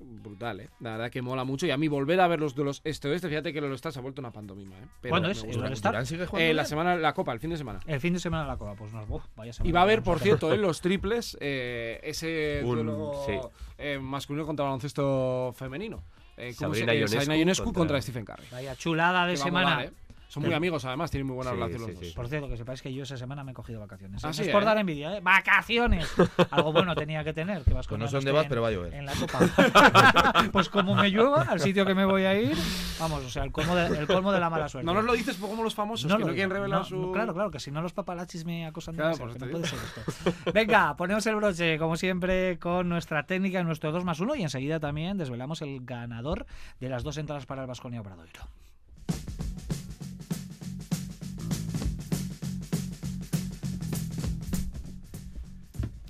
Brutal, 0.00 0.60
¿eh? 0.60 0.68
La 0.80 0.92
verdad 0.92 1.10
que 1.10 1.22
mola 1.22 1.42
mucho. 1.44 1.66
Y 1.66 1.70
a 1.72 1.76
mí 1.76 1.88
volver 1.88 2.20
a 2.20 2.28
ver 2.28 2.38
los 2.40 2.54
duelos 2.54 2.80
este-oeste, 2.84 3.28
fíjate 3.28 3.52
que 3.52 3.58
el 3.58 3.64
All-Star 3.64 3.92
se 3.92 3.98
ha 3.98 4.02
vuelto 4.02 4.20
una 4.22 4.30
pantomima, 4.30 4.76
¿eh? 4.76 4.84
Pero 5.00 5.12
¿Cuándo 5.12 5.28
me 5.28 5.32
es? 5.32 5.42
gusta. 5.42 5.58
¿El 5.58 5.64
All-Star? 5.66 5.92
Durant 5.92 6.06
sigue 6.06 6.26
jugando 6.26 6.50
Eh, 6.50 6.54
la 6.54 6.64
semana, 6.64 6.94
la 6.96 7.12
Copa, 7.14 7.32
el 7.32 7.40
fin 7.40 7.50
de 7.50 7.56
semana. 7.56 7.80
El 7.86 8.00
fin 8.00 8.12
de 8.12 8.20
semana 8.20 8.44
de 8.44 8.48
la 8.50 8.56
Copa, 8.56 8.74
pues 8.76 8.92
no, 8.92 9.04
uf, 9.08 9.24
vaya 9.36 9.52
semana. 9.52 9.68
Y 9.68 9.72
va 9.72 9.80
a 9.80 9.82
haber, 9.82 10.02
por 10.02 10.20
cierto, 10.20 10.52
en 10.54 10.62
los 10.62 10.80
triples, 10.80 11.36
eh, 11.40 11.98
ese 12.04 12.60
Un- 12.64 12.74
duelo 12.76 13.12
sí. 13.26 13.32
eh, 13.78 13.98
masculino 14.00 14.46
contra 14.46 14.64
baloncesto 14.64 15.52
femenino. 15.56 16.02
Eh, 16.36 16.54
¿cómo 16.56 16.72
Sabrina 16.74 16.92
se- 16.92 16.96
eh, 16.96 17.00
Ionescu 17.00 17.14
Sabrina 17.16 17.36
Ionescu 17.36 17.64
contra... 17.64 17.80
contra 17.80 18.02
Stephen 18.02 18.24
Curry. 18.24 18.44
Vaya 18.52 18.76
chulada 18.76 19.26
de 19.26 19.36
semana. 19.36 19.70
molar, 19.70 19.86
¿eh? 19.86 19.92
Son 20.28 20.42
muy 20.42 20.52
amigos, 20.52 20.84
además, 20.84 21.10
tienen 21.10 21.26
muy 21.26 21.36
buena 21.36 21.52
Sí, 21.52 21.56
relación 21.56 21.80
sí, 21.80 21.86
los 21.86 21.94
dos. 22.00 22.08
sí. 22.10 22.14
Por 22.14 22.28
cierto, 22.28 22.48
que 22.50 22.56
sepáis 22.58 22.82
que 22.82 22.92
yo 22.92 23.02
esa 23.02 23.16
semana 23.16 23.42
me 23.44 23.52
he 23.52 23.54
cogido 23.54 23.80
vacaciones. 23.80 24.22
Ah, 24.22 24.28
No 24.28 24.32
sí, 24.34 24.42
es 24.42 24.48
por 24.50 24.62
¿eh? 24.62 24.66
dar 24.66 24.76
envidia, 24.76 25.16
¿eh? 25.16 25.20
¡Vacaciones! 25.22 26.06
Algo 26.50 26.70
bueno 26.72 26.94
tenía 26.94 27.24
que 27.24 27.32
tener. 27.32 27.62
Que 27.62 27.72
vas 27.72 27.86
Pues 27.86 27.98
no 27.98 28.06
sé 28.08 28.16
dónde 28.16 28.32
vas, 28.32 28.46
pero 28.46 28.60
va 28.60 28.68
a 28.68 28.70
llover. 28.72 28.92
En 28.92 29.06
la 29.06 29.14
copa. 29.14 30.44
pues 30.52 30.68
como 30.68 30.94
me 30.94 31.10
llueva, 31.10 31.42
al 31.44 31.60
sitio 31.60 31.86
que 31.86 31.94
me 31.94 32.04
voy 32.04 32.24
a 32.24 32.38
ir, 32.38 32.54
vamos, 33.00 33.24
o 33.24 33.30
sea, 33.30 33.42
el 33.42 33.52
colmo 33.52 33.74
de, 33.74 33.86
el 33.98 34.06
colmo 34.06 34.30
de 34.30 34.40
la 34.40 34.50
mala 34.50 34.68
suerte. 34.68 34.84
No 34.84 34.92
nos 34.92 35.04
lo 35.04 35.14
dices 35.14 35.36
como 35.38 35.62
los 35.62 35.74
famosos, 35.74 36.10
No 36.10 36.16
que 36.18 36.20
lo 36.22 36.26
no 36.28 36.34
quieren 36.34 36.50
revelar 36.50 36.80
No, 36.80 36.84
su... 36.84 37.10
claro, 37.12 37.32
claro, 37.32 37.50
que 37.50 37.58
si 37.60 37.70
no 37.70 37.80
los 37.80 37.94
papalachis 37.94 38.44
me 38.44 38.66
acosan 38.66 38.96
Claro, 38.96 39.16
que 39.16 39.24
eso 39.30 39.38
no 39.38 39.50
puede 39.50 39.66
ser 39.66 39.78
esto. 39.78 40.52
Venga, 40.52 40.94
ponemos 40.96 41.26
el 41.26 41.36
broche, 41.36 41.78
como 41.78 41.96
siempre, 41.96 42.58
con 42.58 42.86
nuestra 42.88 43.24
técnica, 43.24 43.62
nuestro 43.62 43.92
2 43.92 44.04
más 44.04 44.20
1 44.20 44.34
y 44.36 44.42
enseguida 44.42 44.78
también 44.78 45.16
desvelamos 45.16 45.62
el 45.62 45.80
ganador 45.86 46.44
de 46.80 46.90
las 46.90 47.02
dos 47.02 47.16
entradas 47.16 47.46
para 47.46 47.62
el 47.62 47.66
Vasconia 47.68 48.02
Obradoiro. 48.02 48.42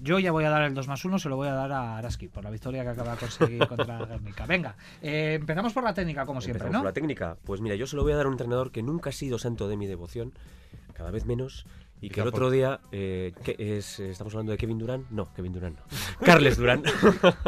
Yo 0.09 0.19
ya 0.19 0.33
voy 0.33 0.45
a 0.45 0.49
dar 0.49 0.63
el 0.63 0.73
2 0.73 0.89
más 0.89 1.05
1, 1.05 1.19
se 1.19 1.29
lo 1.29 1.37
voy 1.37 1.49
a 1.49 1.53
dar 1.53 1.71
a 1.71 1.99
Araski 1.99 2.29
por 2.29 2.43
la 2.43 2.49
victoria 2.49 2.83
que 2.83 2.89
acaba 2.89 3.13
de 3.13 3.19
conseguir 3.19 3.59
contra 3.69 4.07
Guernica. 4.07 4.47
Venga, 4.47 4.75
eh, 5.03 5.37
empezamos 5.39 5.75
por 5.75 5.85
la 5.85 5.93
técnica, 5.93 6.25
como 6.25 6.41
siempre, 6.41 6.61
Empezamos 6.63 6.73
¿no? 6.73 6.81
por 6.81 6.89
la 6.89 6.95
técnica. 6.95 7.37
Pues 7.45 7.61
mira, 7.61 7.75
yo 7.75 7.87
se 7.87 7.95
lo 7.95 8.05
voy 8.05 8.15
a 8.15 8.17
dar 8.17 8.25
a 8.25 8.29
un 8.29 8.33
entrenador 8.33 8.73
que 8.73 8.83
nunca 8.83 9.11
ha 9.11 9.13
sido 9.13 9.39
santo 9.39 9.69
de 9.69 9.77
mi 9.77 9.87
devoción, 9.87 10.33
cada 10.95 11.11
vez 11.11 11.27
menos, 11.27 11.67
y 12.01 12.09
que 12.09 12.23
el 12.23 12.29
otro 12.29 12.51
día, 12.51 12.81
eh, 12.91 13.35
¿qué 13.45 13.55
es, 13.59 14.01
eh, 14.01 14.09
¿estamos 14.09 14.33
hablando 14.33 14.53
de 14.53 14.57
Kevin 14.57 14.79
Durant? 14.79 15.11
No, 15.11 15.31
Kevin 15.35 15.53
Durant 15.53 15.77
no. 15.77 15.85
Carles 16.25 16.57
Durant. 16.57 16.87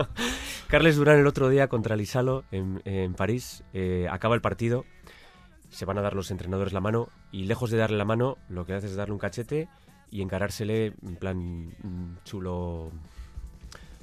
Carles 0.69 0.97
Durant 0.97 1.19
el 1.19 1.27
otro 1.27 1.49
día 1.49 1.69
contra 1.69 1.97
Lisalo 1.97 2.45
en, 2.51 2.83
en 2.85 3.15
París, 3.15 3.65
eh, 3.73 4.07
acaba 4.11 4.35
el 4.35 4.43
partido, 4.43 4.85
se 5.71 5.87
van 5.87 5.97
a 5.97 6.03
dar 6.03 6.15
los 6.15 6.31
entrenadores 6.31 6.75
la 6.75 6.81
mano, 6.81 7.09
y 7.33 7.45
lejos 7.45 7.71
de 7.71 7.79
darle 7.79 7.97
la 7.97 8.05
mano, 8.05 8.37
lo 8.51 8.67
que 8.67 8.75
hace 8.75 8.87
es 8.87 8.97
darle 8.97 9.15
un 9.15 9.19
cachete 9.19 9.71
y 10.11 10.23
encarársele 10.23 10.95
en 11.07 11.17
plan 11.17 11.39
mm, 11.83 12.19
chulo... 12.25 12.91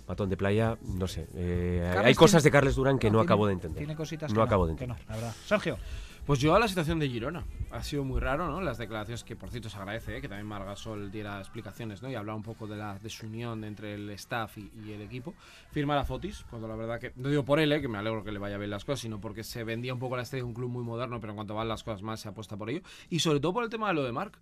Matón 0.07 0.29
de 0.29 0.37
playa, 0.37 0.77
no 0.83 1.05
sé. 1.05 1.27
eh, 1.35 1.85
hay 2.01 2.15
cosas 2.15 2.41
tiene- 2.41 2.43
de 2.43 2.51
Carles 2.51 2.75
Durán 2.75 2.97
que 2.97 3.07
no, 3.09 3.17
tiene- 3.17 3.23
acabo 3.25 3.45
de 3.47 3.51
entender. 3.53 3.79
Tiene 3.79 3.93
cositas 3.97 4.31
No 4.31 4.37
que 4.39 4.45
acabo 4.45 4.65
de 4.65 4.73
que 4.77 4.83
entender. 4.85 5.05
no, 5.05 5.09
la 5.13 5.15
verdad. 5.19 5.35
Sergio. 5.45 5.77
Pues 6.25 6.39
yo 6.39 6.55
a 6.55 6.59
la 6.59 6.67
situación 6.69 6.97
de 6.99 7.09
Girona. 7.09 7.43
Ha 7.71 7.83
sido 7.83 8.05
muy 8.05 8.21
raro, 8.21 8.49
¿no? 8.49 8.61
Las 8.61 8.77
declaraciones 8.77 9.25
que, 9.25 9.35
por 9.35 9.49
cierto, 9.49 9.69
se 9.69 9.77
agradece, 9.77 10.15
¿eh? 10.17 10.21
que 10.21 10.29
también 10.29 10.47
Margasol 10.47 11.11
diera 11.11 11.39
explicaciones, 11.39 12.01
¿no? 12.01 12.09
Y 12.09 12.15
hablar 12.15 12.35
un 12.37 12.43
poco 12.43 12.67
de 12.67 12.77
la 12.77 12.97
desunión 12.99 13.65
entre 13.65 13.95
el 13.95 14.09
staff 14.11 14.57
y, 14.57 14.71
y 14.85 14.93
el 14.93 15.01
equipo. 15.01 15.33
Firmar 15.71 15.97
a 15.97 16.05
Fotis, 16.05 16.45
cuando 16.49 16.69
la 16.69 16.75
verdad 16.77 17.01
que, 17.01 17.11
no 17.17 17.27
digo 17.27 17.43
por 17.43 17.59
él, 17.59 17.71
¿eh? 17.73 17.81
que 17.81 17.89
me 17.89 17.97
alegro 17.97 18.23
que 18.23 18.31
le 18.31 18.39
vaya 18.39 18.57
bien 18.57 18.69
las 18.69 18.85
cosas, 18.85 19.01
sino 19.01 19.19
porque 19.19 19.43
se 19.43 19.65
vendía 19.65 19.93
un 19.93 19.99
poco 19.99 20.15
la 20.15 20.21
estrella 20.23 20.43
de 20.43 20.47
un 20.47 20.53
club 20.53 20.69
muy 20.69 20.83
moderno, 20.85 21.19
pero 21.19 21.31
en 21.31 21.35
cuanto 21.35 21.53
van 21.53 21.67
las 21.67 21.83
cosas 21.83 22.01
más 22.01 22.21
se 22.21 22.29
apuesta 22.29 22.55
por 22.55 22.69
ello. 22.69 22.81
Y 23.09 23.19
sobre 23.19 23.41
todo 23.41 23.51
por 23.53 23.63
el 23.65 23.69
tema 23.69 23.89
de 23.89 23.93
lo 23.95 24.03
de 24.05 24.11
Marc, 24.13 24.37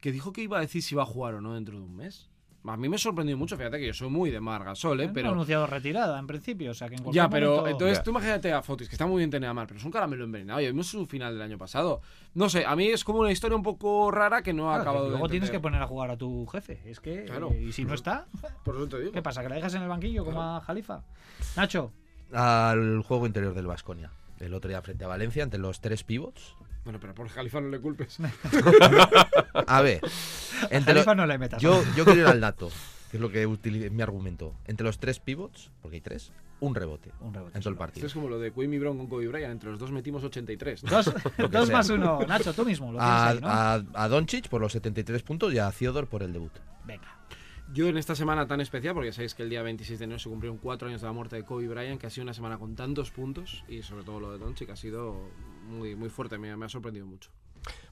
que 0.00 0.12
dijo 0.12 0.32
que 0.32 0.42
iba 0.42 0.58
a 0.58 0.60
decir 0.60 0.82
si 0.82 0.94
va 0.94 1.02
a 1.02 1.06
jugar 1.06 1.34
o 1.34 1.40
no 1.40 1.54
dentro 1.54 1.76
de 1.78 1.84
un 1.84 1.94
mes. 1.96 2.28
A 2.66 2.76
mí 2.76 2.90
me 2.90 2.98
sorprendió 2.98 3.38
mucho, 3.38 3.56
fíjate 3.56 3.78
que 3.78 3.86
yo 3.86 3.94
soy 3.94 4.10
muy 4.10 4.30
de 4.30 4.38
Margasol, 4.38 5.00
¿eh? 5.00 5.04
No 5.06 5.10
ha 5.10 5.14
Pero... 5.14 5.30
anunciado 5.30 5.66
retirada 5.66 6.18
en 6.18 6.26
principio, 6.26 6.72
o 6.72 6.74
sea 6.74 6.90
que 6.90 6.96
en 6.96 7.02
cualquier 7.02 7.24
Ya, 7.24 7.30
pero 7.30 7.48
momento- 7.56 7.70
entonces 7.70 7.96
Ya. 7.98 8.02
tú 8.02 8.10
imagínate 8.10 8.52
a 8.52 8.60
Fotis, 8.60 8.86
que 8.90 8.94
está 8.96 9.06
muy 9.06 9.16
bien 9.20 9.30
tener 9.30 9.48
a 9.48 9.54
Mar, 9.54 9.66
pero 9.66 9.78
es 9.80 9.84
un 9.86 9.90
caramelo 9.90 10.24
envenenado. 10.24 10.60
Ya 10.60 10.66
vimos 10.68 10.86
su 10.88 11.06
final 11.06 11.32
del 11.32 11.40
año 11.40 11.56
pasado. 11.56 12.02
No 12.34 12.50
sé, 12.50 12.66
a 12.66 12.76
mí 12.76 12.88
es 12.88 13.02
como 13.02 13.20
una 13.20 13.32
historia 13.32 13.56
un 13.56 13.62
poco 13.62 14.10
rara 14.10 14.42
que 14.42 14.52
no 14.52 14.68
ha 14.70 14.74
Claro, 14.74 14.82
acabado 14.82 15.04
de 15.06 15.10
luego 15.12 15.28
tienes 15.30 15.50
que 15.50 15.58
poner 15.58 15.80
a 15.80 15.86
jugar 15.86 16.10
a 16.10 16.18
tu 16.18 16.46
jefe. 16.48 16.82
Es 16.84 17.00
que. 17.00 17.24
Claro. 17.24 17.50
eh, 17.50 17.62
y 17.68 17.72
si 17.72 17.86
no 17.86 17.94
está, 17.94 18.26
Por 18.64 18.76
eso 18.76 18.88
te 18.88 19.00
digo. 19.00 19.12
¿qué 19.12 19.22
pasa? 19.22 19.42
¿Que 19.42 19.48
la 19.48 19.54
dejas 19.54 19.72
en 19.76 19.82
el 19.82 19.88
banquillo 19.88 20.22
como 20.26 20.42
a 20.42 20.60
Jalifa? 20.60 21.02
Nacho. 21.56 21.92
Al 22.30 23.02
juego 23.02 23.26
interior 23.26 23.54
del 23.54 23.66
Vasconia. 23.66 24.10
El 24.40 24.54
otro 24.54 24.68
día 24.68 24.80
frente 24.82 25.04
a 25.04 25.08
Valencia, 25.08 25.42
ante 25.42 25.58
los 25.58 25.80
tres 25.80 26.02
pivots. 26.02 26.56
Bueno, 26.84 26.98
pero 26.98 27.14
por 27.14 27.28
Jalifa 27.28 27.60
no 27.60 27.68
le 27.68 27.78
culpes. 27.80 28.18
A 29.66 29.82
ver, 29.82 30.00
entre 30.70 30.94
Jalifa 30.94 31.14
lo- 31.14 31.22
no 31.22 31.26
le 31.26 31.38
metas. 31.38 31.60
yo, 31.62 31.82
yo 31.96 32.04
quiero 32.04 32.20
ir 32.22 32.26
al 32.26 32.40
dato, 32.40 32.70
que 33.10 33.16
es 33.18 33.20
lo 33.20 33.30
que 33.30 33.46
utilicé 33.46 33.90
mi 33.90 34.02
argumento. 34.02 34.54
Entre 34.66 34.84
los 34.84 34.98
tres 34.98 35.20
pivots, 35.20 35.70
porque 35.82 35.96
hay 35.96 36.00
tres, 36.00 36.32
un 36.60 36.74
rebote 36.74 37.10
Un 37.20 37.34
rebote, 37.34 37.56
en 37.56 37.62
todo 37.62 37.70
el 37.70 37.76
partido. 37.78 38.06
Esto 38.06 38.06
es 38.06 38.14
como 38.14 38.28
lo 38.28 38.38
de 38.38 38.52
Quimmy 38.52 38.78
Brown 38.78 38.96
con 38.98 39.06
Kobe 39.08 39.28
Bryant. 39.28 39.52
Entre 39.52 39.70
los 39.70 39.78
dos 39.78 39.90
metimos 39.92 40.24
83. 40.24 40.84
¿no? 40.84 40.90
Dos, 40.90 41.12
dos 41.50 41.70
más 41.70 41.88
uno. 41.90 42.20
Nacho, 42.26 42.52
tú 42.54 42.64
mismo. 42.64 42.92
Lo 42.92 43.00
A, 43.00 43.28
ahí, 43.28 43.40
¿no? 43.40 43.46
a, 43.48 43.74
a 43.94 44.08
Doncic 44.08 44.48
por 44.48 44.60
los 44.60 44.72
73 44.72 45.22
puntos 45.22 45.52
y 45.52 45.58
a 45.58 45.70
Theodore 45.70 46.06
por 46.06 46.22
el 46.22 46.32
debut. 46.32 46.52
Venga. 46.86 47.14
Yo 47.72 47.86
en 47.88 47.96
esta 47.96 48.16
semana 48.16 48.46
tan 48.48 48.60
especial, 48.60 48.94
porque 48.94 49.12
sabéis 49.12 49.34
que 49.34 49.44
el 49.44 49.50
día 49.50 49.62
26 49.62 49.98
de 49.98 50.04
enero 50.04 50.18
se 50.18 50.28
cumplieron 50.28 50.58
cuatro 50.58 50.88
años 50.88 51.00
de 51.00 51.06
la 51.06 51.12
muerte 51.12 51.36
de 51.36 51.44
Kobe 51.44 51.68
Bryant, 51.68 52.00
que 52.00 52.06
ha 52.06 52.10
sido 52.10 52.24
una 52.24 52.34
semana 52.34 52.58
con 52.58 52.74
tantos 52.74 53.10
puntos 53.12 53.64
y 53.68 53.82
sobre 53.82 54.02
todo 54.02 54.18
lo 54.18 54.32
de 54.32 54.38
Doncic 54.38 54.70
ha 54.70 54.76
sido 54.76 55.16
muy, 55.68 55.94
muy 55.94 56.08
fuerte. 56.08 56.36
Me, 56.36 56.56
me 56.56 56.66
ha 56.66 56.68
sorprendido 56.68 57.06
mucho. 57.06 57.30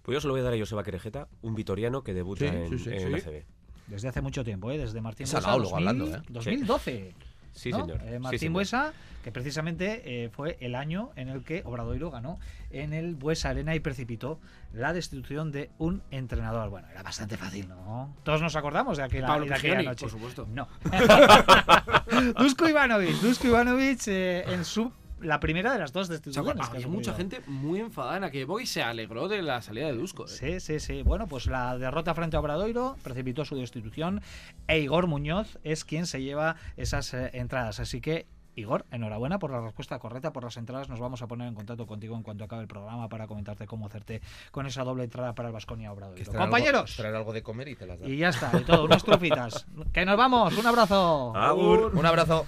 Pues 0.03 0.17
yo 0.17 0.21
se 0.21 0.27
lo 0.27 0.33
voy 0.33 0.41
a 0.41 0.45
dar 0.45 0.55
a 0.55 0.59
Joseba 0.59 0.83
Querejeta, 0.83 1.29
un 1.43 1.55
vitoriano 1.55 2.03
que 2.03 2.13
debuta 2.13 2.41
Sí, 2.51 2.57
en, 2.57 2.69
sí, 2.71 2.79
sí, 2.79 2.91
en 2.91 3.01
sí. 3.01 3.09
la 3.09 3.21
CB. 3.21 3.45
Desde 3.87 4.09
hace 4.09 4.21
mucho 4.21 4.43
tiempo, 4.43 4.71
¿eh? 4.71 4.79
Desde 4.79 5.01
Martín 5.01 5.27
halagólogo 5.29 5.71
2000, 5.77 5.89
hablando, 5.89 6.17
¿eh? 6.17 6.23
2012. 6.29 7.15
Sí, 7.53 7.71
¿no? 7.71 7.81
señor. 7.81 8.01
Eh, 8.05 8.13
Sí, 8.15 8.19
Martín 8.19 8.39
señor. 8.39 8.53
Buesa, 8.55 8.93
que 9.23 9.33
precisamente 9.33 10.25
eh, 10.25 10.29
fue 10.31 10.57
el 10.61 10.75
año 10.75 11.11
en 11.17 11.29
el 11.29 11.43
que 11.43 11.63
Obradoiro 11.65 12.11
ganó 12.11 12.39
en 12.71 12.93
el 12.93 13.15
Buesa 13.15 13.51
Arena 13.51 13.75
y 13.75 13.81
precipitó 13.81 14.39
la 14.73 14.93
destitución 14.93 15.51
de 15.51 15.71
un 15.79 16.03
entrenador. 16.11 16.71
Bueno, 16.71 16.89
era 16.91 17.03
bastante 17.03 17.37
fácil, 17.37 17.69
¿no? 17.69 18.15
Todos 18.23 18.41
nos 18.43 18.55
acordamos 18.57 18.97
de 18.99 19.05
aquella, 19.05 19.27
Pablo 19.27 19.47
de 19.47 19.55
aquella 19.55 19.83
noche. 19.83 20.03
por 20.05 20.11
supuesto. 20.11 20.47
No. 20.53 20.69
Dusko 22.39 22.69
Ivanovic, 22.69 23.17
Dusko 23.21 23.49
Ivanovic 23.49 24.07
eh, 24.09 24.45
en 24.49 24.65
su 24.65 24.93
la 25.21 25.41
primera 25.41 25.73
de 25.73 25.79
las 25.79 25.93
dos 25.93 26.03
O 26.03 26.05
sea, 26.07 26.13
destituciones. 26.17 26.69
había 26.69 26.87
mucha 26.89 27.13
gente 27.15 27.41
muy 27.47 27.81
enfadada 27.81 28.17
en 28.19 28.25
aquella 28.25 28.45
época 28.45 28.63
y 28.63 28.67
se 28.67 28.83
alegró 28.83 29.29
de 29.29 29.43
la 29.43 29.61
salida 29.63 29.87
de 29.87 29.93
Dusko. 29.95 30.25
¿eh? 30.27 30.29
Sí, 30.29 30.61
sí, 30.61 30.81
sí. 30.81 31.03
Bueno, 31.03 31.27
pues 31.27 31.47
la 31.47 31.77
derrota 31.79 32.15
frente 32.15 32.37
a 32.37 32.41
Obradoiro 32.41 32.97
precipitó 33.03 33.45
su 33.45 33.57
destitución 33.57 34.21
e 34.67 34.79
Igor 34.81 35.07
Muñoz 35.07 35.59
es 35.65 35.85
quien 35.85 36.07
se 36.07 36.23
lleva 36.23 36.57
esas 36.77 37.13
eh, 37.15 37.31
entradas. 37.35 37.81
Así 37.81 38.01
que, 38.01 38.27
Igor, 38.55 38.87
enhorabuena 38.91 39.39
por 39.39 39.53
la 39.53 39.61
respuesta 39.61 40.01
correcta, 40.01 40.33
por 40.33 40.43
las 40.43 40.57
entradas. 40.57 40.89
Nos 40.89 40.99
vamos 40.99 41.23
a 41.23 41.29
poner 41.29 41.47
en 41.47 41.55
contacto 41.55 41.87
contigo 41.87 42.17
en 42.17 42.25
cuanto 42.25 42.43
acabe 42.43 42.63
el 42.63 42.69
programa 42.69 43.09
para 43.09 43.27
comentarte 43.29 43.67
cómo 43.69 43.87
hacerte 43.87 44.21
con 44.51 44.67
esa 44.67 44.83
doble 44.83 45.05
entrada 45.05 45.33
para 45.35 45.49
el 45.49 45.53
Vasconia 45.55 45.91
algo- 45.91 46.13
Compañeros, 46.37 46.97
traer 46.97 47.15
algo 47.15 47.33
de 47.33 47.43
comer 47.45 47.69
y 47.69 47.77
te 47.77 47.87
las 47.87 48.01
dan. 48.01 48.11
y 48.11 48.17
ya 48.17 48.31
está, 48.31 48.51
y 48.61 48.65
todo, 48.65 48.85
unas 48.85 49.05
trufitas. 49.05 49.65
que 49.93 50.05
nos 50.05 50.17
vamos, 50.17 50.57
un 50.59 50.67
abrazo. 50.67 51.37
Agur. 51.37 51.93
Un 51.95 52.05
abrazo. 52.07 52.47